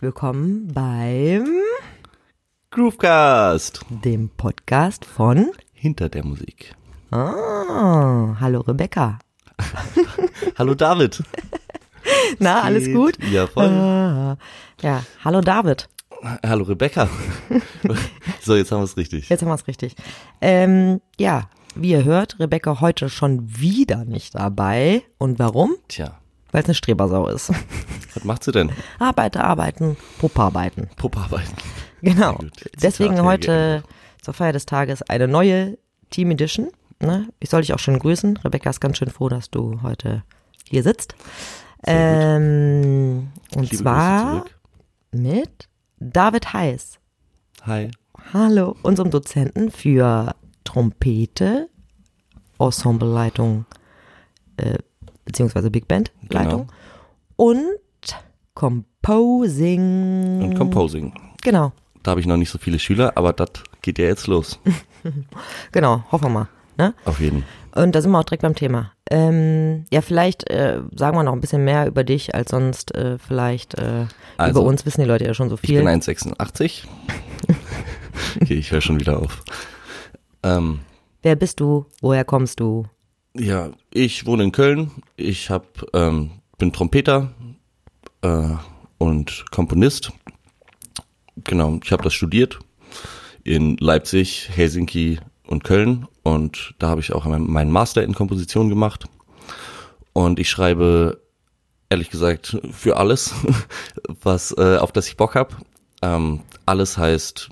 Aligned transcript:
herzlich 0.00 0.14
willkommen 0.14 0.68
beim 0.72 1.46
Groovecast. 2.70 3.80
dem 3.90 4.30
Podcast 4.30 5.04
von 5.04 5.50
Hinter 5.74 6.08
der 6.08 6.24
Musik. 6.24 6.74
Ah, 7.10 8.34
hallo 8.40 8.60
Rebecca. 8.60 9.18
Hallo 10.58 10.74
David. 10.74 11.22
Na, 12.38 12.62
alles 12.62 12.90
gut? 12.90 13.18
Ja, 13.30 13.46
voll. 13.46 13.66
Ah, 13.66 14.38
ja, 14.80 15.04
hallo 15.22 15.42
David. 15.42 15.88
Hallo 16.46 16.64
Rebecca. 16.64 17.08
so, 18.40 18.56
jetzt 18.56 18.72
haben 18.72 18.80
wir 18.80 18.84
es 18.84 18.96
richtig. 18.96 19.28
Jetzt 19.28 19.42
haben 19.42 19.48
wir 19.48 19.54
es 19.54 19.66
richtig. 19.66 19.96
Ähm, 20.40 21.02
ja, 21.18 21.50
wie 21.74 21.90
ihr 21.90 22.04
hört, 22.04 22.40
Rebecca 22.40 22.80
heute 22.80 23.10
schon 23.10 23.60
wieder 23.60 24.06
nicht 24.06 24.34
dabei. 24.34 25.02
Und 25.18 25.38
warum? 25.38 25.76
Tja, 25.88 26.19
Weil 26.52 26.62
es 26.62 26.66
eine 26.66 26.74
Strebersau 26.74 27.28
ist. 27.28 27.52
was 28.14 28.24
macht 28.24 28.44
sie 28.44 28.52
denn? 28.52 28.70
Arbeite, 28.98 29.44
arbeiten, 29.44 29.96
Pupparbeiten. 30.18 30.88
Pupparbeiten. 30.96 31.54
Genau. 32.02 32.38
Deswegen 32.82 33.22
heute 33.22 33.82
zur 34.22 34.34
Feier 34.34 34.52
des 34.52 34.66
Tages 34.66 35.02
eine 35.02 35.28
neue 35.28 35.78
Team 36.10 36.30
Edition. 36.30 36.68
Ne? 37.00 37.28
Ich 37.38 37.50
soll 37.50 37.60
dich 37.60 37.72
auch 37.72 37.78
schön 37.78 37.98
grüßen. 37.98 38.38
Rebecca 38.38 38.70
ist 38.70 38.80
ganz 38.80 38.98
schön 38.98 39.10
froh, 39.10 39.28
dass 39.28 39.50
du 39.50 39.80
heute 39.82 40.22
hier 40.64 40.82
sitzt. 40.82 41.14
Ähm, 41.86 43.28
und 43.54 43.70
Liebe 43.70 43.76
zwar 43.76 44.44
mit 45.12 45.68
David 45.98 46.52
Heiß. 46.52 46.98
Hi. 47.62 47.90
Hallo, 48.32 48.76
unserem 48.82 49.10
Dozenten 49.10 49.70
für 49.70 50.34
Trompete, 50.64 51.68
Ensembleleitung, 52.58 53.64
äh, 54.56 54.78
beziehungsweise 55.30 55.70
Big 55.70 55.86
Band 55.88 56.10
Leitung 56.28 56.66
Genau. 56.66 56.72
und 57.36 57.62
Composing. 58.54 60.42
Und 60.42 60.54
Composing. 60.58 61.12
Genau, 61.42 61.72
Da 62.02 62.10
habe 62.12 62.20
ich 62.20 62.26
noch 62.26 62.36
nicht 62.36 62.50
so 62.50 62.58
viele 62.58 62.78
Schüler, 62.78 63.12
aber 63.16 63.32
das 63.32 63.50
geht 63.82 63.98
ja 63.98 64.06
jetzt 64.06 64.26
los. 64.26 64.58
genau, 65.72 66.04
hoffen 66.10 66.24
wir 66.26 66.30
mal. 66.30 66.48
Ne? 66.76 66.94
Auf 67.04 67.20
jeden. 67.20 67.44
Und 67.74 67.94
da 67.94 68.00
sind 68.02 68.10
wir 68.10 68.18
auch 68.18 68.24
direkt 68.24 68.42
beim 68.42 68.54
Thema. 68.54 68.92
Ähm, 69.10 69.84
ja, 69.92 70.00
vielleicht 70.00 70.48
äh, 70.50 70.80
sagen 70.94 71.16
wir 71.16 71.22
noch 71.22 71.32
ein 71.32 71.40
bisschen 71.40 71.64
mehr 71.64 71.86
über 71.86 72.04
dich 72.04 72.34
als 72.34 72.50
sonst. 72.50 72.94
Äh, 72.94 73.18
vielleicht 73.18 73.74
äh, 73.74 74.06
Also, 74.38 74.60
über 74.60 74.68
uns 74.68 74.84
wissen 74.86 75.00
die 75.02 75.06
Leute 75.06 75.24
ja 75.24 75.34
schon 75.34 75.48
so 75.48 75.54
Ich 75.56 75.60
viel. 75.68 75.78
bin 75.82 75.88
1,86. 75.88 76.84
okay, 78.42 78.54
ich 78.54 78.70
höre 78.72 78.80
schon 78.80 78.98
wieder 79.00 79.18
auf. 79.20 79.42
Ähm, 80.42 80.80
Wer 81.22 81.36
bist 81.36 81.60
du? 81.60 81.86
Woher 82.00 82.24
kommst 82.24 82.60
du? 82.60 82.86
Ja, 83.34 83.70
ich 83.92 84.26
wohne 84.26 84.44
in 84.44 84.52
Köln. 84.52 84.90
Ich 85.16 85.50
hab, 85.50 85.84
ähm, 85.94 86.30
bin 86.58 86.72
Trompeter 86.72 87.32
äh, 88.22 88.48
und 88.98 89.44
Komponist. 89.50 90.12
Genau, 91.44 91.78
ich 91.82 91.92
habe 91.92 92.02
das 92.02 92.14
studiert 92.14 92.58
in 93.44 93.76
Leipzig, 93.78 94.50
Helsinki 94.50 95.18
und 95.46 95.64
Köln 95.64 96.06
und 96.22 96.74
da 96.78 96.88
habe 96.90 97.00
ich 97.00 97.12
auch 97.12 97.24
mein- 97.24 97.46
meinen 97.50 97.72
Master 97.72 98.02
in 98.02 98.14
Komposition 98.14 98.68
gemacht. 98.68 99.04
Und 100.12 100.38
ich 100.38 100.50
schreibe 100.50 101.22
ehrlich 101.88 102.10
gesagt 102.10 102.58
für 102.72 102.96
alles, 102.98 103.32
was 104.22 104.52
äh, 104.58 104.76
auf 104.76 104.92
das 104.92 105.08
ich 105.08 105.16
Bock 105.16 105.34
hab. 105.34 105.56
Ähm, 106.02 106.40
alles 106.66 106.98
heißt 106.98 107.48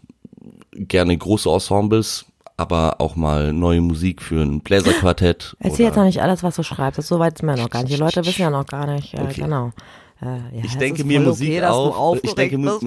gerne 0.73 1.17
große 1.17 1.49
Ensembles, 1.49 2.27
aber 2.59 3.01
auch 3.01 3.17
mal 3.17 3.53
neue 3.53 3.81
Musik 3.81 4.21
für 4.21 4.43
ein 4.43 4.61
Bläserquartett. 4.61 5.57
Erzähl 5.61 5.87
jetzt 5.87 5.97
noch 5.97 6.05
nicht 6.05 6.21
alles, 6.21 6.43
was 6.43 6.57
du 6.57 6.63
schreibst. 6.63 7.01
So 7.03 7.19
weit 7.19 7.39
sind 7.39 7.47
wir 7.47 7.57
noch 7.57 7.71
gar 7.71 7.83
nicht. 7.83 7.95
Die 7.95 7.99
Leute 8.01 8.27
wissen 8.27 8.43
ja 8.43 8.51
noch 8.51 8.67
gar 8.67 8.87
nicht. 8.87 9.15
Äh, 9.15 9.21
Okay. 9.23 9.43
Genau. 9.43 9.73
Äh, 10.21 10.27
ja, 10.59 10.65
Ich 10.65 10.77
denke 10.77 11.01
ist 11.03 11.07
mir 11.07 11.21
Musik 11.21 11.49
okay, 11.63 11.65
auf. 11.67 12.19
Ich 12.25 12.35
denke, 12.35 12.59
bist. 12.59 12.83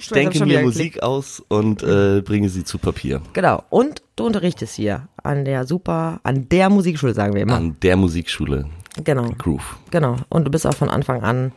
ich 0.00 0.08
denke 0.08 0.46
mir 0.46 0.62
Musik 0.62 1.02
aus 1.02 1.42
und 1.48 1.82
äh, 1.82 2.22
bringe 2.22 2.48
sie 2.48 2.64
zu 2.64 2.78
Papier. 2.78 3.20
Genau. 3.34 3.62
Und 3.68 4.02
du 4.16 4.24
unterrichtest 4.24 4.74
hier 4.76 5.08
an 5.22 5.44
der 5.44 5.66
super, 5.66 6.20
an 6.22 6.48
der 6.48 6.70
Musikschule, 6.70 7.12
sagen 7.12 7.34
wir 7.34 7.42
immer. 7.42 7.56
An 7.56 7.76
der 7.82 7.96
Musikschule 7.96 8.66
genau. 9.04 9.28
Groove. 9.38 9.76
Genau. 9.90 10.16
Und 10.30 10.44
du 10.46 10.50
bist 10.50 10.66
auch 10.66 10.74
von 10.74 10.88
Anfang 10.88 11.22
an 11.22 11.52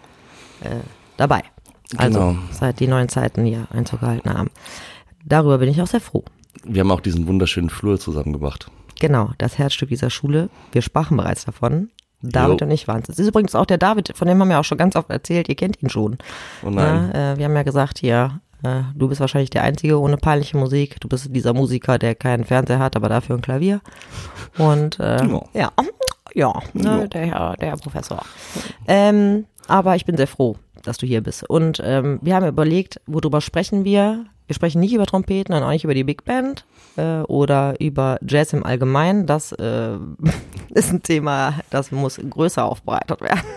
äh, 0.61 0.69
dabei. 1.17 1.43
Also 1.95 2.19
Genau. 2.19 2.35
seit 2.51 2.79
die 2.79 2.87
neuen 2.87 3.07
Zeiten 3.07 3.45
hier 3.45 3.67
Einzug 3.71 4.01
gehalten 4.01 4.33
haben. 4.33 4.49
Darüber 5.25 5.57
bin 5.57 5.69
ich 5.69 5.81
auch 5.81 5.87
sehr 5.87 6.01
froh. 6.01 6.23
Wir 6.63 6.81
haben 6.81 6.91
auch 6.91 7.01
diesen 7.01 7.27
wunderschönen 7.27 7.69
Flur 7.69 7.99
zusammen 7.99 8.33
gemacht. 8.33 8.69
Genau, 8.99 9.31
das 9.37 9.57
Herzstück 9.57 9.89
dieser 9.89 10.09
Schule. 10.09 10.49
Wir 10.71 10.81
sprachen 10.81 11.17
bereits 11.17 11.45
davon. 11.45 11.89
David 12.21 12.61
Jo. 12.61 12.67
und 12.67 12.71
ich 12.71 12.87
waren 12.87 13.01
es. 13.03 13.09
Es 13.09 13.19
ist 13.19 13.27
übrigens 13.27 13.53
auch 13.53 13.65
der 13.65 13.77
David, 13.77 14.13
von 14.15 14.27
dem 14.29 14.39
haben 14.39 14.47
wir 14.49 14.59
auch 14.59 14.63
schon 14.63 14.77
ganz 14.77 14.95
oft 14.95 15.09
erzählt, 15.09 15.49
ihr 15.49 15.55
kennt 15.55 15.81
ihn 15.83 15.89
schon. 15.89 16.17
Oh 16.65 16.69
nein. 16.69 17.11
Ja, 17.13 17.33
äh, 17.33 17.37
wir 17.37 17.45
haben 17.45 17.55
ja 17.55 17.63
gesagt, 17.63 17.97
hier, 17.99 18.39
äh, 18.63 18.83
du 18.95 19.09
bist 19.09 19.19
wahrscheinlich 19.19 19.49
der 19.49 19.63
Einzige 19.63 19.99
ohne 19.99 20.15
peinliche 20.15 20.55
Musik. 20.55 21.01
Du 21.01 21.09
bist 21.09 21.27
dieser 21.35 21.53
Musiker, 21.53 21.97
der 21.99 22.15
keinen 22.15 22.45
Fernseher 22.45 22.79
hat, 22.79 22.95
aber 22.95 23.09
dafür 23.09 23.35
ein 23.35 23.41
Klavier. 23.41 23.81
Und 24.57 24.99
äh, 25.01 25.17
Ja. 25.25 25.41
ja, 25.53 25.71
ja, 26.33 26.53
ne, 26.73 26.83
Ja. 27.01 27.07
Der, 27.07 27.25
Herr- 27.25 27.57
der 27.57 27.69
Herr 27.71 27.77
Professor. 27.77 28.21
Ähm, 28.87 29.45
aber 29.67 29.95
ich 29.97 30.05
bin 30.05 30.15
sehr 30.15 30.27
froh, 30.27 30.55
dass 30.83 30.97
du 30.97 31.05
hier 31.05 31.21
bist. 31.21 31.49
Und 31.49 31.81
ähm, 31.83 32.19
wir 32.21 32.35
haben 32.35 32.47
überlegt, 32.47 33.01
worüber 33.05 33.41
sprechen 33.41 33.83
wir? 33.83 34.25
Wir 34.47 34.55
sprechen 34.55 34.81
nicht 34.81 34.93
über 34.93 35.05
Trompeten 35.05 35.55
und 35.55 35.63
auch 35.63 35.69
nicht 35.69 35.85
über 35.85 35.93
die 35.93 36.03
Big 36.03 36.25
Band 36.25 36.65
äh, 36.97 37.21
oder 37.21 37.79
über 37.79 38.19
Jazz 38.27 38.53
im 38.53 38.65
Allgemeinen. 38.65 39.25
Das 39.25 39.51
äh, 39.53 39.97
ist 40.69 40.91
ein 40.91 41.01
Thema, 41.01 41.55
das 41.69 41.91
muss 41.91 42.19
größer 42.29 42.63
aufbereitet 42.63 43.21
werden. 43.21 43.41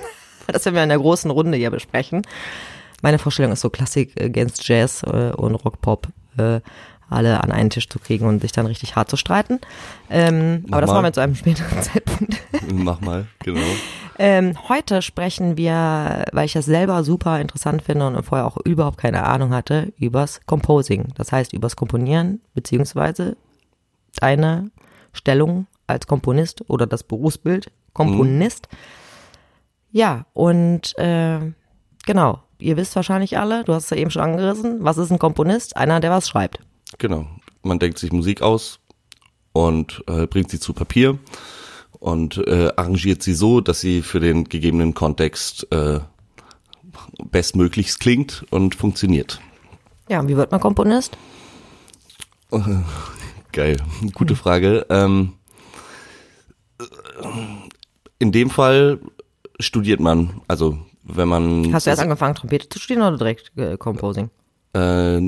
Das 0.48 0.64
werden 0.64 0.76
wir 0.76 0.84
in 0.84 0.91
der 0.91 1.00
großen 1.00 1.28
Runde 1.28 1.59
hier 1.59 1.72
besprechen. 1.72 2.22
Meine 3.03 3.19
Vorstellung 3.19 3.50
ist 3.50 3.62
so 3.62 3.69
Klassik 3.69 4.12
against 4.22 4.69
Jazz 4.69 5.03
äh, 5.03 5.32
und 5.32 5.56
Rock-Pop 5.56 6.06
äh, 6.38 6.60
alle 7.08 7.43
an 7.43 7.53
einen 7.53 7.70
Tisch 7.70 7.88
zu 7.88 7.98
kriegen 7.98 8.26
und 8.26 8.41
sich 8.41 8.53
dann 8.53 8.66
richtig 8.66 8.97
hart 8.97 9.10
zu 9.10 9.16
streiten. 9.16 9.60
Ähm, 10.10 10.64
aber 10.70 10.81
das 10.81 10.88
mal. 10.88 10.94
machen 10.94 11.04
wir 11.06 11.12
zu 11.12 11.20
einem 11.20 11.34
späteren 11.34 11.82
Zeitpunkt. 11.82 12.43
Mach 12.72 13.00
mal, 13.00 13.26
genau. 13.41 13.60
Ähm, 14.19 14.56
heute 14.69 15.03
sprechen 15.03 15.56
wir, 15.56 16.25
weil 16.32 16.47
ich 16.47 16.54
das 16.54 16.65
selber 16.65 17.04
super 17.04 17.41
interessant 17.41 17.82
finde 17.82 18.06
und 18.06 18.22
vorher 18.22 18.47
auch 18.47 18.56
überhaupt 18.65 18.99
keine 18.99 19.25
Ahnung 19.25 19.53
hatte, 19.53 19.93
übers 19.99 20.41
Composing. 20.47 21.09
Das 21.15 21.32
heißt, 21.32 21.53
übers 21.53 21.77
Komponieren, 21.77 22.41
beziehungsweise 22.55 23.37
deine 24.19 24.71
Stellung 25.12 25.66
als 25.87 26.06
Komponist 26.06 26.69
oder 26.69 26.87
das 26.87 27.03
Berufsbild 27.05 27.71
Komponist. 27.93 28.69
Ja, 29.91 30.26
und 30.34 30.97
äh, 30.99 31.41
genau, 32.05 32.43
ihr 32.59 32.76
wisst 32.76 32.97
wahrscheinlich 32.97 33.38
alle, 33.38 33.65
du 33.65 33.72
hast 33.72 33.84
es 33.84 33.91
ja 33.91 33.97
eben 33.97 34.10
schon 34.10 34.22
angerissen, 34.22 34.78
was 34.81 34.99
ist 34.99 35.10
ein 35.10 35.19
Komponist? 35.19 35.76
Einer, 35.76 36.00
der 36.00 36.10
was 36.10 36.28
schreibt. 36.28 36.59
Genau. 36.99 37.26
Man 37.62 37.79
denkt 37.79 37.99
sich 37.99 38.12
Musik 38.12 38.43
aus 38.43 38.81
und 39.52 40.05
äh, 40.06 40.26
bringt 40.26 40.50
sie 40.50 40.61
zu 40.61 40.73
Papier 40.73 41.19
und 41.98 42.38
äh, 42.46 42.70
arrangiert 42.76 43.22
sie 43.22 43.34
so, 43.34 43.60
dass 43.60 43.81
sie 43.81 44.02
für 44.02 44.20
den 44.20 44.44
gegebenen 44.44 44.94
Kontext 44.94 45.66
äh, 45.72 46.00
bestmöglichst 47.31 48.00
klingt 48.00 48.44
und 48.50 48.75
funktioniert. 48.75 49.40
Ja, 50.08 50.20
und 50.20 50.28
wie 50.28 50.37
wird 50.37 50.50
man 50.50 50.60
Komponist? 50.60 51.16
Geil, 53.52 53.76
gute 54.14 54.37
Frage. 54.37 54.87
Ähm, 54.90 55.32
in 58.19 58.32
dem 58.32 58.50
Fall 58.50 59.00
studiert 59.58 60.00
man, 60.00 60.43
also 60.48 60.78
wenn 61.02 61.28
man 61.28 61.72
Hast 61.72 61.87
du 61.87 61.90
erst 61.90 62.02
angefangen, 62.02 62.34
Trompete 62.34 62.69
zu 62.69 62.78
studieren 62.78 63.06
oder 63.06 63.19
direkt 63.19 63.52
äh, 63.56 63.76
Composing? 63.76 64.31
äh, 64.75 65.20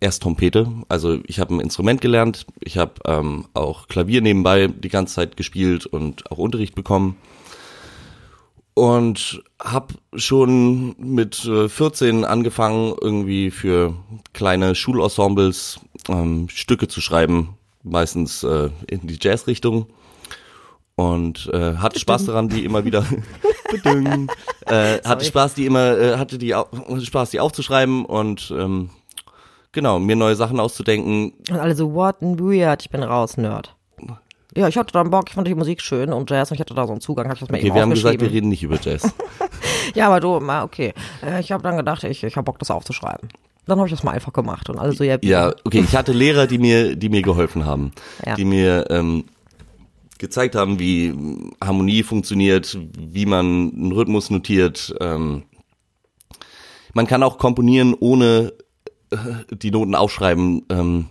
erst 0.00 0.22
Trompete. 0.22 0.70
Also 0.88 1.18
ich 1.26 1.40
habe 1.40 1.54
ein 1.54 1.60
Instrument 1.60 2.00
gelernt, 2.00 2.46
ich 2.60 2.78
habe 2.78 2.92
ähm, 3.06 3.46
auch 3.54 3.88
Klavier 3.88 4.20
nebenbei 4.20 4.68
die 4.68 4.88
ganze 4.88 5.14
Zeit 5.14 5.36
gespielt 5.36 5.86
und 5.86 6.30
auch 6.30 6.38
Unterricht 6.38 6.74
bekommen. 6.74 7.16
Und 8.74 9.42
habe 9.60 9.94
schon 10.14 10.94
mit 10.98 11.44
äh, 11.46 11.68
14 11.68 12.24
angefangen, 12.24 12.94
irgendwie 13.00 13.50
für 13.50 13.94
kleine 14.32 14.76
Schulensembles 14.76 15.80
ähm, 16.08 16.48
Stücke 16.48 16.86
zu 16.86 17.00
schreiben, 17.00 17.56
meistens 17.82 18.44
äh, 18.44 18.70
in 18.86 19.00
die 19.08 19.18
Jazzrichtung. 19.20 19.86
Und 20.94 21.50
äh, 21.52 21.76
hatte 21.76 21.98
Spaß 21.98 22.26
daran, 22.26 22.48
die 22.48 22.64
immer 22.64 22.84
wieder 22.84 23.04
äh, 23.84 24.26
hatte 24.68 25.02
Sorry. 25.04 25.24
Spaß, 25.24 25.54
die 25.54 25.66
immer, 25.66 25.98
äh, 25.98 26.16
hatte 26.16 26.38
die 26.38 26.54
au- 26.54 26.68
Spaß, 27.02 27.30
die 27.30 27.40
aufzuschreiben 27.40 28.04
und 28.04 28.52
ähm, 28.56 28.90
genau, 29.72 29.98
mir 29.98 30.16
neue 30.16 30.34
Sachen 30.36 30.60
auszudenken. 30.60 31.32
Und 31.50 31.58
alle 31.58 31.74
so, 31.74 31.92
what 31.94 32.22
and 32.22 32.40
weird, 32.40 32.82
ich 32.82 32.90
bin 32.90 33.02
raus, 33.02 33.36
Nerd. 33.36 33.74
Ja, 34.56 34.66
ich 34.66 34.76
hatte 34.78 34.92
dann 34.92 35.10
Bock, 35.10 35.26
ich 35.28 35.34
fand 35.34 35.46
die 35.46 35.54
Musik 35.54 35.82
schön 35.82 36.12
und 36.12 36.30
Jazz 36.30 36.50
und 36.50 36.54
ich 36.54 36.60
hatte 36.60 36.74
da 36.74 36.86
so 36.86 36.92
einen 36.92 37.00
Zugang, 37.02 37.26
hab 37.28 37.34
ich 37.34 37.40
das 37.40 37.48
mir 37.50 37.58
Okay, 37.58 37.66
eben 37.66 37.74
wir 37.74 37.82
haben 37.82 37.90
gesagt, 37.90 38.20
wir 38.20 38.30
reden 38.30 38.48
nicht 38.48 38.62
über 38.62 38.78
Jazz. 38.80 39.12
Ja, 39.94 40.08
aber 40.08 40.20
du, 40.20 40.38
ma, 40.38 40.64
okay. 40.64 40.92
Äh, 41.24 41.40
Ich 41.40 41.50
habe 41.50 41.62
dann 41.62 41.76
gedacht, 41.78 42.04
ich, 42.04 42.22
ich 42.22 42.36
habe 42.36 42.44
Bock, 42.44 42.58
das 42.58 42.70
aufzuschreiben. 42.70 43.28
Dann 43.66 43.78
habe 43.78 43.88
ich 43.88 43.94
das 43.94 44.02
mal 44.02 44.12
einfach 44.12 44.32
gemacht 44.34 44.68
und 44.68 44.78
alle 44.78 44.92
so, 44.92 45.02
ja, 45.02 45.16
Ja, 45.22 45.54
okay, 45.64 45.80
ich 45.80 45.96
hatte 45.96 46.12
Lehrer, 46.12 46.46
die 46.46 46.58
mir, 46.58 46.94
die 46.96 47.08
mir 47.08 47.22
geholfen 47.22 47.64
haben, 47.64 47.92
Ja. 48.26 48.34
die 48.34 48.44
mir 48.44 48.84
ähm, 48.90 49.24
gezeigt 50.18 50.54
haben, 50.56 50.78
wie 50.78 51.14
Harmonie 51.62 52.02
funktioniert, 52.02 52.78
wie 52.98 53.24
man 53.26 53.72
einen 53.74 53.92
Rhythmus 53.92 54.28
notiert. 54.30 54.94
Ähm, 55.00 55.44
man 56.92 57.06
kann 57.06 57.22
auch 57.22 57.38
komponieren, 57.38 57.94
ohne 57.98 58.52
die 59.50 59.70
Noten 59.70 59.94
aufschreiben 59.94 60.64
ähm, 60.70 61.06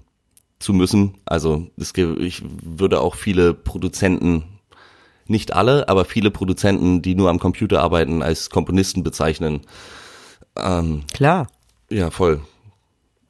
zu 0.59 0.73
müssen. 0.73 1.15
Also 1.25 1.67
es, 1.77 1.93
ich 1.95 2.43
würde 2.63 3.01
auch 3.01 3.15
viele 3.15 3.53
Produzenten, 3.53 4.43
nicht 5.27 5.53
alle, 5.53 5.89
aber 5.89 6.05
viele 6.05 6.31
Produzenten, 6.31 7.01
die 7.01 7.15
nur 7.15 7.29
am 7.29 7.39
Computer 7.39 7.81
arbeiten, 7.81 8.23
als 8.23 8.49
Komponisten 8.49 9.03
bezeichnen. 9.03 9.61
Ähm, 10.57 11.03
klar, 11.13 11.47
ja, 11.89 12.09
voll. 12.09 12.41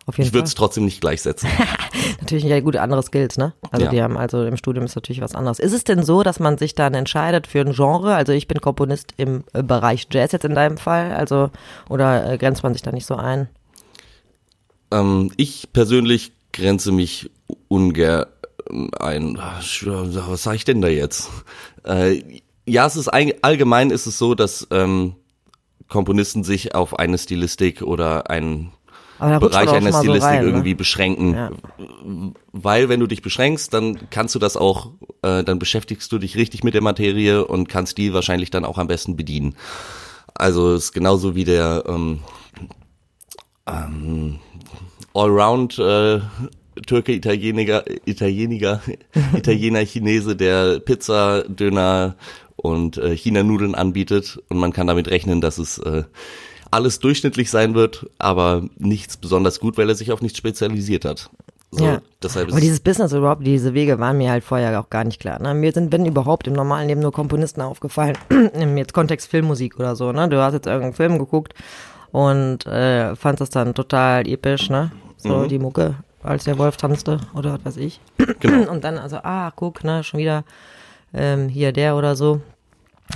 auf 0.06 0.18
jeden 0.18 0.28
Ich 0.28 0.34
würde 0.34 0.48
es 0.48 0.56
trotzdem 0.56 0.86
nicht 0.86 1.02
gleichsetzen. 1.02 1.50
Natürlich 2.20 2.46
ja 2.46 2.60
gute 2.60 2.82
andere 2.82 3.04
Skills, 3.04 3.38
ne? 3.38 3.54
Also 3.72 3.86
Ja. 3.86 3.92
die 3.92 4.02
haben 4.02 4.18
also 4.18 4.44
im 4.44 4.58
Studium 4.58 4.86
ist 4.86 4.96
natürlich 4.96 5.22
was 5.22 5.36
anderes. 5.36 5.60
Ist 5.60 5.74
es 5.74 5.84
denn 5.84 6.04
so, 6.04 6.24
dass 6.24 6.40
man 6.40 6.58
sich 6.58 6.76
dann 6.76 6.94
entscheidet 6.94 7.48
für 7.48 7.60
ein 7.60 7.74
Genre? 7.74 8.16
Also 8.16 8.32
ich 8.32 8.48
bin 8.48 8.62
Komponist 8.62 9.14
im 9.18 9.44
äh, 9.54 9.64
Bereich 9.64 10.08
Jazz 10.12 10.32
jetzt 10.32 10.46
in 10.46 10.56
deinem 10.56 10.78
Fall, 10.78 11.12
also 11.14 11.50
oder 11.90 12.32
äh, 12.32 12.38
grenzt 12.38 12.64
man 12.64 12.74
sich 12.74 12.82
da 12.82 12.92
nicht 12.92 13.06
so 13.06 13.16
ein? 13.16 13.50
Ähm, 14.92 15.32
ich 15.38 15.70
persönlich 15.74 16.32
grenze 16.54 16.92
mich 16.92 17.30
ungern 17.68 18.26
ein. 19.00 19.38
Ah, 19.40 19.60
Was 19.62 20.44
sage 20.44 20.58
ich 20.58 20.66
denn 20.66 20.82
da 20.82 20.88
jetzt? 20.88 21.30
Äh, 21.84 22.22
ja, 22.66 22.86
es 22.86 22.96
ist 22.96 23.08
ein, 23.08 23.32
allgemein 23.42 23.92
ist 23.92 24.08
es 24.08 24.18
so, 24.18 24.36
dass 24.36 24.68
ähm, 24.72 25.16
Komponisten 25.88 26.44
sich 26.44 26.76
auf 26.76 27.00
eine 27.00 27.18
Stilistik 27.18 27.82
oder 27.82 28.30
einen 28.30 28.72
Bereich 29.20 29.70
einer 29.70 29.82
mal 29.82 29.94
so 29.94 30.00
Stilistik 30.00 30.30
rein, 30.30 30.44
ne? 30.44 30.50
irgendwie 30.52 30.76
beschränken. 30.76 31.34
Ja. 31.34 31.52
Weil 32.52 32.90
wenn 32.90 33.00
du 33.00 33.08
dich 33.08 33.22
beschränkst, 33.22 33.74
dann 33.74 34.10
kannst 34.10 34.36
du 34.36 34.40
das 34.40 34.58
auch, 34.58 34.92
äh, 35.24 35.44
dann 35.44 35.60
beschäftigst 35.60 36.12
du 36.12 36.20
dich 36.20 36.36
richtig 36.36 36.64
mit 36.64 36.74
der 36.74 36.84
Materie 36.84 37.46
und 37.46 37.68
kannst 37.68 37.98
die 37.98 38.14
wahrscheinlich 38.14 38.52
dann 38.52 38.66
auch 38.66 38.78
am 38.78 38.88
besten 38.88 39.16
bedienen. 39.16 39.56
Also 40.36 40.74
es 40.74 40.86
ist 40.86 40.92
genauso 40.92 41.36
wie 41.36 41.46
der 41.46 41.86
ähm, 41.88 42.20
ähm, 43.68 44.40
Allround 45.14 45.78
äh, 45.80 46.20
Türke, 46.86 47.14
Italiener, 47.14 47.84
Italiener, 48.06 48.82
Italiener, 49.36 49.86
Chinese, 49.86 50.36
der 50.36 50.80
Pizza, 50.80 51.44
Döner 51.48 52.16
und 52.56 52.98
äh, 52.98 53.16
China-Nudeln 53.16 53.76
anbietet 53.76 54.40
und 54.50 54.58
man 54.58 54.74
kann 54.74 54.88
damit 54.88 55.10
rechnen, 55.10 55.42
dass 55.42 55.58
es 55.58 55.80
äh, 55.80 56.04
alles 56.72 57.00
durchschnittlich 57.00 57.50
sein 57.50 57.76
wird, 57.76 58.08
aber 58.20 58.68
nichts 58.78 59.18
besonders 59.18 59.60
gut, 59.60 59.78
weil 59.78 59.90
er 59.90 59.96
sich 59.96 60.12
auf 60.12 60.22
nichts 60.22 60.38
spezialisiert 60.38 61.06
hat. 61.06 61.30
So, 61.72 61.84
ja. 61.86 62.02
deshalb 62.24 62.50
Aber 62.50 62.62
dieses 62.62 62.80
Business 62.80 63.12
überhaupt, 63.12 63.46
diese 63.46 63.74
Wege 63.74 64.00
waren 64.00 64.18
mir 64.18 64.32
halt 64.32 64.44
vorher 64.44 64.80
auch 64.80 64.90
gar 64.90 65.04
nicht 65.04 65.20
klar. 65.20 65.42
Ne? 65.42 65.54
Mir 65.54 65.74
sind, 65.74 65.92
wenn 65.92 66.06
überhaupt, 66.06 66.48
im 66.48 66.54
normalen 66.54 66.88
Leben 66.88 67.02
nur 67.02 67.12
Komponisten 67.12 67.62
aufgefallen, 67.62 68.18
im 68.54 68.78
jetzt 68.78 68.94
Kontext 68.94 69.30
Filmmusik 69.30 69.78
oder 69.78 69.96
so. 69.96 70.12
Ne? 70.12 70.30
Du 70.30 70.42
hast 70.42 70.54
jetzt 70.54 70.66
irgendeinen 70.66 70.94
Film 70.94 71.20
geguckt 71.20 71.54
und 72.12 72.66
äh, 72.66 73.16
fandst 73.16 73.42
das 73.42 73.50
dann 73.50 73.74
total 73.74 74.28
episch, 74.28 74.70
ne? 74.70 74.92
So 75.18 75.44
Mhm. 75.44 75.48
die 75.48 75.60
Mucke, 75.60 75.96
als 76.24 76.44
der 76.46 76.58
Wolf 76.58 76.78
tanzte 76.78 77.20
oder 77.34 77.54
was 77.54 77.66
weiß 77.66 77.78
ich. 77.78 78.00
Genau. 78.40 78.72
Und 78.72 78.84
dann 78.84 78.98
also, 78.98 79.18
ah, 79.24 79.52
guck, 79.56 79.84
ne, 79.84 80.04
schon 80.04 80.20
wieder 80.20 80.44
ähm, 81.14 81.50
hier 81.50 81.72
der 81.72 81.96
oder 81.96 82.16
so. 82.16 82.42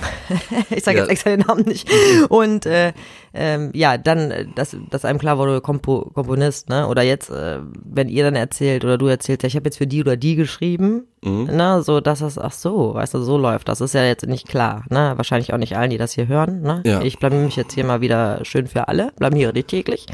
ich 0.70 0.84
sage 0.84 0.98
Ja. 0.98 1.04
jetzt 1.04 1.10
extra 1.10 1.30
den 1.30 1.40
Namen 1.40 1.64
nicht. 1.64 1.88
Und 2.28 2.66
äh, 2.66 2.92
ähm, 3.34 3.70
ja, 3.74 3.98
dann, 3.98 4.30
äh, 4.30 4.46
dass, 4.54 4.76
dass 4.90 5.04
einem 5.04 5.18
klar 5.18 5.38
wurde, 5.38 5.60
Kompo, 5.60 6.10
Komponist, 6.14 6.68
ne? 6.68 6.86
Oder 6.88 7.02
jetzt, 7.02 7.30
äh, 7.30 7.58
wenn 7.84 8.08
ihr 8.08 8.24
dann 8.24 8.36
erzählt 8.36 8.84
oder 8.84 8.98
du 8.98 9.06
erzählst, 9.06 9.42
ja, 9.42 9.46
ich 9.46 9.56
habe 9.56 9.66
jetzt 9.66 9.78
für 9.78 9.86
die 9.86 10.00
oder 10.00 10.16
die 10.16 10.36
geschrieben, 10.36 11.06
ne? 11.22 11.82
So, 11.82 12.00
dass 12.00 12.20
das, 12.20 12.38
ach 12.38 12.52
so, 12.52 12.94
weißt 12.94 13.14
du, 13.14 13.22
so 13.22 13.38
läuft. 13.38 13.68
Das 13.68 13.80
ist 13.80 13.94
ja 13.94 14.04
jetzt 14.04 14.26
nicht 14.26 14.48
klar, 14.48 14.84
ne? 14.90 15.12
Wahrscheinlich 15.16 15.52
auch 15.52 15.58
nicht 15.58 15.76
allen, 15.76 15.90
die 15.90 15.98
das 15.98 16.12
hier 16.12 16.26
hören, 16.28 16.62
ne? 16.62 16.82
Ja. 16.84 17.02
Ich 17.02 17.18
blamier 17.18 17.40
mich 17.40 17.56
jetzt 17.56 17.72
hier 17.74 17.84
mal 17.84 18.00
wieder 18.00 18.44
schön 18.44 18.66
für 18.66 18.88
alle, 18.88 19.12
blamiere 19.16 19.52
dich 19.52 19.66
täglich. 19.66 20.06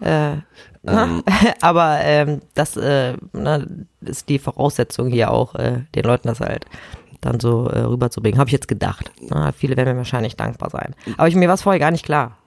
Äh, 0.00 0.36
ne? 0.82 1.22
Aber 1.60 1.98
ähm, 2.02 2.40
das 2.54 2.76
äh, 2.76 3.14
ne, 3.32 3.86
ist 4.00 4.28
die 4.28 4.38
Voraussetzung 4.38 5.08
hier 5.08 5.30
auch, 5.30 5.54
äh, 5.54 5.84
den 5.94 6.04
Leuten 6.04 6.28
das 6.28 6.40
halt 6.40 6.66
dann 7.24 7.40
so 7.40 7.68
äh, 7.68 7.80
rüberzubringen. 7.80 8.38
Habe 8.38 8.48
ich 8.48 8.52
jetzt 8.52 8.68
gedacht. 8.68 9.10
Na, 9.20 9.52
viele 9.52 9.76
werden 9.76 9.92
mir 9.92 9.98
wahrscheinlich 9.98 10.36
dankbar 10.36 10.70
sein. 10.70 10.94
Aber 11.16 11.28
ich, 11.28 11.34
mir 11.34 11.48
war 11.48 11.54
es 11.54 11.62
vorher 11.62 11.80
gar 11.80 11.90
nicht 11.90 12.04
klar. 12.04 12.38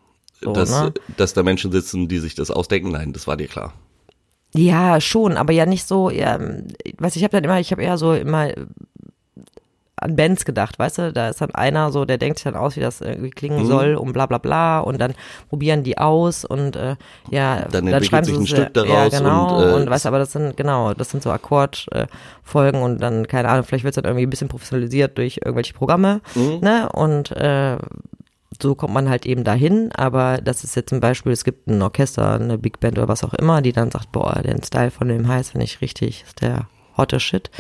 So, 0.41 0.53
dass, 0.53 0.69
ne? 0.69 0.94
dass 1.18 1.33
da 1.33 1.44
Menschen 1.44 1.71
sitzen, 1.71 2.07
die 2.07 2.19
sich 2.19 2.35
das 2.35 2.51
ausdenken. 2.51 2.91
Nein, 2.91 3.13
das 3.13 3.27
war 3.27 3.38
dir 3.38 3.47
klar. 3.47 3.74
Ja, 4.53 5.01
schon, 5.01 5.38
aber 5.38 5.53
ja 5.53 5.65
nicht 5.65 5.88
so, 5.88 6.09
ja, 6.09 6.39
weiß 6.97 7.15
ich 7.15 7.24
habe 7.24 7.31
dann 7.31 7.44
immer, 7.44 7.59
ich 7.59 7.71
habe 7.71 7.83
eher 7.83 7.97
so 7.97 8.13
immer 8.13 8.50
an 10.07 10.15
Bands 10.15 10.45
gedacht, 10.45 10.80
weißt 10.80 10.98
du, 10.98 11.13
da 11.13 11.30
ist 11.30 11.42
dann 11.42 11.51
einer 11.54 11.92
so, 11.92 12.06
der 12.06 12.18
denkt 12.18 12.39
sich 12.39 12.45
dann 12.45 12.56
aus, 12.56 12.75
wie 12.75 12.80
das 12.81 13.01
irgendwie 13.01 13.30
klingen 13.30 13.62
Mhm. 13.63 13.65
soll 13.65 13.95
und 13.95 14.13
bla 14.13 14.25
bla 14.25 14.38
bla 14.38 14.80
und 14.80 15.00
dann 15.00 15.13
probieren 15.50 15.83
die 15.83 15.98
aus 15.98 16.45
und 16.45 16.75
äh, 16.75 16.95
ja, 17.31 17.65
Dann 17.71 17.88
entwickelt 17.88 18.06
schreiben 18.06 18.25
sich 18.25 18.36
sie 18.36 18.42
ein 18.44 18.48
Stück 18.48 18.75
ja, 18.75 18.83
daraus 18.83 19.12
genau, 19.12 19.44
und, 19.44 19.51
äh, 19.51 19.74
und 19.74 19.89
weißt 19.89 20.06
du, 20.06 20.09
aber 20.09 20.19
das 20.19 20.31
sind, 20.31 20.57
genau, 20.57 20.94
das 20.94 21.09
sind 21.09 21.21
so 21.24 21.31
Akkordfolgen 21.31 22.81
äh, 22.81 22.83
und 22.83 23.01
dann, 23.01 23.27
keine 23.27 23.50
Ahnung, 23.50 23.63
vielleicht 23.65 23.83
wird 23.83 23.92
es 23.95 24.01
dann 24.01 24.06
irgendwie 24.09 24.25
ein 24.25 24.30
bisschen 24.30 24.48
professionalisiert 24.48 25.18
durch 25.18 25.38
irgendwelche 25.44 25.74
Programme, 25.74 26.21
Mhm. 26.36 26.59
ne, 26.62 26.89
und 26.94 27.31
äh, 27.31 27.77
so 28.62 28.74
kommt 28.75 28.94
man 28.94 29.09
halt 29.09 29.25
eben 29.25 29.44
dahin, 29.44 29.92
aber 29.95 30.39
das 30.44 30.63
ist 30.63 30.75
jetzt 30.75 30.89
zum 30.89 31.00
Beispiel, 31.00 31.31
es 31.31 31.44
gibt 31.44 31.68
ein 31.68 31.81
Orchester, 31.81 32.33
eine 32.36 32.57
Big 32.57 32.80
Band 32.80 32.98
oder 32.98 33.07
was 33.07 33.24
auch 33.24 33.33
immer, 33.36 33.62
die 33.62 33.71
dann 33.74 33.92
sagt, 33.92 34.12
boah, 34.12 34.42
den 34.42 34.63
Style 34.63 34.89
von 34.89 35.07
dem 35.09 35.27
Heiß 35.27 35.51
finde 35.51 35.65
ich 35.65 35.81
richtig, 35.81 36.23
ist 36.26 36.42
der 36.42 36.68
hotte 36.97 37.19
Shit. 37.19 37.52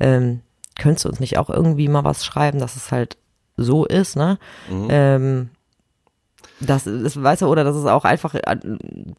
Ähm, 0.00 0.40
könntest 0.78 1.04
du 1.04 1.08
uns 1.08 1.20
nicht 1.20 1.38
auch 1.38 1.50
irgendwie 1.50 1.88
mal 1.88 2.04
was 2.04 2.24
schreiben, 2.24 2.58
dass 2.58 2.76
es 2.76 2.92
halt 2.92 3.16
so 3.56 3.84
ist, 3.84 4.16
ne? 4.16 4.38
Ähm, 4.90 5.50
das 6.60 6.86
ist, 6.86 7.22
weißt 7.22 7.42
du, 7.42 7.46
oder 7.46 7.64
dass 7.64 7.76
es 7.76 7.86
auch 7.86 8.04
einfach 8.04 8.34
äh, 8.34 8.56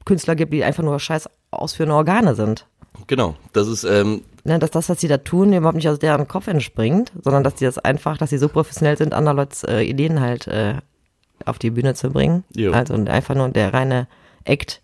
Künstler 0.06 0.36
gibt, 0.36 0.54
die 0.54 0.64
einfach 0.64 0.84
nur 0.84 1.00
scheiß 1.00 1.30
ausführende 1.52 1.96
Organe 1.96 2.36
sind. 2.36 2.68
Genau. 3.08 3.36
Das 3.54 3.68
ist, 3.68 3.84
ähm, 3.84 4.24
Ne, 4.48 4.60
dass 4.60 4.72
das, 4.72 4.88
was 4.88 5.02
sie 5.02 5.10
da 5.10 5.18
tun, 5.18 5.52
überhaupt 5.52 5.76
nicht 5.76 5.90
aus 5.90 6.00
deren 6.00 6.26
Kopf 6.30 6.48
entspringt, 6.48 7.12
sondern 7.22 7.44
dass 7.44 7.56
die 7.56 7.66
das 7.66 7.78
einfach, 7.78 8.18
dass 8.18 8.30
sie 8.30 8.38
so 8.38 8.48
professionell 8.48 8.98
sind, 8.98 9.14
andere 9.14 9.36
Leute 9.36 9.68
äh, 9.68 9.84
Ideen 9.84 10.22
halt 10.22 10.48
äh, 10.48 10.76
auf 11.44 11.60
die 11.60 11.70
Bühne 11.70 11.96
zu 11.96 12.12
bringen. 12.12 12.46
Jo. 12.56 12.72
Also 12.72 12.94
und 12.94 13.10
einfach 13.10 13.36
nur 13.36 13.50
der 13.50 13.74
reine 13.74 14.08
Act 14.46 14.82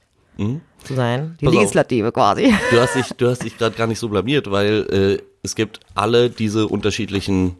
zu 0.83 0.95
sein. 0.95 1.37
Die 1.41 1.45
Pass 1.45 1.53
auf. 1.53 1.61
Legislative 1.61 2.11
quasi. 2.11 2.53
du 2.71 2.79
hast 2.79 2.95
dich, 2.95 3.07
du 3.17 3.29
hast 3.29 3.43
dich 3.43 3.57
gerade 3.57 3.75
gar 3.75 3.87
nicht 3.87 3.99
so 3.99 4.09
blamiert, 4.09 4.51
weil 4.51 5.19
äh, 5.19 5.23
es 5.43 5.55
gibt 5.55 5.79
alle 5.95 6.29
diese 6.29 6.67
unterschiedlichen 6.67 7.57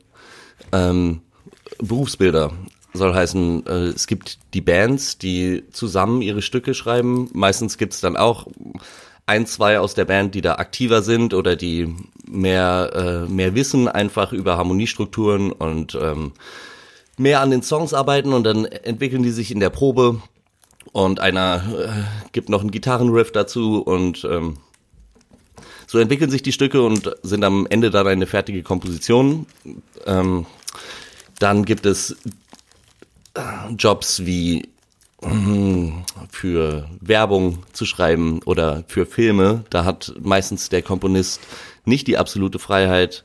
ähm, 0.72 1.22
Berufsbilder. 1.80 2.52
Soll 2.94 3.14
heißen, 3.14 3.66
äh, 3.66 3.72
es 3.88 4.08
gibt 4.08 4.40
die 4.54 4.62
Bands, 4.62 5.18
die 5.18 5.64
zusammen 5.72 6.22
ihre 6.22 6.42
Stücke 6.42 6.74
schreiben. 6.74 7.30
Meistens 7.34 7.78
gibt 7.78 7.94
es 7.94 8.02
dann 8.02 8.16
auch 8.16 8.48
ein, 9.26 9.48
zwei 9.48 9.80
aus 9.80 9.94
der 9.94 10.06
Band, 10.06 10.36
die 10.36 10.42
da 10.42 10.56
aktiver 10.56 11.02
sind 11.02 11.34
oder 11.34 11.56
die 11.56 11.96
mehr, 12.28 13.26
äh, 13.28 13.32
mehr 13.32 13.56
wissen 13.56 13.88
einfach 13.88 14.34
über 14.34 14.58
Harmoniestrukturen 14.58 15.52
und 15.52 15.96
ähm, 15.96 16.34
mehr 17.18 17.42
an 17.42 17.52
den 17.52 17.64
Songs 17.64 17.94
arbeiten 17.94 18.34
und 18.34 18.44
dann 18.44 18.66
entwickeln 18.66 19.24
die 19.24 19.32
sich 19.32 19.52
in 19.52 19.60
der 19.60 19.70
Probe 19.70 20.22
und 20.92 21.20
einer 21.20 21.64
äh, 21.78 22.30
gibt 22.32 22.50
noch 22.50 22.62
einen 22.62 22.72
Gitarrenriff 22.72 23.32
dazu 23.32 23.82
und 23.82 24.26
ähm, 24.30 24.58
so 25.88 26.00
entwickeln 26.00 26.32
sich 26.32 26.44
die 26.44 26.52
Stücke 26.52 26.82
und 26.82 27.16
sind 27.24 27.44
am 27.44 27.68
Ende 27.70 27.92
dann 27.92 28.08
eine 28.08 28.26
fertige 28.26 28.64
Komposition. 28.64 29.46
Ähm, 30.06 30.46
dann 31.40 31.66
gibt 31.66 31.86
es 31.86 32.18
äh, 33.36 33.42
Jobs 33.78 34.26
wie 34.26 34.70
mm, 35.22 36.04
für 36.30 36.90
Werbung 37.00 37.60
zu 37.74 37.86
schreiben 37.86 38.42
oder 38.44 38.84
für 38.88 39.06
Filme. 39.06 39.66
Da 39.70 39.86
hat 39.86 40.14
meistens 40.20 40.70
der 40.70 40.82
Komponist 40.82 41.42
nicht 41.86 42.08
die 42.08 42.18
absolute 42.18 42.60
Freiheit, 42.60 43.24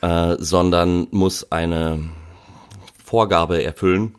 äh, 0.00 0.36
sondern 0.38 1.08
muss 1.10 1.50
eine 1.50 2.10
Vorgabe 3.04 3.62
erfüllen. 3.62 4.14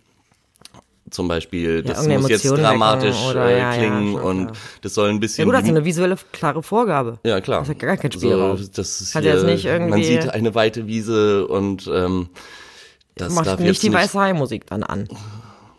Zum 1.15 1.27
Beispiel, 1.29 1.81
das 1.81 1.97
irgendeine 1.99 2.21
muss 2.21 2.29
jetzt 2.29 2.45
dramatisch 2.45 3.15
wecken 3.15 3.29
oder- 3.31 3.45
äh, 3.49 3.51
ja, 3.59 3.71
ja, 3.71 3.77
klingen 3.77 4.11
schon 4.13 4.21
und 4.21 4.51
das 4.81 4.93
soll 4.93 5.09
ein 5.09 5.13
Ja 5.15 5.19
bisschen 5.19 5.45
gut, 5.45 5.53
das 5.55 5.63
ist 5.63 5.69
eine 5.69 5.85
visuelle, 5.85 6.17
klare 6.33 6.61
Vorgabe. 6.61 7.19
ja, 7.23 7.39
klar. 7.41 7.61
Das 7.61 7.69
hat 7.69 7.79
gar 7.79 7.95
keinen 7.97 8.11
Spielraum. 8.11 8.57
So, 8.57 8.67
das 8.75 9.01
ist 9.01 9.15
Hat 9.15 9.23
hier, 9.23 9.41
nicht 9.43 9.65
irgendwie- 9.65 9.89
man 9.91 10.03
sieht 10.03 10.29
eine 10.29 10.53
weite 10.55 10.87
Wiese 10.87 11.47
und 11.47 11.89
ähm, 11.93 12.27
das 13.15 13.33
Macht 13.33 13.47
darf 13.47 13.59
nicht 13.59 13.67
jetzt 13.69 13.83
die 13.83 13.89
nicht, 13.89 13.97
weiße 13.97 14.19
Hai-Musik 14.19 14.67
dann 14.67 14.83
an. 14.83 15.07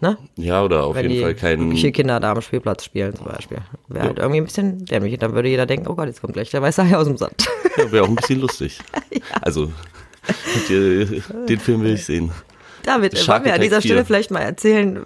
Ne? 0.00 0.18
Ja, 0.36 0.62
oder 0.62 0.84
auf 0.84 0.94
Wenn 0.94 1.04
jeden 1.04 1.14
die 1.16 1.22
Fall 1.22 1.34
kein. 1.34 1.60
wirkliche 1.60 1.92
Kinder 1.92 2.18
da 2.20 2.32
am 2.32 2.40
Spielplatz 2.42 2.84
spielen 2.84 3.14
zum 3.14 3.26
Beispiel. 3.26 3.58
Wäre 3.88 4.06
halt 4.06 4.18
irgendwie 4.18 4.40
ein 4.40 4.44
bisschen 4.44 4.84
dämlich. 4.84 5.18
Dann 5.18 5.32
würde 5.34 5.48
jeder 5.48 5.64
denken, 5.66 5.86
oh 5.88 5.94
Gott, 5.94 6.06
jetzt 6.06 6.20
kommt 6.20 6.34
gleich 6.34 6.50
der 6.50 6.60
weiße 6.62 6.86
Hai 6.88 6.96
aus 6.96 7.06
dem 7.06 7.16
Sand. 7.16 7.46
Ja, 7.78 7.90
Wäre 7.92 8.04
auch 8.04 8.08
ein 8.08 8.16
bisschen 8.16 8.40
lustig. 8.40 8.78
Also, 9.42 9.70
die, 10.68 11.22
den 11.48 11.60
Film 11.60 11.82
will 11.82 11.94
ich 11.94 12.04
sehen. 12.04 12.30
David, 12.86 13.18
Shark 13.18 13.40
wollen 13.40 13.44
wir 13.46 13.54
an 13.54 13.60
dieser 13.60 13.80
4. 13.82 13.90
Stelle 13.90 14.04
vielleicht 14.04 14.30
mal 14.30 14.40
erzählen, 14.40 15.02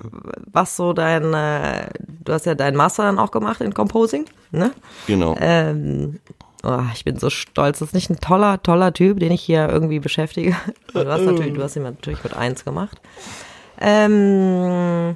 was 0.52 0.76
so 0.76 0.92
dein, 0.92 1.32
äh, 1.32 1.88
du 2.24 2.32
hast 2.32 2.44
ja 2.44 2.54
deinen 2.54 2.76
Master 2.76 3.04
dann 3.04 3.18
auch 3.18 3.30
gemacht 3.30 3.62
in 3.62 3.72
Composing, 3.72 4.26
ne? 4.50 4.72
Genau. 5.06 5.34
Ähm, 5.40 6.20
oh, 6.62 6.82
ich 6.94 7.04
bin 7.04 7.18
so 7.18 7.30
stolz. 7.30 7.78
Das 7.78 7.88
ist 7.88 7.94
nicht 7.94 8.10
ein 8.10 8.20
toller, 8.20 8.62
toller 8.62 8.92
Typ, 8.92 9.18
den 9.18 9.32
ich 9.32 9.40
hier 9.40 9.68
irgendwie 9.68 9.98
beschäftige. 9.98 10.54
Du 10.92 11.06
hast 11.08 11.22
natürlich, 11.22 11.54
du 11.54 11.62
hast 11.62 11.76
ihn 11.76 11.84
natürlich 11.84 12.22
mit 12.22 12.36
eins 12.36 12.64
gemacht. 12.64 13.00
Ähm, 13.80 15.14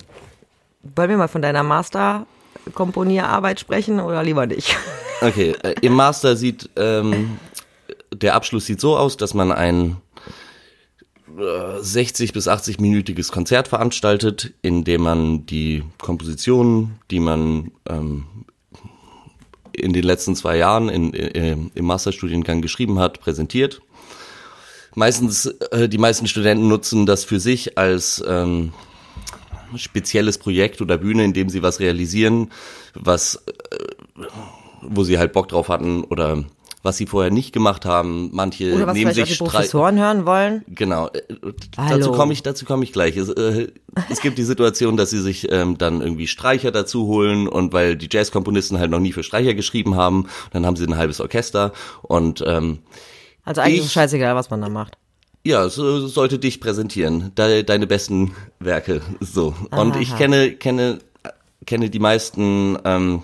wollen 0.83 1.11
wir 1.11 1.17
mal 1.17 1.29
von 1.29 1.43
deiner 1.43 1.63
Master-Komponierarbeit 1.65 3.61
sprechen 3.61 4.01
oder 4.01 4.23
lieber 4.23 4.47
nicht? 4.47 4.75
Okay, 5.21 5.55
äh, 5.63 5.75
im 5.83 5.95
Master 5.95 6.37
sieht 6.37 6.71
ähm, 6.77 7.39
der 8.15 8.35
Abschluss 8.35 8.67
sieht 8.67 8.81
so 8.81 8.97
aus, 8.97 9.17
dass 9.17 9.35
man 9.35 9.53
ein 9.53 9.91
äh, 9.91 9.95
60 11.81 12.33
bis 12.33 12.49
80 12.49 12.81
minütiges 12.81 13.33
Konzert 13.33 13.69
veranstaltet, 13.69 14.53
in 14.63 14.85
dem 14.85 15.03
man 15.03 15.47
die 15.47 15.83
Kompositionen, 15.99 17.01
die 17.11 17.21
man 17.21 17.73
ähm, 17.89 18.27
in 19.73 19.93
den 19.93 20.05
letzten 20.05 20.37
zwei 20.37 20.57
Jahren 20.57 20.89
in, 20.89 21.13
äh, 21.15 21.57
im 21.75 21.85
Masterstudiengang 21.85 22.63
geschrieben 22.63 22.99
hat, 22.99 23.21
präsentiert. 23.21 23.83
Meistens, 24.95 25.47
äh, 25.47 25.89
die 25.89 25.99
meisten 25.99 26.29
Studenten 26.29 26.69
nutzen 26.69 27.07
das 27.07 27.25
für 27.25 27.41
sich 27.41 27.77
als 27.77 28.23
ähm, 28.27 28.73
spezielles 29.75 30.39
Projekt 30.39 30.81
oder 30.81 30.99
Bühne, 30.99 31.25
in 31.25 31.33
dem 31.33 31.49
sie 31.49 31.63
was 31.63 31.81
realisieren, 31.81 32.53
was 32.95 33.45
wo 34.87 35.05
sie 35.05 35.19
halt 35.19 35.33
Bock 35.33 35.49
drauf 35.49 35.69
hatten 35.69 36.05
oder 36.05 36.45
was 36.85 36.97
sie 36.97 37.07
vorher 37.07 37.33
nicht 37.33 37.53
gemacht 37.53 37.85
haben. 37.85 38.29
Manche 38.33 38.73
Oder 38.75 38.87
was 38.87 38.95
nehmen 38.95 39.13
sich 39.13 39.25
die 39.29 39.35
Professoren 39.37 39.99
hören 39.99 40.27
wollen? 40.27 40.65
Genau. 40.69 41.09
äh, 41.09 41.21
Hallo. 41.77 41.99
Dazu 41.99 42.13
komme 42.13 42.33
ich, 42.33 42.43
dazu 42.45 42.65
komme 42.65 42.85
ich 42.85 42.93
gleich. 42.93 43.17
Es, 43.17 43.29
äh, 43.31 43.73
es 44.11 44.21
gibt 44.21 44.39
die 44.39 44.45
Situation, 44.45 44.97
dass 44.97 45.11
sie 45.11 45.21
sich 45.21 45.51
ähm, 45.51 45.77
dann 45.79 46.01
irgendwie 46.01 46.29
Streicher 46.29 46.71
dazu 46.71 47.07
holen 47.07 47.49
und 47.49 47.73
weil 47.73 47.97
die 47.97 48.09
Jazzkomponisten 48.11 48.79
halt 48.79 48.91
noch 48.93 49.01
nie 49.01 49.13
für 49.13 49.25
Streicher 49.25 49.55
geschrieben 49.55 49.97
haben, 49.97 50.29
dann 50.53 50.65
haben 50.65 50.77
sie 50.77 50.85
ein 50.87 50.97
halbes 50.97 51.21
Orchester 51.21 51.73
und 52.03 52.45
ähm, 52.47 52.79
Also 53.45 53.61
eigentlich 53.63 53.77
ist 53.79 53.81
Ich- 53.81 53.87
es 53.87 53.93
scheißegal, 53.95 54.37
was 54.37 54.51
man 54.51 54.61
da 54.61 54.69
macht. 54.69 54.97
ja, 55.43 55.69
so 55.69 56.07
sollte 56.07 56.39
dich 56.39 56.61
präsentieren, 56.61 57.33
de, 57.37 57.63
deine 57.65 57.87
besten 57.87 58.35
Werke, 58.61 59.01
so. 59.21 59.55
Und 59.71 59.97
ich 59.97 60.17
kenne 60.17 60.53
kenne 60.53 60.99
kenne 61.67 61.89
die 61.91 61.99
meisten. 61.99 62.79
Ähm, 62.85 63.23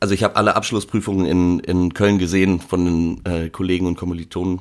also 0.00 0.14
ich 0.14 0.22
habe 0.24 0.36
alle 0.36 0.56
Abschlussprüfungen 0.56 1.26
in 1.26 1.60
in 1.60 1.94
Köln 1.94 2.18
gesehen 2.18 2.60
von 2.60 2.84
den 2.84 3.24
äh, 3.24 3.50
Kollegen 3.50 3.86
und 3.86 3.96
Kommilitonen 3.96 4.60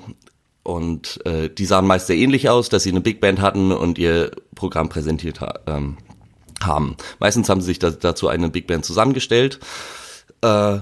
und 0.63 1.25
äh, 1.25 1.49
die 1.49 1.65
sahen 1.65 1.87
meist 1.87 2.07
sehr 2.07 2.17
ähnlich 2.17 2.49
aus, 2.49 2.69
dass 2.69 2.83
sie 2.83 2.91
eine 2.91 3.01
Big 3.01 3.21
Band 3.21 3.41
hatten 3.41 3.71
und 3.71 3.97
ihr 3.97 4.31
Programm 4.55 4.89
präsentiert 4.89 5.41
ha 5.41 5.53
ähm, 5.67 5.97
haben. 6.61 6.97
Meistens 7.19 7.47
haben 7.49 7.61
sie 7.61 7.67
sich 7.67 7.79
da, 7.79 7.89
dazu 7.89 8.27
eine 8.27 8.49
Big 8.49 8.67
Band 8.67 8.83
zusammengestellt. 8.85 9.59
Äh, 10.41 10.79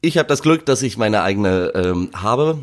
ich 0.00 0.16
habe 0.16 0.28
das 0.28 0.40
Glück, 0.42 0.64
dass 0.66 0.82
ich 0.82 0.96
meine 0.96 1.22
eigene 1.22 1.72
ähm, 1.74 2.10
habe. 2.14 2.58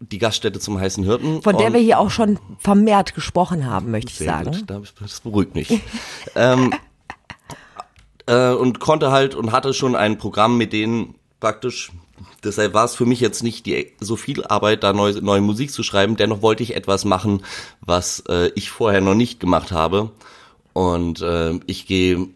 Die 0.00 0.18
Gaststätte 0.18 0.60
zum 0.60 0.78
heißen 0.78 1.02
Hirten. 1.02 1.42
Von 1.42 1.58
der 1.58 1.72
wir 1.72 1.80
hier 1.80 1.98
auch 1.98 2.10
schon 2.10 2.38
vermehrt 2.60 3.16
gesprochen 3.16 3.66
haben, 3.66 3.90
möchte 3.90 4.12
ich 4.12 4.18
sagen. 4.18 4.52
gut, 4.52 4.62
da- 4.68 4.80
das 5.00 5.20
beruhigt 5.20 5.56
mich. 5.56 5.80
ähm, 6.36 6.72
äh, 8.28 8.52
und 8.52 8.78
konnte 8.78 9.10
halt 9.10 9.34
und 9.34 9.50
hatte 9.50 9.74
schon 9.74 9.96
ein 9.96 10.18
Programm, 10.18 10.56
mit 10.56 10.72
denen 10.72 11.14
praktisch, 11.40 11.90
deshalb 12.44 12.74
war 12.74 12.84
es 12.84 12.94
für 12.94 13.06
mich 13.06 13.20
jetzt 13.20 13.42
nicht 13.42 13.66
die, 13.66 13.92
so 14.00 14.16
viel 14.16 14.44
Arbeit, 14.44 14.84
da 14.84 14.92
neue, 14.92 15.14
neue 15.22 15.40
Musik 15.40 15.72
zu 15.72 15.82
schreiben. 15.82 16.16
Dennoch 16.16 16.42
wollte 16.42 16.62
ich 16.62 16.76
etwas 16.76 17.04
machen, 17.04 17.42
was 17.80 18.22
äh, 18.28 18.50
ich 18.54 18.70
vorher 18.70 19.00
noch 19.00 19.14
nicht 19.14 19.40
gemacht 19.40 19.72
habe. 19.72 20.10
Und 20.74 21.22
äh, 21.22 21.58
ich 21.66 21.86
gehe, 21.86 22.28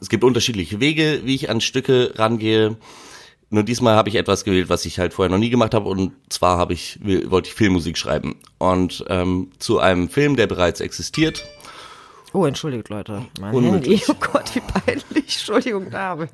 es 0.00 0.08
gibt 0.08 0.24
unterschiedliche 0.24 0.80
Wege, 0.80 1.22
wie 1.24 1.34
ich 1.34 1.48
an 1.48 1.60
Stücke 1.60 2.12
rangehe. 2.16 2.76
Nur 3.50 3.62
diesmal 3.62 3.94
habe 3.94 4.10
ich 4.10 4.16
etwas 4.16 4.44
gewählt, 4.44 4.68
was 4.68 4.84
ich 4.84 4.98
halt 4.98 5.14
vorher 5.14 5.30
noch 5.30 5.38
nie 5.38 5.48
gemacht 5.48 5.74
habe. 5.74 5.88
Und 5.88 6.12
zwar 6.28 6.58
habe 6.58 6.74
ich, 6.74 6.98
wollte 7.02 7.48
ich 7.48 7.54
Filmmusik 7.54 7.96
schreiben. 7.96 8.36
Und 8.58 9.04
ähm, 9.08 9.52
zu 9.58 9.78
einem 9.78 10.10
Film, 10.10 10.36
der 10.36 10.48
bereits 10.48 10.80
existiert. 10.80 11.46
Oh, 12.32 12.44
entschuldigt, 12.44 12.88
Leute. 12.88 13.24
Mein. 13.40 13.62
Handy. 13.62 14.02
Oh 14.08 14.14
Gott, 14.20 14.54
wie 14.54 14.60
peinlich. 14.60 15.06
Entschuldigung, 15.14 15.90
David. 15.90 16.30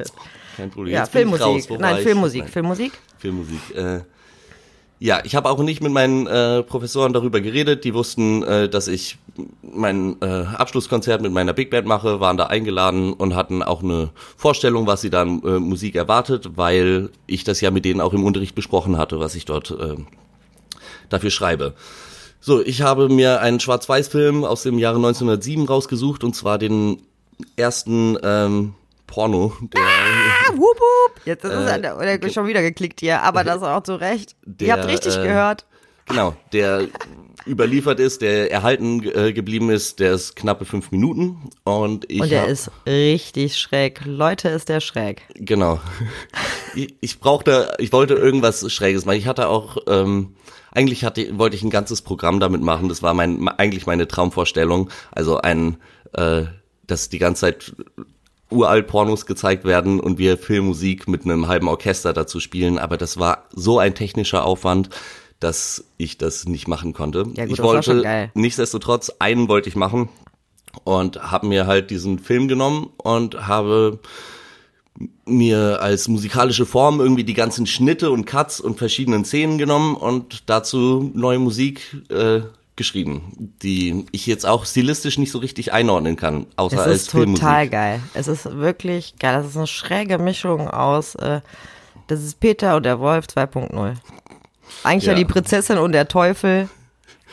Kein 0.57 0.71
Problem. 0.71 0.93
Ja, 0.95 1.01
Jetzt 1.01 1.13
Filmmusik. 1.13 1.47
raus. 1.47 1.69
Nein? 1.79 2.03
Filmmusik. 2.03 2.43
Nein, 2.43 2.53
Filmmusik. 2.53 2.93
Filmmusik. 3.19 3.77
Äh, 3.77 4.01
ja, 5.01 5.21
ich 5.25 5.35
habe 5.37 5.51
auch 5.51 5.59
nicht 5.59 5.83
mit 5.83 5.93
meinen 5.93 6.27
äh, 6.27 6.63
Professoren 6.63 7.13
darüber 7.13 7.41
geredet. 7.41 7.85
Die 7.85 7.95
wussten, 7.95 8.43
äh, 8.43 8.69
dass 8.69 8.89
ich 8.89 9.19
mein 9.63 10.17
äh, 10.23 10.27
Abschlusskonzert 10.27 11.21
mit 11.21 11.33
meiner 11.33 11.53
Big 11.53 11.71
Band 11.71 11.87
mache, 11.87 12.21
waren 12.21 12.37
da 12.37 12.47
eingeladen 12.47 13.13
und 13.13 13.35
hatten 13.35 13.63
auch 13.63 13.83
eine 13.83 14.11
Vorstellung, 14.37 14.87
was 14.87 15.01
sie 15.01 15.11
da 15.11 15.23
an 15.23 15.43
äh, 15.45 15.59
Musik 15.59 15.95
erwartet, 15.97 16.51
weil 16.57 17.11
ich 17.27 17.45
das 17.45 17.61
ja 17.61 17.71
mit 17.71 17.85
denen 17.85 18.01
auch 18.01 18.15
im 18.15 18.25
Unterricht 18.25 18.55
besprochen 18.55 18.97
hatte, 18.97 19.19
was 19.21 19.35
ich 19.35 19.45
dort 19.45 19.71
äh, 19.73 19.97
dafür 21.09 21.31
schreibe. 21.31 21.75
So, 22.47 22.61
ich 22.63 22.83
habe 22.83 23.09
mir 23.09 23.41
einen 23.41 23.59
Schwarz-Weiß-Film 23.59 24.45
aus 24.45 24.65
dem 24.65 24.79
Jahre 24.79 24.97
1907 24.97 25.65
rausgesucht 25.67 26.25
und 26.25 26.37
zwar 26.37 26.59
den 26.59 27.01
ersten 27.57 28.19
ähm, 28.23 28.75
Porno, 29.07 29.55
der 29.73 29.81
Ah, 29.81 30.53
wup, 30.53 30.61
wup. 30.79 31.21
Jetzt 31.25 31.45
ist 31.47 31.53
Äh, 31.53 31.71
an 31.73 31.81
der, 31.81 31.97
oder 31.97 32.31
schon 32.31 32.47
wieder 32.47 32.61
geklickt 32.61 33.01
hier, 33.01 33.23
aber 33.23 33.45
das 33.45 33.63
auch 33.63 33.83
zu 33.83 33.95
Recht. 33.95 34.37
Der, 34.45 34.67
Ihr 34.69 34.73
habt 34.75 34.87
richtig 34.89 35.17
äh, 35.17 35.23
gehört. 35.23 35.65
Genau, 36.07 36.37
der 36.53 36.87
überliefert 37.47 37.99
ist, 37.99 38.21
der 38.21 38.53
erhalten 38.53 39.03
äh, 39.17 39.33
geblieben 39.33 39.71
ist, 39.71 39.99
der 39.99 40.13
ist 40.13 40.37
knappe 40.37 40.67
fünf 40.67 40.91
Minuten 40.91 41.49
und 41.65 42.05
ich 42.11 42.21
Und 42.21 42.31
der 42.31 42.43
hab- 42.43 42.49
ist 42.51 42.71
richtig 42.87 43.57
schräg. 43.57 44.03
Leute, 44.05 44.51
ist 44.51 44.69
der 44.69 44.81
schräg. 44.81 45.23
genau. 45.35 45.81
ich, 46.75 46.95
ich 47.01 47.21
brauchte, 47.21 47.73
ich 47.79 47.91
wollte 47.91 48.13
irgendwas 48.15 48.71
Schräges 48.71 49.07
machen. 49.07 49.17
Ich 49.17 49.27
hatte 49.27 49.49
auch 49.49 49.79
ähm, 49.89 50.35
eigentlich 50.75 51.05
hatte, 51.05 51.39
wollte 51.39 51.57
ich 51.57 51.63
ein 51.63 51.71
ganzes 51.71 52.03
Programm 52.03 52.41
damit 52.41 52.61
machen. 52.61 52.89
Das 52.89 53.03
war 53.03 53.15
mein 53.15 53.49
eigentlich 53.49 53.87
meine 53.87 54.09
Traumvorstellung. 54.09 54.91
Also 55.13 55.39
ein, 55.39 55.77
äh, 56.13 56.43
dass 56.87 57.09
die 57.09 57.19
ganze 57.19 57.43
Zeit 57.43 57.73
uralt 58.51 58.87
Pornos 58.87 59.27
gezeigt 59.27 59.65
werden 59.65 60.01
und 60.01 60.19
wir 60.19 60.37
Filmmusik 60.37 61.09
mit 61.09 61.25
einem 61.25 61.49
halben 61.49 61.69
Orchester 61.69 62.13
dazu 62.13 62.41
spielen. 62.41 62.79
Aber 62.79 62.97
das 62.97 63.19
war 63.19 63.45
so 63.53 63.79
ein 63.79 63.95
technischer 63.95 64.45
Aufwand, 64.45 64.91
dass 65.41 65.85
ich 65.97 66.19
das 66.19 66.47
nicht 66.47 66.69
machen 66.69 66.93
konnte. 66.93 67.25
Ja 67.35 67.47
gut, 67.47 67.55
ich 67.55 67.63
wollte 67.63 68.31
nichtsdestotrotz 68.35 69.13
einen 69.19 69.49
wollte 69.49 69.69
ich 69.69 69.77
machen 69.77 70.09
und 70.85 71.23
habe 71.31 71.47
mir 71.47 71.67
halt 71.67 71.91
diesen 71.91 72.19
Film 72.19 72.49
genommen 72.49 72.91
und 72.97 73.47
habe 73.47 74.01
mir 75.25 75.81
als 75.83 76.09
musikalische 76.09 76.67
Form 76.67 77.01
irgendwie 77.01 77.25
die 77.25 77.35
ganzen 77.35 77.67
Schnitte 77.67 78.11
und 78.11 78.27
Cuts 78.27 78.61
und 78.61 78.79
verschiedenen 78.79 79.25
Szenen 79.25 79.59
genommen 79.59 79.97
und 79.97 80.45
dazu 80.47 81.11
neue 81.15 81.39
Musik 81.39 81.97
äh, 82.11 82.43
geschrieben, 82.77 83.53
die 83.63 84.05
ich 84.13 84.27
jetzt 84.27 84.47
auch 84.47 84.67
stilistisch 84.67 85.19
nicht 85.19 85.31
so 85.31 85.39
richtig 85.39 85.73
einordnen 85.73 86.17
kann, 86.17 86.47
außer 86.57 86.79
Es 86.79 86.83
als 86.83 86.97
ist 87.03 87.11
Filmmusik. 87.11 87.41
total 87.45 87.69
geil. 87.69 88.01
Es 88.15 88.29
ist 88.29 88.57
wirklich 88.57 89.15
geil. 89.19 89.37
Das 89.37 89.47
ist 89.47 89.57
eine 89.57 89.67
schräge 89.67 90.19
Mischung 90.19 90.69
aus, 90.69 91.15
äh, 91.17 91.41
das 92.07 92.23
ist 92.23 92.39
Peter 92.41 92.77
und 92.77 92.85
der 92.85 93.01
Wolf 93.01 93.27
2.0. 93.27 93.95
Eigentlich 94.83 95.05
ja. 95.05 95.13
Ja. 95.13 95.19
die 95.19 95.25
Prinzessin 95.25 95.79
und 95.79 95.93
der 95.93 96.09
Teufel. 96.09 96.69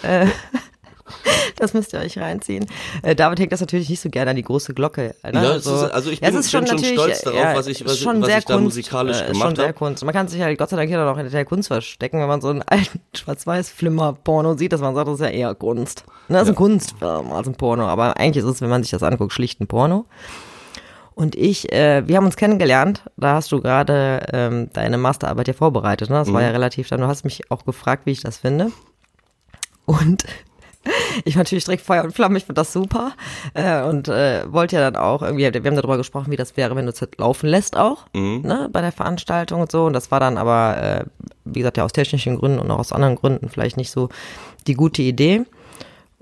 Äh, 0.03 0.27
das 1.61 1.73
müsst 1.73 1.93
ihr 1.93 1.99
euch 1.99 2.17
reinziehen. 2.17 2.65
Äh, 3.03 3.15
David 3.15 3.39
hängt 3.39 3.51
das 3.51 3.61
natürlich 3.61 3.89
nicht 3.89 4.01
so 4.01 4.09
gerne 4.09 4.31
an 4.31 4.35
die 4.35 4.43
große 4.43 4.73
Glocke. 4.73 5.15
Ne? 5.23 5.31
Ja, 5.33 5.55
es 5.55 5.65
ist- 5.65 5.71
also 5.71 6.09
ich 6.11 6.19
Ja, 6.19 6.29
bin- 6.29 6.39
ist 6.39 6.51
bin 6.51 6.65
schon 6.67 6.75
natürlich, 6.75 6.99
stolz 6.99 7.21
darauf, 7.21 7.39
ja, 7.39 7.55
was 7.55 7.67
ich- 7.67 7.85
was- 7.85 7.97
schon 7.99 8.21
was 8.21 8.27
sehr 8.27 8.37
ich 8.39 8.45
da 8.45 8.53
Kunst, 8.55 8.63
musikalisch 8.65 9.17
äh, 9.17 9.21
ist 9.21 9.27
gemacht 9.31 9.47
schon 9.47 9.55
sehr 9.55 9.67
hab. 9.69 9.75
Kunst. 9.75 10.03
Man 10.03 10.13
kann 10.13 10.27
sich 10.27 10.41
halt 10.41 10.57
Gott 10.57 10.69
sei 10.69 10.75
Dank 10.77 10.89
hier 10.89 10.97
noch 11.03 11.15
hinter 11.17 11.31
der 11.31 11.45
Kunst 11.45 11.67
verstecken, 11.69 12.19
wenn 12.19 12.27
man 12.27 12.41
so 12.41 12.49
einen 12.49 12.61
alten 12.63 12.99
Schwarz-Weiß-Flimmer-Porno 13.15 14.57
sieht, 14.57 14.73
dass 14.73 14.81
man 14.81 14.95
sagt, 14.95 15.07
das 15.07 15.15
ist 15.15 15.21
ja 15.21 15.27
eher 15.31 15.55
Kunst. 15.55 16.03
Ne, 16.27 16.37
das 16.37 16.43
ist 16.43 16.49
ein 16.49 16.55
Kunstfilm 16.55 17.31
als 17.31 17.47
ein 17.47 17.55
Porno, 17.55 17.85
aber 17.87 18.17
eigentlich 18.17 18.43
ist 18.43 18.49
es, 18.49 18.61
wenn 18.61 18.69
man 18.69 18.83
sich 18.83 18.91
das 18.91 19.03
anguckt, 19.03 19.33
schlicht 19.33 19.61
ein 19.61 19.67
Porno. 19.67 20.05
Und 21.13 21.35
ich, 21.35 21.71
äh, 21.71 22.07
wir 22.07 22.17
haben 22.17 22.25
uns 22.25 22.37
kennengelernt, 22.37 23.03
da 23.17 23.35
hast 23.35 23.51
du 23.51 23.61
gerade 23.61 24.25
ähm, 24.33 24.69
deine 24.73 24.97
Masterarbeit 24.97 25.47
ja 25.49 25.53
vorbereitet, 25.53 26.09
ne? 26.09 26.15
Das 26.15 26.29
Mhm. 26.29 26.33
war 26.33 26.41
ja 26.41 26.49
relativ 26.49 26.87
dann, 26.87 27.01
du 27.01 27.07
hast 27.07 27.25
mich 27.25 27.51
auch 27.51 27.65
gefragt, 27.65 28.05
wie 28.05 28.11
ich 28.11 28.21
das 28.21 28.37
finde. 28.37 28.71
Und 29.85 30.23
ich 31.25 31.35
war 31.35 31.41
natürlich 31.41 31.65
direkt 31.65 31.85
Feuer 31.85 32.03
und 32.03 32.13
Flamme, 32.13 32.37
ich 32.37 32.45
fand 32.45 32.57
das 32.57 32.73
super. 32.73 33.13
Äh, 33.53 33.83
und 33.83 34.07
äh, 34.07 34.51
wollte 34.51 34.75
ja 34.75 34.89
dann 34.89 35.01
auch 35.01 35.21
irgendwie, 35.21 35.53
wir 35.53 35.63
haben 35.63 35.75
darüber 35.75 35.97
gesprochen, 35.97 36.31
wie 36.31 36.37
das 36.37 36.57
wäre, 36.57 36.75
wenn 36.75 36.85
du 36.85 36.91
es 36.91 37.01
halt 37.01 37.17
laufen 37.17 37.47
lässt 37.47 37.77
auch, 37.77 38.05
ne, 38.41 38.69
bei 38.71 38.81
der 38.81 38.91
Veranstaltung 38.91 39.61
und 39.61 39.71
so. 39.71 39.85
Und 39.85 39.93
das 39.93 40.11
war 40.11 40.19
dann 40.19 40.37
aber, 40.37 40.77
äh, 40.81 41.05
wie 41.45 41.59
gesagt, 41.59 41.77
ja 41.77 41.85
aus 41.85 41.93
technischen 41.93 42.37
Gründen 42.37 42.59
und 42.59 42.71
auch 42.71 42.79
aus 42.79 42.91
anderen 42.91 43.15
Gründen 43.15 43.49
vielleicht 43.49 43.77
nicht 43.77 43.91
so 43.91 44.09
die 44.67 44.73
gute 44.73 45.01
Idee. 45.01 45.45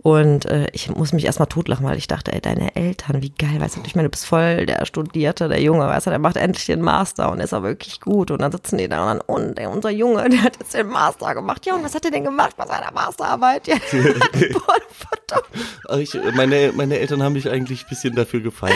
Und 0.02 0.46
äh, 0.46 0.68
ich 0.72 0.90
muss 0.90 1.12
mich 1.12 1.26
erstmal 1.26 1.48
totlachen, 1.48 1.86
weil 1.86 1.98
ich 1.98 2.08
dachte, 2.08 2.32
ey, 2.32 2.40
deine 2.40 2.76
Eltern, 2.76 3.22
wie 3.22 3.32
geil, 3.32 3.60
weißt 3.60 3.78
du, 3.78 3.82
ich 3.86 3.96
meine, 3.96 4.08
du 4.08 4.12
bist 4.12 4.26
voll 4.26 4.66
der 4.66 4.86
Studierte, 4.86 5.50
der 5.50 5.62
Junge, 5.62 5.86
weißt 5.88 6.08
du, 6.08 6.12
der 6.12 6.20
macht 6.20 6.38
endlich 6.38 6.66
den 6.68 6.82
Master 6.82 7.30
und 7.32 7.42
ist 7.42 7.54
aber 7.54 7.68
wirklich 7.68 8.00
gut. 8.00 8.32
Und 8.32 8.42
dann 8.42 8.52
sitzen 8.52 8.78
die 8.78 8.88
da 8.88 9.02
und 9.02 9.08
dann, 9.08 9.22
und 9.22 9.60
ey, 9.60 9.68
unser 9.68 9.90
Junge, 9.90 10.30
der 10.30 10.44
hat 10.44 10.58
jetzt 10.58 10.74
den 10.74 10.88
Master 10.88 11.36
gemacht. 11.36 11.66
Ja, 11.66 11.76
und 11.76 11.84
was 11.84 11.94
hat 11.96 12.06
er 12.06 12.12
denn 12.12 12.24
gemacht 12.24 12.56
bei 12.56 12.66
seiner 12.66 12.92
Masterarbeit? 12.94 13.68
Ja, 13.68 13.76
Boah, 15.86 15.98
ich, 15.98 16.18
meine, 16.34 16.72
meine 16.76 16.98
Eltern 16.98 17.22
haben 17.22 17.34
mich 17.34 17.50
eigentlich 17.50 17.84
ein 17.84 17.90
bisschen 17.90 18.16
dafür 18.16 18.40
gefeiert. 18.40 18.76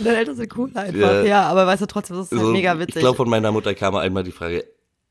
Deine 0.00 0.16
Eltern 0.16 0.36
sind 0.36 0.56
cool 0.56 0.70
einfach, 0.74 0.94
ja, 0.94 1.22
ja 1.22 1.42
aber 1.44 1.66
weißt 1.66 1.82
du, 1.82 1.86
trotzdem, 1.86 2.16
das 2.16 2.26
ist 2.26 2.32
halt 2.32 2.42
so, 2.42 2.52
mega 2.52 2.78
witzig. 2.78 2.96
Ich 2.96 3.00
glaube, 3.00 3.16
von 3.16 3.28
meiner 3.28 3.52
Mutter 3.52 3.74
kam 3.74 3.94
einmal 3.94 4.24
die 4.24 4.32
Frage, 4.32 4.64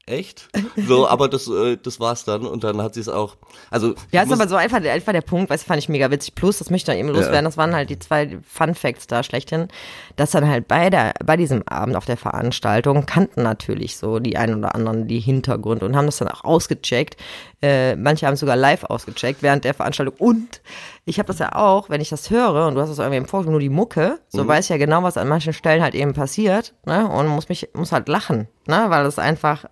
echt? 0.05 0.49
So, 0.75 1.07
aber 1.09 1.27
das, 1.27 1.47
äh, 1.47 1.77
das 1.81 1.99
war's 1.99 2.25
dann 2.25 2.45
und 2.45 2.63
dann 2.63 2.81
hat 2.81 2.93
sie 2.93 2.99
es 2.99 3.09
auch. 3.09 3.35
Also 3.71 3.95
ja, 4.11 4.23
ist 4.23 4.31
aber 4.31 4.47
so 4.47 4.55
einfach, 4.55 4.83
einfach 4.83 5.11
der 5.11 5.21
Punkt, 5.21 5.49
was 5.49 5.63
fand 5.63 5.79
ich 5.79 5.89
mega 5.89 6.11
witzig. 6.11 6.35
Plus, 6.35 6.59
das 6.59 6.69
möchte 6.69 6.93
ich 6.93 6.99
eben 6.99 7.09
loswerden. 7.09 7.35
Ja. 7.35 7.41
Das 7.41 7.57
waren 7.57 7.73
halt 7.73 7.89
die 7.89 7.97
zwei 7.97 8.37
Fun 8.47 8.75
Facts 8.75 9.07
da 9.07 9.23
schlechthin, 9.23 9.67
dass 10.15 10.31
dann 10.31 10.47
halt 10.47 10.67
bei 10.67 10.89
der 10.89 11.13
bei 11.25 11.37
diesem 11.37 11.67
Abend 11.67 11.95
auf 11.95 12.05
der 12.05 12.17
Veranstaltung 12.17 13.05
kannten 13.05 13.41
natürlich 13.43 13.97
so 13.97 14.19
die 14.19 14.37
einen 14.37 14.59
oder 14.59 14.75
anderen 14.75 15.07
die 15.07 15.19
Hintergründe 15.19 15.85
und 15.85 15.95
haben 15.95 16.05
das 16.05 16.17
dann 16.17 16.27
auch 16.27 16.43
ausgecheckt. 16.43 17.17
Äh, 17.61 17.95
manche 17.95 18.27
haben 18.27 18.35
sogar 18.35 18.55
live 18.55 18.83
ausgecheckt 18.83 19.41
während 19.41 19.63
der 19.63 19.73
Veranstaltung 19.73 20.15
und 20.19 20.61
ich 21.05 21.19
habe 21.19 21.27
das 21.27 21.39
ja 21.39 21.55
auch, 21.55 21.89
wenn 21.89 22.01
ich 22.01 22.09
das 22.09 22.29
höre 22.29 22.67
und 22.67 22.75
du 22.75 22.81
hast 22.81 22.89
das 22.89 22.99
irgendwie 22.99 23.17
im 23.17 23.27
Vorfeld 23.27 23.51
nur 23.51 23.59
die 23.59 23.69
Mucke, 23.69 24.19
so 24.27 24.43
mhm. 24.43 24.47
weiß 24.47 24.65
ich 24.65 24.69
ja 24.69 24.77
genau, 24.77 25.03
was 25.03 25.17
an 25.17 25.27
manchen 25.27 25.53
Stellen 25.53 25.81
halt 25.81 25.95
eben 25.95 26.13
passiert, 26.13 26.73
ne? 26.85 27.07
Und 27.07 27.27
muss 27.27 27.49
mich 27.49 27.69
muss 27.73 27.91
halt 27.91 28.07
lachen, 28.07 28.47
ne? 28.67 28.85
Weil 28.89 29.03
das 29.03 29.19
einfach 29.19 29.65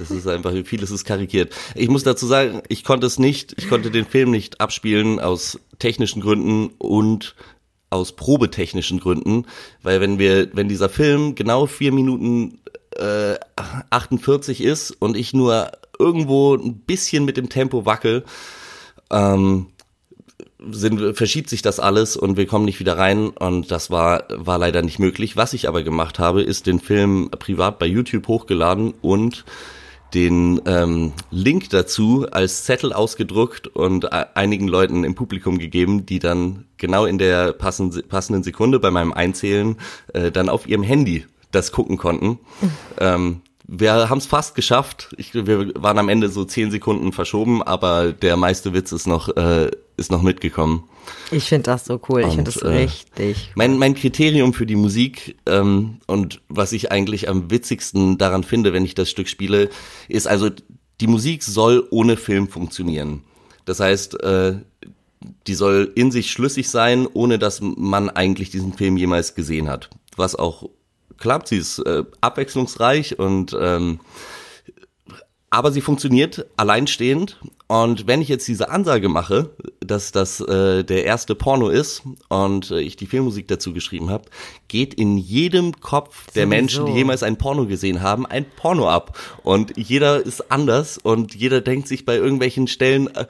es 0.00 0.10
ist 0.10 0.26
einfach, 0.26 0.52
vieles 0.64 0.90
ist 0.90 1.04
karikiert. 1.04 1.54
Ich 1.74 1.88
muss 1.88 2.02
dazu 2.02 2.26
sagen, 2.26 2.62
ich 2.68 2.84
konnte 2.84 3.06
es 3.06 3.18
nicht, 3.18 3.54
ich 3.58 3.68
konnte 3.68 3.90
den 3.90 4.06
Film 4.06 4.30
nicht 4.30 4.60
abspielen 4.60 5.20
aus 5.20 5.60
technischen 5.78 6.22
Gründen 6.22 6.68
und 6.78 7.34
aus 7.90 8.12
probetechnischen 8.12 9.00
Gründen, 9.00 9.46
weil 9.82 10.00
wenn 10.00 10.18
wir, 10.18 10.54
wenn 10.54 10.68
dieser 10.68 10.88
Film 10.88 11.34
genau 11.34 11.66
vier 11.66 11.92
Minuten 11.92 12.58
äh, 12.96 13.36
48 13.90 14.62
ist 14.62 14.90
und 14.90 15.16
ich 15.16 15.34
nur 15.34 15.70
irgendwo 15.98 16.54
ein 16.54 16.78
bisschen 16.80 17.24
mit 17.24 17.36
dem 17.36 17.48
Tempo 17.48 17.86
wackel, 17.86 18.24
ähm, 19.10 19.68
sind, 20.70 21.16
verschiebt 21.16 21.48
sich 21.48 21.62
das 21.62 21.80
alles 21.80 22.16
und 22.16 22.36
wir 22.36 22.46
kommen 22.46 22.64
nicht 22.64 22.80
wieder 22.80 22.98
rein 22.98 23.28
und 23.28 23.70
das 23.70 23.90
war, 23.90 24.24
war 24.30 24.58
leider 24.58 24.82
nicht 24.82 24.98
möglich. 24.98 25.36
Was 25.36 25.52
ich 25.52 25.68
aber 25.68 25.82
gemacht 25.82 26.18
habe, 26.18 26.42
ist 26.42 26.66
den 26.66 26.80
Film 26.80 27.30
privat 27.30 27.78
bei 27.78 27.86
YouTube 27.86 28.28
hochgeladen 28.28 28.94
und 29.00 29.44
den 30.14 30.60
ähm, 30.66 31.12
Link 31.30 31.70
dazu 31.70 32.26
als 32.30 32.64
Zettel 32.64 32.92
ausgedruckt 32.92 33.66
und 33.68 34.12
einigen 34.12 34.68
Leuten 34.68 35.04
im 35.04 35.14
Publikum 35.14 35.58
gegeben, 35.58 36.06
die 36.06 36.20
dann 36.20 36.64
genau 36.78 37.04
in 37.04 37.18
der 37.18 37.52
passenden 37.52 38.42
Sekunde 38.42 38.78
bei 38.78 38.90
meinem 38.90 39.12
Einzählen 39.12 39.76
äh, 40.14 40.30
dann 40.30 40.48
auf 40.48 40.66
ihrem 40.68 40.82
Handy 40.82 41.26
das 41.50 41.72
gucken 41.72 41.96
konnten. 41.96 42.38
Ähm, 42.98 43.42
wir 43.68 44.08
haben 44.08 44.18
es 44.18 44.26
fast 44.26 44.54
geschafft. 44.54 45.14
Ich, 45.18 45.34
wir 45.34 45.72
waren 45.74 45.98
am 45.98 46.08
Ende 46.08 46.30
so 46.30 46.44
zehn 46.44 46.70
Sekunden 46.70 47.12
verschoben, 47.12 47.62
aber 47.62 48.12
der 48.12 48.36
meiste 48.36 48.72
Witz 48.72 48.92
ist 48.92 49.06
noch 49.06 49.36
äh, 49.36 49.70
ist 49.96 50.10
noch 50.10 50.22
mitgekommen. 50.22 50.84
Ich 51.30 51.44
finde 51.44 51.64
das 51.64 51.84
so 51.84 52.00
cool. 52.08 52.22
Und, 52.22 52.28
ich 52.28 52.34
finde 52.34 52.50
das 52.50 52.62
äh, 52.62 52.68
richtig. 52.68 53.52
Mein 53.54 53.78
mein 53.78 53.94
Kriterium 53.94 54.52
für 54.52 54.66
die 54.66 54.76
Musik 54.76 55.36
ähm, 55.46 55.98
und 56.06 56.40
was 56.48 56.72
ich 56.72 56.92
eigentlich 56.92 57.28
am 57.28 57.50
witzigsten 57.50 58.18
daran 58.18 58.44
finde, 58.44 58.72
wenn 58.72 58.84
ich 58.84 58.94
das 58.94 59.10
Stück 59.10 59.28
spiele, 59.28 59.70
ist 60.08 60.26
also 60.26 60.50
die 61.00 61.06
Musik 61.06 61.42
soll 61.42 61.86
ohne 61.90 62.16
Film 62.16 62.48
funktionieren. 62.48 63.22
Das 63.64 63.80
heißt, 63.80 64.22
äh, 64.22 64.56
die 65.46 65.54
soll 65.54 65.92
in 65.94 66.10
sich 66.10 66.30
schlüssig 66.30 66.70
sein, 66.70 67.06
ohne 67.12 67.38
dass 67.38 67.60
man 67.60 68.10
eigentlich 68.10 68.50
diesen 68.50 68.72
Film 68.72 68.96
jemals 68.96 69.34
gesehen 69.34 69.68
hat. 69.68 69.90
Was 70.16 70.34
auch 70.34 70.68
klappt, 71.18 71.48
sie 71.48 71.58
ist 71.58 71.78
äh, 71.80 72.04
abwechslungsreich 72.20 73.18
und 73.18 73.56
ähm, 73.58 74.00
aber 75.50 75.72
sie 75.72 75.80
funktioniert 75.80 76.46
alleinstehend. 76.56 77.40
Und 77.68 78.06
wenn 78.06 78.22
ich 78.22 78.28
jetzt 78.28 78.46
diese 78.46 78.70
Ansage 78.70 79.08
mache, 79.08 79.50
dass 79.80 80.12
das 80.12 80.40
äh, 80.40 80.84
der 80.84 81.04
erste 81.04 81.34
Porno 81.34 81.68
ist 81.68 82.02
und 82.28 82.70
äh, 82.70 82.80
ich 82.80 82.96
die 82.96 83.06
Filmmusik 83.06 83.48
dazu 83.48 83.72
geschrieben 83.72 84.08
habe, 84.08 84.26
geht 84.68 84.94
in 84.94 85.18
jedem 85.18 85.80
Kopf 85.80 86.30
der. 86.32 86.46
Menschen, 86.46 86.86
die 86.86 86.92
jemals 86.92 87.24
ein 87.24 87.38
Porno 87.38 87.66
gesehen 87.66 88.02
haben, 88.02 88.24
ein 88.24 88.44
Porno 88.44 88.88
ab. 88.88 89.18
Und 89.42 89.76
jeder 89.76 90.24
ist 90.24 90.52
anders 90.52 90.96
und 90.98 91.34
jeder 91.34 91.60
denkt 91.60 91.88
sich 91.88 92.04
bei 92.04 92.16
irgendwelchen 92.16 92.68
Stellen 92.68 93.08
äh, 93.08 93.26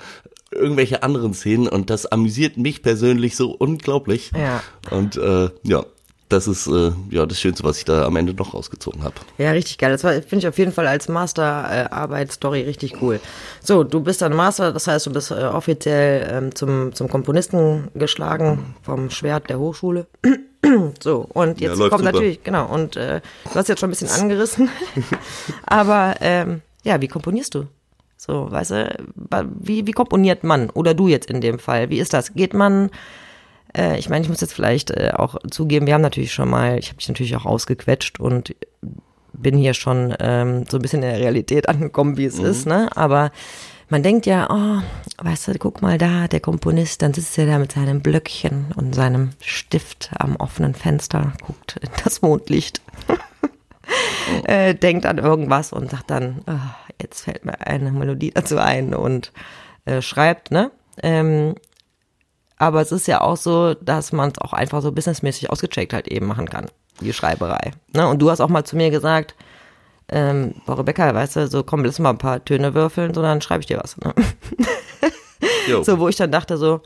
irgendwelche 0.51 1.03
anderen 1.03 1.35
Szenen 1.35 1.67
und 1.67 1.91
das 1.91 2.07
amüsiert 2.07 2.57
mich 2.57 2.83
persönlich 2.83 3.37
so 3.37 3.51
unglaublich. 3.51 4.33
Ja. 4.37 4.63
Und 4.91 5.17
äh, 5.17 5.51
ja, 5.65 5.85
das 6.29 6.49
ist 6.49 6.67
äh, 6.67 6.91
ja 7.11 7.25
das 7.25 7.41
Schönste, 7.41 7.63
was 7.63 7.79
ich 7.79 7.85
da 7.85 8.05
am 8.05 8.17
Ende 8.17 8.35
noch 8.35 8.55
rausgezogen 8.55 9.05
habe. 9.05 9.15
Ja, 9.39 9.53
richtig 9.53 9.79
geil. 9.79 9.93
Das 9.93 10.03
finde 10.03 10.39
ich 10.39 10.49
auf 10.49 10.59
jeden 10.59 10.73
Fall 10.73 10.87
als 10.87 11.09
Masterarbeit-Story 11.09 12.63
richtig 12.63 13.01
cool. 13.01 13.21
So, 13.63 13.85
du 13.85 14.01
bist 14.01 14.23
dann 14.23 14.35
Master, 14.35 14.73
das 14.73 14.89
heißt, 14.89 15.07
du 15.07 15.13
bist 15.13 15.31
äh, 15.31 15.45
offiziell 15.45 16.29
ähm, 16.31 16.55
zum, 16.55 16.95
zum 16.95 17.09
Komponisten 17.09 17.89
geschlagen 17.95 18.75
vom 18.83 19.11
Schwert 19.11 19.49
der 19.51 19.59
Hochschule. 19.59 20.07
so, 21.01 21.27
und 21.33 21.61
jetzt 21.61 21.79
ja, 21.79 21.89
kommt 21.89 22.01
super. 22.01 22.13
natürlich, 22.13 22.43
genau, 22.43 22.67
und 22.67 22.97
äh, 22.97 23.21
du 23.45 23.55
hast 23.55 23.69
jetzt 23.69 23.81
schon 23.81 23.89
ein 23.89 23.97
bisschen 23.97 24.11
angerissen. 24.11 24.69
Aber 25.67 26.17
ähm, 26.21 26.63
ja, 26.83 27.01
wie 27.01 27.09
komponierst 27.09 27.55
du? 27.55 27.67
So, 28.17 28.51
weißt 28.51 28.71
du, 28.73 28.97
wie, 29.61 29.87
wie 29.87 29.93
komponiert 29.93 30.43
man? 30.43 30.71
Oder 30.71 30.95
du 30.95 31.07
jetzt 31.07 31.31
in 31.31 31.41
dem 31.41 31.59
Fall? 31.59 31.91
Wie 31.91 31.99
ist 32.01 32.15
das? 32.15 32.33
Geht 32.35 32.55
man 32.55 32.91
äh, 33.77 33.99
ich 33.99 34.09
meine, 34.09 34.23
ich 34.23 34.29
muss 34.29 34.41
jetzt 34.41 34.55
vielleicht 34.55 34.91
äh, 34.91 35.13
auch 35.15 35.37
zugeben, 35.51 35.87
wir 35.87 35.95
haben 35.95 36.03
natürlich 36.03 36.33
schon 36.33 36.49
mal, 36.49 36.79
ich 36.79 36.89
habe 36.89 36.99
dich 36.99 37.09
natürlich 37.09 37.37
auch 37.37 37.47
ausgequetscht 37.47 38.19
und 38.19 38.55
bin 39.33 39.59
hier 39.59 39.75
schon 39.75 40.15
ähm, 40.19 40.65
so 40.69 40.79
ein 40.79 40.83
bisschen 40.83 41.03
in 41.03 41.11
der 41.11 41.21
Realität 41.21 41.69
angekommen, 41.69 42.17
wie 42.17 42.25
es 42.25 42.39
mhm. 42.39 42.47
ist, 42.47 42.67
ne? 42.67 42.89
Aber 42.97 43.31
man 43.89 44.03
denkt 44.03 44.27
ja, 44.27 44.49
oh, 44.51 45.25
weißt 45.25 45.49
du, 45.49 45.59
guck 45.59 45.81
mal 45.81 45.97
da, 45.97 46.27
der 46.27 46.41
Komponist, 46.41 47.03
dann 47.03 47.15
sitzt 47.15 47.39
er 47.39 47.47
da 47.47 47.59
mit 47.59 47.73
seinem 47.73 48.01
Blöckchen 48.01 48.73
und 48.75 48.95
seinem 48.95 49.31
Stift 49.41 50.11
am 50.19 50.35
offenen 50.37 50.75
Fenster, 50.75 51.35
guckt 51.41 51.77
in 51.81 51.91
das 52.03 52.21
Mondlicht, 52.21 52.83
äh, 54.45 54.75
denkt 54.75 55.07
an 55.07 55.19
irgendwas 55.19 55.73
und 55.73 55.91
sagt 55.91 56.11
dann, 56.11 56.43
oh, 56.49 56.93
jetzt 57.01 57.23
fällt 57.23 57.45
mir 57.45 57.65
eine 57.65 57.93
Melodie 57.93 58.33
dazu 58.33 58.59
ein 58.59 58.93
und 58.93 59.33
äh, 59.85 60.03
schreibt, 60.03 60.51
ne? 60.51 60.73
Ähm, 61.03 61.55
aber 62.59 62.81
es 62.81 62.93
ist 62.93 63.07
ja 63.07 63.21
auch 63.21 63.37
so, 63.37 63.75
dass 63.75 64.13
man 64.13 64.31
es 64.31 64.39
auch 64.39 64.53
einfach 64.53 64.83
so 64.83 64.93
businessmäßig 64.93 65.51
ausgecheckt 65.51 65.93
halt 65.93 66.09
eben 66.09 66.27
machen 66.27 66.49
kann, 66.49 66.67
die 67.01 67.13
Schreiberei. 67.13 67.73
Ne? 67.95 68.09
Und 68.09 68.21
du 68.21 68.31
hast 68.31 68.41
auch 68.41 68.49
mal 68.49 68.65
zu 68.65 68.77
mir 68.77 68.91
gesagt, 68.91 69.35
ähm, 70.09 70.55
boah, 70.65 70.79
Rebecca, 70.79 71.15
weißt 71.15 71.37
du, 71.37 71.49
so 71.49 71.63
komm, 71.63 71.85
lass 71.85 71.99
mal 71.99 72.11
ein 72.11 72.19
paar 72.19 72.45
Töne 72.45 72.75
würfeln, 72.75 73.13
so 73.13 73.23
dann 73.23 73.43
schreibe 73.43 73.61
ich 73.61 73.67
dir 73.67 73.79
was. 73.79 73.97
Ne? 73.99 74.15
so, 75.83 75.99
wo 75.99 76.09
ich 76.09 76.17
dann 76.17 76.31
dachte 76.33 76.57
so, 76.57 76.81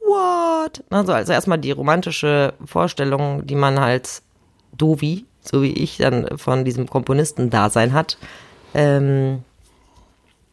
what? 0.00 0.84
Also, 0.90 1.12
also 1.12 1.32
erstmal 1.32 1.58
die 1.58 1.72
romantische 1.72 2.54
Vorstellung, 2.64 3.46
die 3.46 3.54
man 3.54 3.80
halt 3.80 4.22
Dovi, 4.76 5.24
so 5.40 5.62
wie 5.62 5.72
ich, 5.72 5.96
dann 5.96 6.38
von 6.38 6.64
diesem 6.64 6.88
Komponisten-Dasein 6.88 7.92
hat, 7.92 8.18
ähm, 8.74 9.42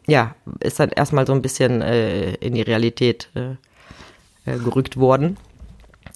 ja, 0.07 0.35
ist 0.61 0.79
dann 0.79 0.89
erstmal 0.89 1.27
so 1.27 1.33
ein 1.33 1.41
bisschen 1.41 1.81
äh, 1.81 2.35
in 2.35 2.55
die 2.55 2.61
Realität 2.61 3.29
äh, 3.35 3.55
äh, 4.47 4.57
gerückt 4.57 4.97
worden. 4.97 5.37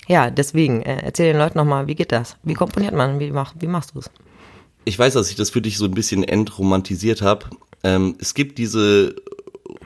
Ja, 0.07 0.29
deswegen, 0.29 0.81
äh, 0.81 1.01
erzähl 1.03 1.31
den 1.31 1.37
Leuten 1.37 1.57
nochmal, 1.57 1.87
wie 1.87 1.95
geht 1.95 2.11
das? 2.11 2.37
Wie 2.43 2.53
komponiert 2.53 2.95
man? 2.95 3.19
Wie, 3.19 3.31
mach, 3.31 3.53
wie 3.59 3.67
machst 3.67 3.93
du 3.93 3.99
es? 3.99 4.09
Ich 4.83 4.97
weiß, 4.97 5.13
dass 5.13 5.29
ich 5.29 5.35
das 5.35 5.51
für 5.51 5.61
dich 5.61 5.77
so 5.77 5.85
ein 5.85 5.93
bisschen 5.93 6.23
entromantisiert 6.23 7.21
habe. 7.21 7.45
Ähm, 7.83 8.15
es 8.19 8.33
gibt 8.33 8.57
diese 8.57 9.15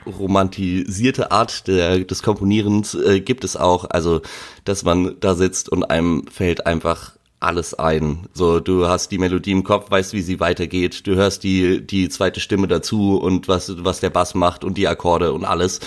romantisierte 0.06 1.32
Art 1.32 1.66
der, 1.66 1.98
des 2.00 2.22
Komponierens, 2.22 2.94
äh, 2.94 3.20
gibt 3.20 3.44
es 3.44 3.56
auch. 3.56 3.84
Also, 3.90 4.22
dass 4.64 4.84
man 4.84 5.16
da 5.20 5.34
sitzt 5.34 5.68
und 5.68 5.84
einem 5.84 6.26
fällt 6.28 6.66
einfach 6.66 7.16
alles 7.40 7.74
ein. 7.74 8.26
So, 8.32 8.60
du 8.60 8.88
hast 8.88 9.10
die 9.10 9.18
Melodie 9.18 9.52
im 9.52 9.64
Kopf, 9.64 9.90
weißt, 9.90 10.12
wie 10.14 10.22
sie 10.22 10.40
weitergeht, 10.40 11.06
du 11.06 11.14
hörst 11.14 11.44
die, 11.44 11.86
die 11.86 12.08
zweite 12.08 12.40
Stimme 12.40 12.66
dazu 12.66 13.18
und 13.18 13.48
was, 13.48 13.84
was 13.84 14.00
der 14.00 14.10
Bass 14.10 14.34
macht 14.34 14.64
und 14.64 14.78
die 14.78 14.88
Akkorde 14.88 15.32
und 15.32 15.44
alles. 15.44 15.80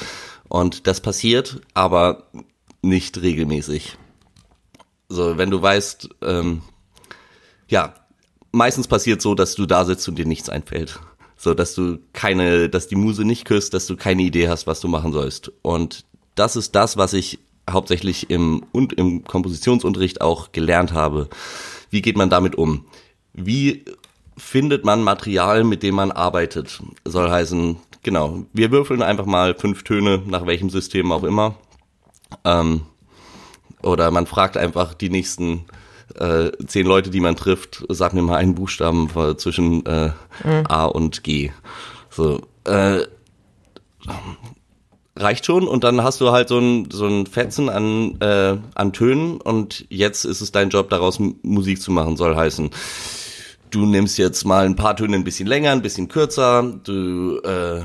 Und 0.48 0.88
das 0.88 1.02
passiert, 1.02 1.62
aber 1.74 2.24
nicht 2.82 3.22
regelmäßig. 3.22 3.98
So, 5.10 5.38
wenn 5.38 5.50
du 5.50 5.62
weißt, 5.62 6.10
ähm, 6.22 6.62
ja, 7.68 7.96
meistens 8.52 8.88
passiert 8.88 9.22
so, 9.22 9.36
dass 9.36 9.56
du 9.56 9.66
da 9.66 9.86
sitzt 9.86 10.08
und 10.08 10.16
dir 10.16 10.26
nichts 10.26 10.50
einfällt. 10.50 11.00
So, 11.36 11.54
dass 11.54 11.74
du 11.74 12.00
keine, 12.14 12.70
dass 12.70 12.88
die 12.88 12.96
Muse 12.96 13.24
nicht 13.24 13.46
küsst, 13.46 13.74
dass 13.74 13.88
du 13.88 13.96
keine 13.96 14.24
Idee 14.24 14.50
hast, 14.50 14.68
was 14.68 14.82
du 14.82 14.88
machen 14.88 15.14
sollst. 15.14 15.52
Und 15.62 16.06
das 16.36 16.56
ist 16.56 16.76
das, 16.76 16.98
was 16.98 17.14
ich 17.14 17.40
hauptsächlich 17.70 18.30
im, 18.30 18.66
und 18.72 18.94
im 18.94 19.24
Kompositionsunterricht 19.24 20.22
auch 20.22 20.52
gelernt 20.52 20.94
habe. 20.94 21.30
Wie 21.90 22.02
geht 22.02 22.18
man 22.18 22.30
damit 22.30 22.56
um? 22.56 22.86
Wie 23.34 23.86
findet 24.38 24.86
man 24.86 25.04
Material, 25.04 25.64
mit 25.64 25.84
dem 25.84 25.96
man 25.96 26.12
arbeitet? 26.12 26.82
Soll 27.06 27.30
heißen, 27.30 27.78
genau, 28.04 28.46
wir 28.54 28.72
würfeln 28.72 29.02
einfach 29.02 29.26
mal 29.26 29.56
fünf 29.56 29.84
Töne, 29.84 30.24
nach 30.26 30.46
welchem 30.46 30.70
System 30.70 31.12
auch 31.12 31.24
immer. 31.24 31.56
Ähm, 32.44 32.82
oder 33.82 34.12
man 34.12 34.26
fragt 34.26 34.58
einfach 34.58 34.94
die 34.94 35.10
nächsten 35.10 35.66
äh, 36.16 36.52
zehn 36.66 36.86
Leute, 36.86 37.10
die 37.10 37.22
man 37.22 37.36
trifft, 37.36 37.86
sag 37.90 38.14
mir 38.14 38.22
mal 38.22 38.38
einen 38.38 38.56
Buchstaben 38.56 39.10
zwischen 39.38 39.86
äh, 39.86 40.12
A 40.68 40.86
und 40.86 41.24
G. 41.24 41.52
So, 42.10 42.42
äh, 42.66 43.04
reicht 45.16 45.46
schon 45.46 45.68
und 45.68 45.84
dann 45.84 46.04
hast 46.04 46.22
du 46.22 46.32
halt 46.32 46.50
so 46.50 46.60
ein, 46.60 46.90
so 46.92 47.06
ein 47.06 47.26
Fetzen 47.28 47.70
an, 47.70 48.20
äh, 48.22 48.58
an 48.76 48.94
Tönen 48.94 49.40
und 49.42 49.86
jetzt 49.90 50.26
ist 50.26 50.42
es 50.42 50.52
dein 50.52 50.70
Job, 50.70 50.90
daraus 50.90 51.20
Musik 51.42 51.82
zu 51.82 51.92
machen, 51.92 52.18
soll 52.18 52.36
heißen. 52.36 52.70
Du 53.70 53.86
nimmst 53.86 54.18
jetzt 54.18 54.46
mal 54.46 54.66
ein 54.66 54.76
paar 54.76 54.96
Töne 54.96 55.16
ein 55.16 55.24
bisschen 55.24 55.48
länger, 55.48 55.72
ein 55.72 55.82
bisschen 55.82 56.08
kürzer, 56.08 56.64
du 56.84 57.40
äh, 57.44 57.82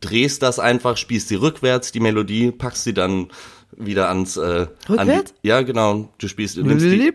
drehst 0.00 0.42
das 0.42 0.58
einfach, 0.58 0.96
spielst 0.96 1.28
sie 1.28 1.36
rückwärts, 1.36 1.92
die 1.92 2.00
Melodie, 2.00 2.50
packst 2.50 2.84
sie 2.84 2.94
dann 2.94 3.28
wieder 3.76 4.08
ans 4.08 4.36
äh, 4.36 4.40
An 4.40 4.68
Rückwärts? 4.88 5.34
die, 5.42 5.48
ja, 5.48 5.62
genau. 5.62 6.08
Du 6.18 6.28
spielst, 6.28 6.56
nimmst 6.56 6.84
die, 6.84 7.12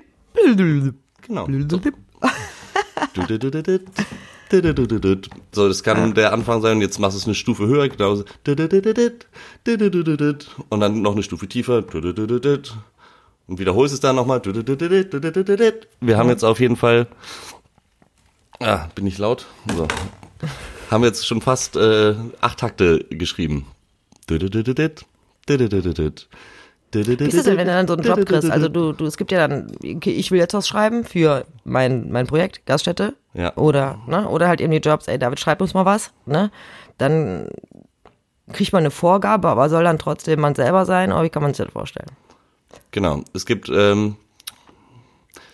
genau. 1.22 1.48
So. 1.70 1.82
So, 5.54 5.68
das 5.68 5.84
kann 5.84 6.14
der 6.14 6.34
Anfang 6.34 6.62
sein, 6.62 6.82
jetzt 6.82 7.00
machst 7.00 7.16
du 7.16 7.20
es 7.20 7.26
eine 7.26 7.36
Stufe 7.36 7.68
höher, 7.68 7.90
genau. 7.90 8.16
so. 8.16 8.26
Und 10.70 10.80
dann 10.80 11.02
noch 11.02 11.14
eine 11.14 11.24
Stufe 11.24 11.48
tiefer. 11.48 11.84
Und 13.48 13.60
wiederholst 13.60 13.94
es 13.94 14.00
dann 14.00 14.16
nochmal. 14.16 14.42
Wir 14.44 16.18
haben 16.18 16.30
jetzt 16.30 16.44
auf 16.44 16.60
jeden 16.60 16.76
Fall. 16.76 17.08
Ah, 18.60 18.88
bin 18.96 19.06
ich 19.06 19.18
laut? 19.18 19.46
So. 19.76 19.88
Haben 20.92 21.04
jetzt 21.04 21.26
schon 21.26 21.42
fast 21.42 21.76
äh, 21.76 22.16
acht 22.42 22.60
Takte 22.60 23.00
geschrieben. 23.10 23.66
Wie 24.28 24.36
ist 27.02 27.38
das 27.38 27.44
denn, 27.44 27.58
wenn 27.58 27.68
du 27.68 27.74
dann 27.74 27.88
so 27.88 27.94
einen 27.94 28.04
Job 28.04 28.26
kriegst? 28.26 28.50
Also 28.50 28.70
du, 28.70 28.94
du, 28.94 29.06
es 29.06 29.18
gibt 29.18 29.32
ja 29.32 29.48
dann, 29.48 29.72
ich 29.82 30.32
will 30.32 30.40
jetzt 30.40 30.54
was 30.54 30.68
schreiben 30.68 31.04
für 31.04 31.46
mein, 31.64 32.12
mein 32.12 32.28
Projekt, 32.28 32.66
Gaststätte. 32.66 33.16
Ja. 33.34 33.56
Oder, 33.58 34.00
ne, 34.08 34.28
oder 34.30 34.48
halt 34.48 34.62
eben 34.62 34.72
die 34.72 34.78
Jobs, 34.78 35.08
ey, 35.08 35.20
David, 35.20 35.40
schreib 35.40 35.60
uns 35.62 35.74
mal 35.74 35.86
was, 35.86 36.12
ne? 36.26 36.52
Dann 36.98 37.50
kriegt 38.54 38.72
man 38.72 38.84
eine 38.84 38.92
Vorgabe, 38.92 39.50
aber 39.50 39.70
soll 39.70 39.84
dann 39.84 40.00
trotzdem 40.00 40.40
man 40.40 40.56
selber 40.56 40.86
sein, 40.86 41.12
oder 41.12 41.24
wie 41.24 41.30
kann 41.30 41.44
man 41.44 41.54
sich 41.54 41.66
das 41.66 41.74
vorstellen? 41.74 42.12
Genau. 42.92 43.24
Es 43.34 43.46
gibt 43.46 43.70
ähm, 43.70 44.16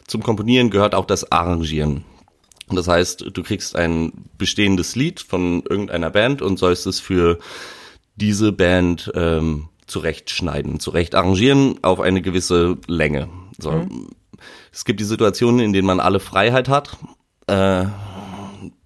zum 0.06 0.22
Komponieren 0.22 0.70
gehört 0.70 0.94
auch 0.94 1.06
das 1.06 1.32
Arrangieren. 1.32 2.04
Das 2.76 2.88
heißt, 2.88 3.26
du 3.34 3.44
kriegst 3.44 3.76
ein 3.76 4.12
bestehendes 4.38 4.96
Lied 4.96 5.20
von 5.20 5.64
irgendeiner 5.70 6.10
Band 6.10 6.42
und 6.42 6.58
sollst 6.58 6.88
es 6.88 7.00
für 7.00 7.40
diese 8.16 8.52
Band 8.52 9.12
ähm, 9.16 9.70
zurechtschneiden, 9.88 10.80
zurecht 10.80 11.16
arrangieren 11.16 11.80
auf 11.84 12.00
eine 12.00 12.22
gewisse 12.22 12.78
Länge. 12.88 13.30
So. 13.58 13.88
Es 14.72 14.86
gibt 14.86 15.00
die 15.00 15.06
Situationen, 15.06 15.60
in 15.60 15.74
denen 15.74 15.88
man 15.88 16.00
alle 16.00 16.20
Freiheit 16.20 16.70
hat. 16.70 16.98
Äh, 17.48 17.86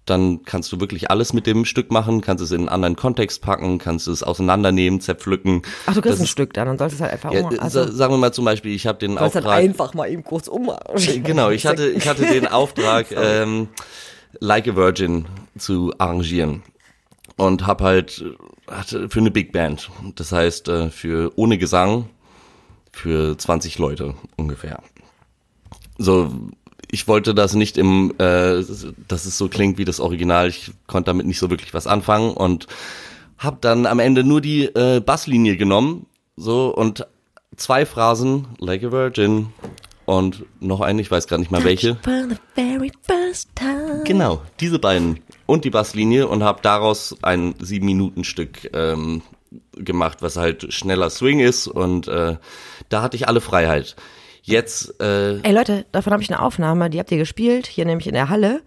dann 0.06 0.44
kannst 0.44 0.72
du 0.72 0.80
wirklich 0.80 1.10
alles 1.10 1.32
mit 1.32 1.46
dem 1.46 1.64
Stück 1.64 1.90
machen, 1.90 2.20
kannst 2.20 2.42
es 2.42 2.52
in 2.52 2.60
einen 2.60 2.68
anderen 2.68 2.96
Kontext 2.96 3.42
packen, 3.42 3.78
kannst 3.78 4.06
es 4.08 4.22
auseinandernehmen, 4.22 5.00
zerpflücken. 5.00 5.62
Ach, 5.86 5.94
du 5.94 6.00
kriegst 6.00 6.14
Das 6.14 6.20
ein 6.20 6.24
ist- 6.24 6.30
Stück 6.30 6.52
dann 6.54 6.68
und 6.68 6.78
sollst 6.78 6.94
es 6.96 7.00
halt 7.02 7.12
einfach 7.12 7.32
Ja, 7.32 7.40
um. 7.46 7.58
Also, 7.58 7.84
sa- 7.84 7.92
sagen 7.92 8.14
wir 8.14 8.18
mal 8.18 8.32
zum 8.32 8.44
Beispiel, 8.44 8.72
ich 8.74 8.86
habe 8.86 8.98
den 8.98 9.18
halt 9.20 9.36
Auftrag. 9.36 9.58
einfach 9.58 9.94
mal 9.94 10.08
eben 10.10 10.22
kurz 10.24 10.48
um. 10.48 10.70
Genau, 11.22 11.50
ich 11.50 11.66
hatte, 11.66 11.88
ich 11.90 12.06
hatte 12.08 12.24
den 12.26 12.46
Auftrag, 12.46 13.06
ähm, 13.16 13.68
Like 14.40 14.68
a 14.68 14.76
Virgin 14.76 15.26
zu 15.58 15.92
arrangieren 15.98 16.62
und 17.36 17.66
habe 17.66 17.84
halt 17.84 18.24
hatte 18.70 19.08
für 19.08 19.20
eine 19.20 19.30
Big 19.30 19.52
Band, 19.52 19.90
das 20.16 20.32
heißt 20.32 20.68
äh, 20.68 20.90
für 20.90 21.32
ohne 21.36 21.56
Gesang 21.58 22.10
für 22.92 23.36
20 23.38 23.78
Leute 23.78 24.14
ungefähr. 24.36 24.82
So, 25.98 26.30
ich 26.90 27.08
wollte 27.08 27.34
das 27.34 27.54
nicht 27.54 27.78
im, 27.78 28.12
äh, 28.18 28.62
dass 29.08 29.26
es 29.26 29.38
so 29.38 29.48
klingt 29.48 29.78
wie 29.78 29.84
das 29.84 30.00
Original. 30.00 30.48
Ich 30.48 30.72
konnte 30.86 31.10
damit 31.10 31.26
nicht 31.26 31.38
so 31.38 31.50
wirklich 31.50 31.74
was 31.74 31.86
anfangen 31.86 32.32
und 32.32 32.66
habe 33.38 33.58
dann 33.60 33.86
am 33.86 33.98
Ende 33.98 34.24
nur 34.24 34.40
die 34.40 34.64
äh, 34.64 35.00
Basslinie 35.00 35.56
genommen, 35.56 36.06
so 36.36 36.74
und 36.74 37.06
zwei 37.56 37.86
Phrasen, 37.86 38.46
like 38.58 38.84
a 38.84 38.92
Virgin 38.92 39.48
und 40.06 40.44
noch 40.60 40.80
eine, 40.80 41.02
ich 41.02 41.10
weiß 41.10 41.26
gar 41.26 41.38
nicht 41.38 41.50
mal 41.50 41.64
welche. 41.64 41.96
For 42.02 42.26
the 42.28 42.36
very 42.54 42.92
first 43.02 43.50
time. 43.54 44.02
Genau, 44.04 44.42
diese 44.60 44.78
beiden 44.78 45.20
und 45.46 45.64
die 45.64 45.70
Basslinie 45.70 46.28
und 46.28 46.42
habe 46.42 46.60
daraus 46.62 47.16
ein 47.22 47.54
sieben 47.58 47.86
Minuten 47.86 48.24
Stück 48.24 48.70
ähm, 48.72 49.22
gemacht, 49.72 50.18
was 50.22 50.36
halt 50.36 50.72
schneller 50.72 51.10
Swing 51.10 51.40
ist 51.40 51.66
und 51.66 52.08
äh, 52.08 52.36
da 52.88 53.02
hatte 53.02 53.16
ich 53.16 53.28
alle 53.28 53.40
Freiheit. 53.40 53.96
Jetzt 54.46 55.00
äh, 55.00 55.40
Ey 55.40 55.52
Leute, 55.52 55.86
davon 55.90 56.12
habe 56.12 56.22
ich 56.22 56.30
eine 56.32 56.40
Aufnahme, 56.40 56.88
die 56.88 57.00
habt 57.00 57.10
ihr 57.10 57.18
gespielt, 57.18 57.66
hier 57.66 57.84
nämlich 57.84 58.06
in 58.06 58.14
der 58.14 58.28
Halle, 58.28 58.62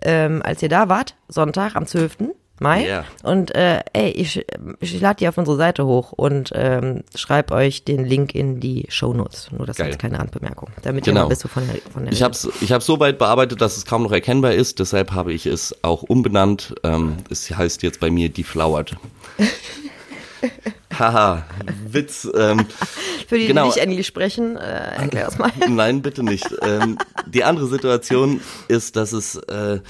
ähm, 0.00 0.40
als 0.42 0.62
ihr 0.62 0.70
da 0.70 0.88
wart, 0.88 1.14
Sonntag 1.28 1.76
am 1.76 1.86
12. 1.86 2.16
Mai. 2.58 2.86
Ja. 2.86 3.04
Und 3.22 3.54
äh, 3.54 3.80
ey, 3.92 4.10
ich, 4.10 4.44
ich 4.80 5.00
lade 5.00 5.16
die 5.18 5.28
auf 5.28 5.36
unsere 5.36 5.58
Seite 5.58 5.84
hoch 5.86 6.12
und 6.12 6.52
ähm, 6.54 7.04
schreib 7.14 7.50
euch 7.52 7.84
den 7.84 8.04
Link 8.06 8.34
in 8.34 8.60
die 8.60 8.86
Shownotes. 8.88 9.50
Nur 9.50 9.66
das 9.66 9.78
als 9.80 9.98
kleine 9.98 10.18
Randbemerkung. 10.18 10.70
Damit 10.82 11.06
ihr 11.06 11.12
Genau. 11.12 11.24
mal 11.24 11.28
bist 11.28 11.44
du 11.44 11.48
von 11.48 11.66
der, 11.66 11.76
von 11.92 12.04
der 12.04 12.12
Ich 12.12 12.22
habe 12.22 12.32
es 12.32 12.48
ich 12.62 12.72
hab's 12.72 12.86
so 12.86 12.98
weit 12.98 13.18
bearbeitet, 13.18 13.60
dass 13.60 13.76
es 13.76 13.84
kaum 13.86 14.02
noch 14.02 14.12
erkennbar 14.12 14.52
ist. 14.52 14.78
Deshalb 14.78 15.12
habe 15.12 15.32
ich 15.34 15.44
es 15.46 15.74
auch 15.82 16.02
umbenannt. 16.02 16.74
Ähm, 16.82 17.16
es 17.30 17.50
heißt 17.50 17.82
jetzt 17.82 18.00
bei 18.00 18.10
mir 18.10 18.30
Deflowered. 18.30 18.96
Haha, 20.96 21.44
Witz. 21.86 22.28
Ähm, 22.34 22.66
Für 23.28 23.38
die, 23.38 23.46
genau. 23.46 23.62
die 23.62 23.68
nicht 23.68 23.78
Englisch 23.78 24.06
sprechen, 24.08 24.56
äh, 24.56 24.60
erklär 24.96 25.26
das 25.26 25.38
mal. 25.38 25.52
nein, 25.68 26.02
bitte 26.02 26.22
nicht. 26.22 26.46
Ähm, 26.62 26.98
die 27.26 27.44
andere 27.44 27.66
Situation 27.68 28.40
ist, 28.68 28.96
dass 28.96 29.12
es, 29.12 29.36
äh, 29.36 29.80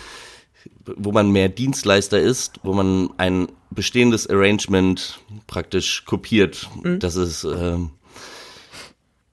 wo 0.85 1.13
man 1.13 1.31
mehr 1.31 1.49
Dienstleister 1.49 2.19
ist, 2.21 2.61
wo 2.63 2.75
man 2.75 3.11
ein 3.17 3.49
bestehendes 3.71 4.29
Arrangement 4.29 5.21
praktisch 5.47 6.05
kopiert. 6.05 6.69
Das 6.99 7.17
ist, 7.17 7.45
ähm, 7.45 7.91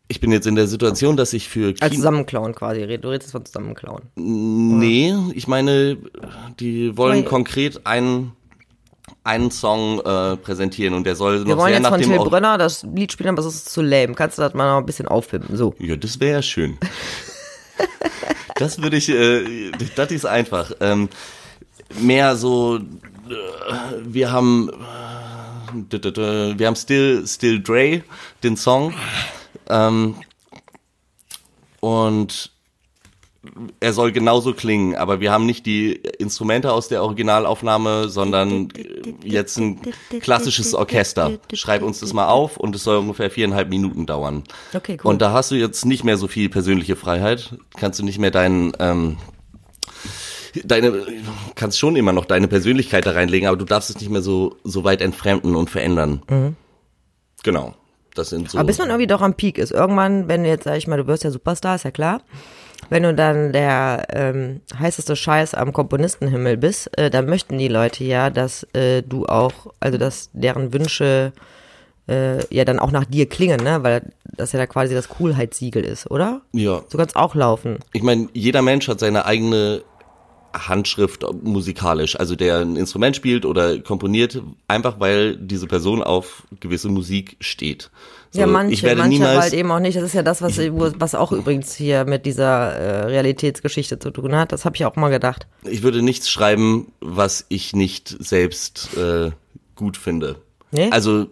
ich 0.08 0.22
bin 0.22 0.32
jetzt 0.32 0.48
in 0.48 0.56
der 0.56 0.68
Situation, 0.68 1.18
dass 1.18 1.34
ich 1.34 1.50
für 1.50 1.68
Als 1.70 1.80
Kino- 1.82 1.96
Zusammenklauen 1.96 2.56
quasi. 2.56 2.86
Du 2.98 3.10
redest 3.10 3.32
von 3.32 3.44
Zusammenklauen. 3.46 4.04
Nee, 4.16 5.14
ich 5.34 5.48
meine, 5.48 5.98
die 6.62 6.96
wollen 6.96 7.26
konkret 7.26 7.86
einen, 7.86 8.32
einen 9.28 9.52
Song 9.52 10.00
äh, 10.00 10.38
präsentieren 10.38 10.94
und 10.94 11.04
der 11.04 11.16
soll 11.16 11.46
Wir 11.46 11.56
noch 11.56 11.58
wollen 11.58 11.68
sehr 11.68 11.76
jetzt 11.76 11.84
nach 11.84 11.90
von 11.92 12.00
dem 12.00 12.12
Till 12.12 12.30
Brönner 12.30 12.58
das 12.58 12.84
Lied 12.84 13.12
spielen, 13.12 13.30
aber 13.30 13.40
es 13.40 13.46
ist 13.46 13.70
zu 13.70 13.82
lame. 13.82 14.16
Kannst 14.16 14.38
du 14.38 14.42
das 14.42 14.54
mal 14.54 14.72
noch 14.72 14.80
ein 14.80 14.86
bisschen 14.86 15.08
aufpimpen? 15.08 15.56
So. 15.58 15.76
Ja, 15.80 15.98
das 15.98 16.20
wäre 16.20 16.38
ja 16.38 16.42
schön. 16.42 16.78
das 18.56 18.82
würde 18.82 18.98
ich, 18.98 19.10
äh, 19.10 19.72
das 19.96 20.12
ist 20.12 20.26
einfach. 20.26 20.72
Ähm, 20.80 21.10
mehr 22.00 22.38
so, 22.38 22.78
äh, 22.78 22.82
wir 24.02 24.32
haben, 24.32 24.70
äh, 25.92 26.58
wir 26.58 26.68
haben 26.68 26.76
Still, 26.76 27.28
Still 27.28 27.62
Dre, 27.62 28.04
den 28.44 28.56
Song, 28.56 28.94
ähm, 29.70 30.16
und 31.82 32.52
er 33.80 33.94
soll 33.94 34.12
genauso 34.12 34.54
klingen, 34.54 34.96
aber 34.96 35.20
wir 35.20 35.32
haben 35.32 35.46
nicht 35.46 35.66
die 35.66 35.94
Instrumente 35.94 36.72
aus 36.72 36.88
der 36.88 37.04
Originalaufnahme, 37.04 38.10
sondern 38.10 38.70
jetzt 39.24 39.58
ein 39.58 39.80
klassisches 40.20 40.74
Orchester. 40.74 41.40
Schreib 41.54 41.82
uns 41.82 42.00
das 42.00 42.14
mal 42.14 42.28
auf 42.28 42.58
und 42.58 42.76
es 42.76 42.84
soll 42.84 42.98
ungefähr 42.98 43.30
viereinhalb 43.30 43.70
Minuten 43.70 44.06
dauern. 44.06 44.44
Okay, 44.74 44.98
cool. 45.04 45.12
Und 45.12 45.22
da 45.22 45.32
hast 45.32 45.52
du 45.52 45.56
jetzt 45.56 45.86
nicht 45.86 46.04
mehr 46.04 46.18
so 46.18 46.28
viel 46.28 46.50
persönliche 46.50 46.96
Freiheit, 46.96 47.56
kannst 47.78 48.00
du 48.00 48.04
nicht 48.04 48.20
mehr 48.20 48.32
deinen, 48.32 48.74
ähm, 48.80 49.18
deine, 50.64 51.06
kannst 51.56 51.80
schon 51.80 51.96
immer 51.96 52.14
noch 52.14 52.26
deine 52.26 52.48
Persönlichkeit 52.48 53.06
da 53.06 53.12
reinlegen, 53.12 53.48
aber 53.48 53.58
du 53.58 53.66
darfst 53.66 53.90
es 53.90 54.00
nicht 54.00 54.10
mehr 54.10 54.22
so, 54.22 54.58
so 54.64 54.84
weit 54.84 55.02
entfremden 55.02 55.56
und 55.56 55.70
verändern. 55.70 56.56
Genau. 57.44 57.76
Das 58.18 58.30
sind 58.30 58.50
so. 58.50 58.58
Aber 58.58 58.66
bis 58.66 58.80
man 58.80 58.90
irgendwie 58.90 59.08
doch 59.08 59.22
am 59.22 59.36
Peak 59.36 59.58
ist. 59.58 59.72
Irgendwann, 59.72 60.28
wenn 60.28 60.44
du 60.44 60.50
jetzt, 60.50 60.64
sag 60.64 60.78
ich 60.78 60.88
mal, 60.88 60.98
du 60.98 61.08
wirst 61.08 61.24
ja 61.24 61.32
Superstar, 61.32 61.76
ist 61.76 61.84
ja 61.84 61.92
klar. 61.92 62.22
Wenn 62.90 63.04
du 63.04 63.14
dann 63.14 63.52
der 63.52 64.08
ähm, 64.12 64.62
heißeste 64.78 65.16
Scheiß 65.16 65.54
am 65.54 65.74
Komponistenhimmel 65.74 66.58
bist, 66.58 66.98
äh, 66.98 67.10
dann 67.10 67.26
möchten 67.26 67.58
die 67.58 67.68
Leute 67.68 68.04
ja, 68.04 68.30
dass 68.30 68.64
äh, 68.74 69.02
du 69.04 69.26
auch, 69.26 69.74
also 69.80 69.98
dass 69.98 70.30
deren 70.34 70.74
Wünsche 70.74 71.34
äh, 72.08 72.54
ja 72.54 72.66
dann 72.66 72.80
auch 72.80 72.92
nach 72.92 73.06
dir 73.06 73.28
klingen, 73.28 73.62
ne? 73.62 73.84
Weil 73.84 74.14
das 74.24 74.52
ja 74.54 74.60
da 74.60 74.68
quasi 74.68 74.94
das 74.94 75.10
Coolheitssiegel 75.10 75.84
ist, 75.84 76.10
oder? 76.10 76.42
ja. 76.54 76.82
Du 76.90 76.98
kannst 76.98 77.16
auch 77.16 77.36
laufen. 77.36 77.80
Ich 77.94 78.04
meine, 78.04 78.30
jeder 78.34 78.62
Mensch 78.62 78.88
hat 78.88 79.00
seine 79.00 79.26
eigene 79.26 79.84
Handschrift 80.54 81.26
musikalisch, 81.44 82.18
also 82.20 82.36
der 82.36 82.60
ein 82.60 82.76
Instrument 82.76 83.16
spielt 83.16 83.46
oder 83.46 83.80
komponiert, 83.80 84.42
einfach 84.68 85.00
weil 85.00 85.36
diese 85.36 85.68
Person 85.68 86.02
auf 86.02 86.44
gewisse 86.60 86.90
Musik 86.90 87.38
steht. 87.42 87.92
So, 88.32 88.40
ja, 88.42 88.48
manche, 88.48 88.74
ich 88.74 88.84
werde 88.84 89.02
manche 89.02 89.20
niemals, 89.20 89.40
halt 89.40 89.54
eben 89.54 89.72
auch 89.72 89.80
nicht. 89.80 89.96
Das 89.96 90.04
ist 90.04 90.14
ja 90.14 90.24
das, 90.24 90.42
was, 90.42 90.58
was 90.58 91.16
auch 91.16 91.32
übrigens 91.32 91.74
hier 91.74 92.06
mit 92.06 92.26
dieser 92.26 92.74
äh, 92.74 93.06
Realitätsgeschichte 93.06 94.00
zu 94.00 94.12
tun 94.12 94.36
hat. 94.36 94.52
Das 94.52 94.66
habe 94.66 94.76
ich 94.76 94.86
auch 94.86 94.96
mal 94.96 95.10
gedacht. 95.10 95.48
ich 95.64 95.82
würde 95.84 96.02
nichts 96.02 96.30
schreiben, 96.30 96.92
was 97.00 97.46
ich 97.50 97.76
nicht 97.76 98.16
selbst 98.20 98.96
äh, 98.98 99.32
gut 99.76 99.98
finde. 99.98 100.36
Nee? 100.72 100.90
Also 100.92 101.28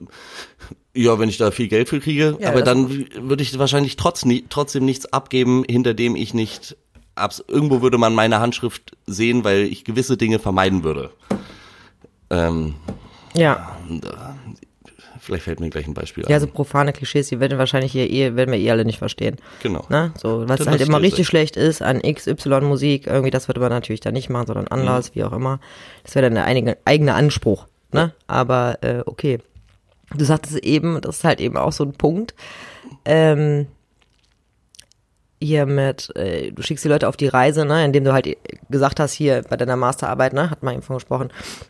Ja, 0.93 1.19
wenn 1.19 1.27
ich 1.27 1.37
da 1.37 1.51
viel 1.51 1.67
Geld 1.67 1.89
für 1.89 1.99
kriege, 1.99 2.37
Ja, 2.39 2.49
aber 2.49 2.61
dann 2.61 2.89
würde 3.19 3.43
ich 3.43 3.59
wahrscheinlich 3.59 3.97
trotz, 3.97 4.25
trotzdem 4.49 4.85
nichts 4.85 5.11
abgeben, 5.11 5.65
hinter 5.67 5.93
dem 5.93 6.15
ich 6.15 6.33
nicht 6.33 6.77
abs 7.15 7.43
irgendwo 7.47 7.81
würde 7.81 7.97
man 7.97 8.13
meine 8.13 8.39
Handschrift 8.39 8.95
sehen, 9.05 9.43
weil 9.43 9.63
ich 9.63 9.83
gewisse 9.83 10.17
Dinge 10.17 10.39
vermeiden 10.39 10.83
würde. 10.83 11.11
Ähm, 12.29 12.75
Ja. 13.33 13.75
Vielleicht 15.25 15.43
fällt 15.43 15.59
mir 15.59 15.69
gleich 15.69 15.87
ein 15.87 15.93
Beispiel 15.93 16.23
Ja, 16.27 16.35
ein. 16.35 16.41
so 16.41 16.47
profane 16.47 16.93
Klischees, 16.93 17.27
die 17.29 17.39
werden 17.39 17.57
wahrscheinlich 17.57 17.91
hier 17.91 18.09
eh, 18.09 18.35
werden 18.35 18.51
wir 18.51 18.59
eh 18.59 18.71
alle 18.71 18.85
nicht 18.85 18.99
verstehen. 18.99 19.37
Genau. 19.63 19.85
Ne? 19.89 20.13
So, 20.21 20.47
was 20.47 20.59
halt 20.61 20.79
lass 20.79 20.87
immer 20.87 20.99
dir 20.99 21.05
richtig 21.05 21.25
sein. 21.25 21.31
schlecht 21.31 21.57
ist 21.57 21.81
an 21.81 22.01
XY 22.01 22.61
Musik, 22.61 23.07
irgendwie, 23.07 23.31
das 23.31 23.47
würde 23.47 23.59
man 23.59 23.69
natürlich 23.69 24.01
dann 24.01 24.13
nicht 24.13 24.29
machen, 24.29 24.47
sondern 24.47 24.67
anders, 24.67 25.15
wie 25.15 25.23
auch 25.23 25.33
immer. 25.33 25.59
Das 26.03 26.15
wäre 26.15 26.25
dann 26.25 26.35
der 26.35 26.45
eigene, 26.45 26.77
eigene 26.85 27.13
Anspruch. 27.13 27.67
Ne? 27.91 28.13
Aber 28.27 28.77
äh, 28.81 29.01
okay. 29.05 29.39
Du 30.15 30.23
sagtest 30.23 30.57
eben, 30.57 31.01
das 31.01 31.17
ist 31.17 31.23
halt 31.23 31.41
eben 31.41 31.57
auch 31.57 31.71
so 31.71 31.83
ein 31.83 31.93
Punkt. 31.93 32.35
Ähm, 33.05 33.67
hier 35.41 35.65
mit, 35.65 36.15
äh, 36.15 36.51
du 36.51 36.61
schickst 36.61 36.83
die 36.85 36.89
Leute 36.89 37.07
auf 37.07 37.17
die 37.17 37.27
Reise, 37.27 37.65
ne, 37.65 37.83
indem 37.85 38.03
du 38.03 38.13
halt 38.13 38.37
gesagt 38.69 38.99
hast, 38.99 39.13
hier 39.13 39.43
bei 39.49 39.57
deiner 39.57 39.75
Masterarbeit, 39.75 40.33
ne, 40.33 40.49
hat 40.49 40.63
man 40.63 40.75
eben 40.75 40.83
von 40.83 40.95
gesprochen, 40.95 41.29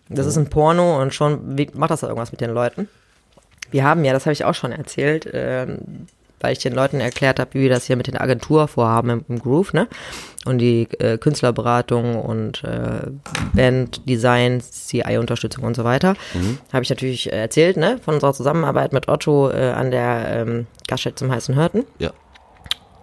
das 0.10 0.26
ist 0.26 0.38
ein 0.38 0.50
Porno 0.50 1.02
und 1.02 1.14
schon 1.14 1.58
wie, 1.58 1.70
macht 1.74 1.92
das 1.92 2.02
da 2.02 2.08
irgendwas 2.08 2.32
mit 2.32 2.42
den 2.42 2.52
Leuten. 2.52 2.88
Wir 3.72 3.84
haben 3.84 4.06
ja, 4.06 4.14
das 4.14 4.26
habe 4.26 4.34
ich 4.34 4.46
auch 4.46 4.54
schon 4.54 4.72
erzählt, 4.72 5.30
ähm, 5.34 6.08
weil 6.40 6.54
ich 6.54 6.60
den 6.60 6.74
Leuten 6.74 7.00
erklärt 7.00 7.40
habe, 7.40 7.54
wie 7.54 7.62
wir 7.62 7.70
das 7.70 7.86
hier 7.86 7.96
mit 7.96 8.08
den 8.08 8.18
Agentur 8.18 8.68
vorhaben 8.68 9.10
im, 9.10 9.26
im 9.28 9.40
Groove, 9.40 9.74
ne? 9.74 9.88
Und 10.46 10.60
die 10.60 10.88
äh, 11.00 11.18
Künstlerberatung 11.18 12.22
und 12.22 12.64
äh, 12.64 13.10
Banddesign, 13.54 14.62
CI-Unterstützung 14.62 15.64
und 15.64 15.76
so 15.76 15.84
weiter. 15.84 16.16
Habe 16.72 16.84
ich 16.84 16.90
natürlich 16.90 17.32
äh, 17.32 17.38
erzählt, 17.42 17.78
ne? 17.78 18.00
Von 18.04 18.16
unserer 18.16 18.34
Zusammenarbeit 18.34 18.94
mit 18.94 19.08
Otto 19.08 19.50
äh, 19.50 19.72
an 19.72 19.92
der 19.92 20.28
ähm, 20.30 20.68
Gaststätte 20.88 21.16
zum 21.16 21.32
heißen 21.32 21.56
Hörten. 21.56 21.84
Ja. 21.98 22.12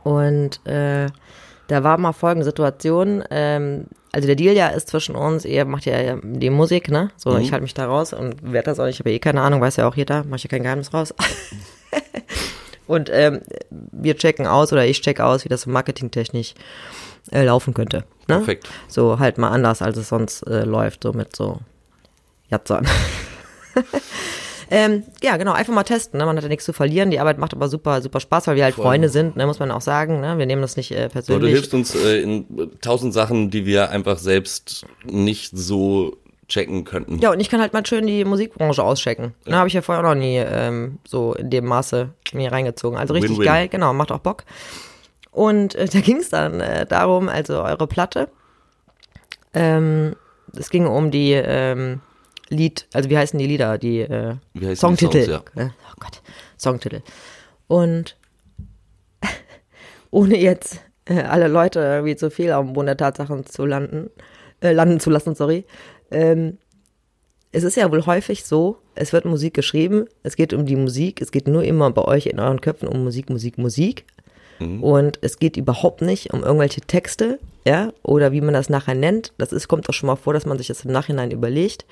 Und 0.04 0.64
äh, 0.66 1.08
da 1.68 1.84
war 1.84 1.98
mal 1.98 2.12
folgende 2.12 2.44
Situation. 2.44 3.24
Ähm, 3.30 3.86
also 4.12 4.26
der 4.26 4.36
Deal 4.36 4.54
ja 4.54 4.68
ist 4.68 4.88
zwischen 4.88 5.16
uns, 5.16 5.44
ihr 5.44 5.64
macht 5.64 5.86
ja 5.86 6.16
die 6.22 6.50
Musik, 6.50 6.90
ne? 6.90 7.10
So, 7.16 7.36
ich 7.38 7.50
halte 7.50 7.62
mich 7.62 7.74
da 7.74 7.86
raus 7.86 8.12
und 8.12 8.52
werde 8.52 8.66
das 8.66 8.78
auch 8.78 8.84
nicht, 8.84 8.96
ich 8.96 9.00
habe 9.00 9.10
eh 9.10 9.18
keine 9.18 9.40
Ahnung, 9.40 9.60
weiß 9.62 9.76
ja 9.76 9.88
auch 9.88 9.96
jeder, 9.96 10.24
mach 10.24 10.36
ich 10.36 10.44
ja 10.44 10.50
kein 10.50 10.62
Geheimnis 10.62 10.92
raus. 10.92 11.14
und 12.86 13.08
ähm, 13.10 13.40
wir 13.70 14.16
checken 14.16 14.46
aus 14.46 14.72
oder 14.72 14.84
ich 14.84 15.00
check 15.00 15.20
aus, 15.20 15.44
wie 15.44 15.48
das 15.48 15.62
so 15.62 15.70
marketingtechnisch 15.70 16.54
äh, 17.30 17.42
laufen 17.42 17.72
könnte. 17.72 17.98
Ne? 18.28 18.36
Perfekt. 18.36 18.68
So 18.86 19.18
halt 19.18 19.38
mal 19.38 19.48
anders, 19.48 19.80
als 19.80 19.96
es 19.96 20.10
sonst 20.10 20.42
äh, 20.42 20.64
läuft, 20.64 21.04
so 21.04 21.14
mit 21.14 21.34
so 21.34 21.60
Jatzern. 22.50 22.86
ähm, 24.70 25.04
ja, 25.22 25.36
genau, 25.36 25.52
einfach 25.52 25.72
mal 25.72 25.82
testen. 25.82 26.18
Ne? 26.18 26.26
Man 26.26 26.36
hat 26.36 26.42
ja 26.42 26.48
nichts 26.48 26.64
zu 26.64 26.72
verlieren. 26.72 27.10
Die 27.10 27.20
Arbeit 27.20 27.38
macht 27.38 27.54
aber 27.54 27.68
super, 27.68 28.00
super 28.02 28.20
Spaß, 28.20 28.46
weil 28.46 28.56
wir 28.56 28.64
halt 28.64 28.74
Voll. 28.74 28.84
Freunde 28.84 29.08
sind, 29.08 29.36
ne? 29.36 29.46
muss 29.46 29.58
man 29.58 29.70
auch 29.70 29.80
sagen. 29.80 30.20
Ne? 30.20 30.38
Wir 30.38 30.46
nehmen 30.46 30.62
das 30.62 30.76
nicht 30.76 30.92
äh, 30.92 31.02
So, 31.02 31.06
du 31.08 31.12
persönlich. 31.12 31.52
hilfst 31.52 31.74
uns 31.74 31.94
äh, 31.94 32.20
in 32.22 32.46
äh, 32.58 32.66
tausend 32.80 33.14
Sachen, 33.14 33.50
die 33.50 33.66
wir 33.66 33.90
einfach 33.90 34.18
selbst 34.18 34.86
nicht 35.04 35.50
so 35.56 36.16
checken 36.48 36.84
könnten. 36.84 37.18
Ja, 37.20 37.30
und 37.30 37.40
ich 37.40 37.48
kann 37.48 37.60
halt 37.60 37.72
mal 37.72 37.84
schön 37.86 38.06
die 38.06 38.24
Musikbranche 38.24 38.82
auschecken. 38.82 39.34
Ne, 39.46 39.56
habe 39.56 39.68
ich 39.68 39.74
ja 39.74 39.80
vorher 39.80 40.04
auch 40.04 40.08
noch 40.14 40.20
nie 40.20 40.36
ähm, 40.36 40.98
so 41.06 41.34
in 41.34 41.48
dem 41.50 41.64
Maße 41.66 42.10
mir 42.32 42.52
reingezogen. 42.52 42.98
Also 42.98 43.14
richtig 43.14 43.32
Win-win. 43.32 43.46
geil, 43.46 43.68
genau, 43.68 43.92
macht 43.94 44.12
auch 44.12 44.18
Bock. 44.18 44.44
Und 45.30 45.74
äh, 45.74 45.86
da 45.92 46.00
ging 46.00 46.18
es 46.18 46.28
dann 46.28 46.60
äh, 46.60 46.86
darum, 46.86 47.28
also 47.28 47.62
eure 47.62 47.86
Platte. 47.86 48.28
Ähm, 49.54 50.14
es 50.56 50.70
ging 50.70 50.86
um 50.86 51.10
die 51.10 51.32
ähm, 51.32 52.00
Lied, 52.52 52.86
also 52.92 53.08
wie 53.10 53.16
heißen 53.18 53.38
die 53.38 53.46
Lieder, 53.46 53.78
die 53.78 54.00
äh, 54.00 54.36
Wie 54.54 54.66
heißen 54.66 54.74
die 54.74 54.76
Songtitel. 54.76 55.24
Songs, 55.24 55.50
Äh, 55.56 55.68
Oh 55.90 55.94
Gott, 55.98 56.22
Songtitel. 56.58 57.02
Und 57.66 58.16
ohne 60.10 60.36
jetzt 60.38 60.80
äh, 61.06 61.20
alle 61.22 61.48
Leute 61.48 61.80
irgendwie 61.80 62.16
zu 62.16 62.30
viel 62.30 62.52
auf 62.52 62.64
dem 62.64 62.74
Boden 62.74 62.86
der 62.86 62.96
Tatsachen 62.96 63.46
zu 63.46 63.64
landen, 63.66 64.10
äh, 64.60 64.72
landen 64.72 65.00
zu 65.00 65.10
lassen, 65.10 65.34
sorry. 65.34 65.64
Ähm, 66.10 66.58
es 67.52 67.64
ist 67.64 67.76
ja 67.76 67.90
wohl 67.90 68.04
häufig 68.06 68.44
so, 68.44 68.78
es 68.94 69.12
wird 69.12 69.24
Musik 69.24 69.54
geschrieben, 69.54 70.06
es 70.22 70.36
geht 70.36 70.54
um 70.54 70.64
die 70.64 70.76
Musik, 70.76 71.20
es 71.20 71.32
geht 71.32 71.48
nur 71.48 71.62
immer 71.64 71.90
bei 71.90 72.02
euch 72.02 72.26
in 72.26 72.40
euren 72.40 72.60
Köpfen 72.60 72.88
um 72.88 73.04
Musik, 73.04 73.28
Musik, 73.30 73.58
Musik. 73.58 74.04
Und 74.82 75.18
es 75.22 75.38
geht 75.38 75.56
überhaupt 75.56 76.02
nicht 76.02 76.32
um 76.32 76.42
irgendwelche 76.42 76.80
Texte, 76.80 77.38
ja, 77.64 77.92
oder 78.02 78.32
wie 78.32 78.40
man 78.40 78.54
das 78.54 78.68
nachher 78.68 78.94
nennt. 78.94 79.32
Das 79.38 79.52
ist, 79.52 79.68
kommt 79.68 79.88
auch 79.88 79.92
schon 79.94 80.08
mal 80.08 80.16
vor, 80.16 80.32
dass 80.32 80.46
man 80.46 80.58
sich 80.58 80.66
das 80.68 80.84
im 80.84 80.92
Nachhinein 80.92 81.30
überlegt. 81.30 81.84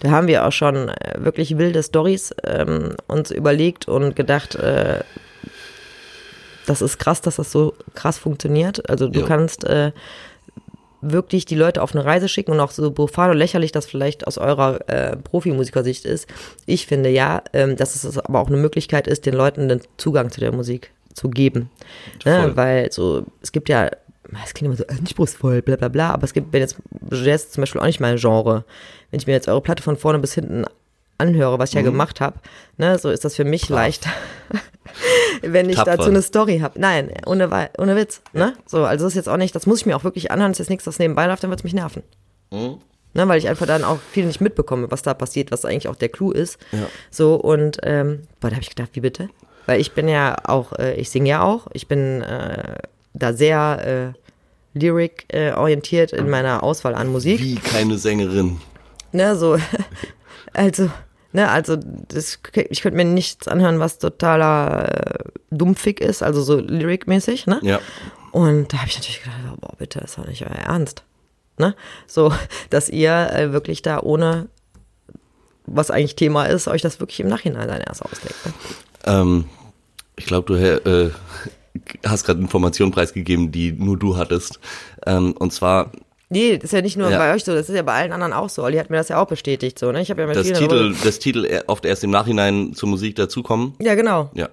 Da 0.00 0.10
haben 0.10 0.26
wir 0.26 0.46
auch 0.46 0.52
schon 0.52 0.88
äh, 0.90 1.14
wirklich 1.18 1.56
wilde 1.56 1.82
Stories 1.82 2.34
ähm, 2.44 2.94
uns 3.06 3.30
überlegt 3.30 3.88
und 3.88 4.16
gedacht, 4.16 4.54
äh, 4.56 5.00
das 6.66 6.82
ist 6.82 6.98
krass, 6.98 7.20
dass 7.20 7.36
das 7.36 7.52
so 7.52 7.74
krass 7.94 8.18
funktioniert. 8.18 8.88
Also 8.88 9.08
du 9.08 9.20
Ja. 9.20 9.26
kannst 9.26 9.64
äh, 9.64 9.92
wirklich 11.00 11.44
die 11.44 11.54
Leute 11.54 11.82
auf 11.82 11.94
eine 11.94 12.04
Reise 12.04 12.28
schicken 12.28 12.52
und 12.52 12.60
auch 12.60 12.70
so 12.70 12.90
profan 12.90 13.30
und 13.30 13.36
lächerlich 13.36 13.72
das 13.72 13.86
vielleicht 13.86 14.26
aus 14.26 14.38
eurer 14.38 14.80
äh, 14.88 15.16
Profimusikersicht 15.16 16.04
ist. 16.06 16.26
Ich 16.66 16.86
finde 16.86 17.10
ja, 17.10 17.42
ähm, 17.52 17.76
dass 17.76 18.02
es 18.02 18.18
aber 18.18 18.40
auch 18.40 18.48
eine 18.48 18.56
Möglichkeit 18.56 19.06
ist, 19.06 19.26
den 19.26 19.34
Leuten 19.34 19.68
den 19.68 19.80
Zugang 19.98 20.30
zu 20.30 20.40
der 20.40 20.52
Musik 20.52 20.90
zu 21.14 21.30
geben. 21.30 21.70
Ne? 22.24 22.52
Weil 22.54 22.92
so, 22.92 23.24
es 23.40 23.50
gibt 23.52 23.68
ja, 23.68 23.88
es 24.44 24.52
klingt 24.54 24.66
immer 24.74 24.76
so 24.76 24.86
anspruchsvoll, 24.86 25.62
bla 25.62 25.76
bla 25.76 25.88
bla, 25.88 26.10
aber 26.12 26.24
es 26.24 26.32
gibt, 26.34 26.52
wenn 26.52 26.60
jetzt 26.60 26.76
Jazz 27.10 27.50
zum 27.50 27.62
Beispiel 27.62 27.80
auch 27.80 27.86
nicht 27.86 28.00
mein 28.00 28.16
Genre, 28.16 28.64
wenn 29.10 29.20
ich 29.20 29.26
mir 29.26 29.32
jetzt 29.32 29.48
eure 29.48 29.60
Platte 29.62 29.82
von 29.82 29.96
vorne 29.96 30.18
bis 30.18 30.34
hinten 30.34 30.64
anhöre, 31.18 31.58
was 31.60 31.70
ich 31.70 31.74
ja 31.76 31.80
Mhm. 31.82 31.86
gemacht 31.86 32.20
habe, 32.20 32.38
ne, 32.76 32.98
so 32.98 33.08
ist 33.10 33.24
das 33.24 33.36
für 33.36 33.44
mich 33.44 33.68
leichter, 33.68 34.10
wenn 35.42 35.68
ich 35.70 35.76
Tapfer. 35.76 35.96
dazu 35.96 36.10
eine 36.10 36.22
Story 36.22 36.58
habe. 36.60 36.78
Nein, 36.80 37.10
ohne, 37.26 37.48
ohne 37.78 37.96
Witz, 37.96 38.20
ne? 38.32 38.54
So, 38.66 38.84
also 38.84 39.04
das 39.04 39.12
ist 39.12 39.16
jetzt 39.16 39.28
auch 39.28 39.36
nicht, 39.36 39.54
das 39.54 39.66
muss 39.66 39.80
ich 39.80 39.86
mir 39.86 39.96
auch 39.96 40.04
wirklich 40.04 40.30
anhören, 40.30 40.50
das 40.52 40.56
ist 40.56 40.64
jetzt 40.66 40.70
nichts, 40.70 40.84
das 40.84 40.98
nebenbei 40.98 41.26
läuft, 41.26 41.42
dann 41.44 41.50
wird 41.50 41.60
es 41.60 41.64
mich 41.64 41.74
nerven. 41.74 42.02
Mhm. 42.50 42.78
Ne, 43.16 43.28
weil 43.28 43.38
ich 43.38 43.48
einfach 43.48 43.66
dann 43.66 43.84
auch 43.84 43.98
viel 44.10 44.26
nicht 44.26 44.40
mitbekomme, 44.40 44.90
was 44.90 45.02
da 45.02 45.14
passiert, 45.14 45.52
was 45.52 45.64
eigentlich 45.64 45.86
auch 45.86 45.94
der 45.94 46.08
Clou 46.08 46.32
ist. 46.32 46.58
Ja. 46.72 46.80
So, 47.12 47.36
und 47.36 47.78
ähm, 47.84 48.22
boah, 48.40 48.48
da 48.48 48.56
habe 48.56 48.62
ich 48.64 48.70
gedacht, 48.70 48.90
wie 48.94 49.00
bitte? 49.00 49.28
Weil 49.66 49.80
ich 49.80 49.92
bin 49.92 50.08
ja 50.08 50.36
auch, 50.44 50.72
äh, 50.72 50.94
ich 50.94 51.10
singe 51.10 51.30
ja 51.30 51.42
auch, 51.42 51.66
ich 51.72 51.88
bin 51.88 52.22
äh, 52.22 52.76
da 53.14 53.32
sehr 53.32 54.14
äh, 54.14 54.78
lyric-orientiert 54.78 56.12
in 56.12 56.28
meiner 56.28 56.62
Auswahl 56.62 56.94
an 56.94 57.08
Musik. 57.08 57.40
Wie 57.40 57.54
keine 57.56 57.96
Sängerin. 57.96 58.60
Ne, 59.12 59.36
so, 59.36 59.56
also, 60.52 60.90
ne, 61.32 61.48
also 61.50 61.76
das, 61.76 62.40
ich 62.68 62.82
könnte 62.82 62.96
mir 62.96 63.04
nichts 63.04 63.46
anhören, 63.48 63.78
was 63.78 63.98
totaler 63.98 64.88
äh, 64.88 65.24
dumpfig 65.50 66.00
ist, 66.00 66.22
also 66.22 66.42
so 66.42 66.58
lyric-mäßig, 66.58 67.46
ne? 67.46 67.60
Ja. 67.62 67.80
Und 68.32 68.72
da 68.72 68.78
habe 68.78 68.88
ich 68.88 68.96
natürlich 68.96 69.22
gedacht, 69.22 69.38
boah, 69.60 69.76
bitte, 69.78 70.00
ist 70.00 70.18
doch 70.18 70.26
nicht 70.26 70.42
euer 70.42 70.50
Ernst. 70.50 71.04
Ne? 71.56 71.76
So, 72.08 72.34
dass 72.70 72.88
ihr 72.88 73.30
äh, 73.32 73.52
wirklich 73.52 73.82
da 73.82 74.00
ohne, 74.00 74.48
was 75.66 75.92
eigentlich 75.92 76.16
Thema 76.16 76.46
ist, 76.46 76.66
euch 76.66 76.82
das 76.82 76.98
wirklich 76.98 77.20
im 77.20 77.28
Nachhinein 77.28 77.68
dann 77.68 77.80
erst 77.80 78.04
auslegt. 78.04 78.44
Ne? 78.44 78.52
Ähm, 79.04 79.44
ich 80.16 80.26
glaube, 80.26 80.52
du 80.54 80.54
äh, 80.54 81.10
hast 82.06 82.24
gerade 82.24 82.40
Informationen 82.40 82.92
preisgegeben, 82.92 83.50
die 83.52 83.72
nur 83.72 83.96
du 83.98 84.16
hattest. 84.16 84.60
Ähm, 85.06 85.32
und 85.32 85.52
zwar 85.52 85.90
Nee, 86.30 86.54
das 86.56 86.64
ist 86.64 86.72
ja 86.72 86.80
nicht 86.82 86.96
nur 86.96 87.10
Ja. 87.10 87.18
bei 87.18 87.34
euch 87.34 87.44
so, 87.44 87.54
das 87.54 87.68
ist 87.68 87.76
ja 87.76 87.82
bei 87.82 87.92
allen 87.92 88.10
anderen 88.12 88.32
auch 88.32 88.48
so. 88.48 88.62
Olli 88.64 88.78
hat 88.78 88.90
mir 88.90 88.96
das 88.96 89.08
ja 89.08 89.20
auch 89.22 89.26
bestätigt, 89.28 89.78
so, 89.78 89.92
ne? 89.92 90.00
Ich 90.00 90.10
habe 90.10 90.22
ja 90.22 90.26
mit 90.26 90.36
das 90.36 90.46
Titel, 90.48 90.68
darüber- 90.68 90.96
das 91.04 91.18
Titel 91.18 91.44
e- 91.44 91.60
oft 91.66 91.84
erst 91.84 92.02
im 92.02 92.10
Nachhinein 92.10 92.72
zur 92.74 92.88
Musik 92.88 93.14
dazukommen. 93.16 93.74
Ja, 93.80 93.94
genau. 93.94 94.30
Ja. 94.34 94.48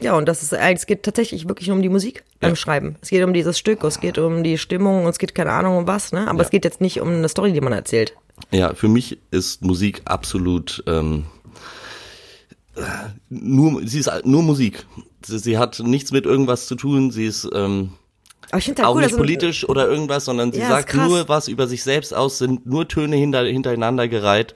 Ja, 0.00 0.14
und 0.16 0.26
das 0.26 0.42
ist 0.42 0.52
eigentlich, 0.52 0.80
es 0.80 0.86
geht 0.86 1.04
tatsächlich 1.04 1.48
wirklich 1.48 1.70
um 1.70 1.80
die 1.80 1.88
Musik 1.88 2.24
beim 2.40 2.50
Ja. 2.50 2.56
Schreiben. 2.56 2.96
Es 3.00 3.08
geht 3.08 3.22
um 3.24 3.32
dieses 3.32 3.56
Stück, 3.56 3.84
es 3.84 4.00
geht 4.00 4.18
um 4.18 4.42
die 4.42 4.58
Stimmung, 4.58 5.06
es 5.06 5.18
geht 5.18 5.34
keine 5.34 5.52
Ahnung 5.52 5.76
um 5.78 5.86
was, 5.86 6.12
ne? 6.12 6.26
Aber 6.28 6.38
Ja. 6.40 6.44
es 6.44 6.50
geht 6.50 6.64
jetzt 6.64 6.80
nicht 6.80 7.00
um 7.00 7.08
eine 7.08 7.28
Story, 7.28 7.52
die 7.52 7.60
man 7.60 7.72
erzählt. 7.72 8.14
Ja, 8.50 8.74
für 8.74 8.88
mich 8.88 9.18
ist 9.30 9.62
Musik 9.64 10.02
absolut 10.06 10.82
ähm, 10.88 11.26
nur, 13.28 13.86
sie 13.86 13.98
ist 13.98 14.10
nur 14.24 14.42
Musik. 14.42 14.86
Sie, 15.24 15.38
sie 15.38 15.58
hat 15.58 15.80
nichts 15.80 16.12
mit 16.12 16.24
irgendwas 16.24 16.66
zu 16.66 16.74
tun. 16.74 17.10
Sie 17.10 17.26
ist 17.26 17.48
ähm, 17.54 17.92
auch 18.50 18.94
cool, 18.94 19.02
nicht 19.02 19.16
politisch 19.16 19.68
oder 19.68 19.88
irgendwas, 19.88 20.24
sondern 20.24 20.52
sie 20.52 20.60
Ja, 20.60 20.68
sagt 20.68 20.94
nur 20.94 21.28
was 21.28 21.48
über 21.48 21.66
sich 21.66 21.82
selbst 21.82 22.14
aus, 22.14 22.38
sind 22.38 22.66
nur 22.66 22.88
Töne 22.88 23.16
hinter, 23.16 23.44
hintereinander 23.44 24.08
gereiht. 24.08 24.54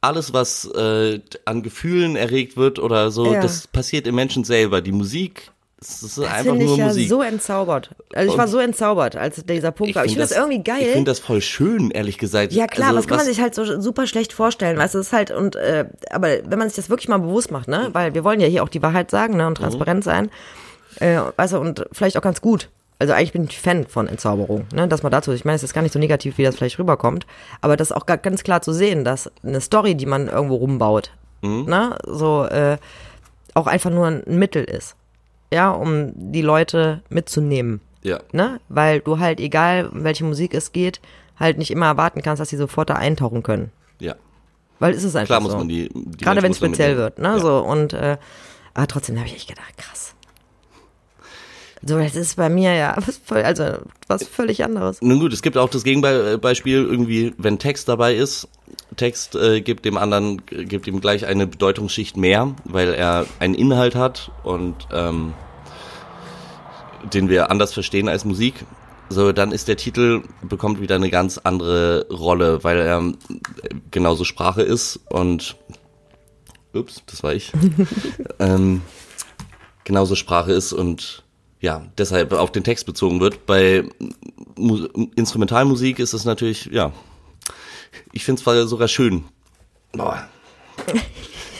Alles, 0.00 0.32
was 0.32 0.64
äh, 0.66 1.20
an 1.44 1.62
Gefühlen 1.62 2.16
erregt 2.16 2.56
wird 2.56 2.78
oder 2.78 3.10
so, 3.10 3.32
Ja. 3.32 3.40
das 3.40 3.66
passiert 3.66 4.06
im 4.06 4.14
Menschen 4.14 4.44
selber. 4.44 4.80
Die 4.80 4.92
Musik, 4.92 5.50
es 5.82 6.02
ist 6.02 6.16
das 6.18 6.24
einfach 6.26 6.38
finde 6.52 6.64
nur 6.64 6.72
ich 6.74 6.78
ja 6.78 6.86
Musik. 6.86 7.08
so 7.08 7.22
entzaubert. 7.22 7.90
Also 8.14 8.32
ich 8.32 8.38
war 8.38 8.48
so 8.48 8.58
entzaubert, 8.58 9.16
als 9.16 9.44
dieser 9.44 9.72
Punkt 9.72 9.94
war. 9.94 10.04
Ich 10.04 10.12
finde 10.12 10.26
das, 10.28 10.36
irgendwie 10.36 10.62
geil. 10.62 10.78
Ich 10.82 10.88
finde 10.92 11.10
das 11.10 11.18
voll 11.18 11.40
schön, 11.40 11.90
ehrlich 11.90 12.18
gesagt. 12.18 12.52
Ja 12.52 12.66
klar, 12.66 12.88
Also, 12.88 13.00
das 13.00 13.08
kann 13.08 13.16
man 13.18 13.26
sich 13.26 13.40
halt 13.40 13.54
so 13.54 13.80
super 13.80 14.06
schlecht 14.06 14.32
vorstellen, 14.32 14.78
weißt 14.78 14.94
du, 14.94 14.98
es 15.00 15.08
ist 15.08 15.12
halt 15.12 15.30
und 15.30 15.56
äh, 15.56 15.86
aber 16.10 16.28
wenn 16.44 16.58
man 16.58 16.68
sich 16.68 16.76
das 16.76 16.88
wirklich 16.88 17.08
mal 17.08 17.18
bewusst 17.18 17.50
macht, 17.50 17.68
ne, 17.68 17.88
weil 17.92 18.14
wir 18.14 18.24
wollen 18.24 18.40
ja 18.40 18.46
hier 18.46 18.62
auch 18.62 18.68
die 18.68 18.82
Wahrheit 18.82 19.10
sagen, 19.10 19.36
ne, 19.36 19.46
und 19.46 19.58
Mhm. 19.58 19.62
transparent 19.64 20.04
sein, 20.04 20.30
äh, 21.00 21.18
weißt 21.36 21.54
du, 21.54 21.58
und 21.58 21.84
vielleicht 21.92 22.16
auch 22.16 22.22
ganz 22.22 22.40
gut. 22.40 22.68
Also 22.98 23.14
eigentlich 23.14 23.32
bin 23.32 23.44
ich 23.50 23.58
Fan 23.58 23.84
von 23.88 24.06
Entzauberung, 24.06 24.66
ne, 24.72 24.86
dass 24.86 25.02
man 25.02 25.10
dazu, 25.10 25.32
ich 25.32 25.44
meine, 25.44 25.56
es 25.56 25.64
ist 25.64 25.74
gar 25.74 25.82
nicht 25.82 25.92
so 25.92 25.98
negativ, 25.98 26.38
wie 26.38 26.44
das 26.44 26.54
vielleicht 26.54 26.78
rüberkommt, 26.78 27.26
aber 27.60 27.76
das 27.76 27.90
ist 27.90 27.96
auch 27.96 28.06
ga- 28.06 28.14
ganz 28.16 28.44
klar 28.44 28.62
zu 28.62 28.72
sehen, 28.72 29.04
dass 29.04 29.28
eine 29.44 29.60
Story, 29.60 29.96
die 29.96 30.06
man 30.06 30.28
irgendwo 30.28 30.54
rumbaut, 30.54 31.10
Mhm. 31.40 31.64
ne, 31.64 31.98
so 32.06 32.44
äh, 32.44 32.76
auch 33.54 33.66
einfach 33.66 33.90
nur 33.90 34.06
ein 34.06 34.22
Mittel 34.26 34.62
ist. 34.64 34.94
Ja, 35.52 35.70
um 35.70 36.12
die 36.14 36.42
Leute 36.42 37.02
mitzunehmen. 37.10 37.80
Ja. 38.02 38.20
Ne? 38.32 38.58
Weil 38.68 39.00
du 39.00 39.18
halt, 39.18 39.38
egal 39.38 39.88
um 39.88 40.02
welche 40.02 40.24
Musik 40.24 40.54
es 40.54 40.72
geht, 40.72 41.00
halt 41.38 41.58
nicht 41.58 41.70
immer 41.70 41.86
erwarten 41.86 42.22
kannst, 42.22 42.40
dass 42.40 42.48
sie 42.48 42.56
sofort 42.56 42.90
da 42.90 42.94
eintauchen 42.94 43.42
können. 43.42 43.70
Ja. 44.00 44.14
Weil 44.78 44.94
es 44.94 45.04
ist 45.04 45.14
einfach 45.14 45.26
Klar 45.26 45.40
so. 45.42 45.48
muss 45.48 45.56
man 45.56 45.68
die, 45.68 45.88
die 45.94 46.24
Gerade 46.24 46.42
wenn 46.42 46.50
es 46.52 46.56
speziell 46.56 46.96
mitnehmen. 46.96 46.98
wird, 46.98 47.18
ne? 47.18 47.28
Ja. 47.28 47.38
So 47.38 47.58
und 47.60 47.92
äh, 47.92 48.16
aber 48.74 48.86
trotzdem 48.88 49.16
habe 49.18 49.28
ich 49.28 49.34
echt 49.34 49.48
gedacht, 49.48 49.76
krass. 49.76 50.14
So, 51.84 51.98
das 51.98 52.14
ist 52.14 52.36
bei 52.36 52.48
mir 52.48 52.74
ja 52.74 52.94
was 53.04 53.18
voll, 53.18 53.42
also 53.42 53.64
was 54.06 54.24
völlig 54.24 54.64
anderes. 54.64 55.02
Nun 55.02 55.18
gut, 55.18 55.32
es 55.32 55.42
gibt 55.42 55.56
auch 55.56 55.68
das 55.68 55.82
Gegenbeispiel 55.82 56.84
irgendwie, 56.84 57.34
wenn 57.38 57.58
Text 57.58 57.88
dabei 57.88 58.14
ist. 58.14 58.48
Text 58.96 59.34
äh, 59.34 59.60
gibt 59.60 59.84
dem 59.84 59.96
anderen, 59.96 60.42
äh, 60.50 60.64
gibt 60.64 60.86
ihm 60.86 61.00
gleich 61.00 61.26
eine 61.26 61.46
Bedeutungsschicht 61.46 62.16
mehr, 62.16 62.54
weil 62.64 62.94
er 62.94 63.26
einen 63.40 63.54
Inhalt 63.54 63.96
hat 63.96 64.30
und 64.44 64.86
ähm, 64.92 65.34
den 67.12 67.28
wir 67.28 67.50
anders 67.50 67.72
verstehen 67.72 68.08
als 68.08 68.24
Musik. 68.24 68.54
So, 69.08 69.32
dann 69.32 69.50
ist 69.52 69.68
der 69.68 69.76
Titel, 69.76 70.22
bekommt 70.42 70.80
wieder 70.80 70.94
eine 70.94 71.10
ganz 71.10 71.38
andere 71.38 72.06
Rolle, 72.10 72.62
weil 72.62 72.78
er 72.78 73.00
äh, 73.00 73.12
genauso 73.90 74.24
Sprache 74.24 74.62
ist 74.62 75.00
und 75.10 75.56
ups, 76.72 77.02
das 77.06 77.22
war 77.22 77.34
ich. 77.34 77.52
ähm, 78.38 78.82
genauso 79.84 80.14
Sprache 80.14 80.52
ist 80.52 80.72
und 80.72 81.21
ja, 81.62 81.86
deshalb 81.96 82.32
auf 82.32 82.52
den 82.52 82.64
Text 82.64 82.84
bezogen 82.84 83.20
wird. 83.20 83.46
Bei 83.46 83.84
Mu 84.56 84.84
Instrumentalmusik 85.16 85.98
ist 86.00 86.12
es 86.12 86.24
natürlich, 86.24 86.66
ja, 86.66 86.92
ich 88.12 88.24
finde 88.24 88.42
es 88.42 88.68
sogar 88.68 88.88
schön. 88.88 89.24
Boah. 89.92 90.28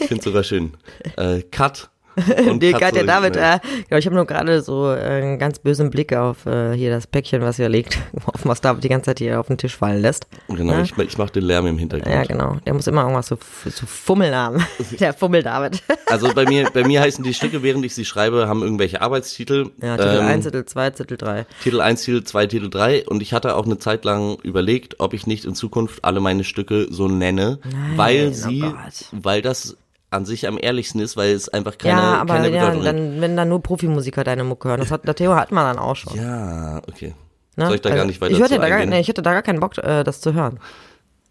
Ich 0.00 0.08
finde 0.08 0.18
es 0.18 0.24
sogar 0.24 0.42
schön. 0.42 0.72
Äh, 1.16 1.42
Cut. 1.42 1.88
Katja 2.78 3.00
so- 3.00 3.06
David, 3.06 3.36
äh, 3.36 3.58
genau, 3.88 3.98
ich 3.98 4.06
habe 4.06 4.14
nur 4.16 4.26
gerade 4.26 4.62
so 4.62 4.90
äh, 4.92 4.98
einen 4.98 5.38
ganz 5.38 5.58
bösen 5.58 5.90
Blick 5.90 6.12
auf 6.14 6.46
äh, 6.46 6.72
hier 6.74 6.90
das 6.90 7.06
Päckchen, 7.06 7.42
was 7.42 7.56
hier 7.56 7.68
liegt, 7.68 7.98
auf 8.26 8.40
was 8.44 8.60
David 8.60 8.84
die 8.84 8.88
ganze 8.88 9.06
Zeit 9.06 9.18
hier 9.18 9.40
auf 9.40 9.46
den 9.46 9.58
Tisch 9.58 9.76
fallen 9.76 10.00
lässt. 10.02 10.26
Genau, 10.48 10.72
Ne? 10.74 10.82
ich, 10.82 10.96
ich 10.96 11.18
mache 11.18 11.32
den 11.32 11.44
Lärm 11.44 11.66
im 11.66 11.78
Hintergrund. 11.78 12.12
Ja, 12.14 12.24
genau. 12.24 12.56
Der 12.66 12.74
muss 12.74 12.86
immer 12.86 13.02
irgendwas 13.02 13.26
so, 13.28 13.38
so 13.64 13.86
fummeln 13.86 14.34
haben. 14.34 14.64
Der 15.00 15.12
Fummel 15.14 15.42
David. 15.42 15.82
Also 16.06 16.32
bei 16.34 16.44
mir, 16.44 16.68
bei 16.72 16.84
mir 16.84 17.00
heißen 17.00 17.22
die 17.24 17.34
Stücke, 17.34 17.62
während 17.62 17.84
ich 17.84 17.94
sie 17.94 18.04
schreibe, 18.04 18.48
haben 18.48 18.62
irgendwelche 18.62 19.00
Arbeitstitel. 19.00 19.70
Ja, 19.82 19.96
Titel 19.96 20.18
Ähm, 20.20 20.26
1, 20.26 20.44
Titel 20.44 20.64
2, 20.64 20.90
Titel 20.90 21.16
3. 21.16 21.46
Titel 21.62 21.80
1, 21.80 22.02
Titel 22.02 22.22
2, 22.24 22.46
Titel 22.46 22.70
3 22.70 23.06
und 23.06 23.22
ich 23.22 23.32
hatte 23.32 23.56
auch 23.56 23.64
eine 23.66 23.78
Zeit 23.78 24.04
lang 24.04 24.36
überlegt, 24.42 25.00
ob 25.00 25.14
ich 25.14 25.26
nicht 25.26 25.44
in 25.44 25.54
Zukunft 25.54 26.04
alle 26.04 26.20
meine 26.20 26.44
Stücke 26.44 26.86
so 26.90 27.08
nenne, 27.08 27.58
weil 27.96 28.28
oh 28.28 28.32
sie, 28.32 28.60
Gott. 28.60 28.74
weil 29.12 29.42
das 29.42 29.76
an 30.12 30.26
sich 30.26 30.46
am 30.46 30.58
ehrlichsten 30.60 31.00
ist, 31.00 31.16
weil 31.16 31.32
es 31.32 31.48
einfach 31.48 31.78
keine, 31.78 32.00
ja, 32.00 32.20
aber 32.20 32.34
keine 32.34 32.50
ja, 32.50 32.66
Bedeutung 32.66 32.86
hat. 32.86 32.94
dann, 32.94 33.20
wenn 33.20 33.36
dann 33.36 33.48
nur 33.48 33.62
Profimusiker 33.62 34.24
deine 34.24 34.44
Mucke 34.44 34.68
hören. 34.68 34.80
Das 34.80 34.90
hat, 34.90 35.06
der 35.06 35.14
Theo 35.14 35.34
hat 35.34 35.52
man 35.52 35.64
dann 35.64 35.82
auch 35.82 35.96
schon. 35.96 36.14
Ja, 36.16 36.78
okay. 36.88 37.14
ne? 37.56 37.66
Soll 37.66 37.76
ich 37.76 37.80
da 37.80 37.88
gar 37.90 37.98
Also, 37.98 38.08
nicht 38.08 38.20
weiter 38.20 38.32
ich, 38.32 38.42
zu 38.42 38.58
da 38.58 38.68
gar, 38.68 38.84
nee, 38.84 39.00
ich 39.00 39.08
hätte 39.08 39.22
da 39.22 39.32
gar 39.32 39.42
keinen 39.42 39.60
Bock, 39.60 39.78
äh, 39.78 40.04
das 40.04 40.20
zu 40.20 40.34
hören. 40.34 40.60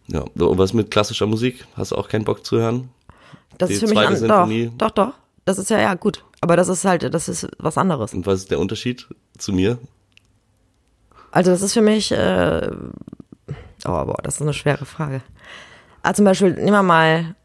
Ja, 0.08 0.22
und 0.22 0.58
was 0.58 0.74
mit 0.74 0.92
klassischer 0.92 1.28
Musik? 1.28 1.66
Hast 1.76 1.92
du 1.92 1.96
auch 1.96 2.10
keinen 2.10 2.26
Bock 2.26 2.46
zu 2.46 2.58
hören? 2.58 2.90
Das 3.58 3.70
Die 3.70 3.76
ist 3.76 3.80
für 3.82 3.88
mich 3.88 3.98
an, 4.00 4.16
Sinfonie. 4.16 4.72
doch, 4.78 4.92
doch, 4.92 5.06
doch. 5.08 5.14
Das 5.46 5.58
ist 5.58 5.70
ja, 5.70 5.80
ja, 5.80 5.94
gut. 5.94 6.24
Aber 6.42 6.56
das 6.56 6.68
ist 6.68 6.86
halt, 6.86 7.14
das 7.14 7.30
ist 7.30 7.48
was 7.60 7.78
anderes. 7.78 8.14
Und 8.14 8.26
was 8.26 8.40
ist 8.40 8.52
der 8.52 8.60
Unterschied 8.60 9.08
zu 9.38 9.54
mir? 9.54 9.78
Also 11.32 11.52
das 11.52 11.62
ist 11.62 11.74
für 11.74 11.82
mich, 11.82 12.12
äh, 12.12 12.70
oh, 13.86 14.06
boah, 14.06 14.18
das 14.24 14.36
ist 14.36 14.42
eine 14.42 14.54
schwere 14.54 14.86
Frage. 14.86 15.22
Ah, 16.04 16.14
zum 16.14 16.26
Beispiel, 16.26 16.54
nehmen 16.54 16.72
wir 16.72 16.84
mal 16.84 17.36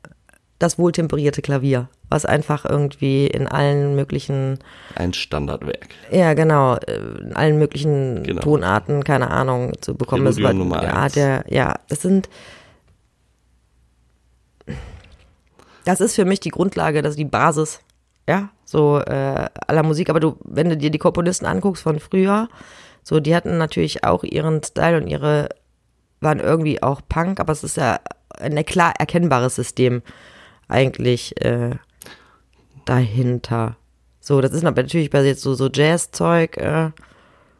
das 0.59 0.79
wohltemperierte 0.79 1.43
Klavier, 1.43 1.89
was 2.09 2.25
einfach 2.25 2.65
irgendwie 2.65 3.27
in 3.27 3.47
allen 3.47 3.95
möglichen, 3.95 4.59
Ein 4.95 5.13
Standardwerk. 5.13 5.89
ja 6.11 6.33
genau, 6.35 6.77
äh, 6.77 6.97
in 7.21 7.35
allen 7.37 7.59
möglichen 7.59 8.23
Genau. 8.23 8.41
Tonarten, 8.41 9.05
keine 9.05 9.31
Ahnung, 9.31 9.73
zu 9.83 9.95
bekommen 9.95 10.25
Präludium 10.25 10.49
weil- 10.49 10.55
Nummer 10.55 10.83
ja, 10.83 11.09
der, 11.09 11.45
ja, 11.49 11.75
das 11.89 12.01
sind, 12.03 12.29
das 15.85 16.01
ist 16.01 16.15
für 16.15 16.25
mich 16.25 16.41
die 16.41 16.51
Grundlage, 16.51 17.03
das 17.03 17.11
ist 17.11 17.19
die 17.19 17.25
Basis, 17.25 17.81
ja, 18.29 18.49
so 18.65 18.99
äh, 18.99 19.49
aller 19.67 19.83
Musik. 19.83 20.11
Aber 20.11 20.21
du, 20.21 20.37
wenn 20.45 20.69
du 20.69 20.77
dir 20.77 20.91
die 20.91 20.99
Komponisten 20.99 21.47
anguckst 21.47 21.83
von 21.83 22.01
früher, 22.01 22.49
so 23.03 23.21
die 23.21 23.37
hatten 23.37 23.57
natürlich 23.59 24.03
auch 24.05 24.25
ihren 24.25 24.63
Style 24.65 24.97
und 24.97 25.07
ihre 25.07 25.49
waren 26.21 26.41
irgendwie 26.41 26.83
auch 26.83 27.03
Punk, 27.09 27.39
aber 27.41 27.53
es 27.53 27.63
ist 27.63 27.77
ja 27.77 28.01
ein 28.41 28.65
klar 28.65 28.95
erkennbares 28.99 29.55
System 29.55 30.03
eigentlich 30.69 31.41
äh, 31.45 31.71
dahinter. 32.85 33.77
So, 34.21 34.41
das 34.41 34.53
ist 34.53 34.63
natürlich 34.63 35.11
bei 35.11 35.23
jetzt 35.25 35.43
so, 35.43 35.55
so 35.55 35.69
Jazz-Zeug, 35.73 36.57
äh, 36.57 36.91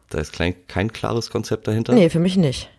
Da 0.09 0.17
ist 0.19 0.33
klein, 0.33 0.55
kein 0.67 0.91
klares 0.91 1.29
Konzept 1.29 1.67
dahinter. 1.67 1.93
nee, 1.93 2.09
für 2.09 2.19
mich 2.19 2.37
nicht. 2.37 2.69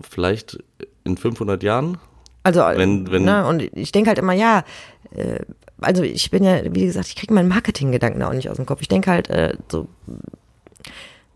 Vielleicht 0.00 0.58
in 1.04 1.16
500 1.16 1.62
Jahren? 1.62 1.98
Also, 2.42 2.60
Wenn- 2.60 3.10
wenn- 3.10 3.24
ne, 3.24 3.46
und 3.46 3.60
ich 3.76 3.90
denke 3.92 4.08
halt 4.08 4.18
immer, 4.18 4.32
ja, 4.32 4.64
äh, 5.12 5.40
also 5.80 6.02
ich 6.04 6.30
bin 6.30 6.44
ja, 6.44 6.60
wie 6.74 6.86
gesagt, 6.86 7.08
ich 7.08 7.16
kriege 7.16 7.34
meinen 7.34 7.48
Marketinggedanken 7.48 8.22
auch 8.22 8.32
nicht 8.32 8.48
aus 8.48 8.56
dem 8.56 8.66
Kopf. 8.66 8.80
Ich 8.82 8.88
denke 8.88 9.10
halt, 9.10 9.28
äh, 9.30 9.56
so, 9.70 9.88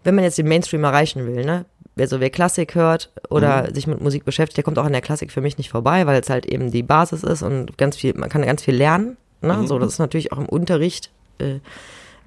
wenn 0.04 0.14
man 0.14 0.22
jetzt 0.24 0.38
den 0.38 0.46
Mainstream 0.48 0.84
erreichen 0.84 1.26
will, 1.26 1.44
ne, 1.44 1.64
wer 2.00 2.08
so 2.08 2.18
wer 2.18 2.30
Klassik 2.30 2.74
hört 2.74 3.10
oder 3.28 3.64
Mhm. 3.68 3.74
sich 3.74 3.86
mit 3.86 4.00
Musik 4.00 4.24
beschäftigt, 4.24 4.56
der 4.56 4.64
kommt 4.64 4.78
auch 4.78 4.86
an 4.86 4.92
der 4.92 5.02
Klassik 5.02 5.30
für 5.30 5.42
mich 5.42 5.58
nicht 5.58 5.68
vorbei, 5.68 6.06
weil 6.06 6.18
es 6.18 6.30
halt 6.30 6.46
eben 6.46 6.70
die 6.70 6.82
Basis 6.82 7.22
ist 7.22 7.42
und 7.42 7.76
ganz 7.76 7.96
viel, 7.96 8.14
man 8.14 8.30
kann 8.30 8.40
ganz 8.42 8.62
viel 8.62 8.74
lernen, 8.74 9.18
ne, 9.42 9.52
Mhm. 9.58 9.66
so, 9.66 9.78
das 9.78 9.92
ist 9.92 9.98
natürlich 9.98 10.32
auch 10.32 10.38
im 10.38 10.48
Unterricht 10.48 11.10
äh, 11.38 11.60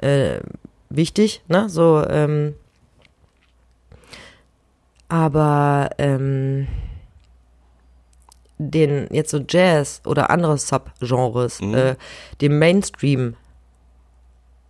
äh, 0.07 0.41
wichtig, 0.89 1.41
ne, 1.47 1.69
so, 1.69 2.05
ähm, 2.07 2.53
aber 5.09 5.89
ähm, 5.97 6.67
den 8.59 9.07
jetzt 9.11 9.31
so 9.31 9.39
Jazz 9.47 10.01
oder 10.05 10.29
andere 10.29 10.57
Subgenres 10.57 11.61
Mhm. 11.61 11.73
äh, 11.73 11.95
dem 12.41 12.59
Mainstream 12.59 13.35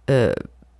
äh, 0.08 0.34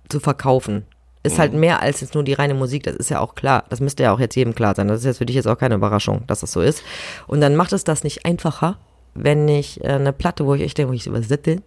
zu 0.08 0.18
verkaufen, 0.20 0.86
ist 1.24 1.34
Mhm. 1.34 1.38
halt 1.40 1.52
mehr 1.54 1.82
als 1.82 2.00
jetzt 2.00 2.14
nur 2.14 2.22
die 2.22 2.34
reine 2.34 2.54
Musik. 2.54 2.84
Das 2.84 2.94
ist 2.94 3.10
ja 3.10 3.18
auch 3.18 3.34
klar. 3.34 3.64
Das 3.70 3.80
müsste 3.80 4.04
ja 4.04 4.12
auch 4.12 4.20
jetzt 4.20 4.36
jedem 4.36 4.54
klar 4.54 4.74
sein. 4.76 4.86
Das 4.86 5.00
ist 5.00 5.04
jetzt 5.06 5.18
für 5.18 5.26
dich 5.26 5.34
jetzt 5.36 5.48
auch 5.48 5.58
keine 5.58 5.74
Überraschung, 5.74 6.22
dass 6.28 6.40
das 6.40 6.52
so 6.52 6.60
ist. 6.60 6.82
Und 7.26 7.40
dann 7.40 7.56
macht 7.56 7.72
es 7.72 7.82
das 7.82 8.04
nicht 8.04 8.24
einfacher, 8.24 8.76
wenn 9.14 9.48
ich 9.48 9.82
äh, 9.82 9.88
eine 9.88 10.12
Platte, 10.12 10.46
wo 10.46 10.54
ich 10.54 10.62
echt 10.62 10.78
denke, 10.78 10.90
wo 10.92 10.94
ich 10.94 11.10
was 11.12 11.28
ist 11.30 11.46
denn? 11.46 11.62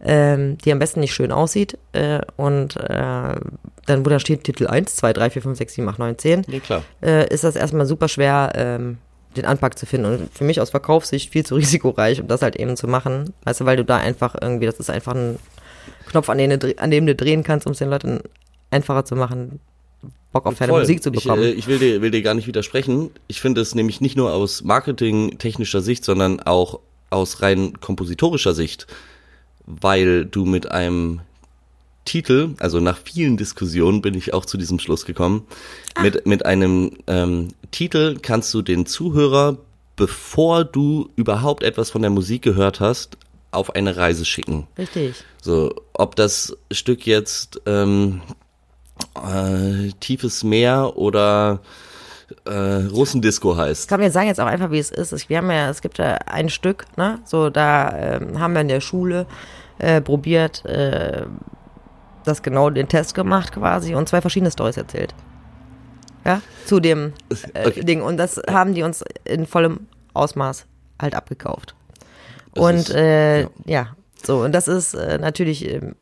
Ähm, 0.00 0.58
die 0.58 0.70
am 0.70 0.78
besten 0.78 1.00
nicht 1.00 1.12
schön 1.12 1.32
aussieht 1.32 1.76
äh, 1.92 2.20
und 2.36 2.76
äh, 2.76 3.34
dann, 3.86 4.04
wo 4.06 4.10
da 4.10 4.20
steht 4.20 4.44
Titel 4.44 4.68
1, 4.68 4.94
2, 4.94 5.12
3, 5.12 5.30
4, 5.30 5.42
5, 5.42 5.58
6, 5.58 5.74
7, 5.74 5.88
8, 5.88 5.98
9, 5.98 6.18
10, 6.18 6.44
Nee, 6.46 6.60
klar. 6.60 6.82
äh, 7.02 7.26
ist 7.34 7.42
das 7.42 7.56
erstmal 7.56 7.84
super 7.84 8.06
schwer, 8.06 8.52
ähm, 8.54 8.98
den 9.36 9.44
Anpack 9.44 9.76
zu 9.76 9.86
finden. 9.86 10.06
Und 10.06 10.32
für 10.32 10.44
mich 10.44 10.60
aus 10.60 10.70
Verkaufssicht 10.70 11.32
viel 11.32 11.44
zu 11.44 11.54
risikoreich, 11.56 12.20
um 12.20 12.28
das 12.28 12.42
halt 12.42 12.54
eben 12.56 12.76
zu 12.76 12.86
machen. 12.86 13.34
Weißt 13.44 13.60
du, 13.60 13.64
weil 13.64 13.76
du 13.76 13.84
da 13.84 13.96
einfach 13.96 14.36
irgendwie, 14.40 14.66
das 14.66 14.78
ist 14.78 14.88
einfach 14.88 15.14
ein 15.16 15.36
Knopf, 16.06 16.28
an, 16.28 16.38
den 16.38 16.58
du, 16.60 16.78
an 16.78 16.90
dem 16.92 17.04
du 17.06 17.14
drehen 17.16 17.42
kannst, 17.42 17.66
um 17.66 17.72
es 17.72 17.78
den 17.78 17.90
Leuten 17.90 18.20
einfacher 18.70 19.04
zu 19.04 19.16
machen, 19.16 19.60
Bock 20.32 20.46
auf 20.46 20.58
deine 20.58 20.72
Voll. 20.72 20.80
Musik 20.80 21.02
zu 21.02 21.10
bekommen. 21.10 21.42
Ich, 21.42 21.48
äh, 21.48 21.52
ich 21.52 21.66
will, 21.66 21.78
dir, 21.78 22.02
will 22.02 22.10
dir 22.10 22.22
gar 22.22 22.34
nicht 22.34 22.46
widersprechen. 22.46 23.10
Ich 23.28 23.40
finde 23.40 23.60
es 23.60 23.74
nämlich 23.74 24.00
nicht 24.00 24.16
nur 24.16 24.32
aus 24.32 24.62
marketingtechnischer 24.62 25.80
Sicht, 25.80 26.04
sondern 26.04 26.40
auch 26.40 26.80
aus 27.10 27.40
rein 27.40 27.80
kompositorischer 27.80 28.54
Sicht, 28.54 28.86
weil 29.66 30.26
du 30.26 30.44
mit 30.44 30.70
einem 30.70 31.20
Titel, 32.04 32.54
also 32.58 32.80
nach 32.80 32.98
vielen 32.98 33.36
Diskussionen 33.36 34.02
bin 34.02 34.14
ich 34.14 34.32
auch 34.34 34.44
zu 34.44 34.56
diesem 34.56 34.78
Schluss 34.78 35.04
gekommen, 35.04 35.46
mit, 36.02 36.26
mit 36.26 36.44
einem 36.44 36.92
ähm, 37.06 37.48
Titel 37.70 38.18
kannst 38.20 38.52
du 38.54 38.62
den 38.62 38.86
Zuhörer, 38.86 39.58
bevor 39.96 40.64
du 40.64 41.10
überhaupt 41.16 41.62
etwas 41.62 41.90
von 41.90 42.02
der 42.02 42.10
Musik 42.10 42.42
gehört 42.42 42.80
hast, 42.80 43.18
auf 43.50 43.74
eine 43.74 43.96
Reise 43.96 44.24
schicken. 44.24 44.66
Richtig. 44.76 45.16
So, 45.42 45.74
ob 45.92 46.16
das 46.16 46.56
Stück 46.70 47.06
jetzt 47.06 47.60
ähm, 47.66 48.20
äh, 49.26 49.90
Tiefes 50.00 50.44
Meer 50.44 50.92
oder 50.96 51.60
äh, 52.46 52.52
Russendisco 52.52 53.56
heißt. 53.56 53.88
kann 53.88 54.00
mir 54.00 54.10
sagen 54.10 54.26
jetzt 54.28 54.40
auch 54.40 54.46
einfach, 54.46 54.70
wie 54.70 54.78
es 54.78 54.90
ist. 54.90 55.12
Ich, 55.12 55.28
wir 55.28 55.38
haben 55.38 55.50
ja, 55.50 55.70
es 55.70 55.80
gibt 55.80 55.98
ja 55.98 56.14
ein 56.26 56.48
Stück, 56.50 56.84
ne? 56.96 57.18
So, 57.24 57.48
da 57.50 57.96
ähm, 57.96 58.38
haben 58.38 58.52
wir 58.54 58.60
in 58.60 58.68
der 58.68 58.80
Schule 58.80 59.26
äh, 59.78 60.00
probiert, 60.00 60.64
äh, 60.66 61.24
das 62.24 62.42
genau 62.42 62.68
den 62.70 62.88
Test 62.88 63.14
gemacht 63.14 63.52
quasi 63.52 63.94
und 63.94 64.08
zwei 64.08 64.20
verschiedene 64.20 64.50
Stories 64.50 64.76
erzählt. 64.76 65.14
Ja, 66.26 66.42
zu 66.66 66.80
dem 66.80 67.12
äh, 67.54 67.66
Okay. 67.68 67.84
Ding. 67.84 68.02
Und 68.02 68.18
das 68.18 68.40
haben 68.50 68.74
die 68.74 68.82
uns 68.82 69.02
in 69.24 69.46
vollem 69.46 69.86
Ausmaß 70.12 70.66
halt 71.00 71.14
abgekauft. 71.14 71.74
Das 72.54 72.64
und 72.64 72.74
ist- 72.74 72.90
äh, 72.90 73.42
ja. 73.42 73.48
ja. 73.66 73.86
so, 74.22 74.42
und 74.42 74.52
das 74.52 74.68
ist 74.68 74.92
äh, 74.94 75.16
natürlich 75.18 75.66
ähm, 75.72 75.94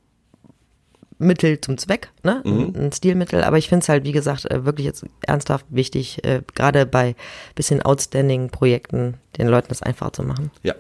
Mittel 1.19 1.61
zum 1.61 1.79
Zweck, 1.79 2.11
ne? 2.23 2.43
Mhm. 2.45 2.75
Ein 2.77 2.93
Stilmittel, 2.93 3.43
aber 3.43 3.57
ich 3.59 3.69
finde 3.69 3.83
es 3.83 3.89
halt, 3.89 4.05
wie 4.05 4.13
gesagt, 4.13 4.51
äh, 4.51 4.65
wirklich 4.65 4.87
jetzt 4.87 5.05
ernsthaft 5.27 5.65
wichtig, 5.71 6.25
äh, 6.25 6.43
gerade 6.55 6.85
bei 6.87 7.15
bisschen 7.55 7.81
outstanding 7.83 8.51
Projekten, 8.51 9.15
den 9.39 9.49
Leuten 9.49 9.69
das 9.69 9.83
einfach 9.83 10.11
zu 10.11 10.23
machen. 10.23 10.51
Ja. 10.63 10.75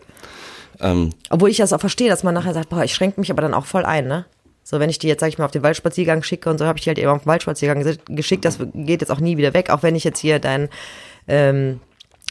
Ähm, 0.80 1.11
Obwohl 1.30 1.49
ich 1.49 1.57
das 1.57 1.72
auch 1.72 1.80
verstehe, 1.80 2.11
dass 2.11 2.22
man 2.22 2.34
nachher 2.34 2.53
sagt, 2.53 2.68
boah, 2.68 2.84
ich 2.84 2.95
schränke 2.95 3.18
mich 3.18 3.30
aber 3.30 3.41
dann 3.41 3.55
auch 3.55 3.64
voll 3.64 3.84
ein, 3.87 4.07
ne? 4.07 4.26
So, 4.62 4.80
wenn 4.80 4.91
ich 4.91 4.99
die 4.99 5.07
jetzt, 5.07 5.20
sag 5.20 5.28
ich 5.28 5.39
mal, 5.39 5.45
auf 5.45 5.53
den 5.53 5.62
Waldspaziergang 5.62 6.22
schicke 6.22 6.51
und 6.51 6.59
so, 6.59 6.66
habe 6.66 6.76
ich 6.76 6.84
die 6.84 6.91
halt 6.91 6.99
eben 6.99 7.09
auf 7.09 7.22
den 7.22 7.26
Waldspaziergang 7.28 7.82
ges- 7.82 8.01
geschickt, 8.09 8.45
das 8.45 8.59
geht 8.74 9.01
jetzt 9.01 9.11
auch 9.11 9.20
nie 9.20 9.37
wieder 9.37 9.55
weg, 9.55 9.70
auch 9.70 9.82
wenn 9.84 9.95
ich 9.95 10.05
jetzt 10.05 10.18
hier 10.18 10.39
dein 10.41 10.68
ähm, 11.28 11.80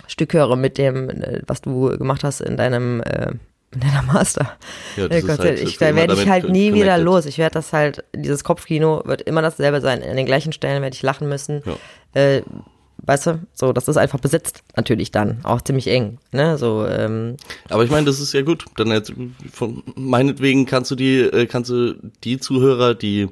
Stück 0.07 0.33
höre 0.33 0.55
mit 0.57 0.77
dem, 0.77 1.09
äh, 1.09 1.41
was 1.47 1.61
du 1.61 1.97
gemacht 1.97 2.23
hast 2.25 2.41
in 2.41 2.57
deinem 2.57 3.01
äh, 3.01 3.31
deiner 3.79 4.01
Master. 4.03 4.57
Ja, 4.97 5.07
das 5.07 5.17
Äh, 5.17 5.19
ist 5.19 5.27
Konzert. 5.27 5.47
halt 5.47 5.61
ich, 5.61 5.77
da 5.77 5.95
werde 5.95 6.13
ich 6.13 6.27
halt 6.29 6.49
nie 6.49 6.69
connected. 6.69 6.75
wieder 6.83 6.97
los. 6.97 7.25
Ich 7.25 7.37
werde 7.37 7.53
das 7.53 7.73
halt, 7.73 8.03
dieses 8.15 8.43
Kopfkino 8.43 9.01
wird 9.05 9.21
immer 9.23 9.41
dasselbe 9.41 9.81
sein. 9.81 10.01
An 10.03 10.15
den 10.17 10.25
gleichen 10.25 10.53
Stellen 10.53 10.81
werde 10.81 10.95
ich 10.95 11.01
lachen 11.01 11.27
müssen. 11.29 11.61
Ja. 11.65 12.19
Äh, 12.21 12.43
weißt 13.07 13.27
du, 13.27 13.39
so, 13.53 13.71
das 13.73 13.87
ist 13.87 13.97
einfach 13.97 14.19
besetzt 14.19 14.63
natürlich 14.75 15.11
dann, 15.11 15.39
auch 15.43 15.61
ziemlich 15.61 15.87
eng, 15.87 16.17
ne, 16.31 16.57
so, 16.57 16.87
ähm, 16.87 17.35
Aber 17.69 17.83
ich 17.83 17.91
meine, 17.91 18.05
das 18.07 18.19
ist 18.19 18.33
ja 18.33 18.41
gut. 18.41 18.65
Dann 18.77 18.87
jetzt, 18.87 19.13
von 19.51 19.83
meinetwegen 19.95 20.65
kannst 20.65 20.89
du 20.89 20.95
die, 20.95 21.19
äh, 21.19 21.45
kannst 21.45 21.69
du 21.69 21.93
die 22.23 22.39
Zuhörer, 22.39 22.95
die, 22.95 23.27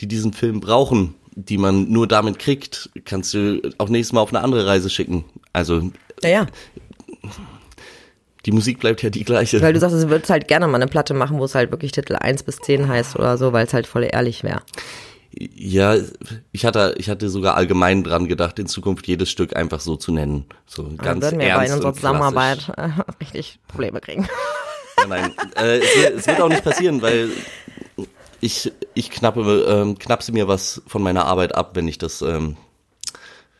die 0.00 0.08
diesen 0.08 0.32
Film 0.32 0.58
brauchen, 0.60 1.14
die 1.36 1.58
man 1.58 1.90
nur 1.90 2.08
damit 2.08 2.38
kriegt, 2.40 2.90
kannst 3.04 3.32
du 3.34 3.60
auch 3.78 3.88
nächstes 3.90 4.12
Mal 4.12 4.22
auf 4.22 4.30
eine 4.32 4.42
andere 4.42 4.66
Reise 4.66 4.90
schicken. 4.90 5.24
Also 5.52 5.90
naja, 6.22 6.46
die 8.50 8.56
Musik 8.56 8.80
bleibt 8.80 9.02
ja 9.02 9.10
die 9.10 9.24
gleiche. 9.24 9.60
weil 9.62 9.72
du 9.72 9.78
sagst, 9.80 9.94
es 9.94 10.08
wird 10.08 10.28
halt 10.28 10.48
gerne 10.48 10.66
mal 10.66 10.76
eine 10.76 10.86
Platte 10.88 11.14
machen, 11.14 11.38
wo 11.38 11.44
es 11.44 11.54
halt 11.54 11.70
wirklich 11.70 11.92
Titel 11.92 12.16
1 12.16 12.42
bis 12.42 12.56
10 12.56 12.88
heißt 12.88 13.16
oder 13.16 13.38
so, 13.38 13.52
weil 13.52 13.66
es 13.66 13.72
halt 13.74 13.86
voll 13.86 14.08
ehrlich 14.10 14.42
wäre. 14.42 14.62
Ja, 15.32 15.94
ich 16.50 16.64
hatte, 16.64 16.94
ich 16.98 17.08
hatte 17.08 17.28
sogar 17.28 17.54
allgemein 17.54 18.02
dran 18.02 18.26
gedacht, 18.26 18.58
in 18.58 18.66
Zukunft 18.66 19.06
jedes 19.06 19.30
Stück 19.30 19.54
einfach 19.54 19.78
so 19.78 19.94
zu 19.96 20.10
nennen. 20.10 20.46
So 20.66 20.82
Dann 20.82 20.96
ganz 20.96 21.22
würden 21.24 21.38
wir 21.38 21.46
ernst 21.46 21.74
unserer 21.74 21.88
und 21.90 21.94
Zusammenarbeit 21.94 22.72
äh, 22.76 22.88
richtig 23.20 23.60
Probleme 23.68 24.00
kriegen. 24.00 24.28
Ja, 24.98 25.06
nein, 25.06 25.32
äh, 25.56 25.78
es, 25.78 25.96
wird- 25.96 26.14
es 26.18 26.26
wird 26.26 26.40
auch 26.40 26.48
nicht 26.48 26.64
passieren, 26.64 27.00
weil 27.00 27.30
ich, 28.40 28.72
ich 28.94 29.10
knappe, 29.10 29.66
ähm, 29.68 29.98
knapse 29.98 30.32
mir 30.32 30.48
was 30.48 30.82
von 30.88 31.00
meiner 31.02 31.26
Arbeit 31.26 31.54
ab, 31.54 31.70
wenn 31.74 31.86
ich 31.86 31.98
das, 31.98 32.22
ähm, 32.22 32.56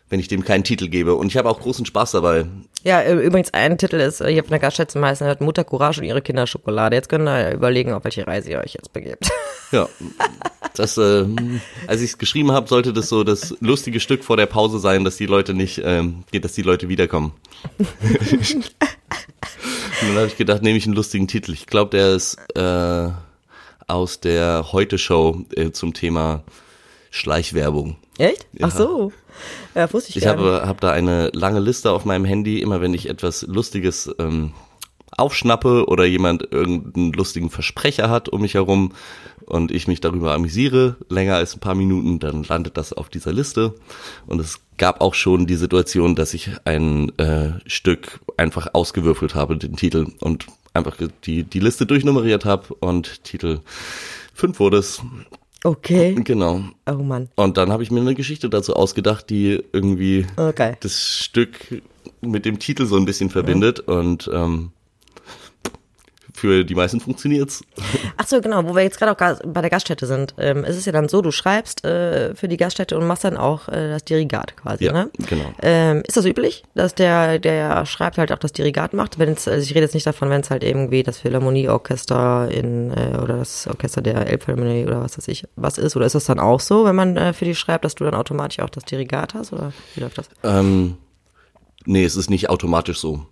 wenn 0.08 0.18
ich 0.18 0.26
dem 0.26 0.44
keinen 0.44 0.64
Titel 0.64 0.88
gebe. 0.88 1.14
Und 1.14 1.28
ich 1.28 1.36
habe 1.36 1.48
auch 1.48 1.60
großen 1.60 1.86
Spaß 1.86 2.10
dabei. 2.10 2.46
Ja, 2.82 3.04
übrigens, 3.04 3.52
ein 3.52 3.76
Titel 3.76 3.96
ist, 3.96 4.24
hier 4.24 4.42
von 4.42 4.50
der 4.50 4.58
Gaststätte 4.58 5.00
heißen 5.00 5.26
hört 5.26 5.42
Mutter 5.42 5.64
Courage 5.64 6.00
und 6.00 6.06
ihre 6.06 6.22
Kinder 6.22 6.46
Schokolade. 6.46 6.96
Jetzt 6.96 7.10
könnt 7.10 7.28
ihr 7.28 7.52
überlegen, 7.52 7.92
auf 7.92 8.04
welche 8.04 8.26
Reise 8.26 8.50
ihr 8.50 8.60
euch 8.60 8.74
jetzt 8.74 8.92
begebt. 8.92 9.30
Ja, 9.72 9.88
das, 10.74 10.98
äh, 10.98 11.24
als 11.86 12.00
ich 12.00 12.10
es 12.10 12.18
geschrieben 12.18 12.50
habe, 12.50 12.66
sollte 12.66 12.92
das 12.92 13.08
so 13.08 13.22
das 13.22 13.54
lustige 13.60 14.00
Stück 14.00 14.24
vor 14.24 14.36
der 14.36 14.46
Pause 14.46 14.80
sein, 14.80 15.04
dass 15.04 15.16
die 15.16 15.26
Leute 15.26 15.54
nicht, 15.54 15.80
ähm, 15.84 16.24
dass 16.32 16.54
die 16.54 16.62
Leute 16.62 16.88
wiederkommen. 16.88 17.34
Und 17.78 17.86
dann 20.00 20.16
habe 20.16 20.26
ich 20.26 20.36
gedacht, 20.36 20.62
nehme 20.62 20.76
ich 20.76 20.86
einen 20.86 20.96
lustigen 20.96 21.28
Titel. 21.28 21.52
Ich 21.52 21.66
glaube, 21.66 21.96
der 21.96 22.16
ist 22.16 22.36
äh, 22.56 23.10
aus 23.86 24.18
der 24.18 24.72
Heute-Show 24.72 25.44
äh, 25.54 25.70
zum 25.70 25.94
Thema 25.94 26.42
Schleichwerbung. 27.12 27.96
Echt? 28.20 28.46
Ja. 28.52 28.66
Ach 28.66 28.76
so. 28.76 29.12
Ja, 29.74 29.92
wusste 29.92 30.10
ich, 30.10 30.16
Ich 30.16 30.24
gar 30.24 30.36
nicht. 30.36 30.44
habe, 30.44 30.66
habe 30.66 30.80
da 30.80 30.90
eine 30.92 31.30
lange 31.32 31.60
Liste 31.60 31.90
auf 31.90 32.04
meinem 32.04 32.24
Handy, 32.24 32.60
immer 32.60 32.80
wenn 32.80 32.92
ich 32.92 33.08
etwas 33.08 33.42
Lustiges 33.42 34.14
ähm, 34.18 34.52
aufschnappe 35.16 35.86
oder 35.86 36.04
jemand 36.04 36.52
irgendeinen 36.52 37.12
lustigen 37.12 37.50
Versprecher 37.50 38.10
hat 38.10 38.28
um 38.28 38.42
mich 38.42 38.54
herum 38.54 38.92
und 39.46 39.70
ich 39.70 39.88
mich 39.88 40.00
darüber 40.00 40.34
amüsiere, 40.34 40.96
länger 41.08 41.36
als 41.36 41.54
ein 41.54 41.60
paar 41.60 41.74
Minuten, 41.74 42.18
dann 42.20 42.44
landet 42.44 42.76
das 42.76 42.92
auf 42.92 43.08
dieser 43.08 43.32
Liste. 43.32 43.74
Und 44.26 44.38
es 44.40 44.60
gab 44.76 45.00
auch 45.00 45.14
schon 45.14 45.46
die 45.46 45.56
Situation, 45.56 46.14
dass 46.14 46.34
ich 46.34 46.50
ein 46.64 47.16
äh, 47.18 47.52
Stück 47.66 48.20
einfach 48.36 48.68
ausgewürfelt 48.74 49.34
habe, 49.34 49.56
den 49.56 49.76
Titel, 49.76 50.06
und 50.20 50.46
einfach 50.72 50.96
die, 51.24 51.42
die 51.42 51.60
Liste 51.60 51.86
durchnummeriert 51.86 52.44
habe 52.44 52.74
und 52.74 53.24
Titel 53.24 53.60
5 54.34 54.60
wurde 54.60 54.76
es. 54.78 55.02
Okay. 55.64 56.14
Genau. 56.24 56.62
Oh 56.90 56.94
Mann. 56.94 57.28
Und 57.36 57.56
dann 57.56 57.70
habe 57.70 57.82
ich 57.82 57.90
mir 57.90 58.00
eine 58.00 58.14
Geschichte 58.14 58.48
dazu 58.48 58.74
ausgedacht, 58.74 59.28
die 59.30 59.62
irgendwie 59.72 60.26
Okay. 60.36 60.76
das 60.80 61.18
Stück 61.18 61.82
mit 62.22 62.44
dem 62.44 62.58
Titel 62.58 62.86
so 62.86 62.96
ein 62.96 63.04
bisschen 63.04 63.30
verbindet 63.30 63.80
und 63.80 64.30
ähm, 64.32 64.72
für 66.40 66.64
die 66.64 66.74
meisten 66.74 67.00
funktioniert's. 67.00 67.62
Ach 68.16 68.26
so, 68.26 68.40
genau, 68.40 68.64
wo 68.64 68.74
wir 68.74 68.82
jetzt 68.82 68.98
gerade 68.98 69.12
auch 69.12 69.40
bei 69.46 69.60
der 69.60 69.68
Gaststätte 69.68 70.06
sind. 70.06 70.34
Ähm, 70.38 70.64
es 70.64 70.76
ist 70.76 70.86
ja 70.86 70.92
dann 70.92 71.08
so, 71.08 71.20
du 71.20 71.30
schreibst 71.30 71.84
äh, 71.84 72.34
für 72.34 72.48
die 72.48 72.56
Gaststätte 72.56 72.96
und 72.96 73.06
machst 73.06 73.24
dann 73.24 73.36
auch 73.36 73.68
äh, 73.68 73.90
das 73.90 74.04
Dirigat 74.04 74.56
quasi, 74.56 74.86
Ja, 74.86 74.92
ne? 74.92 75.10
genau. 75.28 75.52
Ähm, 75.62 76.02
ist 76.06 76.16
das 76.16 76.24
üblich, 76.24 76.64
dass 76.74 76.94
der, 76.94 77.38
der 77.38 77.84
schreibt 77.84 78.16
halt 78.16 78.32
auch 78.32 78.38
das 78.38 78.52
Dirigat 78.52 78.94
macht? 78.94 79.18
Wenn 79.18 79.30
also 79.30 79.50
ich 79.50 79.70
rede 79.70 79.82
jetzt 79.82 79.94
nicht 79.94 80.06
davon, 80.06 80.30
wenn 80.30 80.40
es 80.40 80.50
halt 80.50 80.64
irgendwie 80.64 81.02
das 81.02 81.18
Philharmonieorchester 81.18 82.50
in 82.50 82.90
äh, 82.90 83.18
oder 83.22 83.36
das 83.36 83.66
Orchester 83.66 84.00
der 84.00 84.26
Elbphilharmonie 84.26 84.86
oder 84.86 85.02
was 85.02 85.18
weiß 85.18 85.28
ich 85.28 85.44
was 85.56 85.76
ist, 85.78 85.94
oder 85.94 86.06
ist 86.06 86.14
das 86.14 86.24
dann 86.24 86.38
auch 86.40 86.60
so, 86.60 86.84
wenn 86.86 86.96
man 86.96 87.16
äh, 87.16 87.32
für 87.34 87.44
die 87.44 87.54
schreibt, 87.54 87.84
dass 87.84 87.94
du 87.94 88.04
dann 88.04 88.14
automatisch 88.14 88.60
auch 88.60 88.70
das 88.70 88.84
Dirigat 88.84 89.34
hast 89.34 89.52
oder 89.52 89.72
wie 89.94 90.00
läuft 90.00 90.18
das? 90.18 90.28
Ähm, 90.42 90.96
nee, 91.84 92.04
es 92.04 92.16
ist 92.16 92.30
nicht 92.30 92.48
automatisch 92.48 92.98
so. 92.98 93.26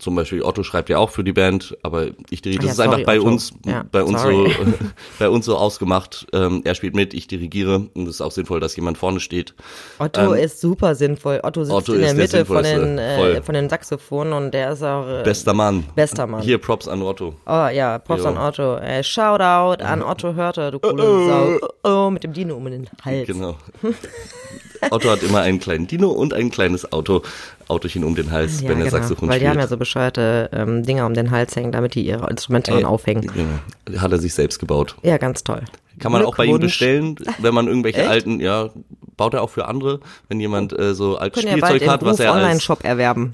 Zum 0.00 0.16
Beispiel 0.16 0.42
Otto 0.42 0.62
schreibt 0.64 0.88
ja 0.88 0.98
auch 0.98 1.10
für 1.10 1.22
die 1.22 1.32
Band, 1.32 1.76
aber 1.82 2.06
ich 2.30 2.42
dirigiere. 2.42 2.66
Das 2.68 2.78
Ja, 2.78 2.84
ist 2.84 2.90
sorry, 2.90 3.00
einfach 3.02 3.06
bei 3.06 3.20
Otto. 3.20 3.28
uns, 3.28 3.52
Ja, 3.64 3.84
bei 3.92 4.02
uns 4.02 4.20
sorry. 4.22 4.50
so, 4.52 4.72
bei 5.20 5.28
uns 5.28 5.44
so 5.46 5.56
ausgemacht. 5.56 6.26
Ähm, 6.32 6.62
er 6.64 6.74
spielt 6.74 6.94
mit, 6.96 7.14
ich 7.14 7.26
dirigiere 7.28 7.88
und 7.94 8.04
es 8.08 8.16
ist 8.16 8.20
auch 8.20 8.32
sinnvoll, 8.32 8.58
dass 8.60 8.74
jemand 8.76 8.98
vorne 8.98 9.20
steht. 9.20 9.54
Otto 9.98 10.34
Ähm, 10.34 10.42
ist 10.42 10.60
super 10.60 10.94
sinnvoll. 10.94 11.40
Otto 11.42 11.62
sitzt 11.64 11.76
Otto 11.76 11.92
in 11.92 12.00
der 12.00 12.10
ist 12.16 12.32
der 12.32 12.40
Mitte 12.40 12.44
von 12.46 12.62
den, 12.64 12.98
äh, 12.98 13.42
von 13.42 13.54
den 13.54 13.68
Saxophonen 13.68 14.32
und 14.32 14.52
der 14.54 14.72
ist 14.72 14.82
auch 14.82 15.06
äh, 15.06 15.22
Bester 15.22 15.54
Mann. 15.54 15.84
Bester 15.94 16.26
Mann. 16.26 16.42
Hier 16.42 16.58
Props 16.58 16.88
an 16.88 17.02
Otto. 17.02 17.34
Oh 17.46 17.68
ja, 17.68 17.98
Props 17.98 18.22
Jo. 18.22 18.28
an 18.30 18.38
Otto. 18.38 18.76
Äh, 18.78 19.04
Shoutout 19.04 19.82
an 19.84 20.02
Otto 20.02 20.34
Hörter, 20.34 20.70
du 20.70 20.78
coole 20.78 21.02
Sau. 21.02 21.58
Oh, 21.84 22.06
oh, 22.06 22.10
mit 22.10 22.24
dem 22.24 22.32
Dino 22.32 22.54
um 22.56 22.64
den 22.64 22.88
Hals. 23.04 23.26
Genau. 23.26 23.56
Otto 24.90 25.10
hat 25.10 25.22
immer 25.22 25.40
einen 25.40 25.60
kleinen 25.60 25.86
Dino 25.86 26.08
und 26.10 26.32
ein 26.32 26.50
kleines 26.50 26.90
Auto, 26.90 27.22
Autochen 27.70 28.04
um 28.04 28.14
den 28.14 28.30
Hals, 28.30 28.60
Ja, 28.60 28.68
wenn 28.68 28.78
er 28.78 28.84
genau, 28.84 28.96
Saxophon 28.98 29.28
weil 29.28 29.38
die 29.38 29.44
spielt. 29.44 29.50
haben 29.50 29.60
ja 29.60 29.66
so 29.66 29.76
bescheuerte 29.76 30.50
ähm, 30.52 30.82
Dinger 30.84 31.06
um 31.06 31.14
den 31.14 31.30
Hals 31.30 31.54
hängen, 31.56 31.72
damit 31.72 31.94
die 31.94 32.04
ihre 32.06 32.28
Instrumente 32.28 32.70
dran 32.72 32.80
Ey, 32.80 32.86
aufhängen. 32.86 33.30
Genau. 33.32 34.00
Hat 34.00 34.12
er 34.12 34.18
sich 34.18 34.34
selbst 34.34 34.58
gebaut. 34.58 34.96
Ja, 35.02 35.16
ganz 35.18 35.44
toll. 35.44 35.62
Kann 35.98 36.12
man 36.12 36.24
auch 36.24 36.36
bei 36.36 36.44
ihm 36.46 36.58
bestellen, 36.58 37.16
wenn 37.38 37.52
man 37.54 37.66
irgendwelche 37.68 38.08
alten, 38.08 38.40
ja, 38.40 38.70
baut 39.16 39.34
er 39.34 39.42
auch 39.42 39.50
für 39.50 39.66
andere, 39.66 40.00
wenn 40.28 40.40
jemand 40.40 40.78
äh, 40.78 40.94
so 40.94 41.16
altes 41.18 41.42
Können 41.42 41.58
Spielzeug 41.58 41.88
hat, 41.88 42.02
was 42.04 42.20
er 42.20 42.32
als, 42.32 42.42
Online-Shop 42.42 42.84
erwerben. 42.84 43.32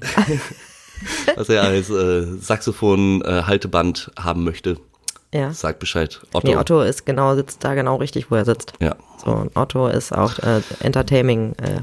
was 1.35 1.47
er 1.49 1.63
als 1.63 1.89
äh, 1.89 2.25
Saxophon-Halteband 2.41 4.11
haben 4.19 4.43
möchte. 4.43 4.77
ja. 5.33 5.53
Sagt 5.53 5.79
Bescheid. 5.79 6.19
Otto. 6.33 6.47
Nee, 6.47 6.55
Otto 6.57 6.81
ist 6.81 7.05
genau, 7.05 7.35
sitzt 7.35 7.63
da 7.63 7.73
genau 7.73 7.95
richtig, 7.97 8.31
wo 8.31 8.35
er 8.35 8.45
sitzt. 8.45 8.73
Ja. 8.79 8.95
So, 9.23 9.31
und 9.31 9.55
Otto 9.55 9.87
ist 9.87 10.11
auch 10.13 10.37
äh, 10.39 10.61
entertaining, 10.81 11.53
äh, 11.61 11.81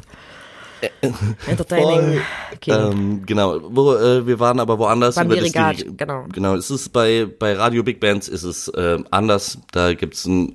entertaining 1.47 2.20
King. 2.61 2.75
Ähm, 2.75 3.27
genau, 3.27 3.61
wo, 3.64 3.95
äh, 3.95 4.27
wir 4.27 4.39
waren 4.41 4.61
aber 4.61 4.79
woanders. 4.79 5.14
Beim 5.14 5.27
über 5.27 5.37
das 5.37 5.45
Dirigat, 5.45 5.77
Diri- 5.79 5.97
genau. 5.97 6.25
Genau, 6.33 6.55
es 6.55 6.70
ist 6.70 6.93
bei, 6.93 7.27
bei 7.27 7.55
Radio 7.55 7.83
Big 7.83 8.01
Bands 8.01 8.29
ist 8.29 8.43
es 8.43 8.68
äh, 8.68 8.99
anders. 9.11 9.59
Da 9.72 9.95
gibt's 9.95 10.27
einen 10.27 10.55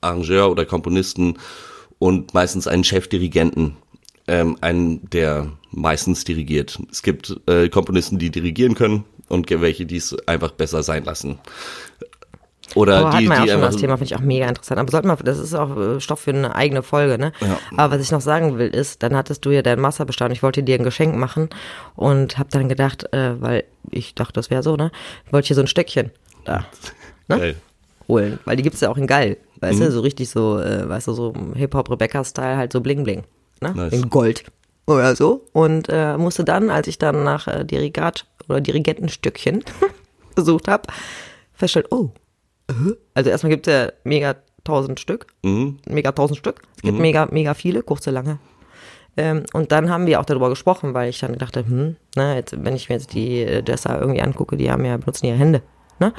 Arrangeur 0.00 0.50
oder 0.50 0.64
Komponisten 0.64 1.38
und 1.98 2.34
meistens 2.34 2.66
einen 2.66 2.84
Chefdirigenten, 2.84 3.76
ähm, 4.26 4.56
einen, 4.60 5.08
der 5.10 5.52
meistens 5.70 6.24
dirigiert. 6.24 6.78
Es 6.90 7.02
gibt 7.02 7.38
äh, 7.46 7.68
Komponisten, 7.68 8.18
die 8.18 8.30
dirigieren 8.30 8.74
können 8.74 9.04
und 9.28 9.50
welche, 9.50 9.86
die 9.86 9.96
es 9.96 10.16
einfach 10.26 10.50
besser 10.52 10.82
sein 10.82 11.04
lassen. 11.04 11.38
Oder 12.74 12.98
Aber 12.98 13.10
die, 13.10 13.16
hatten 13.16 13.26
wir 13.28 13.34
ja 13.34 13.40
auch 13.40 13.44
die 13.44 13.50
schon 13.50 13.60
das 13.62 13.76
Thema, 13.76 13.96
finde 13.96 14.04
ich 14.12 14.16
auch 14.16 14.20
mega 14.24 14.46
interessant. 14.46 14.78
Aber 14.80 14.90
sollten 14.90 15.08
wir, 15.08 15.16
das 15.16 15.38
ist 15.38 15.54
auch 15.54 15.76
äh, 15.76 16.00
Stoff 16.00 16.20
für 16.20 16.30
eine 16.30 16.54
eigene 16.54 16.82
Folge, 16.82 17.18
ne? 17.18 17.32
Ja. 17.40 17.58
Aber 17.76 17.94
was 17.96 18.02
ich 18.02 18.10
noch 18.12 18.20
sagen 18.20 18.58
will, 18.58 18.68
ist, 18.68 19.02
dann 19.02 19.16
hattest 19.16 19.44
du 19.44 19.50
ja 19.50 19.62
deinen 19.62 19.80
Masterbestand, 19.80 20.32
ich 20.32 20.42
wollte 20.42 20.62
dir 20.62 20.76
ein 20.78 20.84
Geschenk 20.84 21.16
machen 21.16 21.48
und 21.96 22.38
habe 22.38 22.48
dann 22.52 22.68
gedacht, 22.68 23.12
äh, 23.12 23.40
weil 23.40 23.64
ich 23.90 24.14
dachte, 24.14 24.34
das 24.34 24.50
wäre 24.50 24.62
so, 24.62 24.76
ne? 24.76 24.92
Wollte 25.30 25.44
ich 25.44 25.48
hier 25.48 25.56
so 25.56 25.62
ein 25.62 25.66
Stöckchen 25.66 26.10
da 26.44 26.64
ne? 27.28 27.38
Geil. 27.38 27.56
holen, 28.08 28.38
weil 28.44 28.56
die 28.56 28.62
gibt's 28.62 28.80
ja 28.80 28.88
auch 28.90 28.96
in 28.96 29.06
geil, 29.06 29.36
weißt 29.60 29.78
Mhm. 29.80 29.84
du, 29.84 29.90
so 29.92 30.00
richtig 30.00 30.30
so, 30.30 30.58
äh, 30.60 30.88
weißt 30.88 31.08
du, 31.08 31.12
so 31.12 31.32
Hip-Hop-Rebecca-Style, 31.54 32.56
halt 32.56 32.72
so 32.72 32.80
bling-bling, 32.80 33.24
ne? 33.60 33.72
Nice. 33.74 33.92
In 33.92 34.08
Gold 34.10 34.44
oder 34.86 35.14
so. 35.16 35.44
Und 35.52 35.88
äh, 35.88 36.16
musste 36.16 36.44
dann, 36.44 36.70
als 36.70 36.86
ich 36.88 36.98
dann 36.98 37.24
nach 37.24 37.46
äh, 37.48 37.64
Dirigat 37.64 38.26
oder 38.48 38.60
Dirigentenstückchen 38.60 39.64
gesucht 40.36 40.68
habe, 40.68 40.84
feststellen, 41.54 41.88
oh, 41.90 42.10
also 43.14 43.30
erstmal 43.30 43.50
gibt's 43.50 43.68
ja 43.68 43.88
mega 44.04 44.36
tausend 44.64 45.00
Stück, 45.00 45.26
Mhm. 45.42 45.78
mega 45.88 46.12
tausend 46.12 46.38
Stück. 46.38 46.62
Es 46.76 46.82
gibt 46.82 46.98
mega, 46.98 47.26
mega 47.30 47.54
viele, 47.54 47.82
kurze, 47.82 48.10
lange. 48.10 48.38
Ähm, 49.16 49.42
und 49.52 49.72
dann 49.72 49.90
haben 49.90 50.06
wir 50.06 50.20
auch 50.20 50.24
darüber 50.24 50.48
gesprochen, 50.50 50.94
weil 50.94 51.10
ich 51.10 51.18
dann 51.20 51.36
dachte, 51.36 51.66
hm, 51.66 51.96
na, 52.14 52.36
jetzt, 52.36 52.54
wenn 52.64 52.76
ich 52.76 52.88
mir 52.88 52.94
jetzt 52.96 53.12
die 53.14 53.44
Dresser 53.64 54.00
irgendwie 54.00 54.22
angucke, 54.22 54.56
die 54.56 54.70
haben 54.70 54.84
ja, 54.84 54.96
benutzen 54.96 55.26
ihre 55.26 55.36
Hände. 55.36 55.62
Ne? 55.98 56.14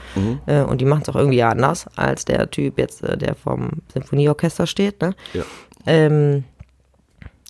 Äh, 0.46 0.62
und 0.62 0.80
die 0.82 0.86
machen 0.86 1.02
es 1.04 1.10
auch 1.10 1.16
irgendwie 1.16 1.42
anders 1.42 1.88
als 1.96 2.26
der 2.26 2.52
Typ 2.52 2.78
jetzt, 2.78 3.02
äh, 3.04 3.18
der 3.18 3.34
vom 3.34 3.70
Symphonieorchester 3.94 4.68
steht. 4.68 5.02
Ne? 5.02 5.16
Ja. 5.34 5.44
Ähm, 5.88 6.44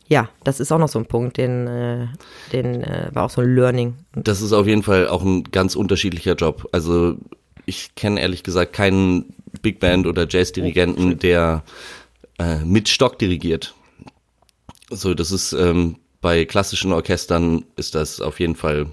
ja, 0.08 0.30
das 0.44 0.60
ist 0.60 0.72
auch 0.72 0.78
noch 0.78 0.88
so 0.90 1.00
ein 1.00 1.06
Punkt, 1.08 1.38
den, 1.38 1.68
äh, 1.68 2.08
den 2.54 2.86
war 3.12 3.24
auch 3.26 3.30
so 3.30 3.42
ein 3.42 3.54
Learning. 3.56 3.96
Das 4.14 4.42
ist 4.42 4.54
auf 4.54 4.68
jeden 4.68 4.84
Fall 4.84 5.08
auch 5.08 5.24
ein 5.24 5.44
ganz 5.46 5.76
unterschiedlicher 5.76 6.36
Job. 6.36 6.68
Also 6.72 7.16
ich 7.66 7.96
kenne 7.96 8.22
ehrlich 8.22 8.44
gesagt 8.44 8.74
keinen 8.74 9.34
Big 9.62 9.80
Band 9.80 10.08
oder 10.08 10.28
Jazz-Dirigenten, 10.28 11.20
der 11.20 11.64
äh, 12.40 12.58
mit 12.66 12.90
Stock 12.90 13.20
dirigiert. 13.20 13.76
So, 14.90 15.14
das 15.14 15.32
ist 15.32 15.54
ähm, 15.54 15.98
bei 16.22 16.46
klassischen 16.46 16.94
Orchestern 16.94 17.66
ist 17.76 17.96
das 17.96 18.22
auf 18.22 18.40
jeden 18.40 18.56
Fall 18.56 18.88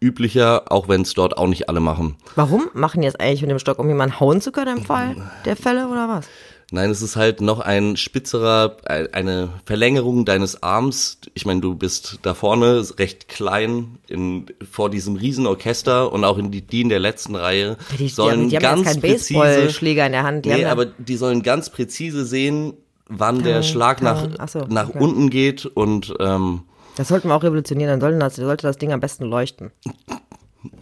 üblicher, 0.00 0.70
auch 0.70 0.88
wenn 0.88 1.02
es 1.02 1.14
dort 1.14 1.38
auch 1.38 1.46
nicht 1.46 1.68
alle 1.68 1.80
machen. 1.80 2.16
Warum 2.34 2.68
machen 2.74 3.00
die 3.00 3.06
das 3.06 3.16
eigentlich 3.16 3.42
mit 3.42 3.50
dem 3.50 3.58
Stock, 3.58 3.78
um 3.78 3.88
jemanden 3.88 4.18
hauen 4.18 4.40
zu 4.40 4.52
können 4.52 4.78
im 4.78 4.84
Fall 4.84 5.16
der 5.44 5.56
Fälle 5.56 5.88
oder 5.88 6.08
was? 6.08 6.28
Nein, 6.74 6.90
es 6.90 7.02
ist 7.02 7.16
halt 7.16 7.42
noch 7.42 7.60
ein 7.60 7.98
spitzerer, 7.98 8.78
eine 8.86 9.50
Verlängerung 9.66 10.24
deines 10.24 10.62
Arms. 10.62 11.18
Ich 11.34 11.44
meine, 11.44 11.60
du 11.60 11.74
bist 11.74 12.20
da 12.22 12.32
vorne 12.32 12.82
recht 12.98 13.28
klein 13.28 13.98
in, 14.08 14.46
vor 14.70 14.88
diesem 14.88 15.16
Riesenorchester 15.16 16.10
und 16.10 16.24
auch 16.24 16.38
in 16.38 16.50
die, 16.50 16.62
die 16.62 16.80
in 16.80 16.88
der 16.88 16.98
letzten 16.98 17.36
Reihe 17.36 17.76
Ja, 17.90 17.96
die, 17.98 18.08
sollen 18.08 18.48
die 18.48 18.56
haben 18.56 18.62
ganz 18.62 18.84
keinen 18.84 19.00
präzise, 19.02 19.38
Baseballschläger 19.38 20.06
in 20.06 20.12
der 20.12 20.22
Hand. 20.22 20.46
Die 20.46 20.48
nee, 20.48 20.64
aber 20.64 20.86
die 20.86 21.16
sollen 21.16 21.42
ganz 21.42 21.68
präzise 21.68 22.24
sehen, 22.24 22.72
wann 23.06 23.42
der 23.42 23.60
Tang, 23.60 23.62
Schlag 23.64 24.00
nach, 24.00 24.48
so, 24.48 24.60
nach 24.60 24.88
okay. 24.88 24.98
unten 24.98 25.28
geht 25.28 25.66
und 25.66 26.14
ähm, 26.20 26.62
das 26.96 27.08
sollten 27.08 27.28
wir 27.28 27.34
auch 27.34 27.42
revolutionieren, 27.42 27.90
dann 27.90 28.00
sollte 28.00 28.18
das, 28.18 28.36
sollte 28.36 28.66
das 28.66 28.78
Ding 28.78 28.92
am 28.92 29.00
besten 29.00 29.24
leuchten. 29.24 29.72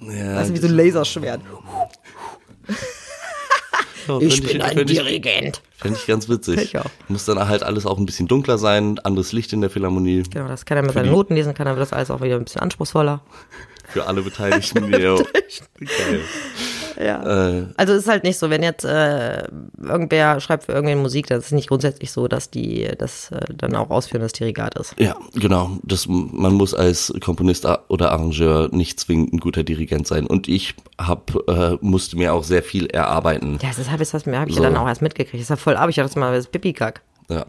ja, 0.02 0.34
Das 0.34 0.48
ist 0.48 0.54
wie 0.54 0.60
so 0.60 0.68
ein 0.68 0.76
Laserschwert. 0.76 1.40
Ja, 4.18 4.26
Ich 4.26 4.42
bin 4.42 4.60
ein 4.62 4.76
find 4.76 4.90
ich, 4.90 4.98
Dirigent. 4.98 5.62
Fände 5.76 5.98
ich 6.00 6.06
ganz 6.06 6.28
witzig. 6.28 6.60
Ich 6.60 6.78
auch. 6.78 6.90
Muss 7.08 7.24
dann 7.26 7.38
halt 7.48 7.62
alles 7.62 7.86
auch 7.86 7.98
ein 7.98 8.06
bisschen 8.06 8.26
dunkler 8.26 8.58
sein, 8.58 8.98
anderes 9.00 9.32
Licht 9.32 9.52
in 9.52 9.60
der 9.60 9.70
Philharmonie. 9.70 10.24
Genau, 10.30 10.48
das 10.48 10.64
kann 10.64 10.76
er 10.76 10.82
mit 10.82 10.92
seinen 10.92 11.10
Noten 11.10 11.34
lesen, 11.34 11.54
kann 11.54 11.66
er 11.66 11.76
das 11.76 11.92
alles 11.92 12.10
auch 12.10 12.20
wieder 12.20 12.36
ein 12.36 12.44
bisschen 12.44 12.60
anspruchsvoller. 12.62 13.22
Für 13.88 14.06
alle 14.06 14.22
Beteiligten. 14.22 14.90
ja. 14.92 15.14
Geil. 15.78 16.20
Ja. 17.02 17.48
Äh, 17.58 17.66
Also 17.76 17.94
es 17.94 18.00
ist 18.02 18.08
halt 18.08 18.24
nicht 18.24 18.38
so, 18.38 18.50
wenn 18.50 18.62
jetzt 18.62 18.84
äh, 18.84 19.44
irgendwer 19.82 20.38
schreibt 20.40 20.64
für 20.64 20.72
irgendwen 20.72 21.00
Musik, 21.00 21.26
das 21.28 21.46
ist 21.46 21.52
nicht 21.52 21.68
grundsätzlich 21.68 22.12
so, 22.12 22.28
dass 22.28 22.50
die 22.50 22.88
das 22.98 23.30
äh, 23.30 23.40
dann 23.56 23.74
auch 23.76 23.90
ausführendes 23.90 24.32
Dirigat 24.32 24.78
ist. 24.78 24.94
ja, 24.98 25.16
genau. 25.34 25.78
Das, 25.82 26.06
man 26.08 26.52
muss 26.54 26.74
als 26.74 27.12
Komponist 27.24 27.66
oder 27.88 28.12
Arrangeur 28.12 28.68
nicht 28.72 29.00
zwingend 29.00 29.32
ein 29.32 29.38
guter 29.40 29.62
Dirigent 29.62 30.06
sein. 30.06 30.26
Und 30.26 30.48
ich 30.48 30.74
hab, 31.00 31.32
äh, 31.48 31.76
musste 31.80 32.16
mir 32.16 32.34
auch 32.34 32.44
sehr 32.44 32.62
viel 32.62 32.86
erarbeiten. 32.86 33.58
Ja, 33.62 33.70
das 33.76 33.90
habe 33.90 34.02
ich, 34.02 34.10
das 34.10 34.26
hab 34.26 34.48
ich 34.48 34.54
So. 34.56 34.62
ja 34.62 34.68
dann 34.70 34.76
auch 34.78 34.86
erst 34.88 35.02
mitgekriegt. 35.02 35.34
Das 35.34 35.42
ist 35.42 35.50
ja 35.50 35.56
voll 35.56 35.76
ab. 35.76 35.88
Ich 35.88 35.96
dachte 35.96 36.08
das 36.08 36.16
mal, 36.16 36.30
das 36.34 36.44
ist 36.46 36.52
Pipi-Kack. 36.52 37.00
Ja. 37.28 37.46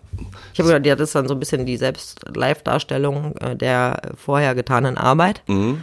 Ich 0.53 0.59
habe 0.59 0.69
gedacht, 0.69 0.85
ja, 0.85 0.95
das 0.95 1.09
ist 1.09 1.15
dann 1.15 1.27
so 1.27 1.33
ein 1.33 1.39
bisschen 1.39 1.65
die 1.65 1.75
Selbst-Live-Darstellung 1.77 3.35
äh, 3.37 3.55
der 3.55 4.01
vorher 4.15 4.55
getanen 4.55 4.97
Arbeit. 4.97 5.41
Mhm. 5.47 5.81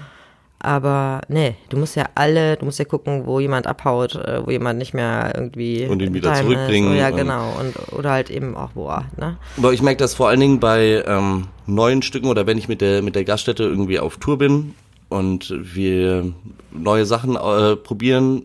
Aber 0.60 1.20
nee, 1.28 1.54
du 1.68 1.76
musst 1.76 1.94
ja 1.94 2.06
alle, 2.16 2.56
du 2.56 2.64
musst 2.64 2.80
ja 2.80 2.84
gucken, 2.84 3.26
wo 3.26 3.38
jemand 3.38 3.68
abhaut, 3.68 4.16
äh, 4.16 4.44
wo 4.44 4.50
jemand 4.50 4.78
nicht 4.78 4.92
mehr 4.92 5.32
irgendwie 5.34 5.86
Und 5.86 6.02
ihn 6.02 6.12
wieder 6.12 6.32
Time 6.34 6.38
ist. 6.38 6.52
zurückbringen 6.52 6.92
Oh, 6.92 6.94
ja, 6.94 7.10
genau. 7.10 7.52
Und, 7.60 7.76
oder 7.92 8.10
halt 8.10 8.28
eben 8.28 8.56
auch, 8.56 8.70
boah, 8.70 9.04
ne? 9.16 9.36
Aber 9.56 9.72
ich 9.72 9.82
merke 9.82 9.98
das 9.98 10.14
vor 10.14 10.28
allen 10.28 10.40
Dingen 10.40 10.58
bei 10.58 11.04
ähm, 11.06 11.46
neuen 11.66 12.02
Stücken 12.02 12.26
oder 12.26 12.46
wenn 12.46 12.58
ich 12.58 12.66
mit 12.66 12.80
der 12.80 13.02
mit 13.02 13.14
der 13.14 13.24
Gaststätte 13.24 13.62
irgendwie 13.62 14.00
auf 14.00 14.16
Tour 14.16 14.38
bin 14.38 14.74
und 15.08 15.54
wir 15.56 16.32
neue 16.72 17.06
Sachen 17.06 17.36
äh, 17.36 17.76
probieren, 17.76 18.42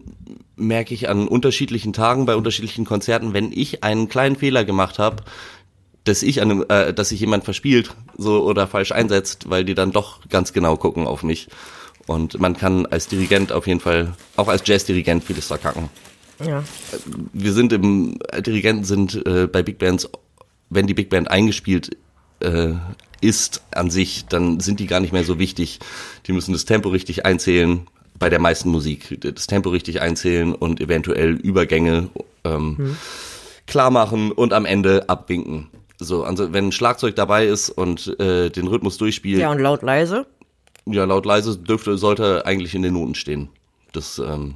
merke 0.55 0.93
ich 0.93 1.09
an 1.09 1.27
unterschiedlichen 1.27 1.93
Tagen 1.93 2.27
bei 2.27 2.35
unterschiedlichen 2.35 2.85
Konzerten, 2.85 3.33
wenn 3.33 3.51
ich 3.51 3.83
einen 3.83 4.07
kleinen 4.07 4.35
Fehler 4.35 4.65
gemacht 4.65 4.99
habe, 4.99 5.23
dass 6.03 6.21
ich 6.21 6.41
an 6.41 6.51
einem, 6.51 6.65
äh, 6.69 6.93
dass 6.93 7.09
sich 7.09 7.19
jemand 7.19 7.43
verspielt 7.43 7.95
so 8.17 8.43
oder 8.43 8.67
falsch 8.67 8.91
einsetzt, 8.91 9.49
weil 9.49 9.65
die 9.65 9.73
dann 9.73 9.91
doch 9.91 10.19
ganz 10.29 10.53
genau 10.53 10.77
gucken 10.77 11.07
auf 11.07 11.23
mich. 11.23 11.47
Und 12.07 12.39
man 12.39 12.57
kann 12.57 12.85
als 12.85 13.07
Dirigent 13.07 13.51
auf 13.51 13.65
jeden 13.67 13.79
Fall, 13.79 14.13
auch 14.35 14.47
als 14.49 14.63
Jazzdirigent 14.65 15.23
vieles 15.23 15.47
verkacken 15.47 15.89
Ja. 16.45 16.63
wir 17.31 17.53
sind 17.53 17.71
im 17.71 18.19
Dirigenten 18.45 18.83
sind 18.83 19.25
äh, 19.25 19.47
bei 19.47 19.63
Big 19.63 19.77
Bands, 19.79 20.09
wenn 20.69 20.87
die 20.87 20.93
Big 20.93 21.09
Band 21.09 21.31
eingespielt 21.31 21.95
äh, 22.41 22.73
ist 23.21 23.61
an 23.71 23.89
sich, 23.89 24.25
dann 24.27 24.59
sind 24.59 24.79
die 24.81 24.87
gar 24.87 24.99
nicht 24.99 25.13
mehr 25.13 25.23
so 25.23 25.39
wichtig. 25.39 25.79
Die 26.27 26.33
müssen 26.33 26.51
das 26.51 26.65
Tempo 26.65 26.89
richtig 26.89 27.25
einzählen 27.25 27.87
bei 28.19 28.29
der 28.29 28.39
meisten 28.39 28.69
Musik, 28.69 29.17
das 29.21 29.47
Tempo 29.47 29.69
richtig 29.69 30.01
einzählen 30.01 30.53
und 30.53 30.81
eventuell 30.81 31.31
Übergänge 31.31 32.09
ähm, 32.43 32.97
klar 33.65 33.91
machen 33.91 34.31
und 34.31 34.51
am 34.53 34.65
Ende 34.65 35.07
abwinken. 35.09 35.67
So, 35.99 36.23
also 36.23 36.51
wenn 36.51 36.67
ein 36.67 36.71
Schlagzeug 36.73 37.15
dabei 37.15 37.45
ist 37.47 37.69
und 37.69 38.19
äh, 38.19 38.49
den 38.49 38.67
Rhythmus 38.67 38.97
durchspielt, 38.97 39.39
Ja, 39.39 39.51
und 39.51 39.59
laut 39.59 39.83
leise. 39.83 40.25
Ja, 40.85 41.05
laut 41.05 41.25
leise 41.25 41.57
dürfte, 41.57 41.97
sollte 41.97 42.45
eigentlich 42.45 42.75
in 42.75 42.81
den 42.81 42.93
Noten 42.93 43.15
stehen. 43.15 43.49
Das 43.93 44.19
ähm, 44.19 44.55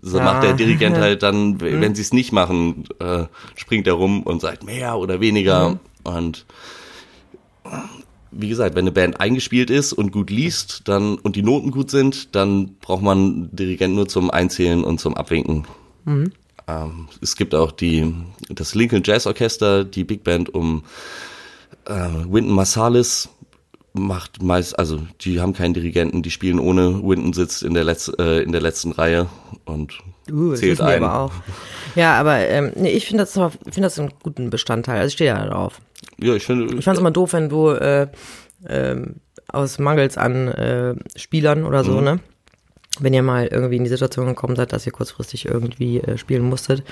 so 0.00 0.18
Ja. 0.18 0.24
macht 0.24 0.42
der 0.42 0.54
Dirigent 0.54 0.96
halt 1.00 1.22
dann, 1.22 1.60
w- 1.60 1.80
wenn 1.80 1.94
sie 1.94 2.02
es 2.02 2.12
nicht 2.12 2.32
machen, 2.32 2.84
äh, 3.00 3.24
springt 3.56 3.86
er 3.86 3.94
rum 3.94 4.22
und 4.22 4.40
sagt 4.40 4.64
mehr 4.64 4.96
oder 4.98 5.20
weniger. 5.20 5.78
Und 6.04 6.46
wie 8.30 8.48
gesagt, 8.48 8.74
wenn 8.74 8.82
eine 8.84 8.92
Band 8.92 9.20
eingespielt 9.20 9.70
ist 9.70 9.92
und 9.92 10.12
gut 10.12 10.30
liest, 10.30 10.82
dann 10.88 11.16
und 11.16 11.36
die 11.36 11.42
Noten 11.42 11.70
gut 11.70 11.90
sind, 11.90 12.34
dann 12.34 12.76
braucht 12.80 13.02
man 13.02 13.18
einen 13.18 13.56
Dirigent 13.56 13.94
nur 13.94 14.08
zum 14.08 14.30
Einzählen 14.30 14.84
und 14.84 15.00
zum 15.00 15.14
Abwinken. 15.16 15.66
Ähm, 16.68 17.08
es 17.20 17.36
gibt 17.36 17.54
auch 17.54 17.72
die 17.72 18.12
das 18.48 18.74
Lincoln 18.74 19.02
Jazz 19.04 19.26
Orchester, 19.26 19.84
die 19.84 20.04
Big 20.04 20.22
Band 20.24 20.52
um 20.54 20.84
äh, 21.86 21.92
Wynton 22.28 22.54
Marsalis 22.54 23.28
macht 23.98 24.42
meist, 24.42 24.78
also 24.78 25.00
die 25.22 25.40
haben 25.40 25.52
keinen 25.52 25.74
Dirigenten, 25.74 26.22
die 26.22 26.30
spielen 26.30 26.58
ohne 26.58 27.02
Wynton 27.02 27.32
sitzt 27.32 27.62
in 27.62 27.74
der 27.74 27.84
Letz, 27.84 28.10
äh, 28.18 28.42
in 28.42 28.52
der 28.52 28.60
letzten 28.60 28.92
Reihe 28.92 29.26
und 29.64 29.98
Uh, 30.30 30.50
das 30.50 30.60
zählt 30.60 30.80
ein. 30.80 31.04
aber 31.04 31.18
auch. 31.20 31.32
Ja, 31.94 32.18
aber 32.18 32.38
ähm, 32.38 32.72
nee, 32.74 32.90
ich 32.90 33.06
finde 33.06 33.22
das, 33.22 33.32
finde 33.32 33.80
das 33.82 33.98
einen 33.98 34.10
guten 34.24 34.50
Bestandteil. 34.50 34.96
Also 34.98 35.08
ich 35.08 35.12
stehe 35.14 35.30
ja 35.30 35.46
drauf. 35.46 35.80
Ja, 36.18 36.34
ich 36.34 36.44
finde, 36.44 36.74
Ich 36.76 36.84
fand 36.84 36.96
es 36.96 37.00
immer 37.00 37.12
doof, 37.12 37.32
wenn 37.32 37.48
du 37.48 37.68
äh, 37.70 38.08
ähm, 38.68 39.16
aus 39.48 39.78
Mangels 39.78 40.18
an 40.18 40.48
äh, 40.48 40.94
Spielern 41.14 41.64
oder 41.64 41.82
Mhm. 41.82 41.86
so, 41.86 42.00
ne? 42.00 42.20
Wenn 42.98 43.14
ihr 43.14 43.22
mal 43.22 43.46
irgendwie 43.46 43.76
in 43.76 43.84
die 43.84 43.90
Situation 43.90 44.26
gekommen 44.26 44.56
seid, 44.56 44.72
dass 44.72 44.84
ihr 44.86 44.90
kurzfristig 44.92 45.44
irgendwie 45.44 46.00
äh, 46.00 46.16
spielen 46.18 46.42
musstet 46.48 46.82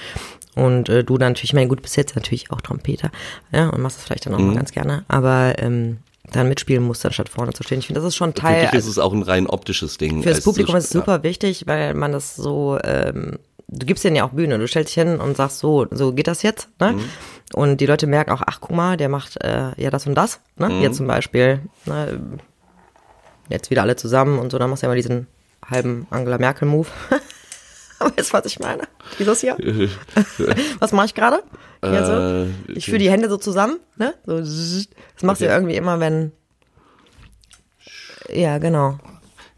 und 0.54 0.88
äh, 0.88 1.02
du 1.02 1.16
dann 1.18 1.32
natürlich, 1.32 1.50
ich 1.50 1.54
meine, 1.54 1.66
gut, 1.68 1.82
bist 1.82 1.96
jetzt 1.96 2.14
natürlich 2.14 2.52
auch 2.52 2.60
Trompeter, 2.60 3.10
ja, 3.52 3.68
und 3.70 3.80
machst 3.80 3.96
das 3.96 4.04
vielleicht 4.04 4.26
dann 4.26 4.34
auch 4.34 4.38
Mhm. 4.38 4.46
mal 4.48 4.54
ganz 4.54 4.70
gerne, 4.70 5.04
aber 5.08 5.54
ähm, 5.58 5.96
dann 6.36 6.48
mitspielen 6.48 6.82
musst, 6.82 7.04
anstatt 7.04 7.28
vorne 7.28 7.52
zu 7.52 7.62
stehen. 7.62 7.78
Ich 7.78 7.86
finde, 7.86 8.00
das 8.00 8.08
ist 8.08 8.16
schon 8.16 8.34
Teil, 8.34 8.62
wirklich 8.62 8.78
ist 8.80 8.86
es 8.86 8.98
auch 8.98 9.12
ein 9.12 9.22
rein 9.22 9.46
optisches 9.46 9.98
Ding. 9.98 10.22
für 10.22 10.28
das 10.28 10.36
als 10.38 10.44
Publikum 10.44 10.76
ist 10.76 10.84
es 10.84 10.90
super 10.90 11.22
wichtig, 11.22 11.66
weil 11.66 11.94
man 11.94 12.12
das 12.12 12.36
so, 12.36 12.78
ähm, 12.82 13.38
du 13.68 13.86
gibst 13.86 14.04
denen 14.04 14.16
ja 14.16 14.24
auch 14.24 14.30
Bühne, 14.30 14.58
du 14.58 14.66
stellst 14.68 14.94
dich 14.94 15.02
hin 15.02 15.20
und 15.20 15.36
sagst 15.36 15.58
so, 15.58 15.86
so 15.90 16.12
geht 16.12 16.26
das 16.26 16.42
jetzt, 16.42 16.68
ne? 16.80 16.98
Und 17.52 17.80
die 17.80 17.86
Leute 17.86 18.06
merken 18.06 18.32
auch, 18.32 18.42
ach 18.46 18.58
guck 18.60 18.74
mal, 18.74 18.96
der 18.96 19.08
macht 19.08 19.42
äh, 19.44 19.70
ja 19.76 19.90
das 19.90 20.06
und 20.06 20.14
das, 20.14 20.40
ne? 20.56 20.80
Jetzt 20.80 20.96
zum 20.96 21.06
Beispiel, 21.06 21.60
ne? 21.86 22.20
Jetzt 23.48 23.70
wieder 23.70 23.82
alle 23.82 23.96
zusammen 23.96 24.38
und 24.38 24.50
so, 24.50 24.58
dann 24.58 24.70
machst 24.70 24.82
du 24.82 24.86
ja 24.86 24.90
mal 24.90 24.96
diesen 24.96 25.26
halben 25.64 26.06
Angela 26.10 26.38
Merkel 26.38 26.66
Move. 26.66 26.88
weißt 28.16 28.30
du, 28.30 28.32
was 28.34 28.46
ich 28.46 28.58
meine? 28.60 28.82
Dieses 29.18 29.40
hier? 29.40 29.56
was 30.80 30.92
mache 30.92 31.06
ich 31.06 31.14
gerade? 31.14 31.42
So. 31.82 31.88
Äh, 31.88 32.46
Ich 32.74 32.86
führe 32.86 32.98
die 32.98 33.10
Hände 33.10 33.28
so 33.28 33.36
zusammen, 33.36 33.78
ne? 33.96 34.14
So, 34.24 34.38
das 34.38 34.86
machst 35.22 35.40
du 35.42 35.44
Okay. 35.44 35.44
ja 35.46 35.54
irgendwie 35.56 35.76
immer, 35.76 36.00
wenn. 36.00 36.32
Ja, 38.32 38.58
genau. 38.58 38.98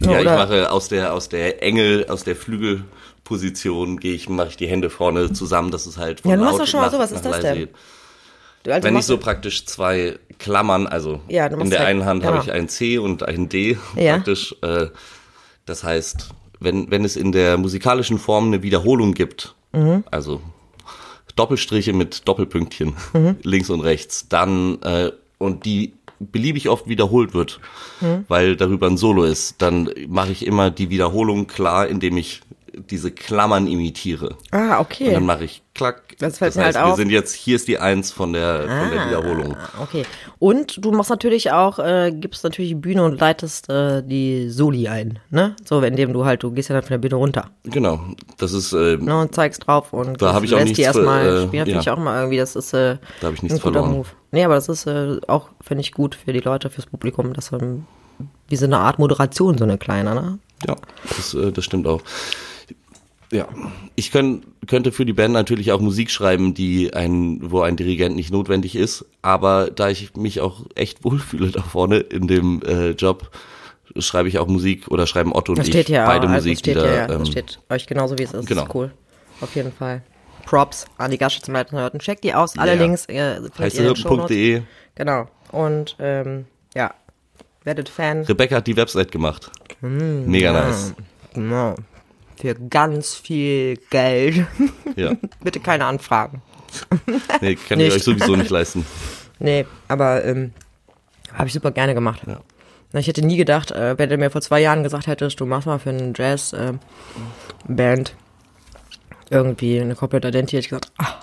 Ja, 0.01 0.19
ich 0.21 0.25
mache 0.27 0.71
aus 0.71 0.89
der 0.89 1.15
aus 1.15 1.29
der 1.29 1.63
Engel, 1.63 2.07
aus 2.09 2.25
der 2.25 2.37
Flügelposition 2.37 3.99
gehe 3.99 4.13
ich, 4.15 4.29
mache 4.29 4.49
ich 4.49 4.57
die 4.57 4.67
Hände 4.67 4.91
vorne 4.91 5.33
zusammen, 5.33 5.71
dass 5.71 5.87
es 5.87 5.97
halt 5.97 6.21
von 6.21 6.31
Ja, 6.31 6.37
du 6.37 6.45
machst 6.45 6.59
doch 6.61 6.67
schon 6.67 6.81
mal 6.81 6.91
so, 6.91 6.99
was 6.99 7.13
ist 7.13 7.25
das 7.25 7.41
denn? 7.41 7.69
Du, 8.65 8.73
also 8.73 8.85
Wenn 8.87 8.97
ich 8.97 9.07
so 9.07 9.15
du- 9.17 9.23
praktisch 9.23 9.65
zwei 9.67 10.19
Klammern, 10.39 10.87
also 10.87 11.21
Ja, 11.29 11.49
du 11.49 11.57
in 11.61 11.71
der 11.71 11.87
einen 11.87 12.05
Hand 12.05 12.25
habe 12.25 12.33
genau. 12.39 12.45
ich 12.45 12.53
ein 12.53 12.69
C 12.69 12.99
und 12.99 13.23
ein 13.23 13.49
D 13.49 13.79
Ja. 13.97 14.15
praktisch. 14.17 14.55
Äh, 14.63 14.89
das 15.65 15.83
heißt, 15.85 16.29
wenn, 16.61 16.91
wenn 16.91 17.05
es 17.05 17.17
in 17.17 17.33
der 17.33 17.59
musikalischen 17.59 18.19
Form 18.19 18.47
eine 18.47 18.63
Wiederholung 18.63 19.13
gibt, 19.15 19.55
Mhm. 19.73 20.05
also 20.11 20.41
Doppelstriche 21.35 21.93
mit 21.93 22.27
Doppelpünktchen 22.27 22.95
Mhm. 23.13 23.37
links 23.43 23.71
und 23.71 23.81
rechts, 23.81 24.27
dann 24.29 24.81
äh, 24.83 25.13
und 25.39 25.65
die 25.67 25.93
beliebig 26.19 26.71
oft 26.71 26.89
wiederholt 26.89 27.35
wird, 27.35 27.61
Mhm. 28.01 28.25
weil 28.29 28.57
darüber 28.57 28.87
ein 28.87 28.97
Solo 28.97 29.25
ist, 29.25 29.61
dann 29.61 29.91
mache 30.09 30.33
ich 30.33 30.47
immer 30.47 30.71
die 30.71 30.89
Wiederholung 30.89 31.47
klar, 31.47 31.89
indem 31.89 32.17
ich 32.17 32.41
diese 32.77 33.11
Klammern 33.11 33.67
imitiere. 33.67 34.37
Ah, 34.51 34.81
okay. 34.81 35.09
Und 35.09 35.15
dann 35.15 35.27
mache 35.27 35.45
ich 35.45 35.63
klack. 35.75 36.17
Das 36.19 36.39
fällt 36.39 36.57
mir 36.57 36.65
heißt, 36.65 36.77
halt 36.77 36.87
wir 36.87 36.93
auf. 36.93 36.97
sind 36.97 37.11
jetzt, 37.11 37.35
hier 37.35 37.57
ist 37.57 37.69
die 37.69 37.79
Eins 37.79 38.11
von 38.11 38.33
der, 38.33 38.63
von 38.63 38.91
der 38.91 39.07
Wiederholung. 39.07 39.55
Ah, 39.57 39.83
okay. 39.83 40.05
Und 40.39 40.85
du 40.85 40.93
machst 40.93 41.11
natürlich 41.11 41.53
auch, 41.53 41.79
äh, 41.79 42.13
gibst 42.13 42.45
natürlich 42.45 42.71
die 42.71 42.77
Bühne 42.77 43.05
und 43.05 43.21
leitest 43.21 43.69
äh, 43.69 44.03
die 44.03 44.49
Soli 44.51 44.89
ein, 44.89 45.19
ne? 45.31 45.57
So, 45.65 45.81
indem 45.81 46.13
du 46.13 46.25
halt, 46.25 46.43
du 46.43 46.51
gehst 46.51 46.69
ja 46.69 46.75
dann 46.75 46.83
von 46.83 46.91
der 46.91 46.99
Bühne 46.99 47.17
runter, 47.17 47.51
Genau. 47.65 48.01
Das 48.39 48.53
ist, 48.53 48.73
äh, 48.73 48.97
ne? 48.97 49.21
Und 49.21 49.35
zeigst 49.35 49.67
drauf 49.67 49.93
und 49.93 50.21
Da 50.21 50.33
hab 50.35 50.43
ich 50.43 50.55
auch 50.55 50.65
die 50.65 50.81
erstmal 50.81 51.27
äh, 51.27 51.47
spielen. 51.47 51.65
Finde 51.65 51.81
ich 51.81 51.87
ja. 51.87 51.95
auch 51.95 51.99
mal 51.99 52.19
irgendwie, 52.19 52.39
das 52.39 52.57
ist 52.57 52.73
äh, 52.73 52.97
Da 53.21 53.29
hab 53.29 53.35
ich 53.35 53.43
ein 53.43 53.47
nichts 53.47 53.61
guter 53.63 53.75
verloren. 53.81 53.93
Move. 53.93 54.09
Nee, 54.33 54.45
aber 54.45 54.55
das 54.55 54.69
ist 54.69 54.87
äh, 54.87 55.19
auch, 55.29 55.49
finde 55.61 55.83
ich, 55.83 55.93
gut 55.93 56.15
für 56.15 56.33
die 56.33 56.41
Leute, 56.41 56.71
fürs 56.71 56.87
Publikum, 56.87 57.33
das 57.33 57.53
ähm, 57.53 57.87
wie 58.49 58.57
so 58.57 58.65
eine 58.65 58.79
Art 58.79 58.99
Moderation, 58.99 59.59
so 59.59 59.65
eine 59.65 59.79
kleine, 59.79 60.15
ne? 60.15 60.39
Ja, 60.67 60.77
das, 61.17 61.35
äh, 61.35 61.53
das 61.53 61.65
stimmt 61.65 61.87
auch. 61.87 62.03
Ja, 63.33 63.49
ich 63.97 64.13
könn, 64.13 64.45
könnte 64.69 64.93
für 64.93 65.05
die 65.05 65.13
Band 65.13 65.35
natürlich 65.35 65.73
auch 65.73 65.81
Musik 65.81 66.11
schreiben, 66.11 66.55
die 66.55 66.95
ein, 66.95 67.41
wo 67.43 67.61
ein 67.61 67.77
Dirigent 67.77 68.15
nicht 68.15 68.31
notwendig 68.31 68.77
ist, 68.77 69.05
aber 69.21 69.71
da 69.71 69.89
ich 69.89 70.15
mich 70.15 70.41
auch 70.41 70.65
echt 70.77 71.05
wohlfühle 71.05 71.51
da 71.51 71.63
vorne 71.63 71.99
in 71.99 72.29
dem 72.29 72.63
äh, 72.63 72.91
Job, 72.91 73.31
schreibe 73.99 74.29
ich 74.29 74.39
auch 74.39 74.47
Musik 74.47 74.89
oder 74.89 75.07
schreiben 75.07 75.33
Otto 75.35 75.53
und 75.53 75.59
Das 75.59 75.67
ich 75.67 75.73
steht 75.73 75.89
ja 75.89 76.07
beide 76.07 76.29
also 76.29 76.49
Musik, 76.49 76.53
das 76.55 76.59
steht 76.61 76.77
die 76.77 76.81
ja, 76.81 76.87
da, 76.87 76.95
ja, 76.95 77.13
ähm, 77.15 77.19
das 77.21 77.29
steht 77.29 77.59
euch 77.69 77.87
genauso 77.87 78.19
wie 78.19 78.23
es 78.23 78.33
ist. 78.33 78.47
genau. 78.47 78.61
Das 78.63 78.69
ist 78.69 78.75
cool. 78.75 78.93
Auf 79.41 79.55
jeden 79.57 79.73
Fall. 79.73 80.03
Props 80.45 80.87
an 80.97 81.11
die 81.11 81.19
Gasche 81.19 81.43
zum 81.43 81.55
Leiten 81.55 81.77
hörten. 81.77 81.99
Checkt 81.99 82.23
die 82.25 82.33
aus. 82.33 82.57
Alle 82.57 82.75
Ja. 82.75 82.81
Links 82.81 83.07
äh, 83.07 83.41
findet 83.53 83.75
ihr 83.75 84.11
in 84.11 84.27
den. 84.29 84.67
Genau. 84.95 85.29
Und 85.51 85.97
ähm, 85.99 86.47
ja, 86.75 86.95
werdet 87.67 87.89
Fan. 87.91 88.23
Rebecca 88.23 88.57
hat 88.57 88.67
die 88.67 88.77
Website 88.77 89.13
gemacht. 89.13 89.51
Hm, 89.81 90.27
Mega 90.27 90.53
nice. 90.53 90.95
Genau. 91.35 91.75
Für 92.41 92.55
ganz 92.55 93.15
viel 93.15 93.77
Geld. 93.91 94.47
Ja. 94.95 95.13
Bitte 95.43 95.61
keine 95.61 95.85
Anfragen. 95.85 96.41
Nee, 97.41 97.55
könnt 97.57 97.81
ihr 97.81 97.87
Nicht. 97.89 97.97
euch 97.97 98.03
sowieso 98.05 98.37
nicht 98.37 98.51
leisten. 98.51 98.85
Nee, 99.39 99.67
aber 99.89 100.25
ähm, 100.25 100.53
habe 101.35 101.47
ich 101.49 101.53
super 101.53 101.71
gerne 101.71 101.93
gemacht. 101.93 102.23
Ja. 102.27 102.41
Ich 102.99 103.07
hätte 103.07 103.21
nie 103.21 103.37
gedacht, 103.37 103.71
äh, 103.71 103.99
wenn 103.99 104.09
du 104.09 104.17
mir 104.17 104.31
vor 104.31 104.41
zwei 104.41 104.61
Jahren 104.63 104.83
gesagt 104.83 105.07
hättest, 105.09 105.39
du 105.41 105.45
machst 105.45 105.67
mal 105.67 105.79
für 105.79 105.91
eine 105.91 106.15
Jazz-Band 106.17 108.15
irgendwie 109.29 109.79
eine 109.79 109.95
Corporate 109.95 110.29
Identity, 110.29 110.57
hätte 110.57 110.65
ich 110.65 110.71
gesagt, 110.71 110.91
ah, 110.97 111.17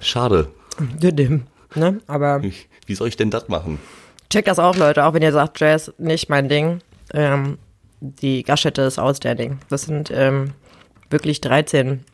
Schade. 0.00 0.52
didim. 0.78 1.48
Ne? 1.74 2.00
Aber 2.06 2.40
wie 2.86 2.94
soll 2.94 3.08
ich 3.08 3.16
denn 3.16 3.30
das 3.30 3.48
machen? 3.48 3.80
Checkt 4.30 4.48
das 4.48 4.58
auch, 4.58 4.76
Leute, 4.76 5.04
auch 5.04 5.14
wenn 5.14 5.22
ihr 5.22 5.32
sagt, 5.32 5.60
Jazz 5.60 5.92
nicht 5.98 6.28
mein 6.28 6.48
Ding. 6.48 6.80
Ähm, 7.12 7.58
die 8.00 8.42
Gaststätte 8.42 8.82
ist 8.82 8.98
outstanding. 8.98 9.58
Das 9.68 9.82
sind 9.82 10.10
ähm, 10.10 10.52
wirklich 11.10 11.40
13 11.40 12.04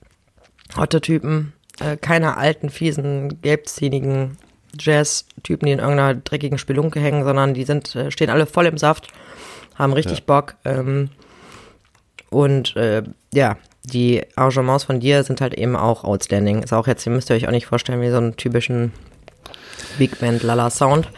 Otto-Typen, 0.76 1.52
äh, 1.80 1.96
keine 1.96 2.36
alten, 2.36 2.70
fiesen, 2.70 3.40
gelbzähnigen 3.40 4.38
Jazz-Typen, 4.78 5.66
die 5.66 5.72
in 5.72 5.78
irgendeiner 5.78 6.14
dreckigen 6.14 6.58
Spelunke 6.58 7.00
hängen, 7.00 7.24
sondern 7.24 7.54
die 7.54 7.64
sind, 7.64 7.94
äh, 7.94 8.10
stehen 8.10 8.30
alle 8.30 8.46
voll 8.46 8.66
im 8.66 8.78
Saft, 8.78 9.08
haben 9.76 9.92
richtig 9.92 10.18
Ja. 10.18 10.24
Bock. 10.26 10.56
Ähm, 10.64 11.10
und 12.30 12.74
äh, 12.76 13.02
ja, 13.32 13.56
die 13.84 14.24
Arrangements 14.34 14.84
von 14.84 14.98
dir 14.98 15.22
sind 15.22 15.40
halt 15.40 15.54
eben 15.54 15.76
auch 15.76 16.02
outstanding. 16.02 16.62
Ist 16.62 16.72
auch 16.72 16.88
jetzt, 16.88 17.06
ihr 17.06 17.12
müsst 17.12 17.30
ihr 17.30 17.36
euch 17.36 17.46
auch 17.46 17.52
nicht 17.52 17.66
vorstellen, 17.66 18.00
wie 18.00 18.10
so 18.10 18.16
einen 18.16 18.36
typischen 18.36 18.92
Big 19.98 20.18
Band 20.18 20.42
Lala 20.42 20.70
Sound. 20.70 21.08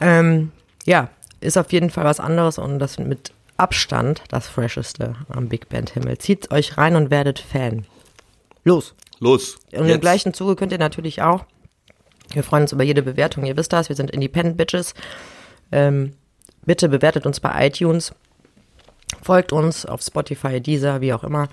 Ähm, 0.00 0.52
ja, 0.86 1.08
ist 1.40 1.58
auf 1.58 1.72
jeden 1.72 1.90
Fall 1.90 2.04
was 2.04 2.20
anderes 2.20 2.58
und 2.58 2.78
das 2.78 2.98
mit 2.98 3.32
Abstand 3.56 4.22
das 4.28 4.48
Fresheste 4.48 5.14
am 5.28 5.48
Big 5.48 5.68
Band 5.68 5.90
Himmel. 5.90 6.18
Zieht 6.18 6.50
euch 6.50 6.78
rein 6.78 6.96
und 6.96 7.10
werdet 7.10 7.38
Fan. 7.38 7.86
Los! 8.64 8.94
Los. 9.20 9.58
Und 9.72 9.80
im 9.80 9.86
jetzt. 9.86 10.00
gleichen 10.00 10.32
Zuge 10.32 10.56
könnt 10.56 10.72
ihr 10.72 10.78
natürlich 10.78 11.20
auch, 11.20 11.44
wir 12.32 12.42
freuen 12.42 12.62
uns 12.62 12.72
über 12.72 12.84
jede 12.84 13.02
Bewertung, 13.02 13.44
ihr 13.44 13.56
wisst 13.56 13.72
das, 13.72 13.88
wir 13.88 13.96
sind 13.96 14.10
Independent 14.10 14.56
Bitches. 14.56 14.94
Ähm, 15.72 16.14
bitte 16.64 16.88
bewertet 16.88 17.26
uns 17.26 17.38
bei 17.38 17.66
iTunes, 17.66 18.14
folgt 19.22 19.52
uns 19.52 19.84
auf 19.84 20.00
Spotify, 20.00 20.60
Deezer, 20.60 21.00
wie 21.02 21.12
auch 21.12 21.22
immer. 21.22 21.48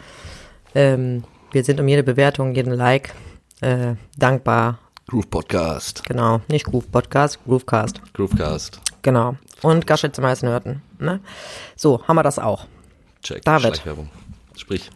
Ähm, 0.74 1.24
wir 1.52 1.64
sind 1.64 1.80
um 1.80 1.88
jede 1.88 2.04
Bewertung, 2.04 2.56
jeden 2.56 2.74
Like 2.74 3.14
äh, 3.62 3.96
dankbar. 4.18 4.80
Groove 5.10 5.30
Podcast. 5.30 6.04
Genau, 6.04 6.42
nicht 6.50 6.66
Groove 6.66 6.92
Podcast, 6.92 7.40
Groovecast. 7.46 8.02
Groovecast. 8.14 8.82
Genau. 9.04 9.38
Und 9.62 9.88
Gaschet 9.88 10.14
zum 10.14 10.24
meisten 10.24 10.50
hörten. 10.50 10.82
Ne? 11.00 11.22
So, 11.78 12.06
haben 12.06 12.18
wir 12.18 12.24
das 12.24 12.40
auch. 12.40 12.68
Check. 13.24 13.42
David. 13.44 13.82
Sprich. 14.58 14.90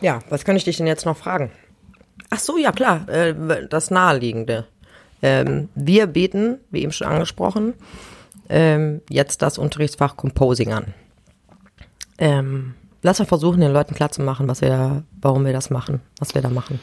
Ja, 0.00 0.18
was 0.28 0.44
kann 0.44 0.56
ich 0.56 0.64
dich 0.64 0.78
denn 0.78 0.88
jetzt 0.88 1.06
noch 1.06 1.16
fragen? 1.16 1.52
Ach 2.30 2.40
so, 2.40 2.58
ja 2.58 2.72
klar, 2.72 3.08
äh, 3.08 3.68
das 3.68 3.92
Naheliegende. 3.92 4.66
Ähm, 5.22 5.68
wir 5.76 6.08
bieten, 6.08 6.58
wie 6.72 6.82
eben 6.82 6.90
schon 6.90 7.06
angesprochen, 7.06 7.74
ähm, 8.48 9.02
jetzt 9.08 9.42
das 9.42 9.56
Unterrichtsfach 9.56 10.16
Composing 10.16 10.72
an. 10.72 10.94
Ähm, 12.18 12.74
lass 13.02 13.20
mal 13.20 13.24
versuchen, 13.24 13.60
den 13.60 13.72
Leuten 13.72 13.94
klarzumachen, 13.94 14.48
was 14.48 14.62
wir, 14.62 15.04
warum 15.20 15.44
wir 15.44 15.52
das 15.52 15.70
machen, 15.70 16.00
was 16.18 16.34
wir 16.34 16.42
da 16.42 16.48
machen. 16.48 16.80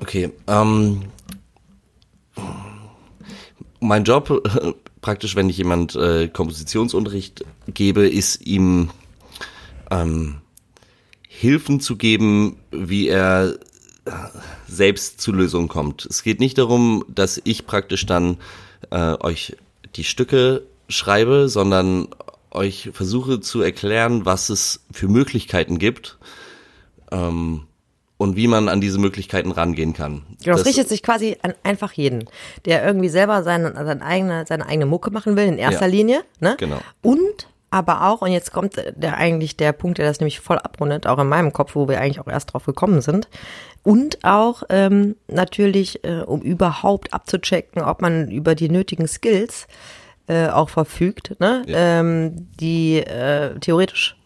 Okay, 0.00 0.32
ähm, 0.46 1.02
mein 3.80 4.04
Job 4.04 4.42
praktisch, 5.00 5.36
wenn 5.36 5.48
ich 5.48 5.58
jemand 5.58 5.94
äh, 5.94 6.28
Kompositionsunterricht 6.28 7.44
gebe, 7.68 8.08
ist 8.08 8.46
ihm 8.46 8.90
ähm, 9.90 10.40
Hilfen 11.28 11.80
zu 11.80 11.96
geben, 11.96 12.56
wie 12.70 13.08
er 13.08 13.56
äh, 14.04 14.10
selbst 14.66 15.20
zu 15.20 15.32
Lösungen 15.32 15.68
kommt. 15.68 16.06
Es 16.06 16.22
geht 16.22 16.40
nicht 16.40 16.58
darum, 16.58 17.04
dass 17.08 17.40
ich 17.44 17.66
praktisch 17.66 18.06
dann 18.06 18.38
äh, 18.90 19.14
euch 19.20 19.56
die 19.96 20.04
Stücke 20.04 20.62
schreibe, 20.88 21.48
sondern 21.48 22.08
euch 22.50 22.90
versuche 22.92 23.40
zu 23.40 23.60
erklären, 23.60 24.24
was 24.24 24.48
es 24.48 24.80
für 24.90 25.08
Möglichkeiten 25.08 25.78
gibt 25.78 26.18
ähm, 27.10 27.62
und 28.18 28.36
wie 28.36 28.48
man 28.48 28.68
an 28.68 28.80
diese 28.80 28.98
Möglichkeiten 28.98 29.50
rangehen 29.50 29.92
kann. 29.92 30.22
Genau, 30.42 30.56
das, 30.56 30.66
richtet 30.66 30.88
sich 30.88 31.02
quasi 31.02 31.36
an 31.42 31.54
einfach 31.62 31.92
jeden, 31.92 32.24
der 32.64 32.84
irgendwie 32.84 33.08
selber 33.08 33.42
seine, 33.42 33.74
seine, 33.74 34.02
eigene, 34.02 34.44
seine 34.46 34.66
eigene 34.66 34.86
Mucke 34.86 35.10
machen 35.10 35.36
will, 35.36 35.44
in 35.44 35.58
erster 35.58 35.86
Ja, 35.86 35.90
Linie. 35.92 36.24
Ne? 36.40 36.56
genau. 36.58 36.78
Und 37.02 37.48
aber 37.68 38.06
auch, 38.06 38.22
und 38.22 38.30
jetzt 38.30 38.52
kommt 38.52 38.76
der 38.76 39.16
eigentlich 39.18 39.56
der 39.56 39.72
Punkt, 39.72 39.98
der 39.98 40.06
das 40.06 40.20
nämlich 40.20 40.40
voll 40.40 40.58
abrundet, 40.58 41.06
auch 41.06 41.18
in 41.18 41.28
meinem 41.28 41.52
Kopf, 41.52 41.74
wo 41.74 41.88
wir 41.88 42.00
eigentlich 42.00 42.20
auch 42.20 42.28
erst 42.28 42.52
drauf 42.52 42.64
gekommen 42.64 43.02
sind. 43.02 43.28
Und 43.82 44.24
auch 44.24 44.62
ähm, 44.70 45.16
natürlich, 45.28 46.02
äh, 46.04 46.20
um 46.20 46.40
überhaupt 46.40 47.12
abzuchecken, 47.12 47.82
ob 47.82 48.00
man 48.00 48.30
über 48.30 48.54
die 48.54 48.68
nötigen 48.68 49.06
Skills 49.06 49.66
äh, 50.28 50.48
auch 50.48 50.70
verfügt, 50.70 51.38
ne? 51.38 51.64
Ja. 51.66 52.00
ähm, 52.00 52.48
die 52.58 52.98
äh, 52.98 53.58
theoretisch 53.60 54.16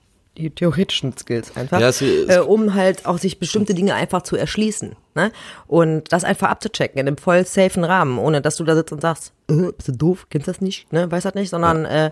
die 0.41 0.51
theoretischen 0.51 1.17
Skills 1.17 1.57
einfach, 1.57 1.81
Ja, 1.81 1.89
es- 1.89 2.01
es- 2.03 2.37
äh, 2.37 2.41
um 2.41 2.75
halt 2.75 3.07
auch 3.07 3.19
sich 3.19 3.39
bestimmte 3.39 3.75
Dinge 3.75 3.95
einfach 3.95 4.23
zu 4.23 4.37
erschließen. 4.37 4.97
Ne? 5.15 5.33
Und 5.67 6.13
das 6.13 6.25
einfach 6.25 6.49
abzuchecken 6.51 6.99
in 7.01 7.07
einem 7.07 7.17
voll 7.19 7.45
safen 7.47 7.85
Rahmen, 7.85 8.19
ohne 8.19 8.41
dass 8.41 8.57
du 8.57 8.65
da 8.65 8.75
sitzt 8.75 8.93
und 8.93 9.01
sagst, 9.03 9.33
äh, 9.49 9.73
bist 9.73 9.89
du 9.89 9.93
doof, 9.93 10.27
kennst 10.31 10.49
das 10.49 10.61
nicht, 10.61 10.93
ne? 10.93 11.11
Weiß 11.11 11.23
das 11.25 11.35
nicht, 11.35 11.51
sondern 11.51 11.85
äh, 11.85 12.11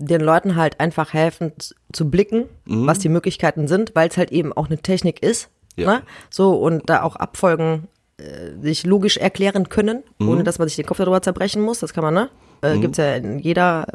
den 0.00 0.20
Leuten 0.20 0.54
halt 0.56 0.78
einfach 0.80 1.12
helfen 1.12 1.52
zu 1.92 2.08
blicken, 2.08 2.44
was 2.64 3.00
die 3.00 3.08
Möglichkeiten 3.08 3.66
sind, 3.66 3.96
weil 3.96 4.08
es 4.08 4.16
halt 4.16 4.30
eben 4.30 4.52
auch 4.52 4.66
eine 4.68 4.78
Technik 4.78 5.22
ist. 5.22 5.48
Ja. 5.76 5.86
Ne? 5.96 6.02
So, 6.30 6.52
und 6.54 6.88
da 6.88 7.02
auch 7.02 7.16
Abfolgen 7.16 7.88
äh, 8.18 8.60
sich 8.62 8.84
logisch 8.86 9.16
erklären 9.16 9.68
können, 9.68 10.02
ohne 10.20 10.44
dass 10.44 10.58
man 10.58 10.68
sich 10.68 10.76
den 10.76 10.86
Kopf 10.86 10.98
darüber 10.98 11.20
zerbrechen 11.22 11.62
muss. 11.62 11.80
Das 11.80 11.92
kann 11.94 12.04
man, 12.04 12.14
ne? 12.14 12.30
Äh, 12.62 12.78
Gibt's 12.78 12.98
ja 12.98 13.14
in 13.16 13.38
jeder 13.40 13.86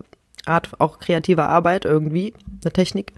Art 0.45 0.69
auch 0.79 0.99
kreativer 0.99 1.47
Arbeit 1.47 1.85
irgendwie, 1.85 2.33
eine 2.63 2.71
Technik. 2.73 3.13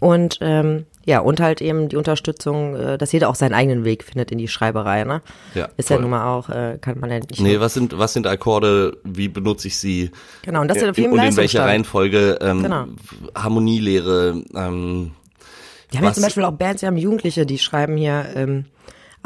Und 0.00 0.38
ähm, 0.40 0.84
ja, 1.06 1.20
und 1.20 1.40
halt 1.40 1.62
eben 1.62 1.88
die 1.88 1.96
Unterstützung, 1.96 2.74
äh, 2.74 2.98
dass 2.98 3.12
jeder 3.12 3.28
auch 3.28 3.34
seinen 3.36 3.54
eigenen 3.54 3.84
Weg 3.84 4.02
findet 4.02 4.32
in 4.32 4.38
die 4.38 4.48
Schreiberei, 4.48 5.04
ne? 5.04 5.22
Ja, 5.54 5.68
Ist 5.76 5.88
ja 5.88 5.96
voll. 5.96 6.02
nun 6.02 6.10
mal 6.10 6.26
auch, 6.34 6.48
äh, 6.50 6.78
kann 6.80 6.98
man 6.98 7.10
ja 7.10 7.20
nicht. 7.20 7.40
Nee, 7.40 7.60
was 7.60 7.74
sind, 7.74 7.96
was 7.96 8.12
sind 8.12 8.26
Akkorde, 8.26 8.98
wie 9.04 9.28
benutze 9.28 9.68
ich 9.68 9.78
sie? 9.78 10.10
genau, 10.42 10.60
und 10.62 10.68
das 10.68 10.78
ist 10.78 10.82
ja 10.82 10.90
auf 10.90 10.98
jedem 10.98 11.12
und 11.12 11.22
in 11.22 11.36
welcher. 11.36 11.64
Reihenfolge? 11.64 12.38
Ähm, 12.40 12.62
Genau. 12.62 12.84
Harmonielehre, 13.36 14.42
ähm, 14.54 15.12
Wir 15.90 15.98
haben 16.00 16.06
ja 16.06 16.12
zum 16.12 16.24
Beispiel 16.24 16.44
auch 16.44 16.52
Bands, 16.52 16.82
wir 16.82 16.88
haben 16.88 16.96
Jugendliche, 16.96 17.46
die 17.46 17.58
schreiben 17.58 17.96
hier 17.96 18.26
ähm, 18.34 18.64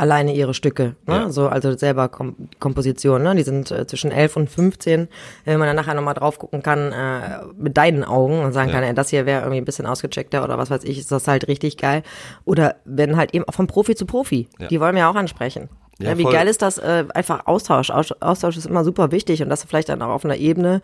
alleine 0.01 0.34
ihre 0.34 0.55
Stücke, 0.55 0.96
ne? 1.07 1.14
Ja. 1.14 1.30
so 1.30 1.48
also 1.48 1.76
selber 1.76 2.09
Kom 2.09 2.34
Kompositionen, 2.59 3.22
ne? 3.22 3.34
die 3.34 3.42
sind 3.42 3.70
äh, 3.70 3.86
zwischen 3.86 4.11
11 4.11 4.36
und 4.36 4.48
15, 4.51 5.09
wenn 5.44 5.59
man 5.59 5.66
dann 5.66 5.76
nachher 5.76 5.94
nochmal 5.94 6.14
drauf 6.14 6.38
gucken 6.38 6.62
kann 6.62 6.92
äh, 6.92 7.44
mit 7.57 7.76
deinen 7.76 8.03
Augen 8.05 8.40
und 8.42 8.53
sagen 8.53 8.70
Ja. 8.70 8.76
kann, 8.76 8.84
ey, 8.84 8.94
das 8.94 9.11
hier 9.11 9.26
wäre 9.26 9.42
irgendwie 9.42 9.59
ein 9.61 9.64
bisschen 9.64 9.86
ausgecheckter 9.86 10.42
oder 10.42 10.57
was 10.59 10.70
weiß 10.70 10.84
ich, 10.84 10.98
ist 10.98 11.12
das 11.12 11.28
halt 11.28 11.48
richtig 11.48 11.76
geil. 11.76 12.03
Oder 12.44 12.76
wenn 12.84 13.16
halt 13.16 13.34
eben 13.34 13.44
auch 13.46 13.55
von 13.55 13.66
Profi 13.66 13.94
zu 13.94 14.07
Profi, 14.07 14.48
Ja. 14.59 14.68
die 14.68 14.80
wollen 14.80 14.96
wir 14.96 15.09
auch 15.09 15.14
ansprechen. 15.14 15.68
Ja, 15.98 16.11
Ja, 16.12 16.18
wie 16.18 16.22
voll. 16.22 16.32
geil 16.32 16.48
ist 16.48 16.62
das? 16.62 16.78
Äh, 16.78 17.05
einfach 17.14 17.46
Austausch. 17.46 17.90
Aus- 17.90 18.12
Austausch 18.22 18.57
ist 18.57 18.64
immer 18.66 18.84
super 18.84 19.12
wichtig 19.12 19.42
und 19.42 19.51
das 19.51 19.64
vielleicht 19.64 19.90
dann 19.90 20.01
auch 20.01 20.09
auf 20.09 20.24
einer 20.24 20.36
Ebene, 20.36 20.80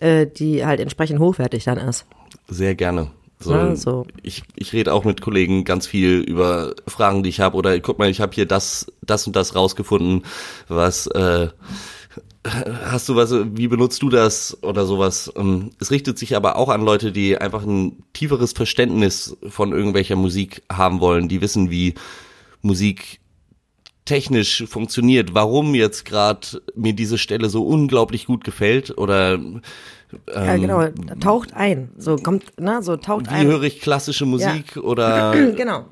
äh, 0.00 0.26
die 0.26 0.66
halt 0.66 0.80
entsprechend 0.80 1.20
hochwertig 1.20 1.62
dann 1.64 1.78
ist. 1.78 2.06
sehr 2.48 2.74
gerne. 2.74 3.10
So, 3.40 3.54
Ne, 3.54 3.76
so. 3.76 4.06
Ich, 4.22 4.42
ich 4.56 4.72
rede 4.72 4.92
auch 4.92 5.04
mit 5.04 5.20
Kollegen 5.20 5.64
ganz 5.64 5.86
viel 5.86 6.20
über 6.20 6.74
Fragen, 6.86 7.22
die 7.22 7.28
ich 7.30 7.40
habe. 7.40 7.56
Oder 7.56 7.78
guck 7.80 7.98
mal, 7.98 8.10
ich 8.10 8.20
habe 8.20 8.34
hier 8.34 8.46
das, 8.46 8.86
das 9.02 9.26
und 9.26 9.36
das 9.36 9.54
rausgefunden, 9.54 10.24
was 10.66 11.06
äh, 11.08 11.48
hast 12.44 13.08
du 13.08 13.16
was, 13.16 13.32
wie 13.32 13.68
benutzt 13.68 14.02
du 14.02 14.08
das 14.08 14.56
oder 14.62 14.86
sowas? 14.86 15.32
Ähm, 15.36 15.70
Es 15.78 15.90
richtet 15.90 16.18
sich 16.18 16.36
aber 16.36 16.56
auch 16.56 16.68
an 16.68 16.82
Leute, 16.82 17.12
die 17.12 17.38
einfach 17.38 17.64
ein 17.64 18.02
tieferes 18.12 18.52
Verständnis 18.52 19.36
von 19.48 19.72
irgendwelcher 19.72 20.16
Musik 20.16 20.62
haben 20.70 21.00
wollen, 21.00 21.28
die 21.28 21.40
wissen, 21.40 21.70
wie 21.70 21.94
Musik 22.62 23.20
technisch 24.04 24.64
funktioniert, 24.66 25.34
warum 25.34 25.74
jetzt 25.74 26.04
gerade 26.04 26.62
mir 26.74 26.94
diese 26.94 27.18
Stelle 27.18 27.50
so 27.50 27.66
unglaublich 27.66 28.24
gut 28.26 28.42
gefällt 28.42 28.96
oder 28.96 29.38
ähm, 30.34 30.44
ja, 30.44 30.56
genau, 30.56 30.86
taucht 31.20 31.54
ein. 31.54 31.90
So 31.96 32.16
kommt, 32.16 32.58
ne, 32.60 32.82
so 32.82 32.96
taucht 32.96 33.30
wie 33.30 33.34
ein. 33.34 33.46
höre 33.46 33.62
ich 33.62 33.80
klassische 33.80 34.26
Musik 34.26 34.76
oder 34.76 35.32
Genau. 35.56 35.84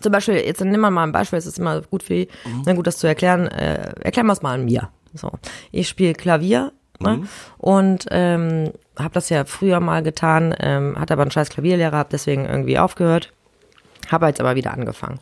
Zum 0.00 0.12
Beispiel, 0.12 0.36
jetzt 0.36 0.60
nimm 0.60 0.80
mal 0.80 0.90
mal 0.90 1.02
ein 1.02 1.12
Beispiel, 1.12 1.38
es 1.38 1.46
ist 1.46 1.58
immer 1.58 1.80
gut 1.82 2.04
für 2.04 2.26
na 2.64 2.72
gut, 2.74 2.86
das 2.86 2.98
zu 2.98 3.08
erklären. 3.08 3.48
Äh, 3.48 3.94
erklären 4.00 4.26
wir 4.26 4.32
es 4.32 4.42
mal 4.42 4.54
an 4.54 4.64
mir. 4.64 4.90
So, 5.14 5.32
ich 5.72 5.88
spiele 5.88 6.12
Klavier 6.12 6.72
ne? 7.00 7.26
und 7.56 8.06
ähm, 8.10 8.72
habe 8.96 9.14
das 9.14 9.28
ja 9.28 9.44
früher 9.44 9.80
mal 9.80 10.02
getan, 10.02 10.54
ähm, 10.60 10.96
hatte 10.98 11.14
aber 11.14 11.22
einen 11.22 11.30
scheiß 11.30 11.48
Klavierlehrer, 11.48 11.96
habe 11.96 12.10
deswegen 12.12 12.44
irgendwie 12.44 12.78
aufgehört, 12.78 13.32
habe 14.08 14.26
jetzt 14.26 14.40
aber 14.40 14.54
wieder 14.54 14.72
angefangen. 14.72 15.18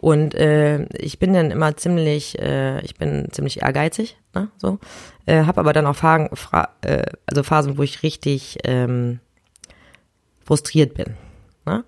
Und 0.00 0.34
äh, 0.34 0.86
ich 0.96 1.18
bin 1.18 1.34
dann 1.34 1.50
immer 1.50 1.76
ziemlich, 1.76 2.38
äh, 2.38 2.80
ich 2.80 2.94
bin 2.94 3.28
ziemlich 3.32 3.60
ehrgeizig, 3.60 4.16
ne, 4.34 4.48
so, 4.56 4.78
äh, 5.26 5.44
habe 5.44 5.60
aber 5.60 5.74
dann 5.74 5.84
auch 5.84 5.94
Phasen, 5.94 6.30
äh, 6.80 7.02
also 7.26 7.42
Phasen, 7.42 7.76
wo 7.76 7.82
ich 7.82 8.02
richtig 8.02 8.56
ähm, 8.64 9.20
frustriert 10.42 10.94
bin. 10.94 11.16
Ne? 11.66 11.84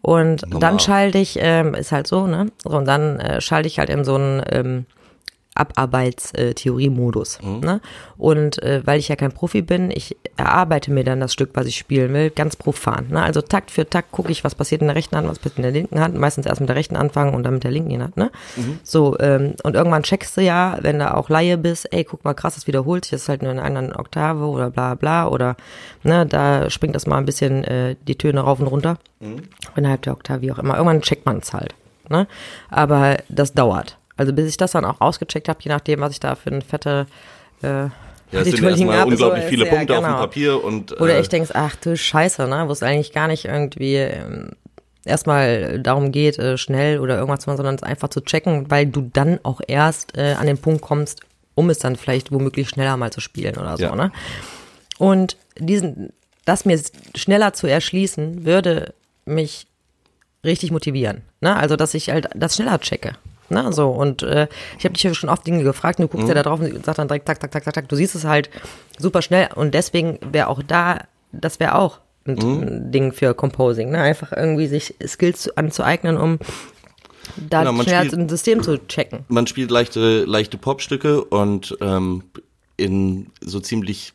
Und 0.00 0.42
Normal. 0.42 0.58
dann 0.58 0.80
schalte 0.80 1.18
ich, 1.18 1.38
ähm, 1.40 1.74
ist 1.74 1.92
halt 1.92 2.08
so, 2.08 2.26
ne? 2.26 2.48
So, 2.64 2.70
und 2.70 2.84
dann 2.84 3.20
äh, 3.20 3.40
schalte 3.40 3.68
ich 3.68 3.78
halt 3.78 3.90
in 3.90 4.02
so 4.04 4.16
einen 4.16 4.42
ähm, 4.50 4.86
Abarbeitstheorie-Modus. 5.62 7.40
Ne? 7.42 7.80
Und 8.18 8.62
äh, 8.62 8.82
weil 8.84 8.98
ich 8.98 9.08
ja 9.08 9.16
kein 9.16 9.32
Profi 9.32 9.62
bin, 9.62 9.90
ich 9.90 10.16
erarbeite 10.36 10.90
mir 10.90 11.04
dann 11.04 11.20
das 11.20 11.32
Stück, 11.32 11.50
was 11.54 11.66
ich 11.66 11.76
spielen 11.76 12.12
will, 12.12 12.30
ganz 12.30 12.56
profan. 12.56 13.06
Ne? 13.10 13.22
Also 13.22 13.40
Takt 13.40 13.70
für 13.70 13.88
Takt 13.88 14.12
gucke 14.12 14.32
ich, 14.32 14.44
was 14.44 14.54
passiert 14.54 14.80
in 14.80 14.88
der 14.88 14.96
rechten 14.96 15.16
Hand, 15.16 15.28
was 15.28 15.38
passiert 15.38 15.58
in 15.58 15.62
der 15.62 15.72
linken 15.72 16.00
Hand. 16.00 16.16
Meistens 16.16 16.46
erst 16.46 16.60
mit 16.60 16.68
der 16.68 16.76
rechten 16.76 16.96
anfangen 16.96 17.34
und 17.34 17.42
dann 17.44 17.54
mit 17.54 17.64
der 17.64 17.70
linken 17.70 18.02
Hand. 18.02 18.16
Ne? 18.16 18.30
So, 18.82 19.16
ähm, 19.20 19.54
und 19.62 19.74
irgendwann 19.74 20.02
checkst 20.02 20.36
du 20.36 20.40
ja, 20.42 20.78
wenn 20.80 20.98
du 20.98 21.14
auch 21.14 21.28
Laie 21.28 21.58
bist, 21.58 21.92
ey, 21.92 22.04
guck 22.04 22.24
mal, 22.24 22.34
krass, 22.34 22.54
das 22.54 22.66
wiederholt 22.66 23.04
sich, 23.04 23.12
das 23.12 23.22
ist 23.22 23.28
halt 23.28 23.42
nur 23.42 23.52
in 23.52 23.58
einer 23.58 23.66
anderen 23.66 23.96
Oktave 23.96 24.44
oder 24.46 24.70
bla 24.70 24.94
bla 24.94 25.28
oder 25.28 25.56
ne, 26.02 26.26
da 26.26 26.70
springt 26.70 26.94
das 26.94 27.06
mal 27.06 27.18
ein 27.18 27.26
bisschen 27.26 27.64
äh, 27.64 27.96
die 28.06 28.16
Töne 28.16 28.40
rauf 28.40 28.60
und 28.60 28.66
runter. 28.66 28.98
Innerhalb 29.76 30.02
der 30.02 30.12
Oktave, 30.12 30.42
wie 30.42 30.52
auch 30.52 30.58
immer. 30.58 30.76
Irgendwann 30.76 31.02
checkt 31.02 31.26
man 31.26 31.38
es 31.38 31.52
halt. 31.52 31.74
Ne? 32.08 32.26
Aber 32.70 33.18
das 33.28 33.54
dauert. 33.54 33.96
Also 34.22 34.32
bis 34.32 34.48
ich 34.48 34.56
das 34.56 34.70
dann 34.70 34.84
auch 34.84 35.00
ausgecheckt 35.00 35.48
habe, 35.48 35.58
je 35.62 35.68
nachdem, 35.68 35.98
was 35.98 36.12
ich 36.12 36.20
da 36.20 36.36
für 36.36 36.50
eine 36.50 36.60
fette 36.60 37.06
äh, 37.60 37.66
ja, 37.66 37.90
es 38.30 38.50
sind 38.50 38.62
erstmal 38.62 39.00
hab, 39.00 39.08
unglaublich 39.08 39.42
so, 39.42 39.48
viele 39.48 39.64
ist, 39.64 39.70
Punkte 39.70 39.92
ja, 39.94 39.98
auf 39.98 40.04
dem 40.04 40.10
genau. 40.12 40.20
Papier 40.20 40.64
und 40.64 41.00
Oder 41.00 41.16
äh, 41.16 41.20
ich 41.20 41.28
denkst, 41.28 41.50
ach 41.54 41.74
du 41.74 41.96
Scheiße, 41.96 42.46
ne? 42.46 42.68
Wo 42.68 42.72
es 42.72 42.84
eigentlich 42.84 43.12
gar 43.12 43.26
nicht 43.26 43.46
irgendwie 43.46 43.96
ähm, 43.96 44.50
erstmal 45.04 45.80
darum 45.80 46.12
geht, 46.12 46.38
äh, 46.38 46.56
schnell 46.56 47.00
oder 47.00 47.16
irgendwas 47.18 47.40
zu 47.40 47.50
machen, 47.50 47.56
sondern 47.56 47.74
es 47.74 47.82
einfach 47.82 48.10
zu 48.10 48.20
checken, 48.20 48.70
weil 48.70 48.86
du 48.86 49.10
dann 49.12 49.40
auch 49.42 49.60
erst 49.66 50.16
äh, 50.16 50.34
an 50.38 50.46
den 50.46 50.58
Punkt 50.58 50.82
kommst, 50.82 51.22
um 51.56 51.68
es 51.68 51.80
dann 51.80 51.96
vielleicht 51.96 52.30
womöglich 52.30 52.68
schneller 52.68 52.96
mal 52.96 53.10
zu 53.10 53.20
spielen 53.20 53.56
oder 53.56 53.76
so, 53.76 53.84
Ja. 53.84 53.96
ne? 53.96 54.12
Und 54.98 55.36
diesen, 55.58 56.12
das 56.44 56.64
mir 56.64 56.80
schneller 57.16 57.54
zu 57.54 57.66
erschließen, 57.66 58.44
würde 58.44 58.94
mich 59.24 59.66
richtig 60.44 60.70
motivieren. 60.70 61.22
Ne? 61.40 61.56
Also, 61.56 61.74
dass 61.74 61.94
ich 61.94 62.10
halt 62.10 62.28
das 62.36 62.54
schneller 62.54 62.78
checke. 62.80 63.14
Ne? 63.52 63.72
So, 63.72 63.88
und 63.90 64.22
äh, 64.22 64.48
ich 64.78 64.84
habe 64.84 64.94
dich 64.94 65.02
ja 65.02 65.14
schon 65.14 65.28
oft 65.30 65.46
Dinge 65.46 65.62
gefragt, 65.62 65.98
und 66.00 66.04
du 66.04 66.08
guckst 66.16 66.28
ja 66.28 66.34
da 66.34 66.42
drauf 66.42 66.60
und 66.60 66.84
sagst 66.84 66.98
dann 66.98 67.08
direkt, 67.08 67.26
tak, 67.26 67.38
tak, 67.40 67.50
tak, 67.52 67.64
tak, 67.64 67.74
tak. 67.74 67.88
Du 67.88 67.96
siehst 67.96 68.14
es 68.14 68.24
halt 68.24 68.50
super 68.98 69.22
schnell 69.22 69.48
und 69.54 69.74
deswegen 69.74 70.18
wäre 70.32 70.48
auch 70.48 70.62
da, 70.62 71.00
das 71.32 71.60
wäre 71.60 71.76
auch 71.76 71.98
ein, 72.26 72.38
ein 72.38 72.92
Ding 72.92 73.12
für 73.12 73.34
Composing. 73.34 73.90
Ne? 73.90 74.00
Einfach 74.00 74.32
irgendwie 74.32 74.66
sich 74.66 74.94
Skills 75.06 75.42
zu- 75.42 75.56
anzueignen, 75.56 76.16
um 76.16 76.38
da 77.36 77.64
Genau, 77.64 77.82
spielt- 77.82 78.12
ein 78.14 78.28
System 78.28 78.62
zu 78.62 78.78
checken. 78.88 79.20
man 79.28 79.46
spielt 79.46 79.70
leichte, 79.70 80.24
leichte 80.24 80.58
Popstücke 80.58 81.22
und 81.24 81.76
ähm, 81.80 82.24
in 82.76 83.26
so 83.40 83.60
ziemlich 83.60 84.12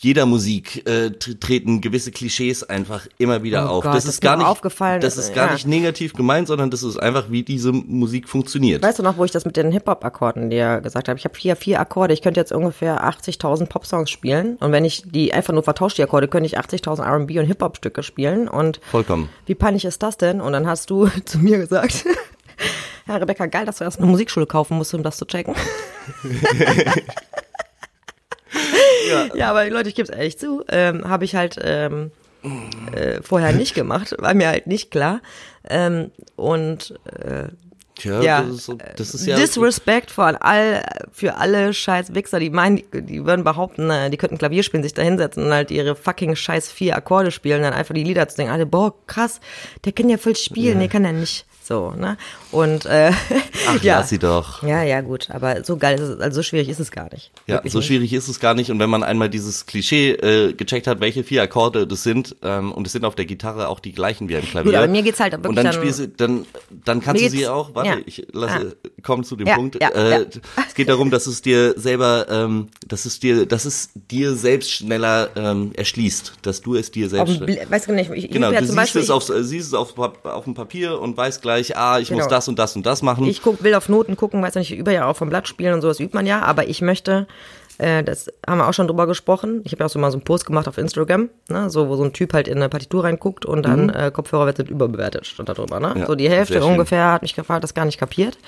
jeder 0.00 0.26
Musik 0.26 0.86
äh, 0.88 1.06
tr- 1.08 1.40
treten 1.40 1.80
gewisse 1.80 2.12
Klischees 2.12 2.62
einfach 2.62 3.08
immer 3.18 3.42
wieder 3.42 3.66
Oh 3.66 3.78
auf. 3.78 3.82
Gott, 3.84 3.94
das 3.96 4.04
ist 4.04 4.20
gar 4.20 4.36
nicht 4.36 4.46
aufgefallen, 4.46 5.00
Das 5.00 5.16
das- 5.16 5.26
ist 5.26 5.34
gar 5.34 5.48
ja. 5.48 5.52
nicht 5.54 5.66
negativ 5.66 6.12
gemeint, 6.12 6.46
sondern 6.46 6.70
das 6.70 6.84
ist 6.84 6.98
einfach, 6.98 7.30
wie 7.30 7.42
diese 7.42 7.72
Musik 7.72 8.28
funktioniert. 8.28 8.82
Weißt 8.84 9.00
du 9.00 9.02
noch, 9.02 9.16
wo 9.16 9.24
ich 9.24 9.32
das 9.32 9.44
mit 9.44 9.56
den 9.56 9.72
Hip-Hop-Akkorden 9.72 10.50
dir 10.50 10.80
gesagt 10.80 11.08
habe? 11.08 11.18
Ich 11.18 11.24
habe 11.24 11.34
hier 11.36 11.56
vier 11.56 11.80
Akkorde. 11.80 12.14
Ich 12.14 12.22
könnte 12.22 12.38
jetzt 12.38 12.52
ungefähr 12.52 13.02
80.000 13.04 13.66
Pop-Songs 13.66 14.08
spielen. 14.08 14.54
Und 14.60 14.70
wenn 14.70 14.84
ich 14.84 15.02
die 15.04 15.32
einfach 15.32 15.52
nur 15.52 15.64
vertausche, 15.64 15.96
die 15.96 16.02
Akkorde, 16.04 16.28
könnte 16.28 16.46
ich 16.46 16.56
80.000 16.58 17.02
R&B 17.04 17.38
und 17.40 17.46
Hip-Hop-Stücke 17.46 18.04
spielen. 18.04 18.46
Und 18.46 18.80
Vollkommen. 18.90 19.28
wie 19.46 19.56
peinlich 19.56 19.84
ist 19.84 20.02
das 20.04 20.16
denn? 20.16 20.40
Und 20.40 20.52
dann 20.52 20.68
hast 20.68 20.90
du 20.90 21.08
zu 21.24 21.38
mir 21.40 21.58
gesagt, 21.58 22.04
ja, 23.08 23.16
Rebecca, 23.16 23.46
geil, 23.46 23.66
dass 23.66 23.78
du 23.78 23.84
erst 23.84 23.98
eine 23.98 24.06
Musikschule 24.06 24.46
kaufen 24.46 24.76
musst, 24.76 24.94
um 24.94 25.02
das 25.02 25.16
zu 25.16 25.24
checken. 25.24 25.54
ja. 29.34 29.50
aber 29.50 29.68
Leute, 29.68 29.88
ich 29.88 29.94
gebe 29.94 30.10
es 30.10 30.16
ehrlich 30.16 30.38
zu, 30.38 30.64
ähm, 30.68 31.08
habe 31.08 31.24
ich 31.24 31.34
halt 31.34 31.56
ähm, 31.62 32.10
äh, 32.92 33.20
vorher 33.22 33.52
nicht 33.52 33.74
gemacht, 33.74 34.14
war 34.18 34.34
mir 34.34 34.48
halt 34.48 34.66
nicht 34.66 34.90
klar. 34.90 35.20
Ähm, 35.68 36.10
und 36.36 36.94
äh, 37.04 37.48
Tja, 37.98 38.20
ja, 38.22 38.42
das 38.42 38.68
ist, 38.68 38.76
das 38.96 39.14
ist 39.14 39.26
ja 39.26 39.36
Disrespect 39.36 40.12
für 40.12 40.40
all, 40.40 40.84
für 41.10 41.34
alle 41.34 41.74
scheiß 41.74 42.14
Wichser, 42.14 42.38
die 42.38 42.48
meinen, 42.48 42.76
die, 42.76 42.86
die 43.02 43.26
würden 43.26 43.42
behaupten, 43.42 43.90
die 44.12 44.16
könnten 44.16 44.38
Klavier 44.38 44.62
spielen, 44.62 44.84
sich 44.84 44.94
da 44.94 45.02
hinsetzen 45.02 45.46
und 45.46 45.52
halt 45.52 45.72
ihre 45.72 45.96
fucking 45.96 46.36
scheiß 46.36 46.70
vier 46.70 46.96
Akkorde 46.96 47.32
spielen, 47.32 47.62
dann 47.62 47.72
einfach 47.72 47.94
die 47.94 48.04
Lieder 48.04 48.28
zu 48.28 48.36
denken, 48.36 48.52
alle, 48.52 48.66
boah, 48.66 48.94
krass, 49.08 49.40
der 49.84 49.90
kann 49.90 50.08
ja 50.08 50.16
voll 50.16 50.36
spielen, 50.36 50.78
nee, 50.78 50.86
kann 50.86 51.04
er 51.04 51.12
nicht. 51.12 51.47
So, 51.68 51.90
ne? 51.90 52.16
Und 52.50 52.86
äh, 52.86 53.10
Ach, 53.68 53.82
ja. 53.82 53.98
lass 53.98 54.08
sie 54.08 54.18
doch. 54.18 54.62
Ja, 54.62 54.82
ja, 54.82 55.02
gut, 55.02 55.28
aber 55.30 55.62
so 55.64 55.76
geil 55.76 55.96
ist 55.96 56.08
es, 56.08 56.18
also 56.18 56.36
so 56.36 56.42
schwierig 56.42 56.70
ist 56.70 56.80
es 56.80 56.90
gar 56.90 57.12
nicht. 57.12 57.30
Ja, 57.46 57.56
Wirklich 57.56 57.74
so 57.74 57.80
nicht. 57.80 57.88
schwierig 57.88 58.12
ist 58.14 58.26
es 58.26 58.40
gar 58.40 58.54
nicht. 58.54 58.70
Und 58.70 58.78
wenn 58.78 58.88
man 58.88 59.02
einmal 59.02 59.28
dieses 59.28 59.66
Klischee 59.66 60.12
äh, 60.12 60.54
gecheckt 60.54 60.86
hat, 60.86 61.00
welche 61.00 61.24
vier 61.24 61.42
Akkorde 61.42 61.86
das 61.86 62.02
sind, 62.04 62.36
ähm, 62.42 62.72
und 62.72 62.86
es 62.86 62.94
sind 62.94 63.04
auf 63.04 63.16
der 63.16 63.26
Gitarre 63.26 63.68
auch 63.68 63.80
die 63.80 63.92
gleichen 63.92 64.30
wie 64.30 64.36
am 64.36 64.42
Klavier. 64.44 64.72
Gut, 64.72 64.78
aber 64.78 64.88
mir 64.88 65.02
geht's 65.02 65.20
halt 65.20 65.32
wirklich 65.34 65.46
Und 65.50 65.56
dann 65.56 65.66
dann- 65.66 65.74
spielst 65.74 65.98
du, 65.98 66.08
dann, 66.08 66.46
dann 66.86 67.00
kannst 67.02 67.22
du 67.22 67.28
sie 67.28 67.46
auch, 67.46 67.74
warte, 67.74 67.90
ja. 67.90 67.96
ich 68.06 68.26
lasse, 68.32 68.76
komm 69.02 69.22
zu 69.24 69.36
dem 69.36 69.46
Ja, 69.48 69.56
Punkt. 69.56 69.76
ja, 69.78 69.90
äh. 69.90 70.24
Es 70.66 70.74
geht 70.74 70.88
darum, 70.88 71.10
dass 71.10 71.26
es 71.26 71.42
dir 71.42 71.74
selber, 71.78 72.28
ähm, 72.30 72.68
dass 72.86 73.04
es 73.04 73.20
dir, 73.20 73.44
dass 73.44 73.66
es 73.66 73.90
dir 74.10 74.34
selbst 74.36 74.70
schneller 74.72 75.28
ähm, 75.36 75.72
erschließt, 75.76 76.32
dass 76.40 76.62
du 76.62 76.76
es 76.76 76.90
dir 76.90 77.04
Auf 77.06 77.10
selbst 77.10 77.42
Bl- 77.42 77.70
Weißt 77.70 77.88
du 77.88 77.92
nicht, 77.92 78.10
ich, 78.10 78.30
Genau, 78.30 78.48
du 78.52 78.56
zum 78.56 78.64
siehst 78.68 78.76
Beispiel, 78.76 79.02
es, 79.02 79.10
auf, 79.10 79.24
siehst 79.24 79.66
es 79.68 79.74
auf, 79.74 79.98
auf 79.98 80.44
dem 80.44 80.54
Papier 80.54 80.98
und 80.98 81.14
weißt 81.14 81.42
gleich, 81.42 81.57
ah, 81.76 81.98
ich 81.98 82.10
muss 82.10 82.20
Genau. 82.20 82.30
das 82.30 82.48
und 82.48 82.58
das 82.58 82.74
und 82.76 82.86
das 82.86 83.02
machen. 83.02 83.24
Ich 83.26 83.42
guck, 83.42 83.62
will 83.62 83.74
auf 83.74 83.88
Noten 83.88 84.16
gucken, 84.16 84.42
weiß 84.42 84.54
nicht, 84.56 84.72
ich 84.72 84.78
übe 84.78 84.92
ja 84.92 85.06
auch 85.06 85.16
vom 85.16 85.28
Blatt 85.28 85.46
spielen 85.48 85.74
und 85.74 85.80
sowas 85.82 86.00
übt 86.00 86.14
man 86.14 86.26
ja, 86.26 86.40
aber 86.42 86.68
ich 86.68 86.80
möchte, 86.80 87.26
äh, 87.78 88.02
das 88.02 88.28
haben 88.46 88.58
wir 88.58 88.68
auch 88.68 88.72
schon 88.74 88.86
drüber 88.88 89.06
gesprochen. 89.06 89.60
Ich 89.64 89.72
habe 89.72 89.80
ja 89.80 89.86
auch 89.86 89.90
so 89.90 89.98
mal 89.98 90.10
so 90.10 90.16
einen 90.18 90.24
Post 90.24 90.46
gemacht 90.46 90.66
auf 90.68 90.78
Instagram, 90.78 91.28
ne, 91.48 91.70
so 91.70 91.88
wo 91.88 91.96
so 91.96 92.04
ein 92.04 92.12
Typ 92.12 92.32
halt 92.34 92.48
in 92.48 92.56
eine 92.58 92.68
Partitur 92.68 93.04
reinguckt 93.04 93.44
und 93.46 93.62
dann 93.64 93.88
äh, 93.90 94.10
Kopfhörer 94.12 94.46
wird 94.46 94.58
überbewertet, 94.70 95.26
stand 95.26 95.48
da 95.48 95.54
drüber, 95.54 95.78
ne? 95.80 95.92
Mhm. 95.94 96.00
Ja, 96.00 96.06
so 96.06 96.14
die 96.14 96.28
Hälfte 96.30 96.64
ungefähr 96.64 97.12
hat 97.12 97.22
mich 97.22 97.34
gefragt, 97.34 97.62
das 97.64 97.74
gar 97.74 97.84
nicht 97.84 97.98
kapiert. 97.98 98.38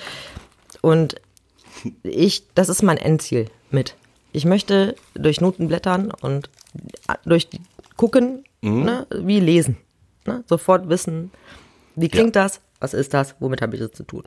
Und 0.80 1.16
ich, 2.02 2.44
das 2.54 2.68
ist 2.68 2.82
mein 2.82 2.96
Endziel 2.98 3.46
mit. 3.70 3.94
Ich 4.32 4.44
möchte 4.44 4.94
durch 5.14 5.40
Noten 5.40 5.68
blättern 5.68 6.12
und 6.22 6.48
durch 7.24 7.48
die- 7.48 7.60
gucken, 7.96 8.44
Mhm. 8.62 8.82
ne, 8.84 9.06
wie 9.10 9.40
lesen. 9.40 9.76
Ne? 10.26 10.44
Sofort 10.46 10.88
wissen, 10.88 11.30
wie 11.96 12.08
klingt 12.08 12.36
das, 12.36 12.60
was 12.80 12.94
ist 12.94 13.14
das, 13.14 13.34
womit 13.38 13.62
habe 13.62 13.76
ich 13.76 13.82
es 13.82 13.92
zu 13.92 14.02
tun. 14.04 14.24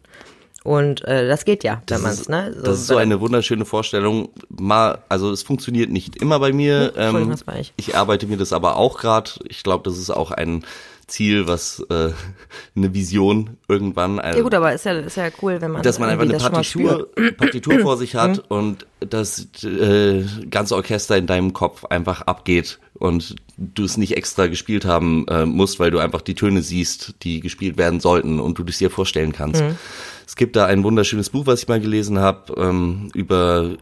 Und 0.63 1.03
äh, 1.03 1.27
das 1.27 1.43
geht 1.43 1.65
ja, 1.65 1.81
wenn 1.87 1.97
Das 1.97 2.01
man 2.01 2.11
ist, 2.13 2.19
es, 2.21 2.29
ne? 2.29 2.55
das 2.63 2.79
ist 2.79 2.87
so 2.87 2.95
eine 2.95 3.19
wunderschöne 3.19 3.65
Vorstellung. 3.65 4.29
Mal, 4.47 4.99
also 5.09 5.29
es 5.31 5.43
funktioniert 5.43 5.89
nicht 5.89 6.15
immer 6.21 6.39
bei 6.39 6.53
mir. 6.53 6.93
Entschuldigung, 6.95 7.21
Ähm, 7.23 7.29
das 7.31 7.45
war 7.47 7.59
ich. 7.59 7.73
ich 7.75 7.97
arbeite 7.97 8.27
mir 8.27 8.37
das 8.37 8.53
aber 8.53 8.77
auch 8.77 8.97
gerade. 8.97 9.31
Ich 9.49 9.63
glaube, 9.63 9.83
das 9.83 9.97
ist 9.97 10.09
auch 10.09 10.31
ein 10.31 10.63
Ziel, 11.07 11.47
was 11.47 11.83
äh, 11.89 12.11
eine 12.75 12.93
Vision 12.93 13.57
irgendwann. 13.67 14.19
Ein, 14.19 14.37
Ja 14.37 14.43
gut, 14.43 14.53
aber 14.53 14.73
ist 14.73 14.85
ja, 14.85 14.93
ist 14.93 15.17
ja 15.17 15.29
cool, 15.41 15.61
wenn 15.61 15.71
man 15.71 15.83
dass 15.83 15.99
man 15.99 16.09
einfach 16.09 16.23
eine 16.23 16.37
Partitur. 16.37 17.09
Partitur 17.37 17.79
vor 17.79 17.97
sich 17.97 18.13
Mhm. 18.13 18.17
hat 18.17 18.43
und 18.49 18.85
das 18.99 19.47
äh, 19.63 20.23
ganze 20.49 20.75
Orchester 20.75 21.17
in 21.17 21.27
deinem 21.27 21.53
Kopf 21.53 21.85
einfach 21.85 22.21
abgeht 22.21 22.79
und 22.93 23.35
du 23.57 23.83
es 23.83 23.97
nicht 23.97 24.15
extra 24.15 24.47
gespielt 24.47 24.85
haben 24.85 25.25
äh, 25.27 25.45
musst, 25.45 25.79
weil 25.79 25.91
du 25.91 25.99
einfach 25.99 26.21
die 26.21 26.35
Töne 26.35 26.61
siehst, 26.61 27.15
die 27.23 27.39
gespielt 27.39 27.77
werden 27.77 27.99
sollten 27.99 28.39
und 28.39 28.57
du 28.59 28.63
das 28.63 28.77
dir 28.77 28.89
vorstellen 28.89 29.31
kannst. 29.31 29.61
Mhm. 29.61 29.77
Es 30.25 30.35
gibt 30.35 30.55
da 30.55 30.65
ein 30.65 30.83
wunderschönes 30.83 31.29
Buch, 31.29 31.45
was 31.47 31.63
ich 31.63 31.67
mal 31.67 31.81
gelesen 31.81 32.19
habe, 32.19 32.53
ähm, 32.57 33.09
über 33.13 33.75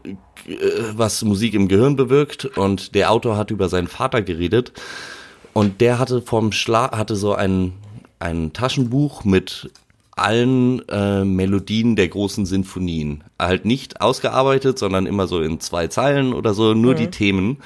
äh, 0.46 0.56
was 0.94 1.22
Musik 1.22 1.54
im 1.54 1.68
Gehirn 1.68 1.96
bewirkt 1.96 2.44
und 2.44 2.94
der 2.94 3.10
Autor 3.10 3.36
hat 3.36 3.50
über 3.50 3.68
seinen 3.68 3.88
Vater 3.88 4.22
geredet 4.22 4.72
und 5.52 5.80
der 5.80 5.98
hatte 5.98 6.22
vom 6.22 6.52
Schlag, 6.52 6.96
hatte 6.96 7.16
so 7.16 7.34
ein, 7.34 7.72
ein 8.18 8.52
Taschenbuch 8.52 9.24
mit 9.24 9.70
allen 10.16 10.86
äh, 10.88 11.24
Melodien 11.24 11.96
der 11.96 12.08
großen 12.08 12.46
Sinfonien. 12.46 13.24
Halt 13.38 13.64
nicht 13.64 14.00
ausgearbeitet, 14.00 14.78
sondern 14.78 15.06
immer 15.06 15.26
so 15.26 15.40
in 15.40 15.60
zwei 15.60 15.88
Zeilen 15.88 16.32
oder 16.32 16.54
so, 16.54 16.74
nur 16.74 16.94
die 16.94 17.10
Themen. 17.10 17.58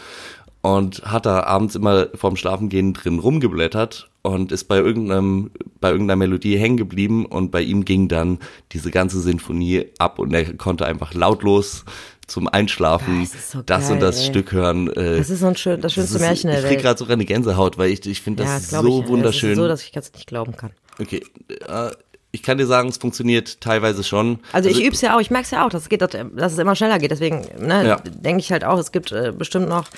Und 0.63 1.03
hat 1.05 1.27
da 1.27 1.45
abends 1.45 1.77
immer 1.77 2.09
vorm 2.15 2.37
Schlafengehen 2.37 2.93
drin 2.93 3.21
rumgeblättert 3.21 4.11
und 4.23 4.51
ist 4.51 4.65
bei 4.65 4.79
irgendeinem, 4.79 5.53
bei 5.81 5.91
irgendeiner 5.91 6.17
Melodie 6.17 6.59
hängen 6.59 6.77
geblieben 6.77 7.25
und 7.25 7.53
bei 7.53 7.63
ihm 7.63 7.85
ging 7.85 8.09
dann 8.09 8.41
diese 8.73 8.91
ganze 8.91 9.21
Sinfonie 9.21 9.87
ab 9.99 10.19
und 10.19 10.35
er 10.35 10.55
konnte 10.55 10.85
einfach 10.87 11.15
lautlos 11.15 11.85
zum 12.27 12.49
Einschlafen 12.49 13.21
Das 13.23 13.35
ist 13.35 13.51
so 13.53 13.63
das 13.63 13.85
und 13.85 13.99
geil, 13.99 13.99
das 14.01 14.21
ey. 14.21 14.27
Stück 14.27 14.53
hören. 14.53 14.89
Äh, 14.93 15.19
Das 15.19 15.31
ist 15.31 15.41
so 15.41 15.47
ein 15.47 15.57
schön, 15.57 15.81
das 15.81 15.93
schönste 15.95 16.15
das 16.15 16.23
ist- 16.23 16.27
Märchen 16.29 16.51
der 16.51 16.61
Ich 16.61 16.67
krieg 16.67 16.81
gerade 16.81 16.99
sogar 16.99 17.15
eine 17.15 17.25
Gänsehaut, 17.25 17.79
weil 17.79 17.91
ich, 17.91 18.05
ich 18.07 18.21
finde 18.21 18.43
das, 18.43 18.51
ja, 18.53 18.57
ist 18.59 18.69
glaub 18.71 18.83
so 18.85 19.03
ich, 19.03 19.09
wunderschön. 19.09 19.51
Es 19.51 19.57
ist 19.59 19.63
so, 19.63 19.69
dass 19.69 19.83
ich 19.85 19.93
das 19.93 20.13
nicht 20.13 20.27
glauben 20.27 20.57
kann. 20.57 20.71
okay, 21.01 21.23
äh, 21.69 21.91
ich 22.33 22.43
kann 22.43 22.59
dir 22.59 22.67
sagen, 22.67 22.89
es 22.91 22.99
funktioniert 22.99 23.61
teilweise 23.63 24.05
schon. 24.05 24.41
Also, 24.53 24.69
ich 24.69 24.85
üb's 24.85 25.01
ja 25.01 25.17
auch, 25.17 25.21
ich 25.21 25.31
merk's 25.31 25.51
ja 25.53 25.65
auch, 25.65 25.71
dass 25.71 25.83
es 25.85 25.89
geht, 25.89 26.03
dass, 26.03 26.11
dass 26.11 26.53
es 26.53 26.59
immer 26.59 26.75
schneller 26.77 26.99
geht. 26.99 27.11
Deswegen 27.11 27.47
ne, 27.59 27.87
Ja. 27.87 27.97
denke 28.05 28.41
ich 28.41 28.53
halt 28.53 28.63
auch, 28.65 28.79
es 28.79 28.93
gibt 28.93 29.11
äh, 29.13 29.33
bestimmt 29.33 29.69
noch 29.71 29.89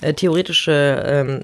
äh, 0.00 0.14
theoretische 0.14 1.02
ähm, 1.04 1.40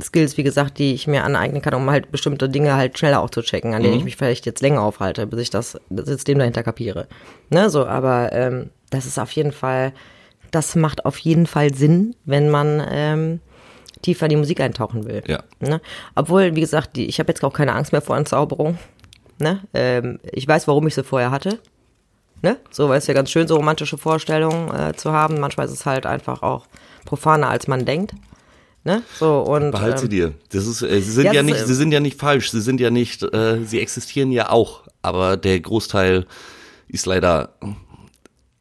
Skills, 0.00 0.36
wie 0.36 0.42
gesagt, 0.42 0.78
die 0.78 0.94
ich 0.94 1.06
mir 1.06 1.24
aneignen 1.24 1.62
kann, 1.62 1.74
um 1.74 1.90
halt 1.90 2.10
bestimmte 2.12 2.48
Dinge 2.48 2.76
halt 2.76 2.98
schneller 2.98 3.20
auch 3.20 3.30
zu 3.30 3.42
checken, 3.42 3.74
an 3.74 3.82
denen 3.82 3.94
Mhm. 3.94 3.98
ich 4.00 4.04
mich 4.04 4.16
vielleicht 4.16 4.46
jetzt 4.46 4.60
länger 4.62 4.82
aufhalte, 4.82 5.26
bis 5.26 5.40
ich 5.40 5.50
das, 5.50 5.78
das 5.90 6.06
System 6.06 6.38
dahinter 6.38 6.62
kapiere. 6.62 7.06
Ne, 7.50 7.70
so, 7.70 7.86
aber 7.86 8.32
ähm, 8.32 8.70
das 8.90 9.06
ist 9.06 9.18
auf 9.18 9.30
jeden 9.32 9.52
Fall, 9.52 9.92
das 10.50 10.74
macht 10.76 11.04
auf 11.04 11.18
jeden 11.18 11.46
Fall 11.46 11.74
Sinn, 11.74 12.14
wenn 12.24 12.48
man 12.50 12.82
ähm, 12.90 13.40
tiefer 14.02 14.26
in 14.26 14.30
die 14.30 14.36
Musik 14.36 14.60
eintauchen 14.60 15.04
will. 15.06 15.22
Ja. 15.26 15.40
Ne? 15.60 15.80
Obwohl, 16.14 16.54
wie 16.54 16.60
gesagt, 16.60 16.96
die, 16.96 17.06
ich 17.06 17.18
habe 17.18 17.28
jetzt 17.30 17.42
auch 17.44 17.52
keine 17.52 17.74
Angst 17.74 17.92
mehr 17.92 18.02
vor 18.02 18.16
Entzauberung. 18.16 18.78
Ne? 19.38 19.60
Ähm, 19.74 20.18
ich 20.32 20.46
weiß, 20.46 20.68
warum 20.68 20.86
ich 20.86 20.94
sie 20.94 21.02
vorher 21.04 21.30
hatte. 21.30 21.58
Ne? 22.42 22.58
So, 22.70 22.88
weil 22.88 22.98
es 22.98 23.06
ja 23.06 23.14
ganz 23.14 23.30
schön, 23.30 23.48
so 23.48 23.56
romantische 23.56 23.98
Vorstellungen 23.98 24.72
äh, 24.74 24.94
zu 24.94 25.12
haben. 25.12 25.40
Manchmal 25.40 25.66
ist 25.66 25.72
es 25.72 25.86
halt 25.86 26.06
einfach 26.06 26.42
auch 26.42 26.66
profaner, 27.04 27.48
als 27.48 27.66
man 27.66 27.84
denkt. 27.84 28.12
Ne? 28.86 29.02
So, 29.18 29.40
und, 29.40 29.72
Behalt 29.72 29.98
sie 29.98 30.04
ähm, 30.04 30.10
dir. 30.10 30.32
Das 30.50 30.64
ist, 30.64 30.80
äh, 30.80 31.00
sie 31.00 31.10
sind 31.10 31.24
Ja, 31.24 31.32
ja, 31.32 31.42
das 31.42 31.50
ist, 31.50 31.54
nicht, 31.54 31.62
äh, 31.62 31.66
sie 31.66 31.74
sind 31.74 31.90
ja 31.90 31.98
nicht 31.98 32.20
falsch. 32.20 32.52
Sie 32.52 32.60
sind 32.60 32.80
ja 32.80 32.90
nicht, 32.90 33.20
äh, 33.20 33.64
sie 33.64 33.80
existieren 33.80 34.30
ja 34.30 34.50
auch. 34.50 34.82
Aber 35.02 35.36
der 35.36 35.58
Großteil 35.58 36.24
ist 36.86 37.04
leider 37.04 37.48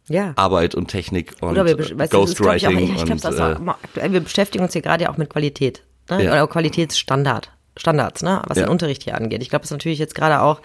ja. 0.10 0.34
Arbeit 0.36 0.74
und 0.74 0.88
Technik 0.88 1.36
und 1.42 1.52
Oder 1.52 1.66
wir, 1.68 1.78
weißt 1.78 1.92
ich, 1.92 2.02
auch, 2.02 2.10
Ghostwriting 2.10 2.96
ich 2.96 3.02
und 3.04 3.24
äh, 3.24 3.40
aktuell. 3.68 4.14
Wir 4.14 4.20
beschäftigen 4.22 4.64
uns 4.64 4.74
hier 4.74 4.82
gerade 4.82 5.04
ja 5.04 5.12
auch 5.12 5.18
mit 5.18 5.30
Qualität. 5.30 5.84
Ne? 6.10 6.24
Ja. 6.24 6.32
Oder 6.32 6.48
Qualitätsstandard. 6.48 7.52
Standards, 7.78 8.24
ne? 8.24 8.42
was 8.48 8.58
Ja. 8.58 8.64
den 8.64 8.72
Unterricht 8.72 9.04
hier 9.04 9.14
angeht. 9.16 9.44
Ich 9.44 9.50
glaube, 9.50 9.62
das 9.62 9.70
ist 9.70 9.76
natürlich 9.76 10.00
jetzt 10.00 10.16
gerade 10.16 10.42
auch 10.42 10.60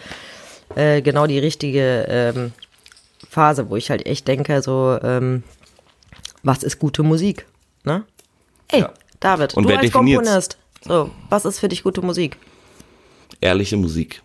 äh, 0.75 1.03
genau 1.03 1.27
die 1.27 1.39
richtige 1.39 2.07
ähm, 2.09 2.53
Phase, 3.29 3.69
wo 3.69 3.77
ich 3.77 3.91
halt 3.91 4.07
echt 4.07 4.27
denke, 4.27 4.63
so, 4.63 4.99
ähm, 5.03 5.43
was 6.43 6.63
ist 6.63 6.79
gute 6.79 7.03
Musik? 7.03 7.45
Ne? 7.85 8.05
Ey, 8.69 8.81
Ja. 8.81 8.93
David, 9.21 9.55
Und 9.55 9.65
du 9.65 9.69
wer 9.69 9.79
als 9.79 9.87
definiert's? 9.91 10.25
Komponist, 10.27 10.59
so, 10.87 11.11
was 11.29 11.45
ist 11.45 11.59
für 11.61 11.69
dich 11.69 11.83
gute 11.83 12.03
Musik? 12.03 12.37
ehrliche 13.43 13.77
Musik. 13.77 14.23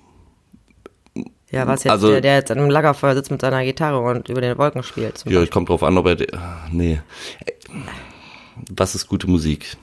Ja, 1.51 1.65
was 1.67 1.83
jetzt 1.85 1.91
Also- 1.91 2.09
der, 2.11 2.21
der 2.21 2.35
jetzt 2.35 2.51
an 2.51 2.57
einem 2.57 2.69
Lagerfeuer 2.69 3.13
sitzt 3.15 3.31
mit 3.31 3.39
seiner 3.39 3.63
Gitarre 3.63 3.99
und 3.99 4.27
über 4.29 4.41
den 4.41 4.57
Wolken 4.57 4.83
spielt. 4.83 5.19
Ja, 5.19 5.23
Beispiel. 5.39 5.47
kommt 5.47 5.69
drauf 5.69 5.83
an, 5.83 5.97
ob 5.97 6.07
er, 6.07 6.17
nee. 6.71 6.99
Was 8.75 8.95
ist 8.95 9.07
gute 9.07 9.27
Musik? 9.27 9.77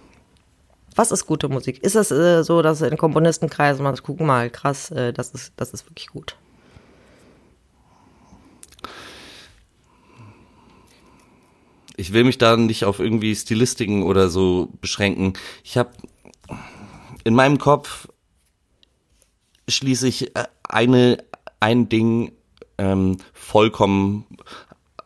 Was 0.96 1.12
ist 1.12 1.24
gute 1.26 1.48
Musik? 1.48 1.82
Ist 1.82 1.94
es 1.94 2.10
äh, 2.10 2.42
so, 2.42 2.60
dass 2.60 2.82
in 2.82 2.98
Komponistenkreisen 2.98 3.82
man 3.82 3.94
sagt, 3.94 4.06
guck 4.06 4.20
mal, 4.20 4.50
krass, 4.50 4.90
äh, 4.90 5.12
das, 5.14 5.30
ist, 5.30 5.52
das 5.56 5.72
ist 5.72 5.88
wirklich 5.88 6.08
gut. 6.08 6.36
Ich 12.02 12.12
will 12.12 12.24
mich 12.24 12.36
da 12.36 12.56
nicht 12.56 12.84
auf 12.84 12.98
irgendwie 12.98 13.32
Stilistiken 13.32 14.02
oder 14.02 14.28
so 14.28 14.70
beschränken. 14.80 15.34
Ich 15.62 15.76
habe 15.76 15.90
in 17.22 17.32
meinem 17.32 17.58
Kopf 17.58 18.08
schließe 19.68 20.08
ich 20.08 20.34
äh, 20.34 20.46
eine 20.64 21.18
ein 21.60 21.88
Ding 21.88 22.32
ähm, 22.76 23.18
vollkommen 23.32 24.26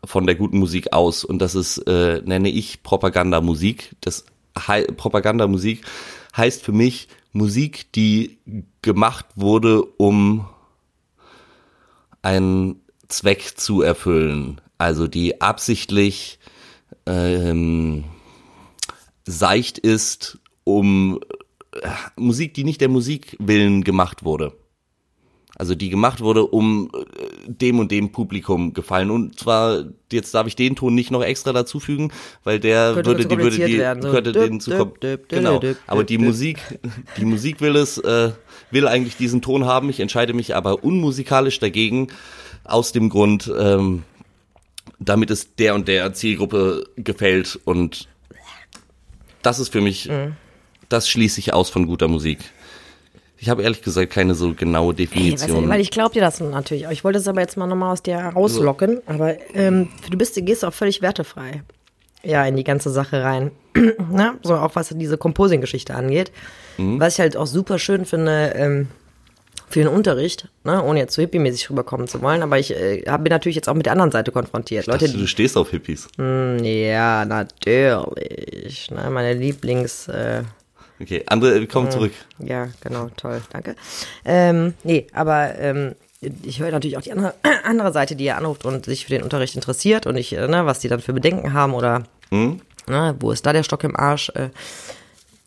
von 0.07 0.25
der 0.25 0.37
guten 0.37 0.59
Musik 0.59 0.95
aus 0.95 1.23
und 1.23 1.39
das 1.39 1.55
ist 1.55 1.77
äh, 1.87 2.23
nenne 2.25 2.49
ich 2.49 2.83
Propagandamusik. 2.83 3.95
Das 4.01 4.25
hei 4.57 4.85
Propagandamusik 4.85 5.85
heißt 6.35 6.63
für 6.63 6.73
mich 6.73 7.09
Musik, 7.35 7.93
die 7.93 8.39
gemacht 8.81 9.27
wurde, 9.35 9.83
um 9.83 10.49
einen 12.23 12.81
Zweck 13.09 13.59
zu 13.59 13.83
erfüllen. 13.83 14.63
Also 14.79 15.09
die 15.09 15.43
absichtlich 15.43 16.39
ähm, 17.07 18.05
seicht 19.25 19.79
ist, 19.79 20.39
um 20.65 21.21
äh, 21.73 21.89
Musik, 22.17 22.55
die 22.55 22.65
nicht 22.65 22.81
der 22.81 22.89
Musik 22.89 23.37
willen 23.39 23.85
gemacht 23.85 24.25
wurde. 24.25 24.53
Also 25.59 25.75
die 25.75 25.89
gemacht 25.89 26.21
wurde, 26.21 26.45
um 26.45 26.91
äh, 26.93 27.51
dem 27.51 27.79
und 27.79 27.91
dem 27.91 28.13
Publikum 28.13 28.75
gefallen. 28.75 29.11
Und 29.11 29.39
zwar, 29.41 29.85
jetzt 30.13 30.35
darf 30.35 30.47
ich 30.47 30.55
den 30.55 30.77
Ton 30.77 30.95
nicht 30.95 31.11
noch 31.11 31.23
extra 31.23 31.55
dazufügen, 31.55 32.13
weil 32.45 32.61
der 32.61 32.93
Könnte 32.93 33.11
würde, 33.11 33.27
die 33.27 33.39
würde 33.39 33.67
die, 33.67 33.79
werden, 33.79 34.03
so 34.03 34.11
könnte 34.11 34.33
düpp, 34.33 34.45
den 34.45 34.61
zu 34.61 34.73
kom- 34.73 34.99
düpp, 34.99 35.29
genau. 35.31 35.61
Aber 35.87 36.05
die. 36.05 36.19
Musik, 36.19 36.59
die 37.17 37.25
Musik 37.25 37.63
will 37.63 37.77
es, 37.77 37.97
äh, 37.97 38.33
will 38.71 38.87
eigentlich 38.87 39.17
diesen 39.17 39.41
Ton 39.41 39.65
haben. 39.65 39.89
Ich 39.89 40.01
entscheide 40.01 40.35
mich 40.35 40.55
aber 40.55 40.85
unmusikalisch 40.85 41.59
dagegen, 41.59 42.09
aus 42.65 42.93
dem 42.93 43.09
Grund, 43.09 43.51
ähm, 43.59 44.03
damit 44.99 45.31
es 45.31 45.55
der 45.57 45.75
und 45.75 45.89
der 45.89 46.13
Zielgruppe 46.15 46.85
gefällt 46.97 47.59
und 47.65 48.09
das 49.43 49.59
ist 49.59 49.71
für 49.73 49.81
mich, 49.81 50.09
Mhm. 50.09 50.37
das 50.89 51.09
schließe 51.09 51.39
ich 51.41 51.53
aus 51.53 51.71
von 51.71 51.87
guter 51.87 52.09
Musik. 52.09 52.39
Ich 53.39 53.51
habe 53.51 53.63
ehrlich 53.63 53.83
gesagt 53.83 54.13
keine 54.13 54.35
so 54.35 54.55
genaue 54.55 54.95
Definition. 54.95 55.65
du, 55.65 55.69
weil 55.69 55.81
ich 55.81 55.91
glaube 55.91 56.15
dir 56.15 56.23
das 56.23 56.41
natürlich. 56.41 56.87
Ich 56.91 57.05
wollte 57.05 57.19
es 57.19 57.29
aber 57.29 57.43
jetzt 57.43 57.57
mal 57.59 57.67
nochmal 57.67 57.93
aus 57.93 58.03
dir 58.03 58.17
rauslocken. 58.17 59.03
Aber 59.07 59.37
ähm, 59.55 59.89
du 60.11 60.17
bist, 60.17 60.37
du 60.39 60.43
gehst 60.43 60.65
auch 60.65 60.73
völlig 60.73 61.03
wertefrei. 61.03 61.63
Ja, 62.23 62.45
in 62.47 62.57
die 62.57 62.65
ganze 62.65 62.89
Sache 62.91 63.23
rein. 63.23 63.51
Na, 64.11 64.37
so 64.43 64.57
auch 64.57 64.75
was 64.75 64.89
diese 64.89 65.19
Composing-Geschichte 65.19 65.95
angeht. 65.95 66.33
Mhm. 66.79 66.99
Was 66.99 67.15
ich 67.15 67.21
halt 67.21 67.37
auch 67.37 67.47
super 67.47 67.79
schön 67.79 68.07
finde, 68.07 68.55
ähm, 68.57 68.89
für 69.69 69.81
den 69.81 69.89
Unterricht, 69.89 70.49
ne, 70.65 70.83
ohne 70.83 71.01
jetzt 71.01 71.15
so 71.15 71.23
hippie-mäßig 71.23 71.71
rüberkommen 71.71 72.07
zu 72.07 72.23
wollen, 72.23 72.43
aber 72.43 72.59
ich 72.59 72.73
äh, 72.75 73.03
bin 73.05 73.31
natürlich 73.31 73.57
jetzt 73.57 73.69
auch 73.69 73.75
mit 73.75 73.87
der 73.87 73.93
anderen 73.93 74.13
Seite 74.13 74.31
konfrontiert. 74.33 74.83
ich 74.85 74.87
dachte, 74.91 75.07
Leute, 75.07 75.19
du 75.19 75.27
stehst 75.27 75.57
auf 75.57 75.71
Hippies. 75.71 76.09
ja, 76.19 77.25
natürlich. 77.25 78.91
Ne, 78.91 79.11
meine 79.11 79.35
Lieblings, 79.35 80.09
äh, 80.09 80.43
Okay, 80.99 81.25
andere, 81.27 81.61
wir 81.61 81.69
kommen 81.69 81.91
zurück. 81.91 82.13
ja, 82.39 82.69
genau, 82.81 83.11
toll, 83.17 83.43
danke. 83.53 83.77
Ähm, 84.25 84.73
nee, 84.83 85.07
aber 85.13 85.55
ähm, 85.59 85.95
ich 86.43 86.61
höre 86.61 86.71
natürlich 86.71 86.97
auch 86.97 87.03
die 87.03 87.13
andere, 87.13 87.35
andere 87.65 87.93
Seite, 87.93 88.17
die 88.17 88.25
ihr 88.25 88.37
anruft 88.39 88.65
und 88.65 88.87
sich 88.87 89.05
für 89.05 89.11
den 89.11 89.23
Unterricht 89.23 89.55
interessiert 89.57 90.07
und 90.07 90.17
ich, 90.17 90.33
äh, 90.35 90.49
ne, 90.49 90.65
was 90.65 90.79
die 90.79 90.89
dann 90.89 91.01
für 91.01 91.13
Bedenken 91.13 91.53
haben 91.53 91.75
oder 91.75 92.05
ne, 92.31 93.15
wo 93.21 93.31
ist 93.31 93.45
da 93.45 93.53
der 93.53 93.63
Stock 93.63 93.85
im 93.85 93.95
Arsch? 93.97 94.31
Äh, 94.31 94.49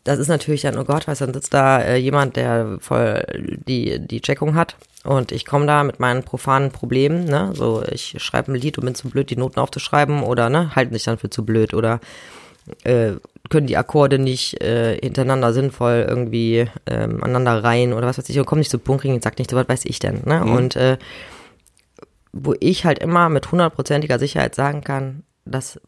das 0.04 0.18
ist 0.18 0.28
natürlich 0.28 0.62
dann, 0.62 0.78
oh 0.78 0.84
Gott, 0.84 1.06
weißt 1.06 1.20
du, 1.20 1.26
dann 1.26 1.34
sitzt 1.34 1.52
da 1.52 1.80
äh, 1.80 1.96
jemand, 1.96 2.36
der 2.36 2.78
voll 2.80 3.24
die, 3.66 3.98
die 3.98 4.20
Checkung 4.20 4.54
hat. 4.54 4.76
Und 5.04 5.32
ich 5.32 5.46
komme 5.46 5.66
da 5.66 5.82
mit 5.82 5.98
meinen 5.98 6.24
profanen 6.24 6.72
Problemen, 6.72 7.24
ne, 7.24 7.52
so 7.54 7.82
ich 7.90 8.16
schreibe 8.18 8.52
ein 8.52 8.60
Lied 8.60 8.76
und 8.76 8.84
bin 8.84 8.94
zu 8.94 9.08
blöd, 9.08 9.30
die 9.30 9.36
Noten 9.36 9.58
aufzuschreiben 9.58 10.22
oder 10.22 10.50
ne, 10.50 10.74
halten 10.76 10.92
sich 10.92 11.04
dann 11.04 11.16
für 11.16 11.30
zu 11.30 11.44
blöd 11.44 11.72
oder 11.72 12.00
äh, 12.84 13.12
können 13.48 13.66
die 13.66 13.78
Akkorde 13.78 14.18
nicht 14.18 14.60
äh, 14.62 14.98
hintereinander 15.00 15.54
sinnvoll 15.54 16.04
irgendwie 16.06 16.66
ähm, 16.86 17.22
aneinander 17.22 17.64
reihen 17.64 17.94
oder 17.94 18.06
was 18.06 18.18
weiß 18.18 18.28
ich 18.28 18.38
und 18.38 18.44
kommen 18.44 18.60
nicht 18.60 18.70
zu 18.70 18.78
Punkt, 18.78 19.02
kriegen 19.02 19.20
sagt 19.22 19.38
nicht 19.38 19.50
so 19.50 19.56
was 19.56 19.68
weiß 19.68 19.86
ich 19.86 19.98
denn, 19.98 20.22
ne? 20.26 20.44
Und 20.44 20.76
äh, 20.76 20.98
wo 22.32 22.54
ich 22.60 22.84
halt 22.84 22.98
immer 22.98 23.28
mit 23.28 23.50
hundertprozentiger 23.50 24.18
Sicherheit 24.18 24.54
sagen 24.54 24.82
kann, 24.84 25.24
dass 25.44 25.80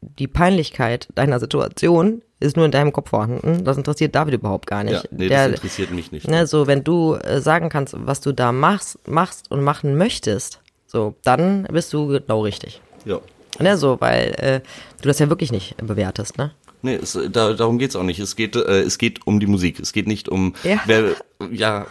die 0.00 0.28
Peinlichkeit 0.28 1.08
deiner 1.14 1.38
Situation 1.38 2.22
ist 2.40 2.56
nur 2.56 2.64
in 2.66 2.72
deinem 2.72 2.92
Kopf 2.92 3.10
vorhanden. 3.10 3.64
Das 3.64 3.76
interessiert 3.76 4.14
David 4.14 4.34
überhaupt 4.34 4.66
gar 4.66 4.82
nicht. 4.82 4.94
Ja, 5.04 5.08
nee, 5.10 5.28
Der, 5.28 5.46
das 5.48 5.56
interessiert 5.56 5.90
mich 5.92 6.10
nicht. 6.10 6.26
ne, 6.28 6.46
so 6.46 6.66
wenn 6.66 6.82
du 6.82 7.14
äh, 7.14 7.40
sagen 7.40 7.68
kannst, 7.68 7.94
was 7.98 8.20
du 8.20 8.32
da 8.32 8.50
machst, 8.52 8.98
machst 9.06 9.50
und 9.50 9.62
machen 9.62 9.96
möchtest, 9.96 10.60
so 10.86 11.14
dann 11.22 11.64
bist 11.70 11.92
du 11.92 12.06
genau 12.08 12.42
richtig. 12.42 12.80
Ja. 13.04 13.18
Ne, 13.58 13.76
so, 13.76 14.00
weil 14.00 14.34
äh, 14.38 14.60
du 15.02 15.08
das 15.08 15.18
ja 15.18 15.28
wirklich 15.28 15.52
nicht 15.52 15.76
bewertest, 15.76 16.38
ne? 16.38 16.52
Nee, 16.82 16.94
es, 17.02 17.18
da, 17.30 17.52
darum 17.52 17.78
geht's 17.78 17.94
auch 17.94 18.02
nicht. 18.04 18.18
Es 18.20 18.36
geht, 18.36 18.56
äh, 18.56 18.80
es 18.80 18.96
geht 18.96 19.26
um 19.26 19.38
die 19.38 19.46
Musik. 19.46 19.78
Es 19.80 19.92
geht 19.92 20.06
nicht 20.06 20.30
um, 20.30 20.54
Ja. 20.64 20.78
wer, 20.86 21.10
ja, 21.50 21.86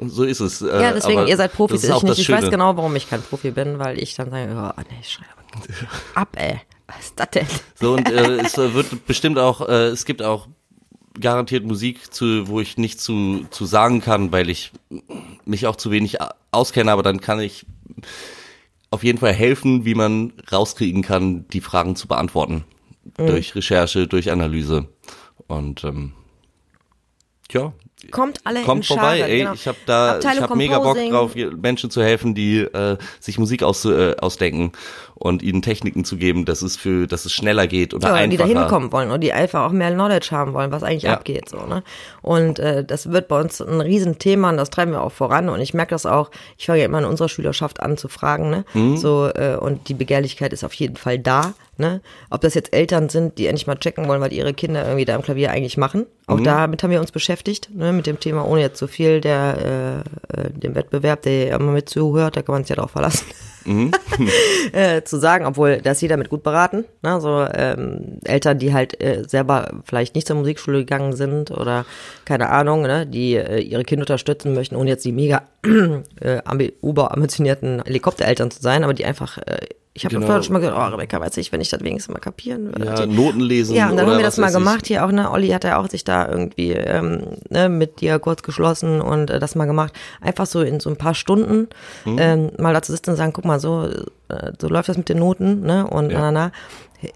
so 0.00 0.22
ist 0.22 0.38
es. 0.38 0.62
Äh, 0.62 0.66
Ja, 0.80 0.92
deswegen, 0.92 1.26
ihr 1.26 1.36
seid 1.36 1.52
Profis, 1.52 1.82
ich 1.82 2.02
nicht. 2.04 2.18
Ich 2.20 2.30
weiß 2.30 2.48
genau, 2.48 2.76
warum 2.76 2.94
ich 2.94 3.10
kein 3.10 3.20
Profi 3.20 3.50
bin, 3.50 3.80
weil 3.80 3.98
ich 4.00 4.14
dann 4.14 4.30
sage, 4.30 4.52
oh, 4.56 4.80
nee, 4.90 5.02
schreibe 5.02 5.30
ab, 6.14 6.28
ey. 6.36 6.60
Was 6.88 6.98
ist 7.00 7.20
das 7.20 7.30
denn? 7.30 7.46
So, 7.74 7.94
und 7.94 8.10
äh, 8.10 8.38
es 8.38 8.56
wird 8.56 9.06
bestimmt 9.06 9.38
auch, 9.38 9.68
äh, 9.68 9.88
es 9.88 10.04
gibt 10.04 10.22
auch 10.22 10.48
garantiert 11.20 11.64
Musik, 11.64 12.12
zu, 12.12 12.48
wo 12.48 12.60
ich 12.60 12.78
nicht 12.78 13.00
zu, 13.00 13.46
zu 13.50 13.66
sagen 13.66 14.00
kann, 14.00 14.32
weil 14.32 14.48
ich 14.48 14.72
mich 15.44 15.66
auch 15.66 15.76
zu 15.76 15.90
wenig 15.90 16.18
auskenne, 16.50 16.90
aber 16.90 17.02
dann 17.02 17.20
kann 17.20 17.40
ich 17.40 17.66
auf 18.90 19.04
jeden 19.04 19.18
Fall 19.18 19.34
helfen, 19.34 19.84
wie 19.84 19.94
man 19.94 20.32
rauskriegen 20.50 21.02
kann, 21.02 21.46
die 21.48 21.60
Fragen 21.60 21.94
zu 21.94 22.08
beantworten. 22.08 22.64
Mhm. 23.18 23.26
Durch 23.26 23.54
Recherche, 23.54 24.06
durch 24.06 24.30
Analyse. 24.30 24.88
Und 25.46 25.84
ähm, 25.84 26.12
ja, 27.50 27.72
Kommt 28.10 28.40
alle 28.44 28.62
Kommt 28.62 28.84
in 28.84 28.96
vorbei, 28.96 29.18
Scharen, 29.18 29.30
ey. 29.30 29.38
genau. 29.40 29.52
Ich 29.54 29.66
habe 29.68 29.78
da, 29.86 30.12
Abteilung 30.14 30.36
ich 30.36 30.42
habe 30.42 30.56
mega 30.56 30.78
Bock 30.78 30.96
drauf, 31.10 31.32
Menschen 31.60 31.90
zu 31.90 32.02
helfen, 32.02 32.34
die 32.34 32.58
äh, 32.60 32.96
sich 33.20 33.38
Musik 33.38 33.62
aus, 33.62 33.84
äh, 33.84 34.14
ausdenken 34.20 34.72
und 35.14 35.42
ihnen 35.42 35.62
Techniken 35.62 36.04
zu 36.04 36.16
geben, 36.16 36.44
dass 36.44 36.62
es 36.62 36.76
für, 36.76 37.06
dass 37.06 37.24
es 37.24 37.32
schneller 37.32 37.66
geht 37.66 37.92
oder 37.92 38.08
ja, 38.20 38.26
die 38.26 38.36
da 38.36 38.44
einfacher. 38.44 38.60
hinkommen 38.62 38.92
wollen 38.92 39.10
und 39.10 39.20
die 39.20 39.32
einfach 39.32 39.66
auch 39.66 39.72
mehr 39.72 39.90
Knowledge 39.90 40.28
haben 40.30 40.54
wollen, 40.54 40.70
was 40.70 40.82
eigentlich 40.82 41.02
Ja. 41.04 41.14
abgeht. 41.14 41.48
so 41.48 41.58
ne 41.66 41.82
Und 42.22 42.58
äh, 42.60 42.84
das 42.84 43.10
wird 43.10 43.28
bei 43.28 43.40
uns 43.40 43.60
ein 43.60 43.80
Riesenthema 43.80 44.50
und 44.50 44.56
das 44.56 44.70
treiben 44.70 44.92
wir 44.92 45.02
auch 45.02 45.12
voran. 45.12 45.48
Und 45.48 45.60
ich 45.60 45.74
merke 45.74 45.90
das 45.90 46.06
auch, 46.06 46.30
ich 46.56 46.66
fange 46.66 46.78
ja 46.78 46.84
immer 46.84 47.00
in 47.00 47.04
unserer 47.04 47.28
Schülerschaft 47.28 47.80
an 47.80 47.96
zu 47.96 48.08
fragen, 48.08 48.50
ne? 48.50 48.64
Mhm. 48.74 48.96
So, 48.96 49.28
äh, 49.34 49.56
und 49.56 49.88
die 49.88 49.94
Begehrlichkeit 49.94 50.52
ist 50.52 50.64
auf 50.64 50.74
jeden 50.74 50.96
Fall 50.96 51.18
da. 51.18 51.52
Ne? 51.78 52.00
Ob 52.28 52.40
das 52.40 52.54
jetzt 52.54 52.74
Eltern 52.74 53.08
sind, 53.08 53.38
die 53.38 53.46
endlich 53.46 53.68
mal 53.68 53.76
checken 53.76 54.08
wollen, 54.08 54.20
was 54.20 54.32
ihre 54.32 54.52
Kinder 54.52 54.84
irgendwie 54.84 55.04
da 55.04 55.14
im 55.14 55.22
Klavier 55.22 55.52
eigentlich 55.52 55.76
machen. 55.76 56.06
Auch 56.26 56.40
damit 56.40 56.82
haben 56.82 56.90
wir 56.90 57.00
uns 57.00 57.12
beschäftigt, 57.12 57.70
ne? 57.72 57.92
mit 57.92 58.06
dem 58.06 58.18
Thema, 58.18 58.46
ohne 58.46 58.60
jetzt 58.60 58.78
so 58.78 58.88
viel 58.88 59.20
der 59.20 60.04
äh, 60.34 60.40
äh, 60.40 60.50
dem 60.50 60.74
Wettbewerb, 60.74 61.22
der 61.22 61.54
immer 61.54 61.72
mit 61.72 61.88
zuhört, 61.88 62.36
da 62.36 62.42
kann 62.42 62.54
man 62.54 62.64
sich 62.64 62.70
ja 62.70 62.76
drauf 62.76 62.90
verlassen. 62.90 63.26
äh, 64.72 65.02
zu 65.02 65.18
sagen, 65.18 65.44
obwohl 65.46 65.78
da 65.82 65.90
ist 65.92 66.00
jeder 66.00 66.16
mit 66.16 66.30
gut 66.30 66.42
beraten. 66.42 66.84
Ne? 67.02 67.20
So 67.20 67.46
ähm, 67.52 68.18
Eltern, 68.24 68.58
die 68.58 68.72
halt 68.72 69.00
äh, 69.02 69.24
selber 69.26 69.70
vielleicht 69.84 70.14
nicht 70.14 70.26
zur 70.26 70.36
Musikschule 70.36 70.78
gegangen 70.78 71.14
sind 71.14 71.50
oder 71.50 71.84
keine 72.24 72.48
Ahnung, 72.50 72.82
ne? 72.82 73.06
die 73.06 73.34
äh, 73.36 73.60
ihre 73.60 73.84
Kinder 73.84 74.02
unterstützen 74.02 74.54
möchten, 74.54 74.76
ohne 74.76 74.90
jetzt 74.90 75.04
die 75.04 75.12
mega 75.12 75.42
äh, 75.64 76.38
ambi- 76.40 76.72
überambitionierten 76.82 77.82
Helikoptereltern 77.84 78.50
zu 78.50 78.60
sein, 78.62 78.84
aber 78.84 78.94
die 78.94 79.04
einfach, 79.04 79.38
äh, 79.38 79.58
ich 79.98 80.04
habe 80.04 80.14
Genau. 80.14 80.26
vorher 80.26 80.42
schon 80.42 80.52
mal 80.54 80.60
gesagt, 80.60 80.76
oh 80.78 80.94
Rebecca, 80.94 81.20
weiß 81.20 81.36
ich, 81.36 81.52
wenn 81.52 81.60
ich 81.60 81.68
das 81.68 81.80
wenigstens 81.82 82.12
mal 82.14 82.20
kapieren 82.20 82.66
würde. 82.66 82.84
ja, 82.84 83.06
Noten 83.06 83.40
lesen. 83.40 83.74
Ja, 83.76 83.90
und 83.90 83.96
dann 83.96 84.06
haben 84.08 84.16
wir 84.16 84.24
das 84.24 84.36
mal 84.38 84.44
weiß 84.46 84.52
ich. 84.54 84.58
gemacht 84.58 84.86
hier 84.86 85.04
auch, 85.04 85.12
ne? 85.12 85.30
Olli 85.30 85.48
hat 85.48 85.64
ja 85.64 85.78
auch 85.78 85.88
sich 85.90 86.04
da 86.04 86.26
irgendwie 86.28 86.72
ähm, 86.72 87.36
ne, 87.50 87.68
mit 87.68 88.00
dir 88.00 88.18
kurz 88.18 88.42
geschlossen 88.42 89.00
und 89.00 89.30
äh, 89.30 89.38
das 89.38 89.54
mal 89.54 89.66
gemacht. 89.66 89.92
Einfach 90.20 90.46
so 90.46 90.62
in 90.62 90.80
so 90.80 90.88
ein 90.90 90.96
paar 90.96 91.14
Stunden 91.14 91.68
Mhm. 92.04 92.16
ähm, 92.18 92.50
mal 92.58 92.72
dazu 92.72 92.92
sitzen 92.92 93.10
und 93.10 93.16
sagen, 93.16 93.32
guck 93.32 93.44
mal, 93.44 93.60
so, 93.60 93.88
äh, 94.28 94.52
so 94.60 94.68
läuft 94.68 94.88
das 94.88 94.96
mit 94.96 95.08
den 95.08 95.18
Noten, 95.18 95.60
ne? 95.60 95.86
Und 95.86 96.10
Ja. 96.10 96.20
na, 96.20 96.30
na, 96.32 96.52
na. 97.02 97.08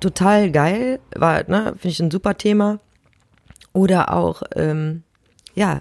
Total 0.00 0.50
geil, 0.50 1.00
war, 1.16 1.44
ne, 1.48 1.72
finde 1.78 1.88
ich 1.88 2.00
ein 2.00 2.10
super 2.10 2.36
Thema. 2.36 2.78
Oder 3.72 4.12
auch, 4.12 4.42
ähm, 4.54 5.02
ja, 5.54 5.80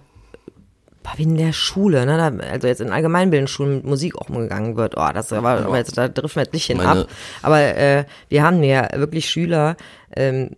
wie 1.18 1.24
in 1.24 1.38
der 1.38 1.54
Schule, 1.54 2.06
ne? 2.06 2.39
Also 2.51 2.68
jetzt 2.68 2.82
in 2.82 2.91
allgemeinbildenden 2.91 3.47
Schulen 3.47 3.76
mit 3.76 3.86
Musik 3.86 4.16
auch 4.18 4.30
umgegangen 4.30 4.76
wird. 4.78 4.95
Oh, 4.97 5.10
das 5.14 5.32
war, 5.32 5.43
aber 5.66 5.78
jetzt, 5.78 5.97
da 5.97 6.08
driften 6.08 6.38
wir 6.38 6.43
jetzt 6.43 6.54
nicht 6.54 6.66
hin 6.66 6.78
Meine- 6.78 7.01
ab. 7.01 7.08
Aber 7.41 7.60
äh, 7.62 8.06
wir 8.30 8.43
haben 8.43 8.64
ja 8.64 8.88
wirklich 8.95 9.30
Schüler, 9.30 9.76
ähm, 10.16 10.51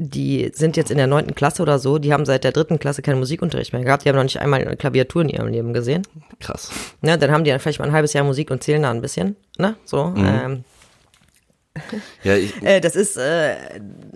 die 0.00 0.50
sind 0.54 0.76
jetzt 0.76 0.90
in 0.92 0.96
der 0.96 1.08
neunten 1.08 1.34
Klasse 1.34 1.60
oder 1.62 1.78
so, 1.80 1.98
die 1.98 2.12
haben 2.12 2.24
seit 2.24 2.44
der 2.44 2.52
dritten 2.52 2.78
Klasse 2.78 3.02
keinen 3.02 3.18
Musikunterricht 3.18 3.72
mehr 3.72 3.82
gehabt, 3.82 4.04
die 4.04 4.08
haben 4.08 4.16
noch 4.16 4.22
nicht 4.22 4.40
einmal 4.40 4.60
eine 4.60 4.76
Klaviatur 4.76 5.22
in 5.22 5.28
ihrem 5.28 5.48
Leben 5.48 5.72
gesehen. 5.72 6.02
Krass. 6.38 6.70
Ne, 7.00 7.18
dann 7.18 7.32
haben 7.32 7.42
die 7.42 7.50
dann 7.50 7.58
vielleicht 7.58 7.80
mal 7.80 7.86
ein 7.86 7.92
halbes 7.92 8.12
Jahr 8.12 8.24
Musik 8.24 8.50
und 8.52 8.62
zählen 8.62 8.82
da 8.82 8.90
ein 8.92 9.00
bisschen, 9.02 9.34
ne? 9.58 9.74
So. 9.84 10.14
Ähm, 10.16 10.62
Ja, 12.22 12.34
ich, 12.36 12.60
äh, 12.62 12.80
das 12.80 12.96
ist 12.96 13.16
äh, 13.16 13.54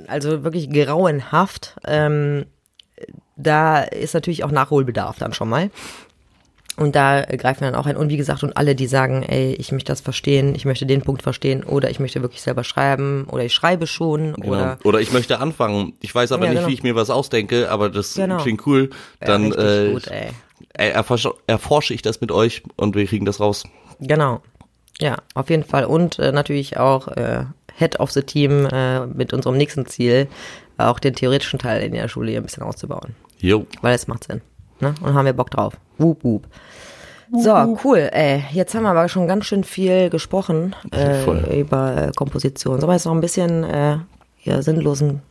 also 0.08 0.44
wirklich 0.44 0.70
grauenhaft. 0.70 1.76
Ähm, 1.86 2.46
da 3.36 3.82
ist 3.82 4.14
natürlich 4.14 4.44
auch 4.44 4.50
Nachholbedarf 4.50 5.18
dann 5.18 5.32
schon 5.32 5.48
mal. 5.48 5.70
Und 6.78 6.96
da 6.96 7.20
greifen 7.22 7.60
wir 7.60 7.70
dann 7.70 7.78
auch 7.78 7.84
ein. 7.86 7.96
Und 7.96 8.08
wie 8.08 8.16
gesagt, 8.16 8.42
und 8.42 8.56
alle, 8.56 8.74
die 8.74 8.86
sagen, 8.86 9.22
ey, 9.24 9.52
ich 9.54 9.72
möchte 9.72 9.92
das 9.92 10.00
verstehen, 10.00 10.54
ich 10.54 10.64
möchte 10.64 10.86
den 10.86 11.02
Punkt 11.02 11.22
verstehen, 11.22 11.64
oder 11.64 11.90
ich 11.90 12.00
möchte 12.00 12.22
wirklich 12.22 12.40
selber 12.40 12.64
schreiben, 12.64 13.26
oder 13.30 13.44
ich 13.44 13.52
schreibe 13.52 13.86
schon, 13.86 14.32
genau. 14.34 14.48
oder 14.48 14.78
oder 14.84 15.00
ich 15.00 15.12
möchte 15.12 15.38
anfangen. 15.38 15.92
Ich 16.00 16.14
weiß 16.14 16.32
aber 16.32 16.46
Ja, 16.46 16.50
nicht, 16.52 16.58
genau. 16.60 16.68
wie 16.70 16.74
ich 16.74 16.82
mir 16.82 16.94
was 16.94 17.10
ausdenke, 17.10 17.70
aber 17.70 17.90
das 17.90 18.14
Genau. 18.14 18.38
klingt 18.38 18.66
cool. 18.66 18.88
Dann 19.20 19.52
richtig 19.52 19.64
äh, 19.64 19.92
gut, 19.92 20.06
ey. 20.06 20.90
erforsche, 20.90 21.34
erforsche 21.46 21.92
ich 21.92 22.00
das 22.00 22.22
mit 22.22 22.32
euch 22.32 22.62
und 22.76 22.94
wir 22.96 23.06
kriegen 23.06 23.26
das 23.26 23.38
raus. 23.38 23.64
Genau. 24.00 24.40
Ja, 24.98 25.16
auf 25.34 25.50
jeden 25.50 25.64
Fall. 25.64 25.84
Und 25.84 26.18
äh, 26.18 26.32
natürlich 26.32 26.78
auch 26.78 27.08
äh, 27.08 27.44
Head 27.76 28.00
of 28.00 28.12
the 28.12 28.22
Team 28.22 28.66
äh, 28.66 29.06
mit 29.06 29.32
unserem 29.34 29.56
nächsten 29.56 29.86
Ziel, 29.86 30.26
auch 30.78 30.98
den 30.98 31.14
theoretischen 31.14 31.58
Teil 31.58 31.82
in 31.82 31.92
der 31.92 32.08
Schule 32.08 32.30
hier 32.30 32.40
ein 32.40 32.44
bisschen 32.44 32.62
auszubauen. 32.62 33.14
Jo. 33.38 33.66
Weil 33.80 33.94
es 33.94 34.06
macht 34.08 34.24
Sinn. 34.24 34.40
Ne? 34.80 34.94
Und 35.00 35.14
haben 35.14 35.26
wir 35.26 35.32
Bock 35.32 35.50
drauf. 35.50 35.74
Wup, 35.98 36.24
wup. 36.24 36.46
So, 37.34 37.78
cool. 37.84 38.10
Ey, 38.12 38.44
jetzt 38.52 38.74
haben 38.74 38.82
wir 38.82 38.90
aber 38.90 39.08
schon 39.08 39.26
ganz 39.26 39.46
schön 39.46 39.64
viel 39.64 40.10
gesprochen 40.10 40.76
Voll. 41.24 41.44
äh, 41.48 41.60
über 41.60 42.08
äh, 42.08 42.12
Komposition. 42.14 42.78
Sollen 42.78 42.90
wir 42.90 42.94
jetzt 42.94 43.06
noch 43.06 43.14
ein 43.14 43.22
bisschen 43.22 43.64
äh, 43.64 43.96
hier 44.36 44.62
sinnlosen 44.62 45.22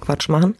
Quatsch 0.00 0.28
machen? 0.28 0.56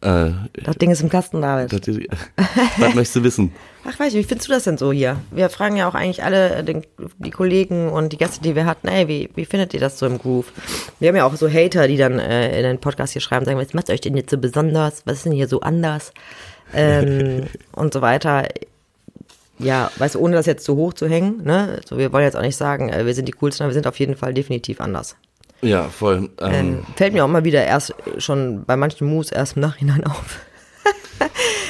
Äh, 0.00 0.30
Das 0.64 0.76
Ding 0.76 0.90
ist 0.90 1.00
im 1.00 1.08
Kasten, 1.08 1.42
David. 1.42 1.72
das 1.72 1.96
was 2.78 2.94
möchtest 2.94 3.16
du 3.16 3.24
wissen? 3.24 3.52
Ach, 3.84 3.98
weiß 3.98 4.14
ich, 4.14 4.20
wie 4.20 4.28
findest 4.28 4.48
du 4.48 4.52
das 4.52 4.64
denn 4.64 4.78
so 4.78 4.92
hier? 4.92 5.16
Wir 5.30 5.48
fragen 5.50 5.76
ja 5.76 5.88
auch 5.88 5.94
eigentlich 5.94 6.22
alle 6.22 6.56
äh, 6.56 6.64
den, 6.64 6.82
die 7.18 7.30
Kollegen 7.30 7.88
und 7.88 8.12
die 8.12 8.18
Gäste, 8.18 8.40
die 8.42 8.54
wir 8.54 8.66
hatten, 8.66 8.86
ey, 8.88 9.08
wie, 9.08 9.30
wie 9.34 9.44
findet 9.44 9.74
ihr 9.74 9.80
das 9.80 9.98
so 9.98 10.06
im 10.06 10.18
Groove? 10.18 10.52
Wir 11.00 11.08
haben 11.08 11.16
ja 11.16 11.24
auch 11.24 11.34
so 11.34 11.48
Hater, 11.50 11.88
die 11.88 11.96
dann 11.96 12.18
äh, 12.18 12.56
in 12.56 12.64
den 12.64 12.78
Podcast 12.78 13.12
hier 13.12 13.22
schreiben, 13.22 13.44
sagen, 13.44 13.58
was 13.58 13.74
macht 13.74 13.90
euch 13.90 14.00
denn 14.00 14.16
jetzt 14.16 14.30
so 14.30 14.38
besonders? 14.38 15.02
Was 15.04 15.18
ist 15.18 15.24
denn 15.24 15.32
hier 15.32 15.48
so 15.48 15.60
anders? 15.60 16.12
Ähm, 16.74 17.46
und 17.72 17.92
so 17.92 18.00
weiter. 18.00 18.46
Ja, 19.58 19.90
weißt 19.96 20.14
du, 20.14 20.20
ohne 20.20 20.36
das 20.36 20.46
jetzt 20.46 20.64
zu 20.64 20.76
hoch 20.76 20.92
zu 20.92 21.08
hängen, 21.08 21.42
ne? 21.42 21.80
So, 21.84 21.98
wir 21.98 22.12
wollen 22.12 22.22
jetzt 22.24 22.36
auch 22.36 22.42
nicht 22.42 22.56
sagen, 22.56 22.90
äh, 22.90 23.04
wir 23.04 23.14
sind 23.14 23.26
die 23.26 23.32
coolsten, 23.32 23.64
aber 23.64 23.70
wir 23.70 23.74
sind 23.74 23.88
auf 23.88 23.98
jeden 23.98 24.14
Fall 24.16 24.32
definitiv 24.32 24.80
anders. 24.80 25.16
Ja, 25.62 25.84
voll. 25.88 26.30
Ähm, 26.40 26.52
Ähm, 26.52 26.86
fällt 26.96 27.12
mir 27.14 27.24
auch 27.24 27.28
mal 27.28 27.44
wieder 27.44 27.64
erst 27.64 27.94
schon 28.18 28.64
bei 28.64 28.76
manchen 28.76 29.08
Moves 29.08 29.32
erst 29.32 29.56
im 29.56 29.62
Nachhinein 29.62 30.04
auf. 30.06 30.38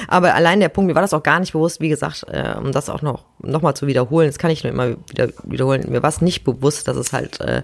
Aber 0.08 0.34
allein 0.34 0.60
der 0.60 0.68
Punkt, 0.70 0.88
mir 0.88 0.94
war 0.94 1.02
das 1.02 1.12
auch 1.12 1.22
gar 1.22 1.38
nicht 1.40 1.52
bewusst, 1.52 1.80
wie 1.80 1.88
gesagt, 1.88 2.24
äh, 2.28 2.54
um 2.58 2.72
das 2.72 2.88
auch 2.88 3.02
noch, 3.02 3.24
noch 3.40 3.60
mal 3.62 3.74
zu 3.74 3.86
wiederholen, 3.86 4.28
das 4.28 4.38
kann 4.38 4.50
ich 4.50 4.62
nur 4.64 4.72
immer 4.72 4.90
wieder 5.10 5.28
wiederholen, 5.44 5.84
mir 5.90 6.02
war 6.02 6.08
es 6.08 6.20
nicht 6.22 6.44
bewusst, 6.44 6.88
dass 6.88 6.96
es 6.96 7.12
halt 7.12 7.40
äh, 7.40 7.62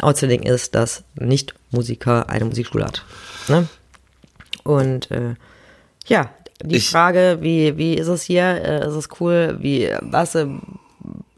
outstanding 0.00 0.42
ist, 0.42 0.74
dass 0.74 1.04
Nicht-Musiker 1.14 2.28
eine 2.28 2.44
Musikschule 2.44 2.84
hat. 2.86 3.04
Ne? 3.48 3.68
Und 4.64 5.10
äh, 5.12 5.34
ja, 6.06 6.30
die 6.62 6.76
Ich- 6.76 6.90
Frage, 6.90 7.38
wie, 7.40 7.76
wie 7.76 7.94
ist 7.94 8.08
es 8.08 8.22
hier? 8.22 8.42
Äh, 8.44 8.80
ist 8.88 8.94
es 8.94 9.08
cool? 9.20 9.56
Wie, 9.60 9.88
was 10.00 10.34
äh, 10.34 10.46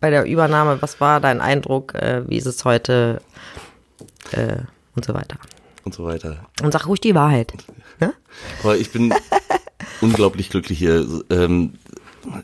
bei 0.01 0.09
der 0.11 0.25
Übernahme, 0.25 0.81
was 0.81 0.99
war 1.01 1.21
dein 1.21 1.41
Eindruck? 1.43 1.95
Äh, 1.95 2.23
wie 2.29 2.37
ist 2.39 2.47
es 2.47 2.65
heute? 2.65 3.21
Äh, 4.33 4.63
und 4.95 5.05
so 5.05 5.15
weiter. 5.15 5.39
und 5.85 5.95
so 5.95 6.05
weiter. 6.05 6.47
Und 6.63 6.73
sag 6.73 6.87
ruhig 6.87 7.01
die 7.01 7.15
Wahrheit. 7.15 7.53
Ne? 8.01 8.13
Aber 8.63 8.77
ich 8.77 8.91
bin 8.91 9.15
unglaublich 10.01 10.51
glücklich 10.51 10.79
hier. 10.79 11.07
Ähm, 11.31 11.75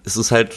es 0.05 0.17
ist 0.17 0.31
halt, 0.31 0.55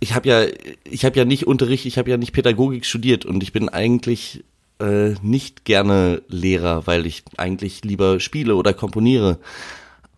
ich 0.00 0.14
habe 0.14 0.28
ja, 0.28 0.46
ich 0.84 1.04
habe 1.04 1.16
ja 1.16 1.24
nicht 1.24 1.46
Unterricht, 1.46 1.86
ich 1.86 1.98
habe 1.98 2.10
ja 2.10 2.16
nicht 2.16 2.32
Pädagogik 2.32 2.84
studiert 2.86 3.24
und 3.24 3.42
ich 3.42 3.52
bin 3.52 3.68
eigentlich 3.68 4.44
äh, 4.80 5.14
nicht 5.22 5.64
gerne 5.64 6.22
Lehrer, 6.28 6.86
weil 6.86 7.06
ich 7.06 7.22
eigentlich 7.36 7.84
lieber 7.84 8.18
spiele 8.18 8.56
oder 8.56 8.74
komponiere. 8.74 9.38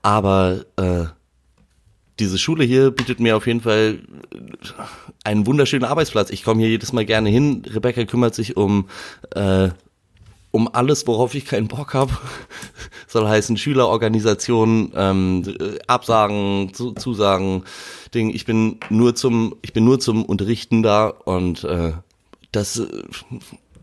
Aber 0.02 0.64
äh, 0.76 1.06
diese 2.18 2.38
Schule 2.38 2.64
hier 2.64 2.90
bietet 2.90 3.20
mir 3.20 3.36
auf 3.36 3.46
jeden 3.46 3.60
Fall 3.60 4.00
einen 5.24 5.46
wunderschönen 5.46 5.84
Arbeitsplatz. 5.84 6.30
Ich 6.30 6.44
komme 6.44 6.60
hier 6.60 6.70
jedes 6.70 6.92
Mal 6.92 7.04
gerne 7.04 7.28
hin. 7.28 7.62
Rebecca 7.66 8.04
kümmert 8.04 8.34
sich 8.34 8.56
um 8.56 8.88
äh, 9.34 9.70
um 10.54 10.72
alles, 10.72 11.04
worauf 11.08 11.34
ich 11.34 11.46
keinen 11.46 11.66
Bock 11.66 11.94
habe. 11.94 12.12
Soll 13.08 13.26
heißen 13.26 13.56
Schülerorganisation, 13.56 14.92
ähm, 14.94 15.42
äh, 15.58 15.78
Absagen, 15.88 16.72
zu, 16.72 16.92
Zusagen, 16.92 17.64
Ding. 18.14 18.30
Ich 18.30 18.44
bin 18.44 18.78
nur 18.88 19.16
zum, 19.16 19.56
ich 19.62 19.72
bin 19.72 19.84
nur 19.84 19.98
zum 19.98 20.24
Unterrichten 20.24 20.84
da 20.84 21.08
und 21.08 21.64
äh, 21.64 21.94
das. 22.52 22.78
Äh, 22.78 22.86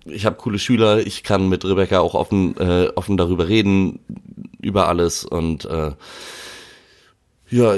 ich 0.05 0.25
habe 0.25 0.38
coole 0.38 0.59
Schüler. 0.59 1.05
Ich 1.05 1.23
kann 1.23 1.49
mit 1.49 1.65
Rebecca 1.65 1.99
auch 1.99 2.15
offen, 2.15 2.55
äh, 2.55 2.88
offen 2.95 3.17
darüber 3.17 3.49
reden 3.49 3.99
über 4.61 4.88
alles 4.88 5.25
und 5.25 5.65
äh, 5.65 5.91
ja, 7.51 7.75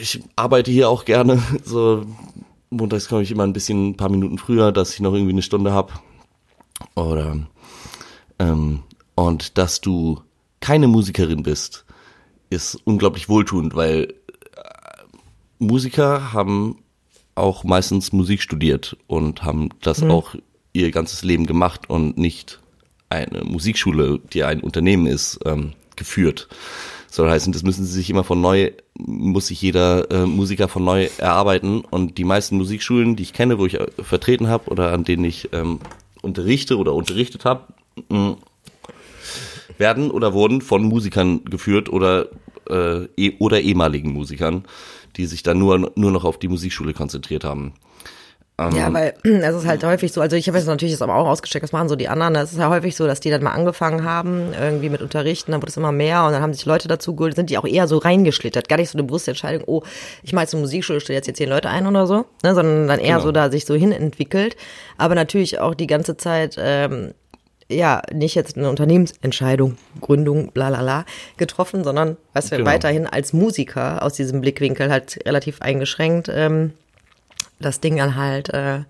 ich 0.00 0.20
arbeite 0.36 0.70
hier 0.70 0.88
auch 0.88 1.04
gerne. 1.04 1.42
So 1.64 2.06
montags 2.70 3.08
komme 3.08 3.22
ich 3.22 3.30
immer 3.30 3.44
ein 3.44 3.52
bisschen, 3.52 3.90
ein 3.90 3.96
paar 3.96 4.08
Minuten 4.08 4.38
früher, 4.38 4.72
dass 4.72 4.94
ich 4.94 5.00
noch 5.00 5.12
irgendwie 5.12 5.32
eine 5.32 5.42
Stunde 5.42 5.72
hab 5.72 6.02
Oder 6.94 7.36
ähm, 8.38 8.82
und 9.14 9.58
dass 9.58 9.80
du 9.80 10.20
keine 10.60 10.88
Musikerin 10.88 11.42
bist, 11.42 11.84
ist 12.48 12.76
unglaublich 12.84 13.28
wohltuend, 13.28 13.74
weil 13.74 14.14
äh, 14.56 14.62
Musiker 15.58 16.32
haben 16.32 16.78
auch 17.34 17.64
meistens 17.64 18.12
Musik 18.12 18.42
studiert 18.42 18.96
und 19.06 19.42
haben 19.42 19.70
das 19.82 20.02
auch 20.02 20.34
ihr 20.72 20.90
ganzes 20.90 21.22
Leben 21.22 21.46
gemacht 21.46 21.88
und 21.88 22.18
nicht 22.18 22.60
eine 23.08 23.44
Musikschule, 23.44 24.20
die 24.32 24.44
ein 24.44 24.60
Unternehmen 24.60 25.06
ist, 25.06 25.40
ähm, 25.44 25.72
geführt. 25.96 26.48
Soll 27.10 27.28
heißen, 27.28 27.52
das 27.52 27.64
müssen 27.64 27.84
sie 27.84 27.92
sich 27.92 28.08
immer 28.08 28.22
von 28.22 28.40
neu, 28.40 28.70
muss 28.94 29.48
sich 29.48 29.60
jeder 29.60 30.08
äh, 30.12 30.26
Musiker 30.26 30.68
von 30.68 30.84
neu 30.84 31.08
erarbeiten. 31.18 31.80
Und 31.80 32.18
die 32.18 32.24
meisten 32.24 32.56
Musikschulen, 32.56 33.16
die 33.16 33.24
ich 33.24 33.32
kenne, 33.32 33.58
wo 33.58 33.66
ich 33.66 33.80
äh, 33.80 33.86
vertreten 34.00 34.48
habe 34.48 34.70
oder 34.70 34.92
an 34.92 35.02
denen 35.02 35.24
ich 35.24 35.48
ähm, 35.52 35.80
unterrichte 36.22 36.78
oder 36.78 36.94
unterrichtet 36.94 37.44
habe, 37.44 37.64
werden 39.76 40.10
oder 40.10 40.32
wurden 40.34 40.60
von 40.60 40.84
Musikern 40.84 41.44
geführt 41.44 41.88
oder 41.88 42.28
äh, 42.68 43.06
eh, 43.16 43.32
oder 43.38 43.60
ehemaligen 43.60 44.12
Musikern, 44.12 44.64
die 45.16 45.26
sich 45.26 45.42
dann 45.42 45.58
nur 45.58 45.90
nur 45.96 46.10
noch 46.12 46.24
auf 46.24 46.38
die 46.38 46.48
Musikschule 46.48 46.92
konzentriert 46.92 47.42
haben. 47.42 47.72
Ähm, 48.60 48.76
ja, 48.76 48.92
weil 48.92 49.14
es 49.22 49.54
ist 49.54 49.66
halt 49.66 49.82
häufig 49.84 50.12
so, 50.12 50.20
also 50.20 50.36
ich 50.36 50.46
habe 50.46 50.58
jetzt 50.58 50.66
natürlich 50.66 50.92
das 50.92 51.00
aber 51.00 51.14
auch 51.14 51.26
ausgecheckt, 51.26 51.62
was 51.62 51.72
machen 51.72 51.88
so 51.88 51.96
die 51.96 52.08
anderen. 52.08 52.34
Es 52.36 52.52
ist 52.52 52.58
ja 52.58 52.68
häufig 52.68 52.94
so, 52.94 53.06
dass 53.06 53.20
die 53.20 53.30
dann 53.30 53.42
mal 53.42 53.52
angefangen 53.52 54.04
haben, 54.04 54.52
irgendwie 54.52 54.90
mit 54.90 55.00
Unterrichten, 55.00 55.52
dann 55.52 55.62
wurde 55.62 55.70
es 55.70 55.76
immer 55.78 55.92
mehr 55.92 56.24
und 56.26 56.32
dann 56.32 56.42
haben 56.42 56.52
sich 56.52 56.66
Leute 56.66 56.86
dazu 56.86 57.16
geholt, 57.16 57.36
sind 57.36 57.48
die 57.48 57.56
auch 57.56 57.66
eher 57.66 57.88
so 57.88 57.96
reingeschlittert. 57.96 58.68
Gar 58.68 58.76
nicht 58.76 58.90
so 58.90 58.98
eine 58.98 59.06
bewusste 59.06 59.30
Entscheidung, 59.30 59.64
oh, 59.66 59.82
ich 60.22 60.34
mache 60.34 60.42
jetzt 60.42 60.54
eine 60.54 60.60
Musikschule, 60.60 61.00
stelle 61.00 61.16
jetzt 61.16 61.24
hier 61.24 61.34
zehn 61.34 61.48
Leute 61.48 61.70
ein 61.70 61.86
oder 61.86 62.06
so, 62.06 62.26
ne, 62.42 62.54
sondern 62.54 62.86
dann 62.86 63.00
eher 63.00 63.16
genau. 63.16 63.22
so 63.22 63.32
da 63.32 63.50
sich 63.50 63.64
so 63.64 63.74
hin 63.74 63.92
entwickelt. 63.92 64.56
Aber 64.98 65.14
natürlich 65.14 65.58
auch 65.58 65.74
die 65.74 65.86
ganze 65.86 66.18
Zeit 66.18 66.56
ähm, 66.58 67.14
ja, 67.70 68.02
nicht 68.12 68.34
jetzt 68.34 68.58
eine 68.58 68.68
Unternehmensentscheidung, 68.68 69.76
Gründung, 70.00 70.50
bla 70.52 70.68
bla 70.68 70.82
bla, 70.82 71.04
getroffen, 71.36 71.84
sondern 71.84 72.16
was 72.34 72.50
wir 72.50 72.58
genau. 72.58 72.70
weiterhin 72.70 73.06
als 73.06 73.32
Musiker 73.32 74.02
aus 74.02 74.14
diesem 74.14 74.40
Blickwinkel 74.40 74.90
halt 74.90 75.20
relativ 75.24 75.62
eingeschränkt 75.62 76.28
ähm, 76.34 76.72
das 77.60 77.80
Ding 77.80 77.96
dann 77.96 78.16
halt, 78.16 78.48
äh, 78.50 78.80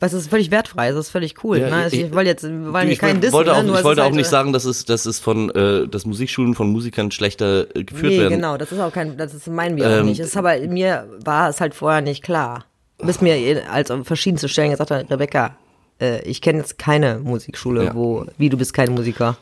was 0.00 0.14
ist 0.14 0.30
völlig 0.30 0.50
wertfrei, 0.50 0.90
das 0.90 1.06
ist 1.06 1.10
völlig 1.10 1.44
cool. 1.44 1.58
Ja, 1.58 1.68
ne? 1.68 1.76
also 1.76 1.96
ich, 1.96 2.04
ich 2.04 2.14
wollte 2.14 2.30
jetzt, 2.30 2.42
wir 2.42 2.72
wollen 2.72 2.88
hier 2.88 2.96
keinen 2.96 3.20
Dissen, 3.20 3.34
wollte 3.34 3.54
auch, 3.54 3.62
ne? 3.62 3.74
Ich 3.76 3.84
wollte 3.84 4.00
auch 4.00 4.06
halt, 4.06 4.14
nicht 4.14 4.28
sagen, 4.28 4.52
dass 4.52 4.64
es, 4.64 4.86
dass 4.86 5.04
es 5.04 5.18
von, 5.18 5.50
äh, 5.50 5.86
dass 5.86 6.06
Musikschulen 6.06 6.54
von 6.54 6.70
Musikern 6.70 7.10
schlechter 7.10 7.66
äh, 7.76 7.84
geführt 7.84 8.12
nee, 8.12 8.20
werden. 8.20 8.34
genau, 8.34 8.56
das 8.56 8.72
ist 8.72 8.80
auch 8.80 8.92
kein, 8.92 9.16
das 9.18 9.34
ist, 9.34 9.46
meinen 9.46 9.76
wir 9.76 9.84
ähm, 9.84 10.00
auch 10.00 10.04
nicht. 10.04 10.20
Das 10.20 10.28
ist 10.28 10.36
aber, 10.36 10.58
mir 10.58 11.06
war 11.22 11.50
es 11.50 11.60
halt 11.60 11.74
vorher 11.74 12.00
nicht 12.00 12.22
klar. 12.22 12.64
Bis 12.98 13.20
mir 13.22 13.62
als 13.70 13.90
verschiedenste 14.04 14.48
Stellen 14.48 14.70
gesagt 14.70 14.90
hat, 14.90 15.10
Rebecca, 15.10 15.56
äh, 16.00 16.22
ich 16.22 16.40
kenne 16.40 16.58
jetzt 16.58 16.78
keine 16.78 17.18
Musikschule, 17.18 17.84
ja. 17.84 17.94
wo, 17.94 18.26
wie 18.36 18.48
du 18.48 18.56
bist 18.56 18.74
kein 18.74 18.92
Musiker. 18.92 19.36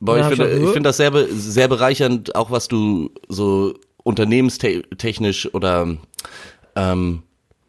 Boah, 0.00 0.18
ich 0.18 0.26
finde, 0.26 0.50
ich 0.50 0.70
finde 0.70 0.82
das 0.82 0.96
sehr, 0.96 1.12
sehr 1.30 1.68
bereichernd, 1.68 2.34
auch 2.34 2.50
was 2.50 2.68
du 2.68 3.10
so 3.28 3.74
unternehmenstechnisch 4.02 5.54
oder 5.54 5.96
ähm, 6.76 7.22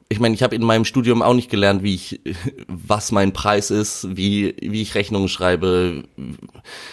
ich 0.07 0.19
meine, 0.19 0.35
ich 0.35 0.43
habe 0.43 0.55
in 0.55 0.63
meinem 0.63 0.85
Studium 0.85 1.21
auch 1.21 1.33
nicht 1.33 1.49
gelernt, 1.49 1.83
wie 1.83 1.95
ich, 1.95 2.21
was 2.67 3.11
mein 3.11 3.33
Preis 3.33 3.71
ist, 3.71 4.15
wie, 4.15 4.55
wie 4.61 4.81
ich 4.81 4.95
Rechnungen 4.95 5.29
schreibe, 5.29 6.03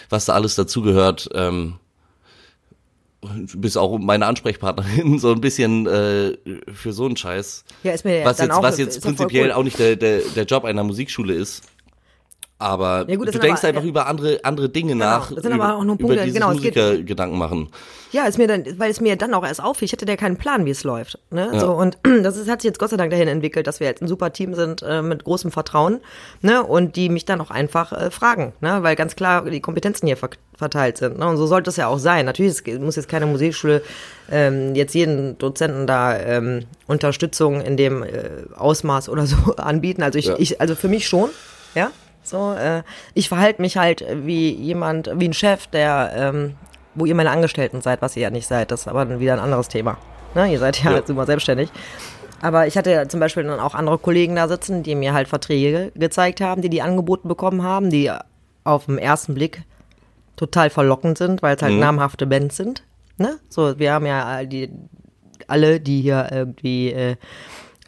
was 0.08 0.24
da 0.24 0.32
alles 0.32 0.54
dazugehört. 0.54 1.28
Ähm, 1.34 1.74
bis 3.54 3.76
auch 3.76 3.98
meine 3.98 4.26
Ansprechpartnerin 4.26 5.18
so 5.20 5.32
ein 5.32 5.40
bisschen 5.40 5.86
äh, 5.86 6.36
für 6.72 6.92
so 6.92 7.06
einen 7.06 7.16
Scheiß. 7.16 7.64
Ja, 7.84 7.92
ist 7.92 8.04
mir 8.04 8.24
was 8.24 8.38
dann 8.38 8.48
jetzt, 8.48 8.56
auch, 8.56 8.62
was 8.62 8.78
jetzt 8.78 9.00
prinzipiell 9.00 9.52
auch 9.52 9.62
nicht 9.62 9.78
der, 9.78 9.96
der, 9.96 10.20
der 10.34 10.44
Job 10.44 10.64
einer 10.64 10.82
Musikschule 10.82 11.34
ist. 11.34 11.62
Aber 12.62 13.06
ja, 13.08 13.16
gut, 13.16 13.34
du 13.34 13.38
denkst 13.38 13.60
aber, 13.60 13.68
einfach 13.68 13.82
ja, 13.82 13.88
über 13.88 14.06
andere 14.06 14.38
andere 14.44 14.68
Dinge 14.68 14.92
genau, 14.92 15.04
nach. 15.04 15.32
Das 15.32 15.42
sind 15.42 15.52
aber 15.52 15.74
auch 15.74 15.84
nur 15.84 15.98
Punkte, 15.98 16.22
über 16.22 16.32
genau, 16.32 16.52
Musiker 16.52 16.96
geht, 16.96 17.08
Gedanken 17.08 17.36
machen. 17.36 17.68
Ja, 18.12 18.26
ist 18.26 18.38
mir 18.38 18.46
dann, 18.46 18.64
weil 18.78 18.90
es 18.90 19.00
mir 19.00 19.16
dann 19.16 19.34
auch 19.34 19.44
erst 19.44 19.62
auffiel, 19.62 19.86
ich 19.86 19.92
hatte 19.92 20.06
ja 20.06 20.16
keinen 20.16 20.36
Plan, 20.36 20.64
wie 20.64 20.70
es 20.70 20.84
läuft. 20.84 21.18
Ne? 21.30 21.50
Ja. 21.52 21.58
So, 21.58 21.72
und 21.72 21.98
das 22.22 22.36
ist, 22.36 22.48
hat 22.48 22.62
sich 22.62 22.68
jetzt 22.68 22.78
Gott 22.78 22.90
sei 22.90 22.96
Dank 22.96 23.10
dahin 23.10 23.26
entwickelt, 23.26 23.66
dass 23.66 23.80
wir 23.80 23.88
jetzt 23.88 24.00
ein 24.00 24.06
super 24.06 24.32
Team 24.32 24.54
sind 24.54 24.82
äh, 24.82 25.02
mit 25.02 25.24
großem 25.24 25.50
Vertrauen, 25.50 26.00
ne? 26.40 26.62
Und 26.62 26.94
die 26.94 27.08
mich 27.08 27.24
dann 27.24 27.40
auch 27.40 27.50
einfach 27.50 27.92
äh, 27.92 28.10
fragen, 28.12 28.52
ne? 28.60 28.78
Weil 28.82 28.94
ganz 28.94 29.16
klar 29.16 29.42
die 29.50 29.60
Kompetenzen 29.60 30.06
hier 30.06 30.16
ver 30.16 30.30
verteilt 30.54 30.98
sind. 30.98 31.18
Ne? 31.18 31.26
Und 31.26 31.38
so 31.38 31.46
sollte 31.46 31.70
es 31.70 31.76
ja 31.76 31.88
auch 31.88 31.98
sein. 31.98 32.24
Natürlich 32.26 32.62
es 32.64 32.78
muss 32.78 32.94
jetzt 32.94 33.08
keine 33.08 33.26
Musikschule 33.26 33.82
ähm, 34.30 34.76
jetzt 34.76 34.94
jeden 34.94 35.36
Dozenten 35.38 35.88
da 35.88 36.16
ähm, 36.16 36.66
Unterstützung 36.86 37.60
in 37.62 37.76
dem 37.76 38.04
äh, 38.04 38.30
Ausmaß 38.56 39.08
oder 39.08 39.26
so 39.26 39.36
anbieten. 39.56 40.02
Also 40.04 40.20
ich, 40.20 40.28
ich, 40.28 40.60
also 40.60 40.76
für 40.76 40.88
mich 40.88 41.08
schon, 41.08 41.30
ja. 41.74 41.90
So, 42.22 42.52
äh, 42.52 42.82
ich 43.14 43.28
verhalte 43.28 43.60
mich 43.62 43.76
halt 43.76 44.04
wie 44.24 44.50
jemand, 44.50 45.10
wie 45.14 45.28
ein 45.28 45.32
Chef, 45.32 45.66
der, 45.66 46.12
ähm, 46.14 46.54
wo 46.94 47.04
ihr 47.04 47.14
meine 47.14 47.30
Angestellten 47.30 47.80
seid, 47.80 48.02
was 48.02 48.16
ihr 48.16 48.22
ja 48.22 48.30
nicht 48.30 48.46
seid. 48.46 48.70
Das 48.70 48.82
ist 48.82 48.88
aber 48.88 49.04
dann 49.04 49.20
wieder 49.20 49.34
ein 49.34 49.40
anderes 49.40 49.68
Thema. 49.68 49.98
Ne? 50.34 50.52
Ihr 50.52 50.58
seid 50.58 50.82
ja, 50.82 50.92
ja. 50.92 51.02
super 51.06 51.26
selbstständig. 51.26 51.70
Aber 52.40 52.66
ich 52.66 52.76
hatte 52.76 52.90
ja 52.90 53.08
zum 53.08 53.20
Beispiel 53.20 53.44
dann 53.44 53.60
auch 53.60 53.74
andere 53.74 53.98
Kollegen 53.98 54.34
da 54.34 54.48
sitzen, 54.48 54.82
die 54.82 54.94
mir 54.94 55.14
halt 55.14 55.28
Verträge 55.28 55.92
gezeigt 55.94 56.40
haben, 56.40 56.60
die 56.60 56.68
die 56.68 56.82
angeboten 56.82 57.28
bekommen 57.28 57.62
haben, 57.62 57.88
die 57.88 58.10
auf 58.64 58.86
den 58.86 58.98
ersten 58.98 59.34
Blick 59.34 59.62
total 60.36 60.70
verlockend 60.70 61.18
sind, 61.18 61.42
weil 61.42 61.56
es 61.56 61.62
halt 61.62 61.74
mhm. 61.74 61.80
namhafte 61.80 62.26
Bands 62.26 62.56
sind. 62.56 62.82
Ne? 63.16 63.38
So, 63.48 63.78
wir 63.78 63.92
haben 63.92 64.06
ja 64.06 64.44
die, 64.44 64.70
alle, 65.46 65.78
die 65.78 66.00
hier 66.00 66.28
irgendwie 66.32 66.92
äh, 66.92 67.16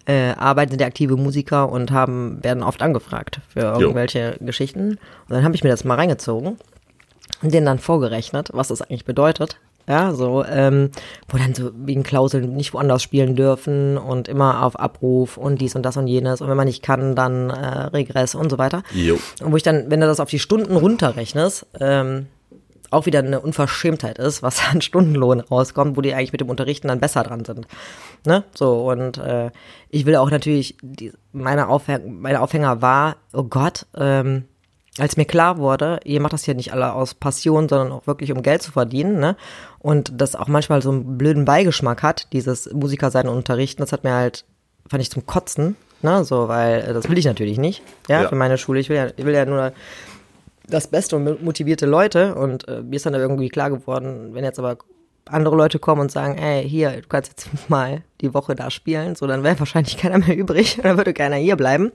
äh, 0.07 0.33
arbeiten, 0.33 0.71
sind 0.71 0.81
ja 0.81 0.87
aktive 0.87 1.17
Musiker 1.17 1.71
und 1.71 1.91
haben, 1.91 2.43
werden 2.43 2.63
oft 2.63 2.83
angefragt 2.83 3.41
für 3.49 3.61
irgendwelche 3.79 4.37
jo. 4.39 4.47
Geschichten. 4.47 4.91
Und 4.91 4.99
dann 5.29 5.45
habe 5.45 5.55
ich 5.55 5.65
mir 5.65 5.71
das 5.71 5.85
mal 5.85 5.95
reingezogen 5.95 6.57
und 7.43 7.55
denen 7.55 7.67
dann 7.67 7.79
vorgerechnet, 7.79 8.51
was 8.53 8.69
das 8.69 8.83
eigentlich 8.83 9.05
bedeutet. 9.05 9.59
Ja, 9.87 10.15
so, 10.15 10.43
ähm, 10.47 10.91
wo 11.29 11.37
dann 11.37 11.55
so 11.55 11.71
wegen 11.75 12.05
Klauseln 12.05 12.55
nicht 12.57 12.73
woanders 12.73 13.03
spielen 13.03 13.37
dürfen 13.37 13.99
und 13.99 14.29
immer 14.29 14.63
auf 14.63 14.79
Abruf 14.81 15.37
und 15.37 15.61
dies 15.61 15.77
und 15.77 15.83
das 15.83 15.99
und 15.99 16.07
jenes. 16.07 16.41
Und 16.41 16.49
wenn 16.49 16.57
man 16.57 16.67
nicht 16.67 16.83
kann, 16.83 17.15
dann 17.15 17.51
äh, 17.51 17.87
Regress 17.89 18.35
und 18.35 18.49
so 18.49 18.57
weiter. 18.57 18.83
Jo. 18.95 19.19
Und 19.43 19.53
wo 19.53 19.57
ich 19.57 19.63
dann, 19.63 19.91
wenn 19.91 20.01
du 20.01 20.07
das 20.07 20.21
auf 20.21 20.31
die 20.31 20.39
Stunden 20.39 20.77
runterrechnest, 20.77 21.67
ähm, 21.81 22.29
auch 22.95 23.07
wieder 23.07 23.19
eine 23.21 23.41
Unverschämtheit 23.41 24.19
ist, 24.19 24.43
was 24.43 24.63
an 24.71 24.81
Stundenlohn 24.81 25.41
rauskommt, 25.41 25.97
wo 25.97 26.01
die 26.01 26.15
eigentlich 26.15 26.33
mit 26.33 26.41
dem 26.41 26.49
Unterrichten 26.49 26.89
dann 26.89 27.01
besser 27.01 27.23
dran 27.23 27.45
sind. 27.45 27.67
Ne? 28.27 28.45
So, 28.55 28.91
und 28.91 29.19
äh, 29.19 29.51
ich 29.91 30.07
will 30.07 30.17
auch 30.17 30.31
natürlich, 30.31 30.77
die, 30.83 31.13
meine, 31.33 31.69
Aufhäng 31.69 32.21
meine 32.21 32.41
Aufhänger 32.41 32.81
war, 32.81 33.17
oh 33.33 33.45
Gott, 33.45 33.87
ähm, 33.97 34.45
als 34.99 35.17
mir 35.17 35.25
klar 35.25 35.59
wurde, 35.59 35.99
ihr 36.05 36.21
macht 36.21 36.33
das 36.33 36.45
hier 36.45 36.55
nicht 36.55 36.73
alle 36.73 36.93
aus 36.93 37.15
Passion, 37.15 37.69
sondern 37.69 37.91
auch 37.91 38.07
wirklich 38.07 38.31
um 38.33 38.43
Geld 38.43 38.63
zu 38.63 38.71
verdienen, 38.71 39.19
ne? 39.19 39.37
Und 39.81 40.13
das 40.21 40.37
auch 40.37 40.47
manchmal 40.47 40.83
so 40.83 40.91
einen 40.91 41.19
blöden 41.19 41.45
Beigeschmack 41.45 42.03
hat, 42.03 42.33
dieses 42.33 42.73
Musiker 42.73 43.11
sein 43.11 43.27
und 43.27 43.37
unterrichten, 43.37 43.83
das 43.83 43.93
hat 43.93 44.05
mir 44.05 44.13
halt, 44.13 44.45
fand 44.89 45.03
ich 45.03 45.11
zum 45.11 45.27
Kotzen, 45.27 45.75
ne? 46.03 46.25
So, 46.25 46.47
weil 46.47 46.83
äh, 46.83 46.95
das 46.95 47.09
will 47.09 47.19
ich 47.19 47.25
natürlich 47.25 47.59
nicht, 47.59 47.83
ja, 48.09 48.23
ja. 48.23 48.29
für 48.29 48.37
meine 48.37 48.57
Schule. 48.57 48.79
Ich 48.79 48.89
will 48.89 48.97
ja, 48.97 49.09
ich 49.17 49.25
will 49.25 49.35
ja 49.35 49.45
nur 49.45 49.73
das 50.67 50.89
Beste 50.89 51.17
und 51.17 51.43
motivierte 51.43 51.87
Leute. 51.87 52.35
Und 52.35 52.69
äh, 52.69 52.83
mir 52.83 52.97
ist 52.97 53.07
dann 53.07 53.15
irgendwie 53.15 53.49
klar 53.49 53.71
geworden, 53.71 54.31
wenn 54.33 54.45
jetzt 54.45 54.59
aber 54.59 54.79
andere 55.27 55.57
Leute 55.57 55.79
kommen 55.79 56.03
und 56.03 56.13
sagen, 56.13 56.37
ey, 56.37 56.69
hier, 56.69 56.91
du 56.91 57.09
kannst 57.09 57.31
jetzt 57.31 57.49
mal 57.71 58.03
die 58.21 58.35
Woche 58.35 58.55
da 58.55 58.71
spielen, 58.71 59.15
so, 59.15 59.27
dann 59.27 59.43
wäre 59.43 59.59
wahrscheinlich 59.59 59.97
keiner 59.97 60.19
mehr 60.19 60.37
übrig, 60.37 60.79
dann 60.83 60.97
würde 60.97 61.15
keiner 61.15 61.37
hier 61.37 61.57
bleiben. 61.57 61.93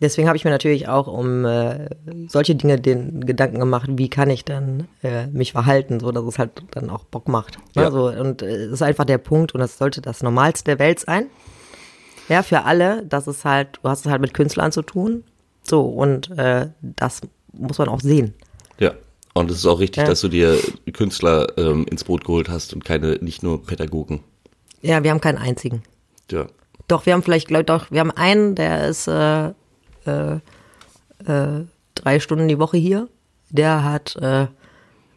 Deswegen 0.00 0.28
habe 0.28 0.36
ich 0.36 0.44
mir 0.44 0.52
natürlich 0.52 0.86
auch 0.86 1.08
um 1.08 1.44
äh, 1.44 1.88
solche 2.28 2.54
Dinge 2.54 2.80
den 2.80 3.26
Gedanken 3.26 3.58
gemacht, 3.58 3.88
wie 3.94 4.08
kann 4.08 4.30
ich 4.30 4.44
dann 4.44 4.86
äh, 5.02 5.26
mich 5.26 5.50
verhalten, 5.52 5.98
so 5.98 6.12
dass 6.12 6.22
es 6.24 6.38
halt 6.38 6.62
dann 6.70 6.88
auch 6.88 7.02
Bock 7.02 7.26
macht. 7.26 7.58
Ne? 7.74 7.82
Ja. 7.82 7.90
So, 7.90 8.08
und 8.08 8.42
äh, 8.42 8.46
es 8.46 8.74
ist 8.74 8.82
einfach 8.82 9.04
der 9.04 9.18
Punkt 9.18 9.54
und 9.54 9.60
das 9.60 9.76
sollte 9.76 10.00
das 10.00 10.22
Normalste 10.22 10.64
der 10.64 10.78
Welt 10.78 11.00
sein. 11.00 11.26
Ja, 12.28 12.44
für 12.44 12.64
alle, 12.64 13.04
das 13.06 13.26
ist 13.26 13.44
halt, 13.44 13.80
du 13.82 13.88
hast 13.88 14.06
es 14.06 14.12
halt 14.12 14.20
mit 14.20 14.34
Künstlern 14.34 14.70
zu 14.70 14.82
tun. 14.82 15.24
So, 15.62 15.82
und 15.82 16.30
äh, 16.38 16.68
das 16.80 17.22
muss 17.58 17.78
man 17.78 17.88
auch 17.88 18.00
sehen. 18.00 18.34
Ja. 18.78 18.92
Und 19.34 19.50
es 19.50 19.58
ist 19.58 19.66
auch 19.66 19.78
richtig, 19.78 20.02
ja. 20.02 20.08
dass 20.08 20.20
du 20.20 20.28
dir 20.28 20.58
Künstler 20.92 21.46
ähm, 21.58 21.86
ins 21.88 22.04
Boot 22.04 22.24
geholt 22.24 22.48
hast 22.48 22.74
und 22.74 22.84
keine, 22.84 23.18
nicht 23.20 23.42
nur 23.42 23.64
Pädagogen. 23.64 24.20
Ja, 24.82 25.02
wir 25.04 25.10
haben 25.10 25.20
keinen 25.20 25.38
einzigen. 25.38 25.82
Ja. 26.30 26.46
Doch, 26.88 27.06
wir 27.06 27.12
haben 27.12 27.22
vielleicht, 27.22 27.48
glaube 27.48 27.62
ich, 27.62 27.66
doch, 27.66 27.90
wir 27.90 28.00
haben 28.00 28.10
einen, 28.10 28.54
der 28.54 28.88
ist 28.88 29.06
äh, 29.06 29.48
äh, 30.06 30.36
äh, 31.26 31.64
drei 31.94 32.20
Stunden 32.20 32.48
die 32.48 32.58
Woche 32.58 32.78
hier. 32.78 33.08
Der 33.50 33.84
hat 33.84 34.16
äh, 34.16 34.46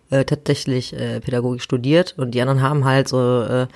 äh, 0.09 0.25
tatsächlich 0.25 0.91
Pädagogik 0.91 1.61
studiert 1.61 2.15
und 2.17 2.31
die 2.31 2.41
anderen 2.41 2.61
haben 2.61 2.85
halt 2.85 3.07
so, 3.07 3.67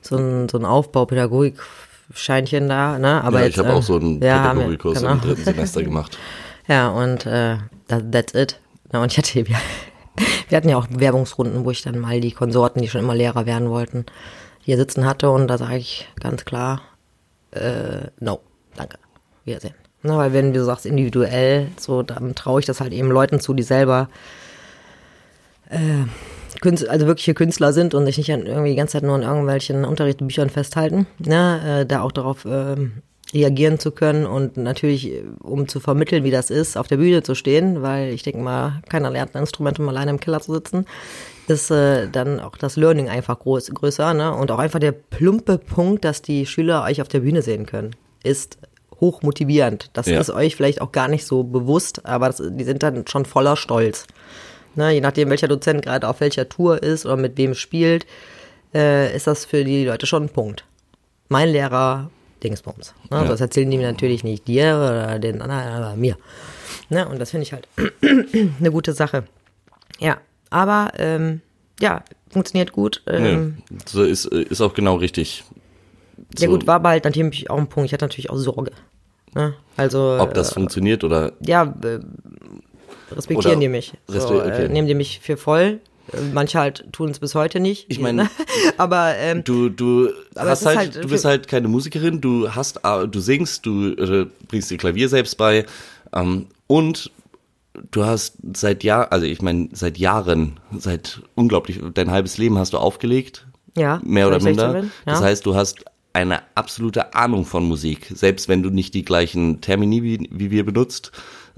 so 0.00 0.16
ein, 0.16 0.48
so 0.48 0.58
ein 0.58 0.64
Aufbau-Pädagogik-Scheinchen 0.64 2.68
da, 2.68 2.98
ne? 2.98 3.22
Aber 3.22 3.40
ja, 3.40 3.46
jetzt, 3.46 3.56
ich 3.56 3.64
habe 3.64 3.74
auch 3.74 3.82
so 3.82 3.96
einen 3.96 4.22
ja, 4.22 4.52
Pädagogikkurs 4.52 5.00
genau. 5.00 5.12
im 5.12 5.20
dritten 5.20 5.44
Semester 5.44 5.82
gemacht. 5.82 6.18
Ja, 6.66 6.90
und 6.90 7.26
that's 8.00 8.34
it. 8.34 8.60
Ja, 8.92 9.02
und 9.02 9.12
ich 9.12 9.18
hatte, 9.18 9.34
wir, 9.46 9.56
wir 10.48 10.56
hatten 10.56 10.68
ja 10.68 10.76
auch 10.76 10.86
Bewerbungsrunden, 10.86 11.64
wo 11.64 11.70
ich 11.70 11.82
dann 11.82 11.98
mal 11.98 12.20
die 12.20 12.32
Konsorten, 12.32 12.82
die 12.82 12.88
schon 12.88 13.00
immer 13.00 13.14
Lehrer 13.14 13.46
werden 13.46 13.70
wollten, 13.70 14.06
hier 14.60 14.76
sitzen 14.76 15.04
hatte 15.04 15.30
und 15.30 15.48
da 15.48 15.58
sage 15.58 15.76
ich 15.76 16.08
ganz 16.20 16.44
klar, 16.44 16.82
äh, 17.50 18.08
no, 18.20 18.40
danke, 18.76 18.98
Wiedersehen. 19.44 19.74
Na, 20.02 20.18
weil 20.18 20.32
wenn 20.32 20.52
du 20.52 20.64
sagst 20.64 20.84
individuell, 20.84 21.68
so, 21.78 22.02
dann 22.02 22.34
traue 22.34 22.60
ich 22.60 22.66
das 22.66 22.80
halt 22.80 22.92
eben 22.92 23.10
Leuten 23.10 23.38
zu, 23.40 23.54
die 23.54 23.62
selber 23.62 24.08
äh, 25.70 26.04
Künstler, 26.60 26.90
also 26.90 27.06
wirkliche 27.06 27.34
Künstler 27.34 27.72
sind 27.72 27.94
und 27.94 28.04
sich 28.06 28.18
nicht 28.18 28.28
irgendwie 28.28 28.70
die 28.70 28.76
ganze 28.76 28.94
Zeit 28.94 29.04
nur 29.04 29.14
an 29.14 29.22
irgendwelchen 29.22 29.84
Unterrichtsbüchern 29.84 30.50
festhalten, 30.50 31.06
ne, 31.18 31.80
äh, 31.82 31.86
da 31.86 32.02
auch 32.02 32.12
darauf 32.12 32.44
äh, 32.44 32.76
reagieren 33.34 33.78
zu 33.78 33.90
können 33.92 34.26
und 34.26 34.56
natürlich, 34.56 35.10
äh, 35.12 35.22
um 35.40 35.68
zu 35.68 35.80
vermitteln, 35.80 36.24
wie 36.24 36.30
das 36.30 36.50
ist, 36.50 36.76
auf 36.76 36.86
der 36.88 36.98
Bühne 36.98 37.22
zu 37.22 37.34
stehen, 37.34 37.82
weil 37.82 38.12
ich 38.12 38.22
denke 38.22 38.40
mal, 38.40 38.82
keiner 38.88 39.10
lernt 39.10 39.34
ein 39.34 39.40
Instrument, 39.42 39.78
um 39.78 39.88
alleine 39.88 40.10
im 40.10 40.20
Keller 40.20 40.40
zu 40.40 40.52
sitzen, 40.52 40.86
ist 41.48 41.70
äh, 41.70 42.08
dann 42.08 42.40
auch 42.40 42.56
das 42.56 42.76
Learning 42.76 43.08
einfach 43.08 43.38
groß, 43.38 43.70
größer. 43.70 44.14
Ne? 44.14 44.34
Und 44.34 44.50
auch 44.50 44.58
einfach 44.58 44.78
der 44.80 44.92
plumpe 44.92 45.58
Punkt, 45.58 46.04
dass 46.04 46.22
die 46.22 46.46
Schüler 46.46 46.84
euch 46.84 47.00
auf 47.00 47.08
der 47.08 47.20
Bühne 47.20 47.42
sehen 47.42 47.66
können, 47.66 47.96
ist 48.22 48.58
hoch 49.00 49.22
motivierend. 49.22 49.90
Das 49.94 50.06
Ja. 50.06 50.20
ist 50.20 50.30
euch 50.30 50.54
vielleicht 50.54 50.80
auch 50.80 50.92
gar 50.92 51.08
nicht 51.08 51.26
so 51.26 51.42
bewusst, 51.42 52.06
aber 52.06 52.26
das, 52.28 52.40
die 52.44 52.64
sind 52.64 52.82
dann 52.82 53.06
schon 53.08 53.24
voller 53.24 53.56
Stolz. 53.56 54.06
Ne? 54.76 54.92
Je 54.92 55.00
nachdem, 55.00 55.30
welcher 55.30 55.48
Dozent 55.48 55.82
gerade 55.82 56.08
auf 56.08 56.20
welcher 56.20 56.48
Tour 56.48 56.82
ist 56.82 57.04
oder 57.04 57.16
mit 57.16 57.36
wem 57.36 57.54
spielt, 57.54 58.06
äh, 58.74 59.14
ist 59.14 59.26
das 59.26 59.44
für 59.44 59.64
die 59.64 59.84
Leute 59.84 60.06
schon 60.06 60.24
ein 60.24 60.28
Punkt. 60.28 60.64
Mein 61.28 61.48
Lehrer, 61.48 62.10
Dingsbums. 62.42 62.94
Ne? 63.10 63.18
Ja. 63.18 63.24
Das 63.24 63.40
erzählen 63.40 63.70
die 63.70 63.78
mir 63.78 63.90
natürlich 63.90 64.24
nicht 64.24 64.46
dir 64.48 64.74
oder 64.76 65.18
den 65.18 65.40
anderen, 65.42 65.62
aber 65.82 65.96
mir. 65.96 66.16
Ne? 66.88 67.06
Und 67.08 67.18
das 67.18 67.30
finde 67.30 67.42
ich 67.44 67.52
halt 67.52 67.68
eine 68.58 68.70
gute 68.70 68.92
Sache. 68.92 69.24
Ja, 69.98 70.18
aber 70.50 70.92
ähm, 70.98 71.40
ja, 71.80 72.02
funktioniert 72.30 72.72
gut. 72.72 73.02
Ähm, 73.06 73.58
Nee, 73.70 73.78
so 73.86 74.02
ist, 74.04 74.26
ist 74.26 74.60
auch 74.60 74.74
genau 74.74 74.96
richtig. 74.96 75.44
Ja 76.38 76.46
So, 76.46 76.52
gut, 76.52 76.66
war 76.66 76.76
aber 76.76 76.90
halt 76.90 77.04
natürlich 77.04 77.50
auch 77.50 77.58
ein 77.58 77.68
Punkt. 77.68 77.86
Ich 77.86 77.92
hatte 77.92 78.04
natürlich 78.04 78.30
auch 78.30 78.36
Sorge. 78.36 78.72
Ne? 79.34 79.54
Also 79.76 80.18
Ob 80.20 80.34
das 80.34 80.50
äh, 80.50 80.54
funktioniert 80.54 81.04
oder 81.04 81.32
ja, 81.40 81.62
äh, 81.82 82.00
respektieren 83.14 83.56
Oder- 83.56 83.60
die 83.60 83.68
mich. 83.68 83.92
So, 84.06 84.40
okay. 84.40 84.64
äh, 84.64 84.68
nehmen 84.68 84.88
die 84.88 84.94
mich 84.94 85.20
für 85.20 85.36
voll. 85.36 85.80
Manche 86.32 86.58
halt 86.58 86.92
tun 86.92 87.10
es 87.10 87.18
bis 87.18 87.34
heute 87.34 87.60
nicht. 87.60 87.86
Ich 87.88 88.00
meine, 88.00 88.28
aber 88.76 89.14
ähm, 89.16 89.44
Du, 89.44 89.68
du 89.68 90.10
Aber 90.34 90.50
hast 90.50 90.66
halt, 90.66 90.78
halt 90.78 91.04
du 91.04 91.08
bist 91.08 91.24
halt 91.24 91.48
keine 91.48 91.68
Musikerin, 91.68 92.20
du 92.20 92.50
hast, 92.54 92.80
äh, 92.84 93.08
du 93.08 93.20
singst, 93.20 93.66
du 93.66 93.92
äh, 93.92 94.26
bringst 94.48 94.70
dir 94.70 94.78
Klavier 94.78 95.08
selbst 95.08 95.36
bei 95.36 95.64
ähm, 96.12 96.46
und 96.66 97.10
du 97.90 98.04
hast 98.04 98.36
seit 98.54 98.84
Jahr, 98.84 99.12
also 99.12 99.26
ich 99.26 99.42
meine 99.42 99.68
seit 99.72 99.98
Jahren, 99.98 100.60
seit 100.76 101.20
unglaublich, 101.34 101.80
dein 101.94 102.10
halbes 102.10 102.38
Leben 102.38 102.58
hast 102.58 102.72
du 102.72 102.78
aufgelegt, 102.78 103.46
ja, 103.76 104.00
mehr 104.04 104.26
oder 104.26 104.40
seit 104.40 104.52
ich 104.52 104.56
16 104.56 104.72
minder. 104.72 104.80
bin, 104.82 104.92
ja. 105.06 105.12
Das 105.12 105.22
heißt, 105.22 105.46
du 105.46 105.54
hast 105.54 105.84
eine 106.12 106.42
absolute 106.54 107.14
Ahnung 107.14 107.46
von 107.46 107.64
Musik, 107.64 108.12
selbst 108.14 108.48
wenn 108.48 108.62
du 108.62 108.70
nicht 108.70 108.94
die 108.94 109.04
gleichen 109.04 109.60
Termini 109.60 110.02
wie, 110.02 110.28
wie 110.30 110.50
wir 110.50 110.64
benutzt, 110.64 111.10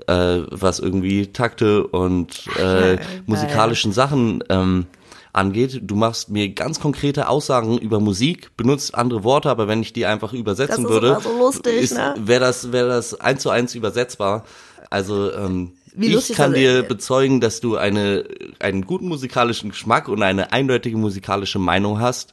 äh, 0.07 0.41
was 0.51 0.79
irgendwie 0.79 1.29
Takte 1.33 1.87
und 1.87 2.47
äh, 2.59 2.99
musikalischen 3.27 3.93
Sachen 3.93 4.43
ähm, 4.49 4.87
angeht. 5.33 5.81
Du 5.83 5.97
machst 5.97 6.31
mir 6.31 6.49
ganz 6.51 6.81
konkrete 6.81 7.29
Aussagen 7.29 7.79
über 7.79 8.01
Musik, 8.01 8.57
benutzt 8.57 8.95
andere 8.95 9.25
Worte, 9.25 9.51
aber 9.51 9.69
wenn 9.69 9.83
ich 9.83 9.93
die 9.93 10.07
einfach 10.07 10.33
übersetzen 10.33 10.85
Das 10.85 10.93
ist 10.93 11.03
würde, 11.03 11.19
so 11.23 11.39
lustig, 11.39 11.93
ne? 11.93 12.15
wäre 12.19 12.41
das, 12.41 12.73
wäre 12.73 12.89
das 12.89 13.21
eins 13.21 13.43
zu 13.43 13.51
eins 13.51 13.75
übersetzbar. 13.75 14.45
Also 14.91 15.33
ähm, 15.33 15.73
ich 15.97 16.33
kann 16.33 16.55
dir 16.55 16.83
bezeugen, 16.83 17.41
dass 17.41 17.61
du 17.61 17.77
eine, 17.77 18.25
einen 18.59 18.87
guten 18.87 19.09
musikalischen 19.09 19.71
Geschmack 19.71 20.09
und 20.09 20.23
eine 20.23 20.53
eindeutige 20.53 20.97
musikalische 20.97 21.59
Meinung 21.59 22.01
hast. 22.01 22.33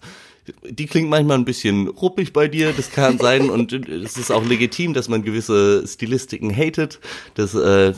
Die 0.64 0.88
klingt 0.88 1.10
manchmal 1.10 1.38
ein 1.38 1.46
bisschen 1.46 1.88
ruppig 1.88 2.34
bei 2.34 2.48
dir, 2.48 2.74
das 2.74 2.92
kann 2.92 3.20
sein 3.20 3.50
und 3.50 3.74
es 3.74 4.18
ist 4.18 4.32
auch 4.32 4.44
legitim, 4.44 4.94
dass 4.94 5.08
man 5.08 5.24
gewisse 5.24 5.86
Stilistiken 5.88 6.56
hatet. 6.56 7.00
Das 7.36 7.54
äh, 7.54 7.94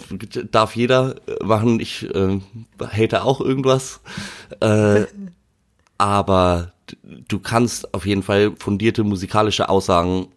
darf 0.51 0.75
jeder 0.75 1.15
machen. 1.41 1.79
Ich 1.79 2.03
äh, 2.13 2.39
hate 2.79 3.23
auch 3.23 3.39
irgendwas. 3.39 4.01
Äh, 4.59 5.05
aber 5.97 6.73
du 7.29 7.39
kannst 7.39 7.93
auf 7.93 8.05
jeden 8.05 8.23
Fall 8.23 8.53
fundierte 8.57 9.03
musikalische 9.03 9.69
Aussagen 9.69 10.27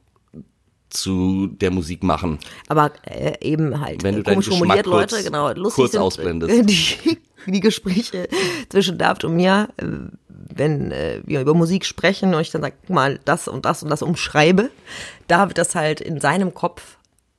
zu 0.90 1.48
der 1.48 1.70
Musik 1.70 2.02
machen. 2.02 2.38
Aber 2.68 2.92
äh, 3.04 3.34
eben 3.40 3.80
halt 3.80 4.02
Wenn 4.02 4.14
du 4.16 4.20
äh, 4.20 4.24
deinen 4.24 4.34
komisch 4.34 4.48
formuliert 4.48 4.86
kurz- 4.86 5.12
Leute, 5.12 5.24
genau, 5.24 5.52
lustig 5.52 5.74
kurz 5.74 5.92
sind, 5.92 6.00
ausblendest. 6.00 6.52
äh, 6.52 6.62
Die, 6.64 7.18
die 7.46 7.60
Gespräche 7.60 8.28
zwischen 8.68 8.98
David 8.98 9.24
und 9.24 9.36
mir, 9.36 9.68
äh, 9.76 9.84
wenn 10.28 10.90
äh, 10.92 11.20
wir 11.24 11.40
über 11.40 11.54
Musik 11.54 11.84
sprechen 11.84 12.34
und 12.34 12.40
ich 12.40 12.50
dann 12.50 12.62
sag 12.62 12.88
mal 12.88 13.20
das 13.24 13.46
und 13.48 13.64
das 13.64 13.82
und 13.82 13.90
das 13.90 14.02
umschreibe, 14.02 14.70
David 15.28 15.58
das 15.58 15.74
halt 15.74 16.00
in 16.00 16.20
seinem 16.20 16.54
Kopf 16.54 16.96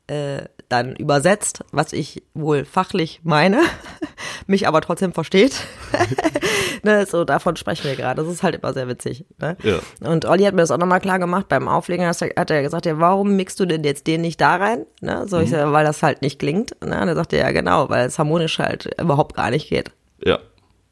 äh, 0.08 0.44
dann 0.70 0.96
übersetzt, 0.96 1.64
was 1.72 1.94
ich 1.94 2.24
wohl 2.34 2.66
fachlich 2.66 3.22
meine, 3.24 3.62
mich 4.48 4.68
aber 4.68 4.82
trotzdem 4.82 5.14
versteht. 5.14 5.56
ne, 6.84 7.06
so 7.06 7.24
davon 7.24 7.56
sprechen 7.56 7.86
wir 7.86 7.96
gerade. 7.96 8.22
Das 8.24 8.32
ist 8.32 8.44
halt 8.44 8.56
immer 8.56 8.74
sehr 8.74 8.88
witzig. 8.88 9.26
Ne? 9.40 9.58
Ja. 9.64 9.80
Und 10.08 10.26
Olli 10.26 10.44
hat 10.44 10.54
mir 10.54 10.62
das 10.62 10.72
auch 10.72 10.78
nochmal 10.78 11.00
klar 11.02 11.20
gemacht. 11.20 11.48
Beim 11.50 11.68
Auflegen 11.68 12.06
hat 12.06 12.22
er, 12.22 12.32
hat 12.40 12.52
er 12.52 12.62
gesagt, 12.62 12.86
ja, 12.86 13.00
warum 13.00 13.36
mixt 13.36 13.60
du 13.60 13.66
denn 13.66 13.84
jetzt 13.84 14.08
den 14.08 14.22
nicht 14.22 14.42
da 14.42 14.56
rein? 14.56 14.86
Ne? 15.02 15.26
So, 15.28 15.38
Mhm. 15.38 15.44
ich 15.44 15.50
sag, 15.52 15.72
weil 15.72 15.86
das 15.86 16.04
halt 16.04 16.22
nicht 16.22 16.40
klingt. 16.40 16.72
Ne? 16.84 17.00
Und 17.02 17.08
er 17.08 17.16
sagte, 17.16 17.38
ja, 17.38 17.52
genau, 17.52 17.90
weil 17.90 18.06
es 18.08 18.20
harmonisch 18.20 18.60
halt 18.60 18.90
überhaupt 19.00 19.36
gar 19.36 19.50
nicht 19.52 19.70
geht. 19.70 19.92
Ja. 20.24 20.40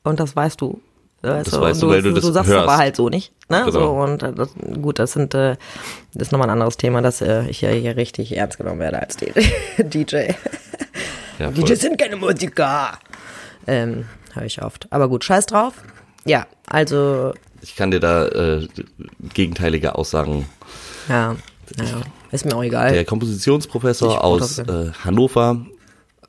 Und 0.04 0.20
das 0.20 0.36
weißt 0.36 0.62
du. 0.62 0.82
Weißt 1.34 1.54
Das 1.54 1.60
weißt 1.62 1.82
du, 1.82 1.90
weil 1.90 2.02
du 2.02 2.14
das 2.14 2.24
du 2.24 2.32
sagst 2.32 2.50
hörst. 2.52 2.64
aber 2.64 2.78
halt 2.78 2.96
so 2.96 3.10
nicht. 3.10 3.32
Ne? 3.50 3.60
Genau. 3.66 3.72
So, 3.72 3.90
und 3.92 4.24
äh, 4.24 4.34
das, 4.34 4.50
gut, 4.82 5.00
das 5.00 5.14
sind 5.14 5.34
äh, 5.34 5.56
das 6.14 6.28
ist 6.28 6.32
nochmal 6.32 6.48
ein 6.48 6.54
anderes 6.54 6.78
Thema, 6.78 7.02
dass 7.02 7.22
äh, 7.22 7.48
ich 7.50 7.62
ja 7.62 7.70
hier 7.70 7.96
richtig 7.98 8.36
ernst 8.36 8.58
genommen 8.58 8.80
werde 8.80 9.00
als 9.02 9.18
DJ. 9.78 10.16
Ja. 11.38 11.52
DJs 11.52 11.82
sind 11.82 12.00
keine 12.00 12.16
Musiker. 12.16 12.98
Ähm, 13.68 14.06
höre 14.34 14.46
ich 14.46 14.62
oft. 14.62 14.88
Aber 14.92 15.10
gut, 15.10 15.26
scheiß 15.26 15.46
drauf. 15.48 15.74
Ja, 16.24 16.46
also, 16.68 17.34
Ich 17.62 17.76
kann 17.76 17.92
dir 17.92 18.00
da 18.00 18.26
äh, 18.28 18.68
gegenteilige 19.34 19.96
Aussagen. 19.96 20.48
ja, 21.10 21.36
naja, 21.78 22.02
ist 22.32 22.46
mir 22.46 22.56
auch 22.56 22.64
egal. 22.64 22.94
Der 22.94 23.04
Kompositionsprofessor 23.04 24.24
aus 24.24 24.60
äh, 24.60 24.92
Hannover, 25.04 25.66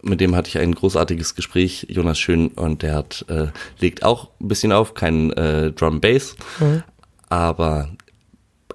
mit 0.09 0.21
dem 0.21 0.35
hatte 0.37 0.49
ich 0.49 0.59
ein 0.59 0.75
großartiges 0.75 1.35
Gespräch, 1.35 1.87
Jonas 1.91 2.19
Schön, 2.19 2.49
und 2.49 2.83
der 2.83 2.95
hat 2.95 3.25
äh, 3.29 3.49
legt 3.81 4.05
auch 4.05 4.31
ein 4.41 4.49
bisschen 4.49 4.73
auf, 4.73 4.95
kein 4.95 5.33
äh, 5.33 5.73
Drum 5.73 6.01
Bass, 6.01 6.37
Mhm. 6.61 6.83
aber 7.29 7.91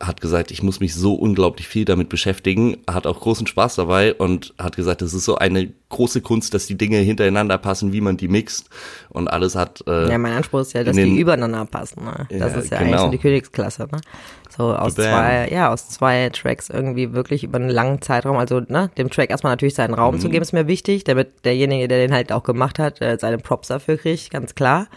hat 0.02 0.20
gesagt, 0.20 0.52
ich 0.52 0.64
muss 0.64 0.80
mich 0.80 0.96
so 0.96 1.14
unglaublich 1.14 1.68
viel 1.68 1.86
damit 1.86 2.10
beschäftigen, 2.10 2.78
hat 2.90 3.06
auch 3.08 3.20
großen 3.20 3.46
Spaß 3.48 3.76
dabei 3.76 4.14
und 4.14 4.54
hat 4.58 4.76
gesagt, 4.76 5.02
es 5.02 5.14
ist 5.14 5.26
so 5.26 5.36
eine 5.38 5.72
große 5.90 6.22
Kunst, 6.22 6.54
dass 6.54 6.66
die 6.66 6.76
Dinge 6.78 6.98
hintereinander 6.98 7.58
passen, 7.58 7.94
wie 7.94 8.02
man 8.02 8.18
die 8.18 8.28
mixt 8.28 8.70
und 9.10 9.28
alles 9.28 9.56
hat 9.56 9.84
äh, 9.88 10.10
Ja, 10.10 10.18
mein 10.18 10.34
Anspruch 10.34 10.62
ist 10.62 10.74
ja, 10.74 10.84
dass 10.84 10.96
den- 10.96 11.14
die 11.16 11.20
übereinander 11.22 11.66
passen. 11.66 12.04
Ne? 12.04 12.28
Das 12.30 12.54
Ja, 12.54 12.60
ist 12.60 12.72
ja 12.72 12.78
genau. 12.80 12.90
eigentlich 12.90 13.02
so 13.02 13.12
die 13.12 13.18
Königsklasse. 13.20 13.84
Ne? 13.92 14.00
So 14.58 14.74
aus 14.76 14.96
Bam. 14.96 15.06
zwei, 15.06 15.50
ja, 15.52 15.72
aus 15.72 15.88
zwei 15.90 16.30
Tracks 16.30 16.70
irgendwie 16.70 17.14
wirklich 17.14 17.44
über 17.44 17.58
einen 17.60 17.70
langen 17.70 18.02
Zeitraum, 18.02 18.38
also 18.38 18.60
ne, 18.68 18.90
dem 18.98 19.10
Track 19.10 19.30
erstmal 19.30 19.54
natürlich 19.54 19.76
seinen 19.76 19.94
Raum 19.94 20.16
Mhm. 20.16 20.20
zu 20.20 20.30
geben, 20.30 20.42
ist 20.42 20.52
mir 20.54 20.68
wichtig, 20.68 21.04
damit 21.04 21.46
derjenige, 21.46 21.88
der 21.88 22.00
den 22.00 22.14
halt 22.14 22.32
auch 22.32 22.44
gemacht 22.44 22.80
hat, 22.80 23.02
äh, 23.02 23.18
seine 23.20 23.38
Props 23.38 23.68
dafür 23.70 23.98
kriegt, 23.98 24.30
ganz 24.32 24.56
klar. 24.56 24.88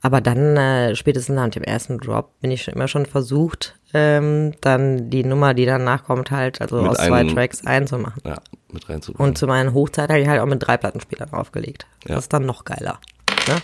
Aber 0.00 0.20
dann, 0.20 0.56
äh, 0.56 0.94
spätestens 0.94 1.34
nach 1.34 1.48
dem 1.48 1.62
ersten 1.64 1.98
Drop, 1.98 2.30
bin 2.40 2.50
ich 2.50 2.62
schon 2.62 2.74
immer 2.74 2.88
schon 2.88 3.06
versucht, 3.06 3.74
ähm, 3.94 4.52
dann 4.60 5.10
die 5.10 5.24
Nummer, 5.24 5.54
die 5.54 5.64
danach 5.66 6.04
kommt, 6.04 6.30
halt, 6.30 6.60
also 6.60 6.82
Mit 6.82 6.90
aus 6.92 6.96
zwei 6.98 7.20
einem- 7.20 7.34
Tracks 7.34 7.66
einzumachen. 7.66 8.22
ja, 8.24 8.36
mit 8.72 8.88
reinzubringen. 8.88 9.28
Und 9.30 9.38
zu 9.38 9.46
meinen 9.46 9.72
Hochzeiten 9.74 10.12
habe 10.14 10.22
ich 10.22 10.28
halt 10.28 10.40
auch 10.40 10.46
mit 10.46 10.64
drei 10.64 10.76
Plattenspielern 10.76 11.32
aufgelegt. 11.32 11.86
Ja. 12.06 12.14
Das 12.16 12.24
ist 12.24 12.32
dann 12.32 12.46
noch 12.46 12.64
geiler. 12.64 13.00
Ne? 13.48 13.56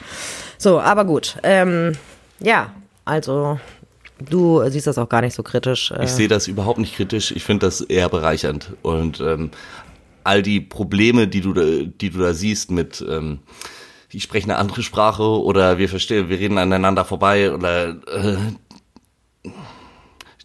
So, 0.58 0.80
aber 0.80 1.04
gut. 1.04 1.36
Ähm, 1.42 1.92
ja, 2.40 2.72
also 3.04 3.60
du 4.18 4.62
siehst 4.70 4.86
das 4.86 4.96
auch 4.98 5.08
gar 5.08 5.20
nicht 5.20 5.34
so 5.34 5.42
kritisch. 5.42 5.90
Äh, 5.90 6.04
Ich 6.04 6.10
sehe 6.10 6.28
das 6.28 6.48
überhaupt 6.48 6.78
nicht 6.78 6.96
kritisch. 6.96 7.30
Ich 7.32 7.44
finde 7.44 7.66
das 7.66 7.80
eher 7.82 8.08
bereichernd. 8.08 8.72
Und 8.82 9.20
ähm, 9.20 9.50
all 10.24 10.42
die 10.42 10.60
Probleme, 10.60 11.28
die 11.28 11.42
du 11.42 11.52
da, 11.52 11.62
die 11.64 12.10
du 12.10 12.18
da 12.18 12.32
siehst 12.32 12.70
mit 12.70 13.04
ähm, 13.06 13.40
ich 14.14 14.22
spreche 14.22 14.44
eine 14.44 14.56
andere 14.56 14.82
Sprache 14.82 15.22
oder 15.22 15.78
wir 15.78 15.88
verstehen, 15.88 16.28
wir 16.28 16.38
reden 16.38 16.58
aneinander 16.58 17.04
vorbei 17.04 17.52
oder 17.52 17.90
äh, 18.06 18.36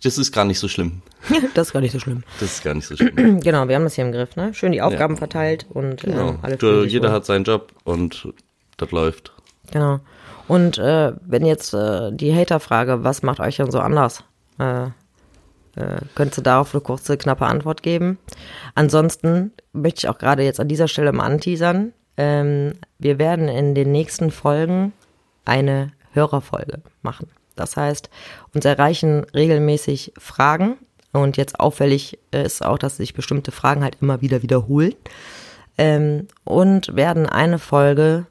das 0.03 0.17
ist 0.17 0.31
gar 0.31 0.45
nicht 0.45 0.59
so 0.59 0.67
schlimm. 0.67 1.01
das 1.53 1.67
ist 1.67 1.73
gar 1.73 1.81
nicht 1.81 1.91
so 1.91 1.99
schlimm. 1.99 2.23
Das 2.39 2.53
ist 2.53 2.63
gar 2.63 2.73
nicht 2.73 2.87
so 2.87 2.95
schlimm. 2.95 3.39
Genau, 3.43 3.67
wir 3.67 3.75
haben 3.75 3.83
das 3.83 3.95
hier 3.95 4.05
im 4.05 4.11
Griff, 4.11 4.35
ne? 4.35 4.53
Schön 4.53 4.71
die 4.71 4.81
Aufgaben 4.81 5.17
verteilt 5.17 5.65
und 5.69 6.01
Genau. 6.01 6.31
äh, 6.31 6.37
alle 6.41 6.57
Du, 6.57 6.83
jeder 6.85 7.09
wohl. 7.09 7.15
hat 7.15 7.25
seinen 7.25 7.43
Job 7.43 7.73
und 7.83 8.27
das 8.77 8.91
läuft. 8.91 9.33
Genau. 9.71 9.99
Und 10.47 10.77
äh, 10.77 11.11
wenn 11.25 11.45
jetzt 11.45 11.73
äh, 11.73 12.11
die 12.11 12.33
Hater-Frage, 12.33 13.03
was 13.03 13.21
macht 13.23 13.39
euch 13.39 13.57
denn 13.57 13.71
so 13.71 13.79
anders? 13.79 14.23
Äh, 14.57 14.85
äh, 15.75 15.99
könntest 16.15 16.39
du 16.39 16.41
darauf 16.41 16.73
eine 16.73 16.81
kurze, 16.81 17.17
knappe 17.17 17.45
Antwort 17.45 17.83
geben? 17.83 18.17
Ansonsten 18.73 19.51
möchte 19.73 19.99
ich 19.99 20.09
auch 20.09 20.17
gerade 20.17 20.43
jetzt 20.43 20.59
an 20.59 20.67
dieser 20.69 20.87
Stelle 20.87 21.11
mal 21.11 21.25
anteasern. 21.25 21.93
Ähm, 22.19 22.73
wir 22.97 23.17
werden 23.17 23.47
in 23.47 23.73
den 23.73 23.93
nächsten 23.93 24.29
Folgen 24.29 24.91
eine 25.45 25.93
Hörerfolge 26.11 26.81
machen. 27.01 27.29
Das 27.55 27.77
heißt, 27.77 28.09
uns 28.53 28.65
erreichen 28.65 29.25
regelmäßig 29.33 30.11
Fragen 30.17 30.75
und 31.13 31.37
jetzt 31.37 31.61
auffällig 31.61 32.19
ist 32.31 32.63
auch, 32.63 32.77
dass 32.77 32.97
sich 32.97 33.13
bestimmte 33.13 33.51
Fragen 33.51 33.83
halt 33.83 33.97
immer 34.01 34.21
wieder 34.21 34.43
wiederholen 34.43 34.95
ähm, 35.77 36.27
und 36.43 36.93
werden 36.93 37.25
eine 37.25 37.57
Folge 37.57 38.25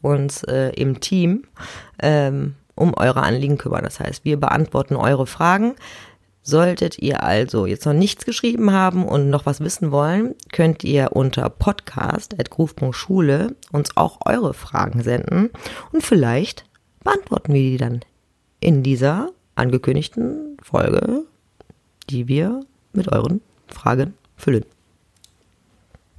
uns 0.00 0.42
äh, 0.42 0.70
im 0.70 0.98
Team 1.00 1.44
ähm, 2.00 2.56
um 2.74 2.92
eure 2.94 3.22
Anliegen 3.22 3.56
kümmern. 3.56 3.84
Das 3.84 4.00
heißt, 4.00 4.24
wir 4.24 4.38
beantworten 4.40 4.96
eure 4.96 5.28
Fragen. 5.28 5.76
Solltet 6.44 6.98
ihr 6.98 7.22
also 7.22 7.66
jetzt 7.66 7.86
noch 7.86 7.92
nichts 7.92 8.24
geschrieben 8.24 8.72
haben 8.72 9.06
und 9.06 9.30
noch 9.30 9.46
was 9.46 9.60
wissen 9.60 9.92
wollen, 9.92 10.34
könnt 10.50 10.82
ihr 10.82 11.12
unter 11.12 11.48
podcast.groove.schule 11.48 13.54
uns 13.70 13.96
auch 13.96 14.18
eure 14.26 14.52
Fragen 14.52 15.04
senden 15.04 15.50
und 15.92 16.02
vielleicht 16.02 16.64
beantworten 17.04 17.54
wir 17.54 17.60
die 17.60 17.76
dann 17.76 18.00
in 18.58 18.82
dieser 18.82 19.28
angekündigten 19.54 20.56
Folge, 20.62 21.22
die 22.10 22.26
wir 22.26 22.64
mit 22.92 23.12
euren 23.12 23.40
Fragen 23.68 24.14
füllen. 24.36 24.64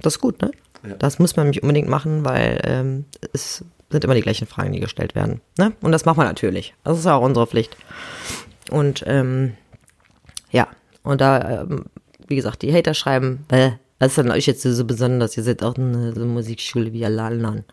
Das 0.00 0.14
ist 0.14 0.20
gut, 0.20 0.40
ne? 0.40 0.52
Ja. 0.86 0.94
Das 0.96 1.18
muss 1.18 1.36
man 1.36 1.46
nämlich 1.46 1.62
unbedingt 1.62 1.88
machen, 1.88 2.24
weil 2.24 2.60
ähm, 2.64 3.04
es 3.32 3.64
sind 3.90 4.04
immer 4.04 4.14
die 4.14 4.22
gleichen 4.22 4.46
Fragen, 4.46 4.72
die 4.72 4.80
gestellt 4.80 5.14
werden. 5.14 5.40
Ne? 5.58 5.72
Und 5.80 5.92
das 5.92 6.04
machen 6.04 6.18
wir 6.18 6.24
natürlich. 6.24 6.74
Das 6.84 6.98
ist 6.98 7.04
ja 7.04 7.16
auch 7.16 7.22
unsere 7.22 7.46
Pflicht. 7.46 7.76
Und 8.70 9.04
ähm, 9.06 9.54
ja, 10.54 10.68
und 11.02 11.20
da, 11.20 11.62
ähm, 11.62 11.84
wie 12.28 12.36
gesagt, 12.36 12.62
die 12.62 12.72
Hater 12.72 12.94
schreiben, 12.94 13.44
äh, 13.50 13.72
was 13.98 14.08
ist 14.12 14.18
denn 14.18 14.30
euch 14.30 14.46
jetzt 14.46 14.62
so 14.62 14.84
besonders? 14.84 15.36
Ihr 15.36 15.42
seid 15.42 15.62
auch 15.62 15.76
eine 15.76 16.12
so 16.14 16.24
Musikschule 16.24 16.92
wie 16.92 17.04
alle 17.04 17.22
anderen. 17.22 17.64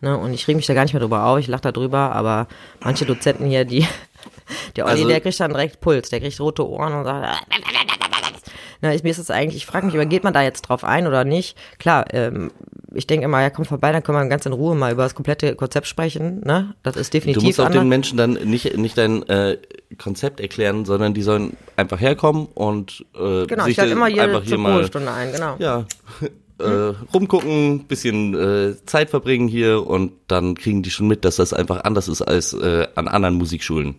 Ne? 0.00 0.16
Und 0.18 0.32
ich 0.34 0.46
reg 0.48 0.56
mich 0.56 0.66
da 0.66 0.74
gar 0.74 0.82
nicht 0.82 0.92
mehr 0.94 1.00
drüber 1.00 1.24
auf, 1.26 1.38
ich 1.38 1.46
lache 1.48 1.62
da 1.62 1.72
drüber, 1.72 2.12
aber 2.12 2.48
manche 2.82 3.06
Dozenten 3.06 3.46
hier, 3.46 3.64
die, 3.64 3.86
der 4.76 4.84
Olli, 4.86 4.94
Also- 4.94 5.08
der 5.08 5.20
kriegt 5.20 5.40
dann 5.40 5.52
direkt 5.52 5.80
Puls, 5.80 6.10
der 6.10 6.20
kriegt 6.20 6.38
rote 6.40 6.68
Ohren 6.68 6.92
und 6.92 7.04
sagt, 7.04 7.46
na, 8.80 8.94
ich, 8.94 9.02
mir 9.02 9.10
ist 9.10 9.18
es 9.18 9.30
eigentlich, 9.30 9.56
ich 9.56 9.66
frage 9.66 9.86
mich 9.86 9.94
immer, 9.94 10.06
geht 10.06 10.24
man 10.24 10.32
da 10.34 10.42
jetzt 10.42 10.62
drauf 10.62 10.84
ein 10.84 11.06
oder 11.06 11.24
nicht? 11.24 11.56
Klar, 11.78 12.04
ähm, 12.12 12.50
ich 12.94 13.06
denke 13.06 13.24
immer, 13.24 13.40
ja, 13.40 13.50
komm 13.50 13.64
vorbei, 13.64 13.92
dann 13.92 14.02
können 14.02 14.18
wir 14.18 14.26
ganz 14.26 14.46
in 14.46 14.52
Ruhe 14.52 14.74
mal 14.74 14.92
über 14.92 15.02
das 15.02 15.14
komplette 15.14 15.54
Konzept 15.54 15.86
sprechen, 15.86 16.40
ne? 16.44 16.74
Das 16.82 16.96
ist 16.96 17.12
Du 17.12 17.18
definitiv 17.18 17.42
musst 17.42 17.60
auch 17.60 17.66
anders. 17.66 17.82
den 17.82 17.88
Menschen 17.88 18.18
dann 18.18 18.32
nicht, 18.32 18.76
nicht 18.76 18.98
dein 18.98 19.22
äh, 19.28 19.58
Konzept 19.98 20.40
erklären, 20.40 20.84
sondern 20.84 21.14
die 21.14 21.22
sollen 21.22 21.56
einfach 21.76 22.00
herkommen 22.00 22.46
und 22.54 23.04
äh, 23.14 23.46
Genau, 23.46 23.64
sich 23.64 23.78
ich 23.78 23.90
immer 23.90 24.08
jede 24.08 24.22
einfach 24.22 24.42
hier 24.42 24.58
mal 24.58 24.74
Probestunde 24.74 25.12
ein, 25.12 25.32
genau. 25.32 25.56
ja, 25.58 25.86
äh, 26.58 26.94
rumgucken, 27.12 27.84
bisschen 27.84 28.34
äh, 28.34 28.76
Zeit 28.86 29.10
verbringen 29.10 29.48
hier 29.48 29.86
und 29.86 30.12
dann 30.28 30.54
kriegen 30.54 30.82
die 30.82 30.90
schon 30.90 31.08
mit, 31.08 31.24
dass 31.24 31.36
das 31.36 31.52
einfach 31.52 31.84
anders 31.84 32.08
ist 32.08 32.22
als 32.22 32.52
äh, 32.52 32.86
an 32.94 33.08
anderen 33.08 33.34
Musikschulen. 33.34 33.96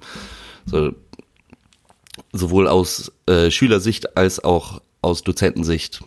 So, 0.65 0.93
sowohl 2.31 2.67
aus 2.67 3.11
äh, 3.25 3.51
Schülersicht 3.51 4.17
als 4.17 4.43
auch 4.43 4.81
aus 5.01 5.23
Dozentensicht. 5.23 6.01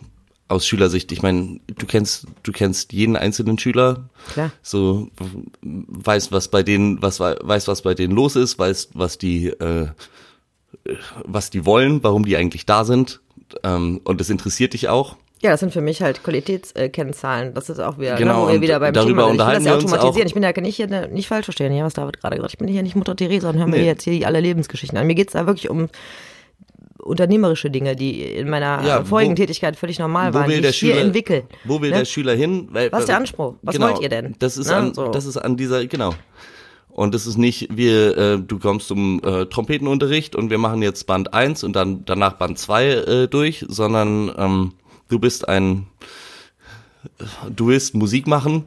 Aus 0.49 0.65
Schülersicht, 0.65 1.11
ich 1.11 1.21
meine, 1.21 1.59
du 1.67 1.85
kennst, 1.85 2.25
du 2.43 2.51
kennst 2.53 2.93
jeden 2.93 3.17
einzelnen 3.17 3.59
Schüler, 3.59 4.09
Klar. 4.31 4.51
so 4.61 5.09
w- 5.17 5.43
weiß, 5.61 6.31
was 6.31 6.47
bei 6.47 6.63
denen, 6.63 7.01
was 7.01 7.19
weiß, 7.19 7.67
was 7.67 7.81
bei 7.81 7.93
denen 7.93 8.13
los 8.15 8.35
ist, 8.37 8.57
weiß, 8.57 8.89
was 8.93 9.17
die, 9.17 9.47
äh, 9.47 9.87
was 11.25 11.49
die 11.49 11.65
wollen, 11.65 12.03
warum 12.03 12.23
die 12.25 12.37
eigentlich 12.37 12.65
da 12.65 12.85
sind, 12.85 13.19
ähm, 13.63 13.99
und 14.05 14.21
das 14.21 14.29
interessiert 14.29 14.73
dich 14.73 14.87
auch. 14.87 15.17
Ja, 15.41 15.51
das 15.51 15.59
sind 15.59 15.71
für 15.71 15.81
mich 15.81 16.01
halt 16.01 16.23
Qualitätskennzahlen. 16.23 17.53
Das 17.53 17.69
ist 17.69 17.79
auch 17.79 17.99
wieder, 17.99 18.15
Genau, 18.15 18.45
ne, 18.45 18.47
wo 18.47 18.53
wir 18.53 18.61
wieder 18.61 18.79
beim 18.79 18.91
darüber 18.93 19.21
Thema 19.23 19.31
unterhalten 19.31 19.61
Ich 19.61 19.65
will 19.67 19.73
das 19.73 19.81
ja 19.83 19.87
automatisieren. 19.97 20.23
auch. 20.25 20.27
Ich 20.29 20.33
bin 20.33 20.43
ja 20.43 20.61
nicht 20.61 20.75
hier, 20.77 20.87
ne, 20.87 21.07
nicht 21.09 21.27
falsch 21.27 21.45
verstehen, 21.45 21.71
hier, 21.71 21.83
was 21.83 21.93
David 21.93 22.19
gerade 22.19 22.37
gesagt 22.37 22.53
hat. 22.53 22.55
Ich 22.55 22.57
bin 22.57 22.67
hier 22.67 22.81
nicht 22.81 22.95
Mutter 22.95 23.15
Theresa 23.15 23.49
und 23.51 23.57
hören 23.57 23.69
mir 23.69 23.77
Nee. 23.77 23.85
jetzt 23.85 24.03
hier 24.03 24.25
alle 24.25 24.39
Lebensgeschichten 24.39 24.97
an. 24.97 25.05
Mir 25.05 25.13
geht's 25.13 25.33
da 25.33 25.45
wirklich 25.45 25.69
um 25.69 25.89
unternehmerische 27.07 27.69
Dinge, 27.69 27.95
die 27.95 28.21
in 28.21 28.49
meiner 28.49 28.83
Ja, 28.85 29.03
vorigen 29.03 29.31
wo- 29.31 29.35
Tätigkeit 29.35 29.75
völlig 29.75 29.97
normal 29.99 30.33
waren, 30.33 30.49
die 30.49 30.55
ich 30.57 30.77
hier 30.77 30.97
entwickle. 30.99 31.43
wo 31.65 31.81
will 31.81 31.89
ne? 31.91 31.97
der 31.99 32.05
Schüler 32.05 32.33
hin? 32.35 32.67
Weil, 32.71 32.91
Was 32.91 33.01
ist 33.01 33.09
der 33.09 33.17
Anspruch? 33.17 33.55
Was 33.61 33.75
genau, 33.75 33.89
wollt 33.89 34.01
ihr 34.01 34.09
denn? 34.09 34.35
Das 34.39 34.57
ist 34.57 34.67
Ne, 34.67 34.75
an, 34.75 34.93
so. 34.93 35.07
das 35.09 35.25
ist 35.25 35.37
an 35.37 35.57
dieser, 35.57 35.85
genau. 35.87 36.13
Und 36.89 37.13
es 37.13 37.27
ist 37.27 37.37
nicht, 37.37 37.69
wir, 37.77 38.17
äh, 38.17 38.37
du 38.39 38.57
kommst 38.57 38.87
zum 38.87 39.21
äh, 39.23 39.45
Trompetenunterricht 39.45 40.35
und 40.35 40.49
wir 40.49 40.57
machen 40.57 40.81
jetzt 40.81 41.05
Band 41.05 41.31
1 41.33 41.63
und 41.63 41.75
dann 41.75 42.03
danach 42.05 42.33
Band 42.33 42.57
2 42.57 42.85
äh, 42.87 43.27
durch, 43.27 43.63
sondern 43.69 44.31
ähm, 44.37 44.73
du 45.07 45.19
bist 45.19 45.47
ein, 45.47 45.85
du 47.55 47.67
willst 47.67 47.93
Musik 47.95 48.27
machen. 48.27 48.65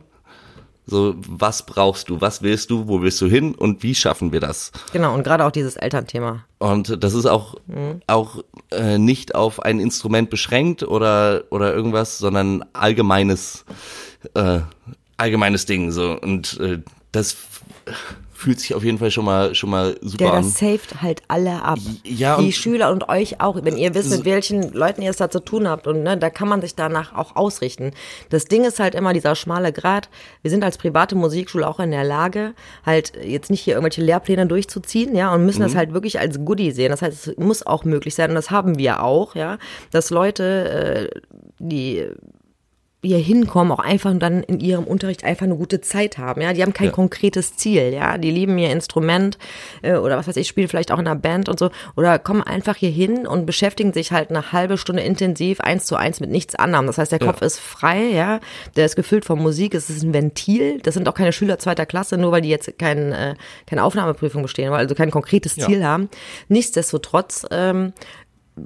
So, 0.91 1.15
was 1.29 1.65
brauchst 1.65 2.09
du? 2.11 2.21
Was 2.21 2.43
willst 2.43 2.71
du? 2.71 2.89
Wo 2.89 3.01
willst 3.01 3.21
du 3.21 3.27
hin? 3.27 3.55
Und 3.55 3.83
wie 3.83 3.95
schaffen 3.95 4.33
wir 4.33 4.41
das? 4.41 4.73
Genau, 4.93 5.15
und 5.15 5.23
gerade 5.23 5.45
auch 5.47 5.53
dieses 5.53 5.77
Elternthema. 5.77 6.45
Und 6.59 7.03
das 7.03 7.15
ist 7.15 7.27
auch, 7.27 7.55
auch 8.09 8.43
äh, 8.73 8.99
nicht 8.99 9.35
auf 9.35 9.61
ein 9.63 9.79
Instrument 9.81 10.29
beschränkt 10.31 10.83
oder, 10.83 11.45
oder 11.51 11.73
irgendwas, 11.73 12.19
sondern 12.19 12.65
allgemeines, 12.73 13.65
äh, 14.35 14.61
allgemeines 15.17 15.65
Ding. 15.67 15.91
So. 15.93 16.19
Und 16.21 16.59
äh, 16.61 16.79
das 17.13 17.33
f- 17.33 17.63
fühlt 18.41 18.59
sich 18.59 18.75
auf 18.75 18.83
jeden 18.83 18.97
Fall 18.99 19.11
schon 19.11 19.25
mal, 19.27 19.55
schon 19.55 19.69
mal 19.71 19.97
super 20.01 20.17
Der 20.25 20.33
an. 20.33 20.43
das 20.45 20.59
saved 20.59 21.03
halt 21.03 21.23
alle 21.29 21.63
ab. 21.63 21.79
Ja, 22.05 22.39
Die 22.41 22.53
Schüler 22.53 22.91
und 22.91 23.09
euch 23.11 23.41
auch, 23.41 23.59
wenn 23.63 23.77
ihr 23.77 23.95
wisst, 23.95 24.11
mit 24.11 24.25
welchen 24.25 24.73
Leuten 24.73 25.03
ihr 25.03 25.11
es 25.11 25.19
da 25.19 25.29
zu 25.31 25.41
tun 25.41 25.69
habt. 25.69 25.87
Und 25.87 26.03
ne, 26.03 26.17
da 26.17 26.31
kann 26.31 26.49
man 26.49 26.61
sich 26.63 26.75
danach 26.75 27.15
auch 27.15 27.37
ausrichten. 27.37 27.93
Das 28.31 28.47
Ding 28.47 28.65
ist 28.65 28.81
halt 28.81 28.95
immer 28.95 29.13
dieser 29.13 29.35
schmale 29.35 29.73
Grat. 29.73 30.09
Wir 30.41 30.51
sind 30.51 30.65
als 30.65 30.79
private 30.79 31.15
Musikschule 31.17 31.69
auch 31.69 31.81
in 31.81 31.91
der 31.91 32.05
Lage, 32.05 32.55
halt 32.87 33.13
jetzt 33.23 33.51
nicht 33.51 33.61
hier 33.61 33.75
irgendwelche 33.75 34.01
Lehrpläne 34.03 34.47
durchzuziehen, 34.47 35.15
ja, 35.15 35.35
und 35.35 35.45
müssen 35.45 35.61
Mhm. 35.61 35.65
das 35.67 35.75
halt 35.75 35.93
wirklich 35.93 36.19
als 36.19 36.43
Goodie 36.45 36.71
sehen. 36.71 36.91
Das 36.91 37.03
heißt, 37.03 37.29
es 37.29 37.37
muss 37.37 37.67
auch 37.67 37.85
möglich 37.85 38.15
sein, 38.15 38.31
und 38.31 38.37
das 38.37 38.51
haben 38.51 38.79
wir 38.79 39.03
auch, 39.03 39.35
ja, 39.35 39.59
dass 39.93 40.09
Leute, 40.11 41.11
äh, 41.13 41.21
die 41.59 42.07
hier 43.03 43.19
hinkommen, 43.19 43.73
auch 43.73 43.79
einfach 43.79 44.13
dann 44.19 44.43
in 44.43 44.61
ihrem 44.61 44.85
Unterricht 44.85 45.25
einfach 45.25 45.45
eine 45.47 45.57
gute 45.57 45.81
Zeit 45.81 46.19
haben. 46.19 46.43
Ja, 46.43 46.53
die 46.53 46.63
haben 46.63 46.75
kein 46.75 46.89
Ja. 46.89 46.93
konkretes 46.93 47.57
Ziel. 47.57 47.93
Ja, 47.95 48.19
die 48.19 48.31
lieben 48.31 48.59
ihr 48.59 48.71
Instrument 48.71 49.39
äh, 49.81 49.95
oder 49.95 50.19
was 50.19 50.29
weiß 50.29 50.37
ich, 50.37 50.49
spielen 50.49 50.69
vielleicht 50.69 50.93
auch 50.93 50.99
in 50.99 51.07
einer 51.07 51.17
Band 51.19 51.49
und 51.49 51.59
so 51.59 51.71
oder 51.97 52.19
kommen 52.19 52.43
einfach 52.43 52.77
hier 52.77 52.91
hin 52.91 53.27
und 53.27 53.47
beschäftigen 53.47 53.93
sich 53.95 54.13
halt 54.13 54.29
eine 54.31 54.53
halbe 54.53 54.77
Stunde 54.77 55.03
intensiv 55.03 55.61
eins 55.61 55.87
zu 55.87 55.97
eins 55.97 56.21
mit 56.21 56.29
nichts 56.31 56.55
anderem. 56.57 56.87
Das 56.87 56.99
heißt, 56.99 57.11
der 57.11 57.19
Kopf 57.21 57.41
ist 57.41 57.59
frei. 57.59 58.11
Ja, 58.13 58.39
der 58.77 58.85
ist 58.85 58.97
gefüllt 58.97 59.25
von 59.25 59.41
Musik. 59.41 59.75
Es 59.75 59.89
ist 59.89 60.03
ein 60.03 60.13
Ventil. 60.13 60.79
Das 60.83 60.93
sind 60.95 61.09
auch 61.09 61.15
keine 61.15 61.33
Schüler 61.33 61.59
zweiter 61.59 61.87
Klasse, 61.87 62.19
nur 62.19 62.33
weil 62.33 62.43
die 62.43 62.51
jetzt 62.51 62.79
kein, 62.79 63.13
äh, 63.13 63.35
keine 63.67 63.83
Aufnahmeprüfung 63.85 64.43
bestehen, 64.43 64.71
weil 64.73 64.79
also 64.81 64.95
kein 64.95 65.11
konkretes 65.11 65.57
Ja. 65.57 65.67
Ziel 65.67 65.85
haben. 65.87 66.11
Nichtsdestotrotz 66.49 67.47
ähm, 67.51 67.93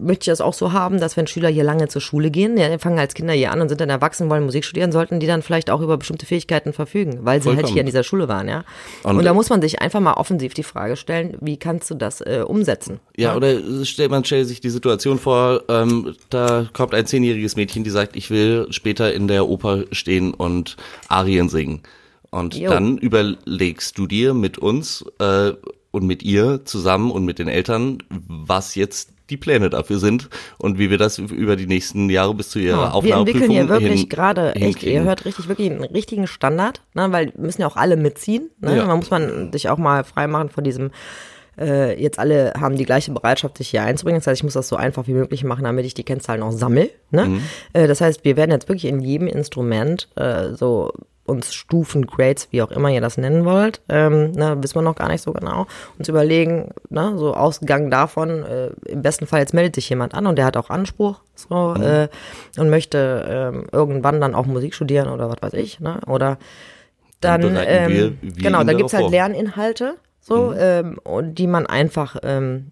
möchte 0.00 0.22
ich 0.24 0.32
das 0.32 0.40
auch 0.40 0.54
so 0.54 0.72
haben, 0.72 1.00
dass 1.00 1.16
wenn 1.16 1.26
Schüler 1.26 1.48
hier 1.48 1.64
lange 1.64 1.88
zur 1.88 2.00
Schule 2.00 2.30
gehen, 2.30 2.56
ja, 2.56 2.68
die 2.68 2.78
fangen 2.78 2.98
als 2.98 3.14
Kinder 3.14 3.32
hier 3.32 3.50
an 3.52 3.60
und 3.60 3.68
sind 3.68 3.80
dann 3.80 3.90
erwachsen, 3.90 4.30
wollen 4.30 4.44
Musik 4.44 4.64
studieren, 4.64 4.92
sollten 4.92 5.20
die 5.20 5.26
dann 5.26 5.42
vielleicht 5.42 5.70
auch 5.70 5.80
über 5.80 5.96
bestimmte 5.96 6.26
Fähigkeiten 6.26 6.72
verfügen, 6.72 7.20
weil 7.22 7.40
sie 7.42 7.48
halt 7.48 7.56
Vollkommen. 7.58 7.72
hier 7.72 7.80
in 7.80 7.86
dieser 7.86 8.02
Schule 8.04 8.28
waren, 8.28 8.48
ja. 8.48 8.64
Und, 9.02 9.16
Und- 9.18 9.24
da 9.24 9.34
muss 9.34 9.48
man 9.50 9.60
sich 9.62 9.80
einfach 9.80 10.00
mal 10.00 10.14
offensiv 10.14 10.54
die 10.54 10.62
Frage 10.62 10.96
stellen, 10.96 11.36
wie 11.40 11.56
kannst 11.56 11.90
du 11.90 11.94
das 11.94 12.20
äh, 12.20 12.42
umsetzen? 12.46 13.00
Ja, 13.16 13.36
oder 13.36 13.58
stellt 13.84 14.10
man 14.10 14.24
stellt 14.24 14.48
sich 14.48 14.60
die 14.60 14.70
Situation 14.70 15.18
vor, 15.18 15.62
ähm, 15.68 16.14
da 16.30 16.66
kommt 16.72 16.94
ein 16.94 17.06
zehnjähriges 17.06 17.56
Mädchen, 17.56 17.84
die 17.84 17.90
sagt, 17.90 18.16
ich 18.16 18.30
will 18.30 18.66
später 18.70 19.12
in 19.14 19.28
der 19.28 19.48
Oper 19.48 19.84
stehen 19.92 20.34
und 20.34 20.76
Arien 21.08 21.48
singen. 21.48 21.82
Und 22.30 22.56
Jo. 22.56 22.68
dann 22.70 22.98
überlegst 22.98 23.96
du 23.96 24.06
dir 24.06 24.34
mit 24.34 24.58
uns 24.58 25.04
äh, 25.20 25.52
und 25.92 26.04
mit 26.04 26.24
ihr 26.24 26.64
zusammen 26.64 27.12
und 27.12 27.24
mit 27.24 27.38
den 27.38 27.46
Eltern, 27.46 27.98
was 28.10 28.74
jetzt 28.74 29.13
die 29.30 29.36
Pläne 29.36 29.70
dafür 29.70 29.98
sind 29.98 30.28
und 30.58 30.78
wie 30.78 30.90
wir 30.90 30.98
das 30.98 31.18
über 31.18 31.56
die 31.56 31.66
nächsten 31.66 32.10
Jahre 32.10 32.34
bis 32.34 32.50
zu 32.50 32.58
ihrer 32.58 32.76
Ja, 32.76 32.82
wir 32.88 32.94
Aufnahmeprüfung 32.94 33.26
entwickeln 33.26 33.50
hier 33.50 33.68
wirklich 33.68 34.00
hin- 34.00 34.08
gerade 34.08 34.54
echt, 34.54 34.82
ihr 34.82 35.02
hört 35.02 35.24
richtig 35.24 35.48
wirklich 35.48 35.70
einen 35.70 35.82
richtigen 35.84 36.26
Standard, 36.26 36.82
ne, 36.94 37.10
weil 37.10 37.32
müssen 37.36 37.62
ja 37.62 37.66
auch 37.66 37.76
alle 37.76 37.96
mitziehen. 37.96 38.50
Ne? 38.60 38.76
Ja. 38.76 38.84
Man 38.86 38.98
muss 38.98 39.10
man 39.10 39.50
sich 39.52 39.68
auch 39.70 39.78
mal 39.78 40.04
freimachen 40.04 40.50
von 40.50 40.62
diesem 40.64 40.90
äh, 41.58 42.00
jetzt 42.00 42.18
alle 42.18 42.52
haben 42.58 42.76
die 42.76 42.84
gleiche 42.84 43.12
Bereitschaft, 43.12 43.58
sich 43.58 43.68
hier 43.70 43.82
einzubringen. 43.82 44.20
Das 44.20 44.26
heißt, 44.26 44.40
ich 44.40 44.44
muss 44.44 44.54
das 44.54 44.68
so 44.68 44.76
einfach 44.76 45.06
wie 45.06 45.12
möglich 45.14 45.44
machen, 45.44 45.64
damit 45.64 45.84
ich 45.86 45.94
die 45.94 46.04
Kennzahlen 46.04 46.42
auch 46.42 46.52
sammle. 46.52 46.90
Ne? 47.10 47.26
Mhm. 47.26 47.40
Äh, 47.72 47.86
das 47.86 48.00
heißt, 48.00 48.24
wir 48.24 48.36
werden 48.36 48.50
jetzt 48.50 48.68
wirklich 48.68 48.86
in 48.86 49.00
jedem 49.00 49.26
Instrument 49.28 50.08
äh, 50.16 50.54
so 50.54 50.92
uns 51.26 51.54
Stufen, 51.54 52.06
Grades, 52.06 52.48
wie 52.50 52.60
auch 52.60 52.70
immer 52.70 52.90
ihr 52.90 53.00
das 53.00 53.16
nennen 53.16 53.46
wollt, 53.46 53.80
ähm, 53.88 54.32
ne, 54.32 54.58
wissen 54.62 54.74
wir 54.74 54.82
noch 54.82 54.94
gar 54.94 55.08
nicht 55.08 55.22
so 55.22 55.32
genau, 55.32 55.66
uns 55.98 56.06
überlegen, 56.10 56.68
ne, 56.90 57.14
so 57.16 57.32
ausgegangen 57.32 57.90
davon, 57.90 58.42
äh, 58.44 58.68
im 58.84 59.00
besten 59.00 59.26
Fall 59.26 59.40
jetzt 59.40 59.54
meldet 59.54 59.74
sich 59.74 59.88
jemand 59.88 60.12
an 60.12 60.26
und 60.26 60.36
der 60.36 60.44
hat 60.44 60.58
auch 60.58 60.68
Anspruch 60.68 61.22
so 61.34 61.76
äh, 61.80 62.08
und 62.58 62.68
möchte 62.68 63.24
ähm, 63.26 63.66
irgendwann 63.72 64.20
dann 64.20 64.34
auch 64.34 64.44
Musik 64.44 64.74
studieren 64.74 65.08
oder 65.08 65.30
was 65.30 65.38
weiß 65.40 65.54
ich, 65.54 65.80
ne, 65.80 65.98
oder 66.06 66.36
dann, 67.22 67.40
Dann 67.40 67.56
ähm, 67.66 67.88
wir- 67.90 68.12
wir 68.20 68.32
genau, 68.42 68.60
ihn 68.60 68.66
da 68.66 68.74
gibt's 68.74 68.92
halt. 68.92 69.10
Lerninhalte, 69.10 69.94
so, 70.26 70.52
ähm, 70.54 70.98
und 71.04 71.34
die 71.34 71.46
man 71.46 71.66
einfach, 71.66 72.16
ähm, 72.22 72.70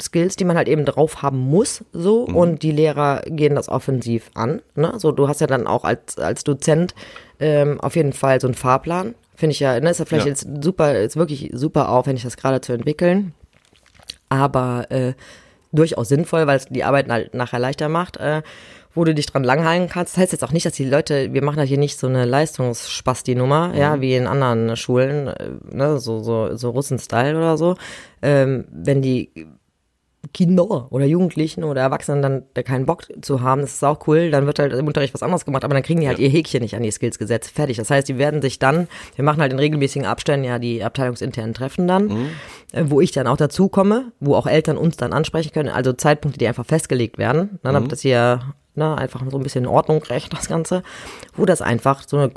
Skills, 0.00 0.34
die 0.34 0.44
man 0.44 0.56
halt 0.56 0.66
eben 0.68 0.84
drauf 0.84 1.22
haben 1.22 1.38
muss, 1.38 1.84
so, 1.92 2.24
und 2.24 2.62
die 2.64 2.72
Lehrer 2.72 3.22
gehen 3.26 3.54
das 3.54 3.68
offensiv 3.68 4.30
an, 4.34 4.60
ne, 4.74 4.94
so, 4.96 5.12
du 5.12 5.28
hast 5.28 5.40
ja 5.40 5.46
dann 5.46 5.66
auch 5.68 5.84
als, 5.84 6.18
als 6.18 6.42
Dozent, 6.42 6.94
ähm, 7.38 7.80
auf 7.80 7.94
jeden 7.94 8.12
Fall 8.12 8.40
so 8.40 8.48
einen 8.48 8.54
Fahrplan, 8.54 9.14
finde 9.36 9.52
ich 9.52 9.60
ja, 9.60 9.78
ne, 9.78 9.90
ist 9.90 9.98
ja 9.98 10.04
vielleicht 10.04 10.26
Ja. 10.26 10.30
jetzt 10.30 10.48
super, 10.64 10.98
ist 10.98 11.16
wirklich 11.16 11.50
super 11.52 11.90
aufwendig, 11.90 12.24
das 12.24 12.36
gerade 12.36 12.60
zu 12.60 12.72
entwickeln, 12.72 13.34
aber, 14.28 14.86
äh, 14.90 15.12
durchaus 15.72 16.08
sinnvoll, 16.08 16.46
weil 16.46 16.56
es 16.56 16.66
die 16.66 16.84
Arbeit 16.84 17.08
halt 17.08 17.34
nachher 17.34 17.58
leichter 17.58 17.88
macht, 17.88 18.16
äh, 18.16 18.42
wo 18.94 19.04
du 19.04 19.14
dich 19.14 19.26
dran 19.26 19.44
langhalten 19.44 19.88
kannst. 19.88 20.14
Das 20.14 20.22
heißt 20.22 20.32
jetzt 20.32 20.44
auch 20.44 20.52
nicht, 20.52 20.66
dass 20.66 20.74
die 20.74 20.84
Leute, 20.84 21.32
wir 21.32 21.42
machen 21.42 21.58
halt 21.58 21.68
hier 21.68 21.78
nicht 21.78 21.98
so 21.98 22.06
eine 22.06 22.24
Leistungsspasti-Nummer, 22.24 23.68
Mhm. 23.68 23.74
ja, 23.76 24.00
wie 24.00 24.14
in 24.14 24.26
anderen 24.26 24.76
Schulen, 24.76 25.28
äh, 25.28 25.50
ne, 25.70 25.98
so, 25.98 26.22
so, 26.22 26.56
so 26.56 26.70
Russen-Style 26.70 27.36
oder 27.36 27.56
so. 27.56 27.76
Ähm, 28.22 28.66
wenn 28.70 29.02
die 29.02 29.30
Kinder 30.32 30.90
oder 30.90 31.04
Jugendlichen 31.04 31.64
oder 31.64 31.82
Erwachsenen 31.82 32.22
dann 32.22 32.42
da 32.54 32.62
keinen 32.62 32.86
Bock 32.86 33.04
zu 33.20 33.42
haben, 33.42 33.60
das 33.60 33.74
ist 33.74 33.84
auch 33.84 34.06
cool, 34.08 34.30
dann 34.30 34.46
wird 34.46 34.58
halt 34.58 34.72
im 34.72 34.86
Unterricht 34.86 35.12
was 35.12 35.22
anderes 35.22 35.44
gemacht, 35.44 35.64
aber 35.64 35.74
dann 35.74 35.82
kriegen 35.82 36.00
die 36.00 36.08
halt 36.08 36.18
Ja. 36.18 36.24
ihr 36.24 36.30
Häkchen 36.30 36.62
nicht 36.62 36.74
an 36.74 36.82
die 36.82 36.90
Skills 36.90 37.18
gesetzt. 37.18 37.50
Fertig. 37.50 37.76
Das 37.76 37.90
heißt, 37.90 38.08
die 38.08 38.16
werden 38.16 38.40
sich 38.40 38.58
dann, 38.58 38.88
wir 39.16 39.24
machen 39.24 39.42
halt 39.42 39.52
in 39.52 39.58
regelmäßigen 39.58 40.06
Abständen 40.06 40.46
ja 40.46 40.58
die 40.58 40.82
abteilungsinternen 40.82 41.52
Treffen 41.52 41.86
dann, 41.86 42.06
Mhm. 42.06 42.26
äh, 42.72 42.84
wo 42.86 43.02
ich 43.02 43.12
dann 43.12 43.26
auch 43.26 43.36
dazu 43.36 43.68
komme, 43.68 44.12
wo 44.18 44.34
auch 44.34 44.46
Eltern 44.46 44.78
uns 44.78 44.96
dann 44.96 45.12
ansprechen 45.12 45.52
können, 45.52 45.68
also 45.68 45.92
Zeitpunkte, 45.92 46.38
die 46.38 46.48
einfach 46.48 46.64
festgelegt 46.66 47.18
werden, 47.18 47.58
dann 47.62 47.72
Mhm. 47.72 47.74
damit 47.76 47.92
das 47.92 48.00
hier 48.00 48.40
ne, 48.74 48.96
einfach 48.98 49.22
so 49.30 49.36
ein 49.36 49.42
bisschen 49.42 49.64
in 49.64 49.70
Ordnung 49.70 50.02
recht, 50.04 50.32
das 50.32 50.48
Ganze, 50.48 50.82
wo 51.36 51.44
das 51.46 51.62
einfach 51.62 52.02
so 52.06 52.16
eine, 52.18 52.30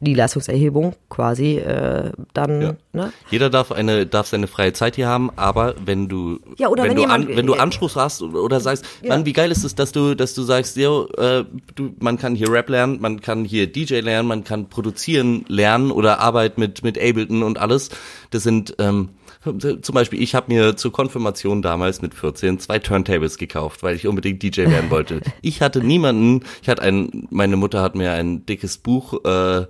die 0.00 0.14
Leistungserhebung 0.14 0.94
quasi 1.10 1.58
äh, 1.58 2.10
dann, 2.34 2.60
Ja. 2.62 2.74
ne, 2.92 3.12
Jeder 3.30 3.50
darf 3.50 3.70
eine 3.70 4.04
darf 4.04 4.26
seine 4.26 4.48
freie 4.48 4.72
Zeit 4.72 4.96
hier 4.96 5.06
haben, 5.06 5.30
aber 5.36 5.74
wenn 5.84 6.08
du 6.08 6.40
Ja, 6.58 6.68
oder 6.68 6.82
wenn, 6.82 6.90
wenn 6.90 6.96
du 6.96 7.02
jemand- 7.02 7.28
an, 7.30 7.36
wenn 7.36 7.46
du 7.46 7.54
Anspruch 7.54 7.94
hast 7.94 8.20
oder, 8.20 8.42
oder 8.42 8.58
sagst, 8.60 8.84
Mann, 9.06 9.26
wie 9.26 9.32
geil 9.32 9.50
ist 9.52 9.62
es, 9.62 9.74
dass 9.76 9.92
du 9.92 10.14
dass 10.16 10.34
du 10.34 10.42
sagst, 10.42 10.76
yo, 10.76 11.06
äh, 11.16 11.44
du 11.76 11.94
man 12.00 12.18
kann 12.18 12.34
hier 12.34 12.50
Rap 12.50 12.68
lernen, 12.68 13.00
man 13.00 13.20
kann 13.20 13.44
hier 13.44 13.70
DJ 13.70 14.00
lernen, 14.00 14.26
man 14.26 14.42
kann 14.42 14.68
produzieren 14.68 15.44
lernen 15.46 15.92
oder 15.92 16.18
Arbeit 16.18 16.58
mit 16.58 16.82
mit 16.82 16.98
Ableton 16.98 17.42
und 17.44 17.58
alles. 17.58 17.90
Das 18.30 18.42
sind 18.42 18.74
ähm, 18.80 19.10
zum 19.42 19.94
Beispiel, 19.94 20.22
ich 20.22 20.34
habe 20.34 20.52
mir 20.52 20.76
zur 20.76 20.92
Konfirmation 20.92 21.62
damals 21.62 22.02
mit 22.02 22.14
14 22.14 22.58
zwei 22.58 22.78
Turntables 22.78 23.38
gekauft, 23.38 23.82
weil 23.82 23.96
ich 23.96 24.06
unbedingt 24.06 24.42
DJ 24.42 24.66
werden 24.66 24.90
wollte. 24.90 25.20
Ich 25.40 25.62
hatte 25.62 25.82
niemanden, 25.82 26.44
ich 26.62 26.68
hatte 26.68 26.82
ein, 26.82 27.26
meine 27.30 27.56
Mutter 27.56 27.80
hat 27.80 27.94
mir 27.94 28.12
ein 28.12 28.44
dickes 28.44 28.76
Buch 28.78 29.24
äh, 29.24 29.66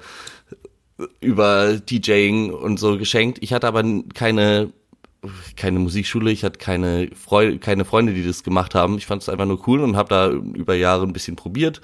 über 1.20 1.74
DJing 1.78 2.52
und 2.52 2.78
so 2.78 2.98
geschenkt. 2.98 3.38
Ich 3.40 3.52
hatte 3.52 3.68
aber 3.68 3.84
keine 4.14 4.72
keine 5.54 5.78
Musikschule, 5.78 6.30
ich 6.30 6.44
hatte 6.44 6.58
keine 6.58 7.10
Freu 7.14 7.58
keine 7.58 7.84
Freunde, 7.84 8.14
die 8.14 8.24
das 8.24 8.42
gemacht 8.42 8.74
haben. 8.74 8.96
Ich 8.96 9.06
fand 9.06 9.22
es 9.22 9.28
einfach 9.28 9.44
nur 9.44 9.66
cool 9.68 9.80
und 9.80 9.96
habe 9.96 10.08
da 10.08 10.30
über 10.30 10.74
Jahre 10.74 11.06
ein 11.06 11.12
bisschen 11.12 11.36
probiert. 11.36 11.80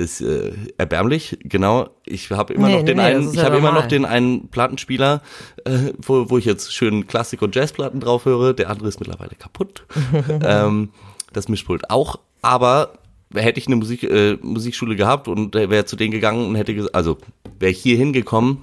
Das 0.00 0.22
äh, 0.22 0.52
erbärmlich, 0.78 1.36
genau. 1.42 1.90
Ich 2.06 2.30
habe 2.30 2.54
immer 2.54 2.68
Nee, 2.68 2.76
noch 2.78 2.84
den 2.86 2.96
nee, 2.96 3.02
einen, 3.02 3.28
ich 3.28 3.36
ja 3.36 3.42
habe 3.42 3.58
immer 3.58 3.70
noch 3.70 3.86
den 3.86 4.06
einen 4.06 4.48
Plattenspieler, 4.48 5.20
äh, 5.66 5.92
wo, 5.98 6.30
wo 6.30 6.38
ich 6.38 6.46
jetzt 6.46 6.72
schön 6.72 7.06
Klassik- 7.06 7.42
und 7.42 7.54
Jazzplatten 7.54 8.00
drauf 8.00 8.24
höre. 8.24 8.54
Der 8.54 8.70
andere 8.70 8.88
ist 8.88 8.98
mittlerweile 8.98 9.34
kaputt. 9.38 9.84
ähm, 10.42 10.88
das 11.34 11.48
Mischpult 11.50 11.90
auch, 11.90 12.18
aber 12.40 12.94
hätte 13.34 13.60
ich 13.60 13.66
eine 13.66 13.76
Musik, 13.76 14.02
äh, 14.04 14.38
Musikschule 14.40 14.96
gehabt 14.96 15.28
und 15.28 15.54
wäre 15.54 15.84
zu 15.84 15.96
denen 15.96 16.12
gegangen 16.12 16.48
und 16.48 16.54
hätte 16.54 16.74
gesagt, 16.74 16.94
also 16.94 17.18
wäre 17.58 17.72
ich 17.72 17.78
hier 17.78 17.98
hingekommen 17.98 18.56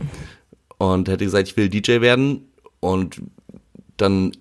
und 0.79 1.07
hätte 1.07 1.23
gesagt, 1.23 1.49
ich 1.49 1.55
will 1.55 1.69
DJ 1.69 2.01
werden 2.01 2.47
und 2.79 3.21
dann 3.97 4.31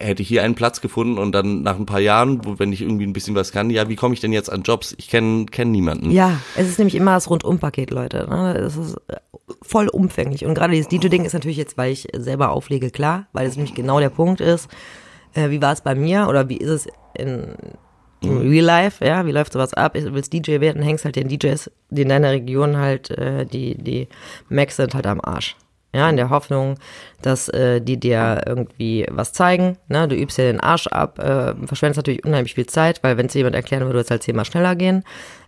hätte 0.00 0.22
ich 0.22 0.28
hier 0.28 0.42
einen 0.42 0.54
Platz 0.54 0.80
gefunden 0.80 1.18
und 1.18 1.32
dann 1.32 1.62
nach 1.62 1.76
ein 1.76 1.86
paar 1.86 2.00
Jahren, 2.00 2.44
wo 2.44 2.58
wenn 2.58 2.72
ich 2.72 2.82
irgendwie 2.82 3.06
ein 3.06 3.12
bisschen 3.12 3.34
was 3.34 3.52
kann, 3.52 3.70
ja, 3.70 3.88
wie 3.88 3.96
komme 3.96 4.14
ich 4.14 4.20
denn 4.20 4.32
jetzt 4.32 4.50
an 4.50 4.62
Jobs? 4.62 4.94
Ich 4.98 5.08
kenne 5.08 5.46
kenn 5.46 5.70
niemanden. 5.70 6.10
Ja, 6.10 6.40
es 6.56 6.68
ist 6.68 6.78
nämlich 6.78 6.94
immer 6.94 7.14
das 7.14 7.28
Rundum-Paket, 7.28 7.90
Leute. 7.90 8.26
Ne? 8.28 8.56
Es 8.56 8.76
ist 8.76 8.96
äh, 9.08 9.16
voll 9.62 9.88
umfänglich. 9.88 10.44
Und 10.44 10.54
gerade 10.54 10.72
dieses 10.72 10.88
DJ-Ding 10.88 11.24
ist 11.24 11.32
natürlich 11.32 11.56
jetzt, 11.56 11.76
weil 11.76 11.92
ich 11.92 12.08
selber 12.16 12.50
auflege, 12.50 12.90
klar, 12.90 13.26
weil 13.32 13.46
es 13.46 13.56
nämlich 13.56 13.74
genau 13.74 14.00
der 14.00 14.10
Punkt 14.10 14.40
ist. 14.40 14.68
Äh, 15.34 15.50
wie 15.50 15.60
war 15.60 15.72
es 15.72 15.80
bei 15.80 15.94
mir 15.94 16.28
oder 16.28 16.48
wie 16.48 16.56
ist 16.56 16.70
es 16.70 16.88
in, 17.14 17.54
im 18.22 18.38
Real 18.38 18.64
Life? 18.64 19.04
Ja, 19.04 19.26
wie 19.26 19.32
läuft 19.32 19.52
sowas 19.52 19.74
ab? 19.74 19.94
Du 19.94 20.14
willst 20.14 20.32
DJ 20.32 20.60
werden, 20.60 20.82
hängst 20.82 21.04
halt 21.04 21.16
den 21.16 21.28
DJs, 21.28 21.70
die 21.90 22.02
in 22.02 22.08
deiner 22.08 22.30
Region 22.30 22.76
halt, 22.76 23.10
äh, 23.10 23.46
die, 23.46 23.76
die 23.76 24.08
Macs 24.48 24.76
sind 24.76 24.94
halt 24.94 25.06
am 25.06 25.20
Arsch. 25.20 25.56
Ja, 25.94 26.10
in 26.10 26.16
der 26.16 26.28
Hoffnung, 26.28 26.74
dass 27.22 27.48
äh, 27.48 27.80
die 27.80 27.98
dir 27.98 28.42
irgendwie 28.44 29.06
was 29.10 29.32
zeigen. 29.32 29.78
Ne? 29.88 30.06
Du 30.06 30.14
übst 30.14 30.36
ja 30.36 30.44
den 30.44 30.60
Arsch 30.60 30.86
ab, 30.88 31.18
äh, 31.18 31.54
verschwendest 31.66 31.96
natürlich 31.96 32.26
unheimlich 32.26 32.54
viel 32.54 32.66
Zeit, 32.66 33.02
weil 33.02 33.16
wenn 33.16 33.26
es 33.26 33.34
jemand 33.34 33.54
erklären 33.54 33.80
würde, 33.82 33.94
würde 33.94 34.04
es 34.04 34.10
halt 34.10 34.22
zehnmal 34.22 34.44
schneller 34.44 34.76
gehen. 34.76 35.02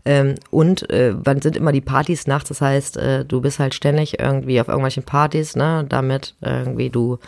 Ähm, 0.07 0.37
und 0.51 0.89
äh, 0.89 1.13
wann 1.15 1.43
sind 1.43 1.59
immer 1.59 1.73
die 1.73 1.83
Partys 1.83 2.27
nachts? 2.27 2.49
Das 2.49 2.63
heißt, 2.63 2.97
äh, 2.97 3.25
du 3.27 3.43
bist 3.43 3.59
halt 3.59 3.75
ständig 3.75 4.19
irgendwie 4.19 4.59
auf 4.63 4.69
irgendwelchen 4.69 5.03
Partys, 5.03 5.57
ne? 5.57 5.85
damit 5.87 6.35
irgendwie 6.41 6.89
du 6.89 7.19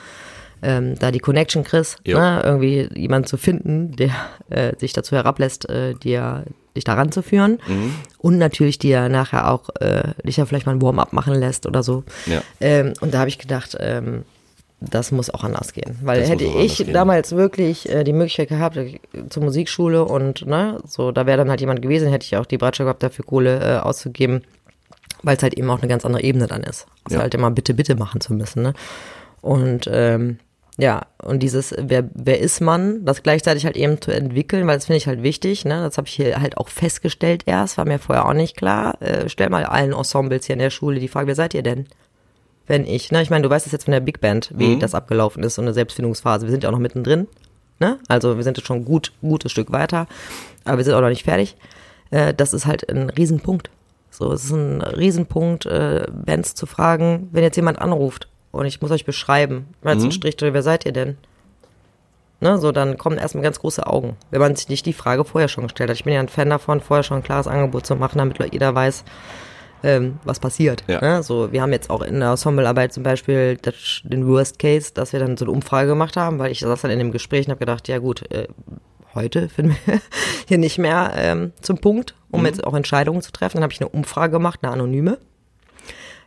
ähm, 0.62 0.98
da 0.98 1.10
die 1.10 1.18
Connection 1.18 1.64
kriegst, 1.64 1.98
Jo. 2.04 2.18
ne? 2.18 2.40
irgendwie 2.42 2.88
jemanden 2.94 3.26
zu 3.26 3.36
finden, 3.36 3.94
der 3.94 4.10
äh, 4.48 4.74
sich 4.78 4.94
dazu 4.94 5.14
herablässt, 5.16 5.68
äh, 5.68 5.92
dir 5.94 6.44
dich 6.76 6.84
da 6.84 6.94
ranzuführen 6.94 7.58
und 8.18 8.38
natürlich 8.38 8.78
dir 8.78 9.08
nachher 9.08 9.50
auch 9.50 9.68
äh, 9.80 10.12
dich 10.24 10.36
ja 10.38 10.46
vielleicht 10.46 10.66
mal 10.66 10.72
ein 10.72 10.82
Warm-up 10.82 11.12
machen 11.12 11.34
lässt 11.34 11.66
oder 11.66 11.82
so. 11.82 12.04
Ja. 12.26 12.42
Ähm, 12.60 12.94
und 13.00 13.12
da 13.14 13.18
habe 13.20 13.28
ich 13.28 13.38
gedacht, 13.38 13.76
ähm, 13.80 14.24
das 14.80 15.12
muss 15.12 15.30
auch 15.30 15.44
anders 15.44 15.72
gehen. 15.72 15.96
Weil 16.02 16.20
Das 16.20 16.28
hätte 16.28 16.44
ich 16.44 16.84
damals 16.92 17.32
wirklich 17.36 17.88
äh, 17.88 18.02
die 18.04 18.12
Möglichkeit 18.12 18.48
gehabt, 18.48 18.76
äh, 18.76 18.98
zur 19.28 19.44
Musikschule 19.44 20.04
und 20.04 20.46
ne, 20.46 20.78
so, 20.86 21.12
da 21.12 21.26
wäre 21.26 21.38
dann 21.38 21.50
halt 21.50 21.60
jemand 21.60 21.82
gewesen, 21.82 22.08
hätte 22.08 22.24
ich 22.24 22.36
auch 22.36 22.46
die 22.46 22.58
Bereitschaft 22.58 22.86
gehabt, 22.86 23.02
dafür 23.02 23.24
Kohle 23.24 23.60
äh, 23.60 23.78
auszugeben, 23.78 24.42
weil 25.22 25.36
es 25.36 25.42
halt 25.42 25.54
eben 25.54 25.70
auch 25.70 25.78
eine 25.78 25.88
ganz 25.88 26.04
andere 26.04 26.22
Ebene 26.24 26.46
dann 26.48 26.62
ist. 26.64 26.86
Also 27.04 27.16
Ja. 27.16 27.22
halt 27.22 27.34
immer 27.34 27.50
bitte, 27.50 27.74
bitte 27.74 27.94
machen 27.94 28.20
zu 28.20 28.34
müssen. 28.34 28.62
Ne? 28.62 28.74
Und 29.40 29.88
ähm, 29.92 30.38
ja, 30.78 31.02
und 31.22 31.42
dieses, 31.42 31.74
wer, 31.78 32.08
wer 32.14 32.40
ist 32.40 32.60
man, 32.60 33.04
das 33.04 33.22
gleichzeitig 33.22 33.66
halt 33.66 33.76
eben 33.76 34.00
zu 34.00 34.10
entwickeln, 34.10 34.66
weil 34.66 34.76
das 34.76 34.86
finde 34.86 34.96
ich 34.96 35.06
halt 35.06 35.22
wichtig, 35.22 35.66
ne? 35.66 35.82
Das 35.82 35.98
habe 35.98 36.08
ich 36.08 36.14
hier 36.14 36.40
halt 36.40 36.56
auch 36.56 36.68
festgestellt 36.68 37.42
erst, 37.44 37.76
war 37.76 37.84
mir 37.84 37.98
vorher 37.98 38.26
auch 38.26 38.32
nicht 38.32 38.56
klar. 38.56 39.00
Äh, 39.02 39.28
stell 39.28 39.50
mal 39.50 39.64
allen 39.64 39.92
Ensembles 39.92 40.46
hier 40.46 40.54
in 40.54 40.60
der 40.60 40.70
Schule 40.70 40.98
die 40.98 41.08
Frage, 41.08 41.26
wer 41.26 41.34
seid 41.34 41.52
ihr 41.52 41.62
denn? 41.62 41.86
Wenn 42.66 42.86
ich, 42.86 43.12
ne? 43.12 43.20
Ich 43.20 43.28
meine, 43.28 43.42
du 43.42 43.50
weißt 43.50 43.66
es 43.66 43.72
jetzt 43.72 43.84
von 43.84 43.92
der 43.92 44.00
Big 44.00 44.20
Band, 44.20 44.50
wie 44.54 44.78
das 44.78 44.94
abgelaufen 44.94 45.42
ist, 45.42 45.56
so 45.56 45.62
eine 45.62 45.74
Selbstfindungsphase. 45.74 46.46
Wir 46.46 46.50
sind 46.50 46.62
ja 46.62 46.70
auch 46.70 46.74
noch 46.74 46.78
mittendrin, 46.78 47.28
ne? 47.78 47.98
Also 48.08 48.36
wir 48.36 48.42
sind 48.42 48.56
jetzt 48.56 48.66
schon 48.66 48.78
ein 48.78 48.84
gut, 48.86 49.12
gutes 49.20 49.52
Stück 49.52 49.72
weiter, 49.72 50.06
aber 50.64 50.78
wir 50.78 50.84
sind 50.84 50.94
auch 50.94 51.02
noch 51.02 51.10
nicht 51.10 51.24
fertig. 51.24 51.54
Äh, 52.10 52.32
das 52.32 52.54
ist 52.54 52.64
halt 52.64 52.88
ein 52.90 53.10
Riesenpunkt. 53.10 53.68
So, 54.10 54.32
es 54.32 54.44
ist 54.44 54.52
ein 54.52 54.80
Riesenpunkt, 54.80 55.66
äh, 55.66 56.06
Bands 56.10 56.54
zu 56.54 56.64
fragen, 56.64 57.28
wenn 57.32 57.42
jetzt 57.42 57.56
jemand 57.56 57.78
anruft 57.78 58.28
und 58.52 58.66
ich 58.66 58.80
muss 58.80 58.90
euch 58.90 59.04
beschreiben, 59.04 59.66
mal 59.82 59.94
jetzt 59.94 60.02
einen 60.02 60.12
Strich 60.12 60.36
drüber, 60.36 60.54
wer 60.54 60.62
seid 60.62 60.86
ihr 60.86 60.92
denn? 60.92 61.16
Ne, 62.40 62.58
so, 62.58 62.72
dann 62.72 62.98
kommen 62.98 63.18
erstmal 63.18 63.44
ganz 63.44 63.60
große 63.60 63.86
Augen, 63.86 64.16
wenn 64.30 64.40
man 64.40 64.56
sich 64.56 64.68
nicht 64.68 64.84
die 64.84 64.92
Frage 64.92 65.24
vorher 65.24 65.48
schon 65.48 65.64
gestellt 65.64 65.90
hat. 65.90 65.96
Ich 65.96 66.04
bin 66.04 66.12
ja 66.12 66.20
ein 66.20 66.28
Fan 66.28 66.50
davon, 66.50 66.80
vorher 66.80 67.04
schon 67.04 67.18
ein 67.18 67.22
klares 67.22 67.46
Angebot 67.46 67.86
zu 67.86 67.94
machen, 67.94 68.18
damit 68.18 68.38
jeder 68.52 68.74
weiß, 68.74 69.04
ähm, 69.84 70.18
was 70.24 70.40
passiert. 70.40 70.82
Ja. 70.88 71.00
Ne? 71.00 71.22
So, 71.22 71.52
wir 71.52 71.62
haben 71.62 71.72
jetzt 71.72 71.88
auch 71.88 72.02
in 72.02 72.20
der 72.20 72.30
Ensemblearbeit 72.30 72.92
zum 72.92 73.02
Beispiel 73.04 73.58
das, 73.62 74.00
den 74.04 74.26
Worst 74.26 74.58
Case, 74.58 74.92
dass 74.92 75.12
wir 75.12 75.20
dann 75.20 75.36
so 75.36 75.44
eine 75.44 75.52
Umfrage 75.52 75.88
gemacht 75.88 76.16
haben, 76.16 76.38
weil 76.38 76.50
ich 76.50 76.60
saß 76.60 76.82
dann 76.82 76.90
in 76.90 76.98
dem 76.98 77.12
Gespräch 77.12 77.46
und 77.46 77.52
habe 77.52 77.60
gedacht, 77.60 77.86
ja 77.88 77.98
gut, 77.98 78.30
äh, 78.32 78.48
heute 79.14 79.48
finden 79.48 79.76
wir 79.84 80.00
hier 80.48 80.58
nicht 80.58 80.78
mehr 80.78 81.12
ähm, 81.16 81.52
zum 81.60 81.78
Punkt, 81.78 82.14
um 82.30 82.44
jetzt 82.46 82.64
auch 82.64 82.74
Entscheidungen 82.74 83.22
zu 83.22 83.32
treffen. 83.32 83.58
Dann 83.58 83.64
habe 83.64 83.72
ich 83.72 83.80
eine 83.80 83.90
Umfrage 83.90 84.32
gemacht, 84.32 84.60
eine 84.62 84.72
anonyme, 84.72 85.18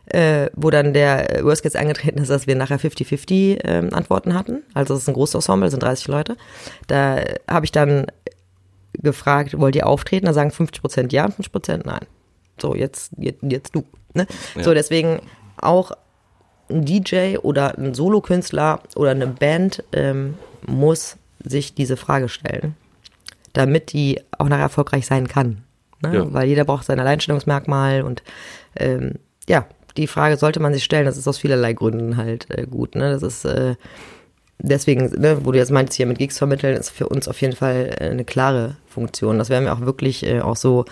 äh, 0.06 0.50
wo 0.54 0.70
dann 0.70 0.92
der 0.92 1.40
Worst 1.42 1.62
Case 1.62 1.78
eingetreten 1.78 2.18
ist, 2.20 2.30
dass 2.30 2.46
wir 2.46 2.54
nachher 2.54 2.78
50-50 2.78 3.60
ähm, 3.64 3.92
Antworten 3.92 4.34
hatten. 4.34 4.62
Also 4.74 4.94
es 4.94 5.02
ist 5.02 5.08
ein 5.08 5.14
großes 5.14 5.34
Ensemble, 5.36 5.70
sind 5.70 5.82
30 5.82 6.08
Leute. 6.08 6.36
Da 6.86 7.22
habe 7.48 7.64
ich 7.64 7.72
dann 7.72 8.06
gefragt, 8.92 9.58
wollt 9.58 9.76
ihr 9.76 9.86
auftreten? 9.86 10.26
Da 10.26 10.32
sagen 10.32 10.50
50 10.50 10.80
Prozent 10.80 11.12
ja 11.12 11.24
und 11.24 11.34
50 11.34 11.52
Prozent 11.52 11.86
nein. 11.86 12.06
So, 12.60 12.74
jetzt, 12.74 13.12
jetzt, 13.18 13.42
jetzt 13.42 13.74
du. 13.74 13.84
Ne? 14.14 14.26
Ja. 14.54 14.62
So, 14.62 14.74
deswegen 14.74 15.20
auch 15.58 15.92
ein 16.70 16.84
DJ 16.84 17.36
oder 17.38 17.76
ein 17.78 17.94
Solokünstler 17.94 18.80
oder 18.94 19.10
eine 19.10 19.26
Band 19.26 19.84
ähm, 19.92 20.34
muss 20.66 21.16
sich 21.44 21.74
diese 21.74 21.96
Frage 21.96 22.28
stellen, 22.28 22.74
damit 23.52 23.92
die 23.92 24.20
auch 24.38 24.48
nachher 24.48 24.62
erfolgreich 24.62 25.06
sein 25.06 25.28
kann. 25.28 25.64
Ne? 26.02 26.14
Ja. 26.14 26.32
Weil 26.32 26.48
jeder 26.48 26.64
braucht 26.64 26.86
sein 26.86 26.98
Alleinstellungsmerkmal 26.98 28.02
und 28.02 28.22
ähm, 28.76 29.14
ja, 29.48 29.66
die 29.96 30.06
Frage 30.06 30.36
sollte 30.36 30.60
man 30.60 30.72
sich 30.74 30.84
stellen. 30.84 31.06
Das 31.06 31.16
ist 31.16 31.26
aus 31.28 31.38
vielerlei 31.38 31.72
Gründen 31.72 32.16
halt 32.16 32.46
äh, 32.50 32.66
gut. 32.66 32.94
Ne? 32.94 33.10
Das 33.10 33.22
ist 33.22 33.44
äh, 33.44 33.76
deswegen, 34.58 35.10
ne, 35.20 35.44
wo 35.44 35.52
du 35.52 35.58
jetzt 35.58 35.70
meinst, 35.70 35.94
hier 35.94 36.06
mit 36.06 36.18
Gigs 36.18 36.38
vermitteln, 36.38 36.76
ist 36.76 36.90
für 36.90 37.08
uns 37.08 37.28
auf 37.28 37.40
jeden 37.40 37.56
Fall 37.56 37.96
äh, 37.98 38.04
eine 38.10 38.24
klare 38.24 38.76
Funktion. 38.86 39.38
Das 39.38 39.48
werden 39.50 39.64
wir 39.64 39.72
auch 39.72 39.80
wirklich 39.80 40.24
äh, 40.26 40.40
auch 40.40 40.56
so 40.56 40.84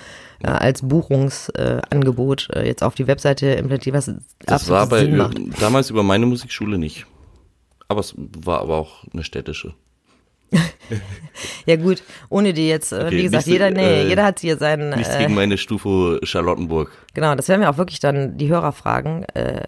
äh, 0.43 0.49
als 0.49 0.83
Buchungsangebot 0.83 2.49
äh, 2.55 2.67
jetzt 2.67 2.83
auf 2.83 2.95
die 2.95 3.07
Webseite 3.07 3.47
implementieren, 3.47 3.97
was 3.97 4.13
Das 4.47 4.69
war 4.69 4.87
bei 4.87 5.01
Sinn 5.01 5.17
macht. 5.17 5.39
damals 5.61 5.91
über 5.91 6.03
meine 6.03 6.27
Musikschule 6.27 6.79
nicht. 6.79 7.07
Aber 7.89 8.01
es 8.01 8.15
war 8.17 8.61
aber 8.61 8.77
auch 8.79 9.05
eine 9.13 9.25
städtische. 9.25 9.75
Ja 11.67 11.77
gut, 11.77 12.03
ohne 12.29 12.53
die 12.53 12.69
jetzt, 12.69 12.93
äh, 12.93 13.07
Okay, 13.07 13.11
wie 13.11 13.23
gesagt, 13.25 13.47
nächste, 13.47 13.51
jeder, 13.51 13.71
nee, 13.71 14.03
äh, 14.03 14.09
jeder 14.09 14.25
hat 14.25 14.41
hier 14.41 14.57
seinen, 14.57 14.91
Nichts 14.91 15.15
äh, 15.15 15.19
gegen 15.19 15.35
meine 15.35 15.59
Stufo 15.59 16.19
Charlottenburg. 16.23 16.93
genau, 17.13 17.35
das 17.35 17.49
werden 17.49 17.61
wir 17.61 17.71
auch 17.71 17.77
wirklich 17.77 17.99
dann 17.99 18.37
die 18.37 18.49
Hörer 18.49 18.73
fragen. 18.73 19.25
Äh, 19.35 19.63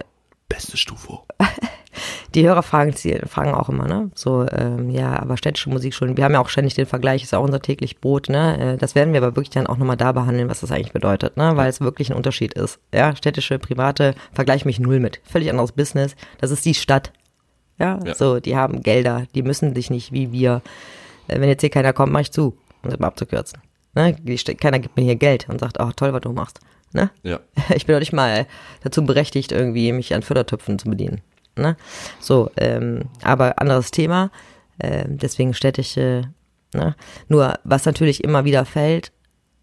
Beste 0.49 0.77
Stufo. 0.77 1.27
die 2.35 2.47
Hörer 2.47 2.63
fragen, 2.63 2.93
sie 2.93 3.19
fragen 3.27 3.53
auch 3.53 3.69
immer, 3.69 3.89
ne? 3.89 4.11
So, 4.15 4.47
ähm, 4.49 4.91
ja, 4.91 5.19
aber 5.19 5.37
städtische 5.37 5.71
Musikschulen, 5.71 6.17
wir 6.17 6.25
haben 6.25 6.35
ja 6.35 6.41
auch 6.41 6.49
ständig 6.49 6.75
den 6.75 6.87
Vergleich, 6.87 7.25
ist 7.25 7.33
ja 7.33 7.41
auch 7.41 7.45
unser 7.45 7.61
täglich 7.61 8.01
Brot, 8.01 8.29
ne? 8.29 8.75
Äh, 8.75 8.77
das 8.77 8.95
werden 8.95 9.13
wir 9.13 9.21
aber 9.23 9.35
wirklich 9.35 9.51
dann 9.51 9.67
auch 9.67 9.77
nochmal 9.77 9.97
da 9.97 10.13
behandeln, 10.13 10.49
was 10.49 10.61
das 10.61 10.71
eigentlich 10.71 10.93
bedeutet, 10.93 11.37
ne? 11.37 11.57
Weil 11.57 11.69
es 11.69 11.81
wirklich 11.81 12.11
ein 12.11 12.17
Unterschied 12.17 12.55
ist. 12.55 12.79
Ja, 12.95 13.17
städtische, 13.17 13.59
private, 13.59 14.15
vergleich 14.33 14.65
mich 14.65 14.79
null 14.79 15.01
mit. 15.01 15.21
Völlig 15.25 15.51
anderes 15.51 15.73
Business. 15.73 16.15
Das 16.39 16.53
ist 16.53 16.65
die 16.65 16.75
Stadt. 16.75 17.13
Ja, 17.79 18.01
Ja. 18.05 18.15
so, 18.15 18.41
die 18.41 18.57
haben 18.57 18.83
Gelder, 18.83 19.27
die 19.35 19.43
müssen 19.43 19.75
sich 19.75 19.91
nicht 19.91 20.13
wie 20.13 20.33
wir 20.33 20.63
Äh, 21.29 21.41
wenn 21.41 21.49
jetzt 21.49 21.61
hier 21.63 21.71
keiner 21.71 21.93
kommt, 21.93 22.13
mach 22.13 22.21
ich 22.21 22.31
zu, 22.31 22.57
um 22.85 22.91
das 22.91 23.01
mal 23.01 23.09
abzukürzen. 23.09 23.59
Ne? 23.95 24.15
Keiner 24.61 24.79
gibt 24.79 24.97
mir 24.97 25.03
hier 25.03 25.17
Geld 25.17 25.49
und 25.49 25.59
sagt, 25.59 25.81
oh 25.81 25.91
toll, 25.97 26.13
was 26.13 26.21
du 26.21 26.33
machst. 26.33 26.61
Ne? 26.93 27.11
Ja. 27.25 27.41
Ich 27.75 27.85
bin 27.87 27.95
doch 27.95 28.01
nicht 28.01 28.13
mal 28.13 28.47
dazu 28.85 29.05
berechtigt, 29.05 29.51
irgendwie 29.51 29.91
mich 29.91 30.15
an 30.15 30.23
Fördertöpfen 30.23 30.79
zu 30.79 30.89
bedienen. 30.89 31.21
Ne? 31.57 31.77
So, 32.21 32.51
ähm, 32.59 33.07
aber 33.23 33.61
anderes 33.61 33.91
Thema. 33.91 34.31
Ähm, 34.79 35.19
deswegen 35.19 35.53
städtische. 35.53 36.31
Ne? 36.75 36.95
Nur, 37.29 37.55
was 37.65 37.85
natürlich 37.87 38.23
immer 38.23 38.45
wieder 38.45 38.65
fällt, 38.65 39.11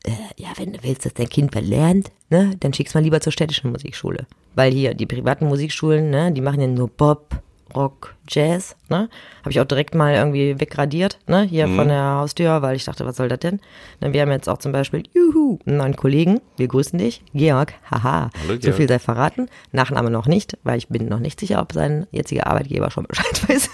äh, 0.03 0.11
ja, 0.35 0.49
wenn 0.57 0.73
du 0.73 0.79
willst, 0.83 1.05
dass 1.05 1.13
dein 1.13 1.29
Kind 1.29 1.55
was 1.55 1.63
lernt, 1.63 2.11
ne, 2.29 2.55
dann 2.59 2.73
schickst 2.73 2.93
mal 2.93 3.01
lieber 3.03 3.21
zur 3.21 3.31
städtischen 3.31 3.71
Musikschule. 3.71 4.25
Weil 4.55 4.73
hier 4.73 4.93
die 4.95 5.05
privaten 5.05 5.45
Musikschulen, 5.47 6.09
ne, 6.09 6.31
die 6.33 6.41
machen 6.41 6.59
ja 6.59 6.67
nur 6.67 6.89
Pop, 6.89 7.41
Rock, 7.75 8.15
Jazz, 8.27 8.75
ne? 8.89 9.09
Habe 9.41 9.51
ich 9.51 9.59
auch 9.59 9.65
direkt 9.65 9.95
mal 9.95 10.13
irgendwie 10.13 10.59
wegradiert, 10.59 11.19
ne, 11.27 11.43
hier 11.43 11.67
von 11.67 11.87
der 11.87 12.15
Haustür, 12.15 12.61
weil 12.61 12.75
ich 12.75 12.85
dachte, 12.85 13.05
was 13.05 13.17
soll 13.17 13.27
das 13.27 13.39
denn? 13.39 13.59
Ne, 13.99 14.13
wir 14.13 14.21
haben 14.21 14.31
jetzt 14.31 14.47
auch 14.47 14.59
zum 14.59 14.71
Beispiel, 14.71 15.03
juhu, 15.13 15.59
einen 15.65 15.77
neuen 15.77 15.95
Kollegen, 15.95 16.39
wir 16.57 16.67
grüßen 16.67 16.97
dich, 16.97 17.23
Georg, 17.33 17.73
haha, 17.91 18.29
Hallo, 18.41 18.59
so 18.61 18.71
viel 18.71 18.87
sei 18.87 18.99
verraten, 18.99 19.49
Nachname 19.71 20.09
noch 20.09 20.27
nicht, 20.27 20.57
weil 20.63 20.77
ich 20.77 20.87
bin 20.87 21.07
noch 21.07 21.19
nicht 21.19 21.39
sicher, 21.39 21.61
ob 21.61 21.73
sein 21.73 22.07
jetziger 22.11 22.47
Arbeitgeber 22.47 22.91
schon 22.91 23.05
Bescheid 23.07 23.49
weiß. 23.49 23.69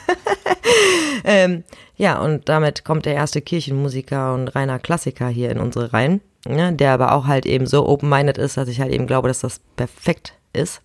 ähm, 1.24 1.64
ja, 1.96 2.20
und 2.20 2.50
damit 2.50 2.86
kommt 2.86 3.06
der 3.06 3.14
erste 3.14 3.42
Kirchenmusiker 3.42 4.34
und 4.34 4.48
reiner 4.56 4.80
Klassiker 4.80 5.28
hier 5.28 5.52
in 5.52 5.60
unsere 5.60 5.94
Reihen, 5.94 6.22
ne, 6.48 6.74
der 6.74 6.94
aber 6.94 7.14
auch 7.14 7.28
halt 7.28 7.46
eben 7.46 7.68
so 7.68 7.88
open-minded 7.88 8.38
ist, 8.38 8.58
dass 8.58 8.70
ich 8.70 8.82
halt 8.82 8.92
eben 8.92 9.06
glaube, 9.08 9.28
dass 9.28 9.42
das 9.42 9.60
perfekt 9.76 10.34
ist. 10.54 10.82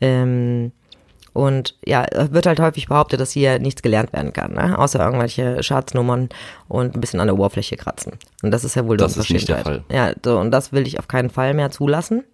Ähm, 0.00 0.72
und 1.40 1.74
ja, 1.86 2.06
wird 2.12 2.44
halt 2.44 2.60
häufig 2.60 2.88
behauptet, 2.88 3.18
dass 3.18 3.30
hier 3.30 3.58
nichts 3.58 3.80
gelernt 3.80 4.12
werden 4.12 4.34
kann, 4.34 4.52
ne? 4.52 4.78
außer 4.78 5.00
irgendwelche 5.02 5.62
Schatznummern 5.62 6.28
und 6.68 6.94
ein 6.94 7.00
bisschen 7.00 7.18
an 7.18 7.28
der 7.28 7.34
Oberfläche 7.34 7.78
kratzen. 7.78 8.12
Und 8.42 8.50
das 8.50 8.62
ist 8.62 8.76
ja 8.76 8.86
wohl 8.86 8.98
Das 8.98 9.16
ist 9.16 9.30
nicht 9.30 9.48
der 9.48 9.56
Unverschämtheit. 9.56 9.96
Ja, 9.96 10.12
so, 10.22 10.38
und 10.38 10.50
das 10.50 10.72
will 10.72 10.86
ich 10.86 10.98
auf 10.98 11.08
keinen 11.08 11.30
Fall 11.30 11.54
mehr 11.54 11.70
zulassen. 11.70 12.24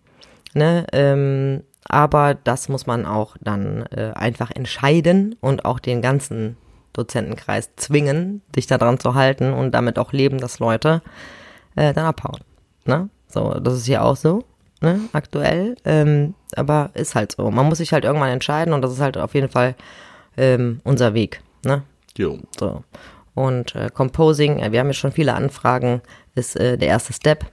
Ne? 0.54 0.86
Ähm, 0.92 1.62
aber 1.84 2.34
das 2.34 2.68
muss 2.68 2.88
man 2.88 3.06
auch 3.06 3.36
dann 3.40 3.86
äh, 3.92 4.10
einfach 4.16 4.50
entscheiden 4.50 5.36
und 5.40 5.64
auch 5.64 5.78
den 5.78 6.02
ganzen 6.02 6.56
Dozentenkreis 6.92 7.76
zwingen, 7.76 8.42
sich 8.56 8.66
daran 8.66 8.98
zu 8.98 9.14
halten 9.14 9.52
und 9.52 9.70
damit 9.70 10.00
auch 10.00 10.12
leben, 10.12 10.38
dass 10.38 10.58
Leute 10.58 11.00
äh, 11.76 11.94
dann 11.94 12.06
abhauen. 12.06 12.40
Ne? 12.86 13.08
So, 13.28 13.54
das 13.54 13.74
ist 13.74 13.86
hier 13.86 14.02
auch 14.02 14.16
so, 14.16 14.42
ne, 14.80 15.00
aktuell. 15.12 15.76
Ähm, 15.84 16.34
aber 16.54 16.90
ist 16.94 17.14
halt 17.14 17.32
so. 17.32 17.50
Man 17.50 17.66
muss 17.66 17.78
sich 17.78 17.92
halt 17.92 18.04
irgendwann 18.04 18.30
entscheiden 18.30 18.74
und 18.74 18.82
das 18.82 18.92
ist 18.92 19.00
halt 19.00 19.16
auf 19.16 19.34
jeden 19.34 19.48
Fall 19.48 19.74
ähm, 20.36 20.80
unser 20.84 21.14
Weg. 21.14 21.42
Ne? 21.64 21.82
Jo. 22.16 22.38
So. 22.58 22.84
Und 23.34 23.74
äh, 23.74 23.90
Composing, 23.92 24.60
äh, 24.60 24.72
wir 24.72 24.80
haben 24.80 24.86
ja 24.88 24.92
schon 24.94 25.12
viele 25.12 25.34
Anfragen, 25.34 26.00
ist 26.34 26.56
äh, 26.56 26.78
der 26.78 26.88
erste 26.88 27.12
Step. 27.12 27.46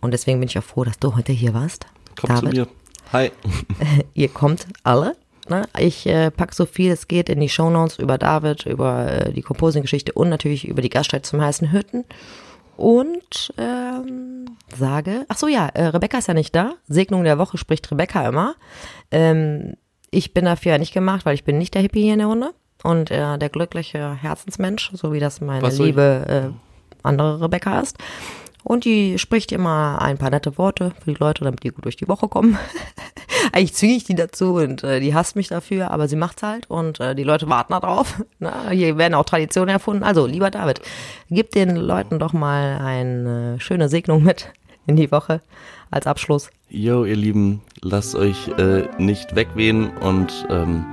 Und 0.00 0.12
deswegen 0.12 0.40
bin 0.40 0.48
ich 0.48 0.58
auch 0.58 0.64
froh, 0.64 0.84
dass 0.84 0.98
du 0.98 1.16
heute 1.16 1.32
hier 1.32 1.54
warst. 1.54 1.86
Komm 2.20 2.36
zu 2.36 2.46
mir. 2.46 2.68
Hi. 3.12 3.30
Ihr 4.14 4.28
kommt 4.28 4.66
alle. 4.82 5.16
Ne? 5.48 5.66
Ich 5.78 6.06
äh, 6.06 6.30
pack 6.30 6.54
so 6.54 6.66
viel 6.66 6.92
es 6.92 7.08
geht 7.08 7.28
in 7.28 7.40
die 7.40 7.48
Shownotes 7.48 7.98
über 7.98 8.18
David, 8.18 8.66
über 8.66 9.10
äh, 9.10 9.32
die 9.32 9.42
Composing-Geschichte 9.42 10.12
und 10.12 10.28
natürlich 10.28 10.68
über 10.68 10.82
die 10.82 10.90
Gaststätte 10.90 11.28
zum 11.28 11.40
heißen 11.40 11.72
Hütten. 11.72 12.04
Und 12.78 13.52
ähm, 13.58 14.56
sage, 14.76 15.26
ach 15.26 15.36
so 15.36 15.48
ja, 15.48 15.66
äh, 15.70 15.86
Rebecca 15.86 16.18
ist 16.18 16.28
ja 16.28 16.34
nicht 16.34 16.54
da. 16.54 16.74
Segnung 16.86 17.24
der 17.24 17.36
Woche 17.36 17.58
spricht 17.58 17.90
Rebecca 17.90 18.28
immer. 18.28 18.54
Ähm, 19.10 19.74
ich 20.12 20.32
bin 20.32 20.44
dafür 20.44 20.72
ja 20.72 20.78
nicht 20.78 20.94
gemacht, 20.94 21.26
weil 21.26 21.34
ich 21.34 21.42
bin 21.42 21.58
nicht 21.58 21.74
der 21.74 21.82
Hippie 21.82 22.02
hier 22.02 22.12
in 22.12 22.20
der 22.20 22.28
Runde 22.28 22.54
und 22.84 23.10
äh, 23.10 23.36
der 23.36 23.48
glückliche 23.48 24.14
Herzensmensch, 24.14 24.92
so 24.94 25.12
wie 25.12 25.18
das 25.18 25.40
meine 25.40 25.68
liebe 25.70 26.52
äh, 26.54 26.98
andere 27.02 27.40
Rebecca 27.40 27.80
ist. 27.80 27.98
Und 28.62 28.84
die 28.84 29.18
spricht 29.18 29.50
immer 29.50 30.00
ein 30.00 30.16
paar 30.16 30.30
nette 30.30 30.56
Worte 30.56 30.92
für 31.02 31.12
die 31.12 31.18
Leute, 31.18 31.42
damit 31.42 31.64
die 31.64 31.70
gut 31.70 31.84
durch 31.84 31.96
die 31.96 32.06
Woche 32.06 32.28
kommen. 32.28 32.58
Eigentlich 33.52 33.74
zwinge 33.74 33.94
ich 33.96 34.04
die 34.04 34.14
dazu 34.14 34.54
und 34.54 34.82
äh, 34.84 35.00
die 35.00 35.14
hasst 35.14 35.36
mich 35.36 35.48
dafür, 35.48 35.90
aber 35.90 36.08
sie 36.08 36.16
macht's 36.16 36.42
halt 36.42 36.68
und 36.70 37.00
äh, 37.00 37.14
die 37.14 37.24
Leute 37.24 37.48
warten 37.48 37.72
da 37.72 37.80
drauf. 37.80 38.22
Na, 38.38 38.70
hier 38.70 38.96
werden 38.98 39.14
auch 39.14 39.24
Traditionen 39.24 39.68
erfunden. 39.70 40.02
Also, 40.04 40.26
lieber 40.26 40.50
David, 40.50 40.80
gib 41.30 41.50
den 41.50 41.76
Leuten 41.76 42.18
doch 42.18 42.32
mal 42.32 42.78
eine 42.82 43.56
schöne 43.60 43.88
Segnung 43.88 44.22
mit 44.22 44.52
in 44.86 44.96
die 44.96 45.10
Woche 45.12 45.40
als 45.90 46.06
Abschluss. 46.06 46.50
Jo, 46.70 47.04
ihr 47.04 47.16
Lieben, 47.16 47.62
lasst 47.80 48.14
euch 48.14 48.48
äh, 48.58 48.84
nicht 48.98 49.34
wegwehen 49.34 49.88
und 49.98 50.46
ähm, 50.50 50.84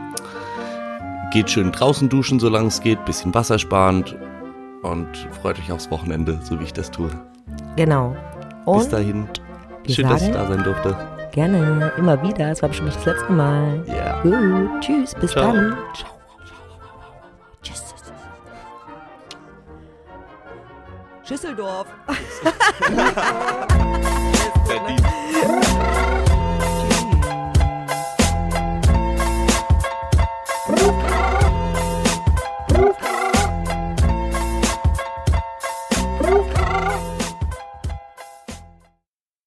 geht 1.34 1.50
schön 1.50 1.72
draußen 1.72 2.08
duschen, 2.10 2.40
solange 2.40 2.68
es 2.68 2.80
geht, 2.82 3.04
bisschen 3.06 3.34
wassersparend 3.34 4.16
und 4.84 5.08
freut 5.42 5.60
euch 5.60 5.72
aufs 5.72 5.92
Wochenende, 5.92 6.40
so 6.44 6.60
wie 6.60 6.64
ich 6.64 6.74
das 6.74 6.92
tue. 6.92 7.10
Genau. 7.76 8.16
Bis 8.66 8.86
Und 8.86 8.94
dahin. 8.94 9.28
wir 9.84 9.96
Schön, 9.96 10.08
dass 10.10 10.22
ich 10.22 10.28
sagen- 10.34 10.34
da 10.34 10.48
sein 10.48 10.64
durfte. 10.64 10.96
Gerne, 11.36 11.92
immer 11.98 12.22
wieder. 12.24 12.50
Es 12.50 12.62
war 12.62 12.70
bestimmt 12.70 12.88
nicht 12.88 13.06
das 13.06 13.14
letzte 13.14 13.34
Mal. 13.34 13.84
Ja. 13.88 14.24
Yeah. 14.24 14.24
Uh, 14.24 14.80
tschüss, 14.80 15.14
bis 15.16 15.32
Ciao. 15.32 15.52
dann. 15.52 15.78
Ciao. 15.94 16.10
Tschüss. 17.62 17.94
Schüsseldorf. 21.26 21.88
Berlin. 24.66 25.96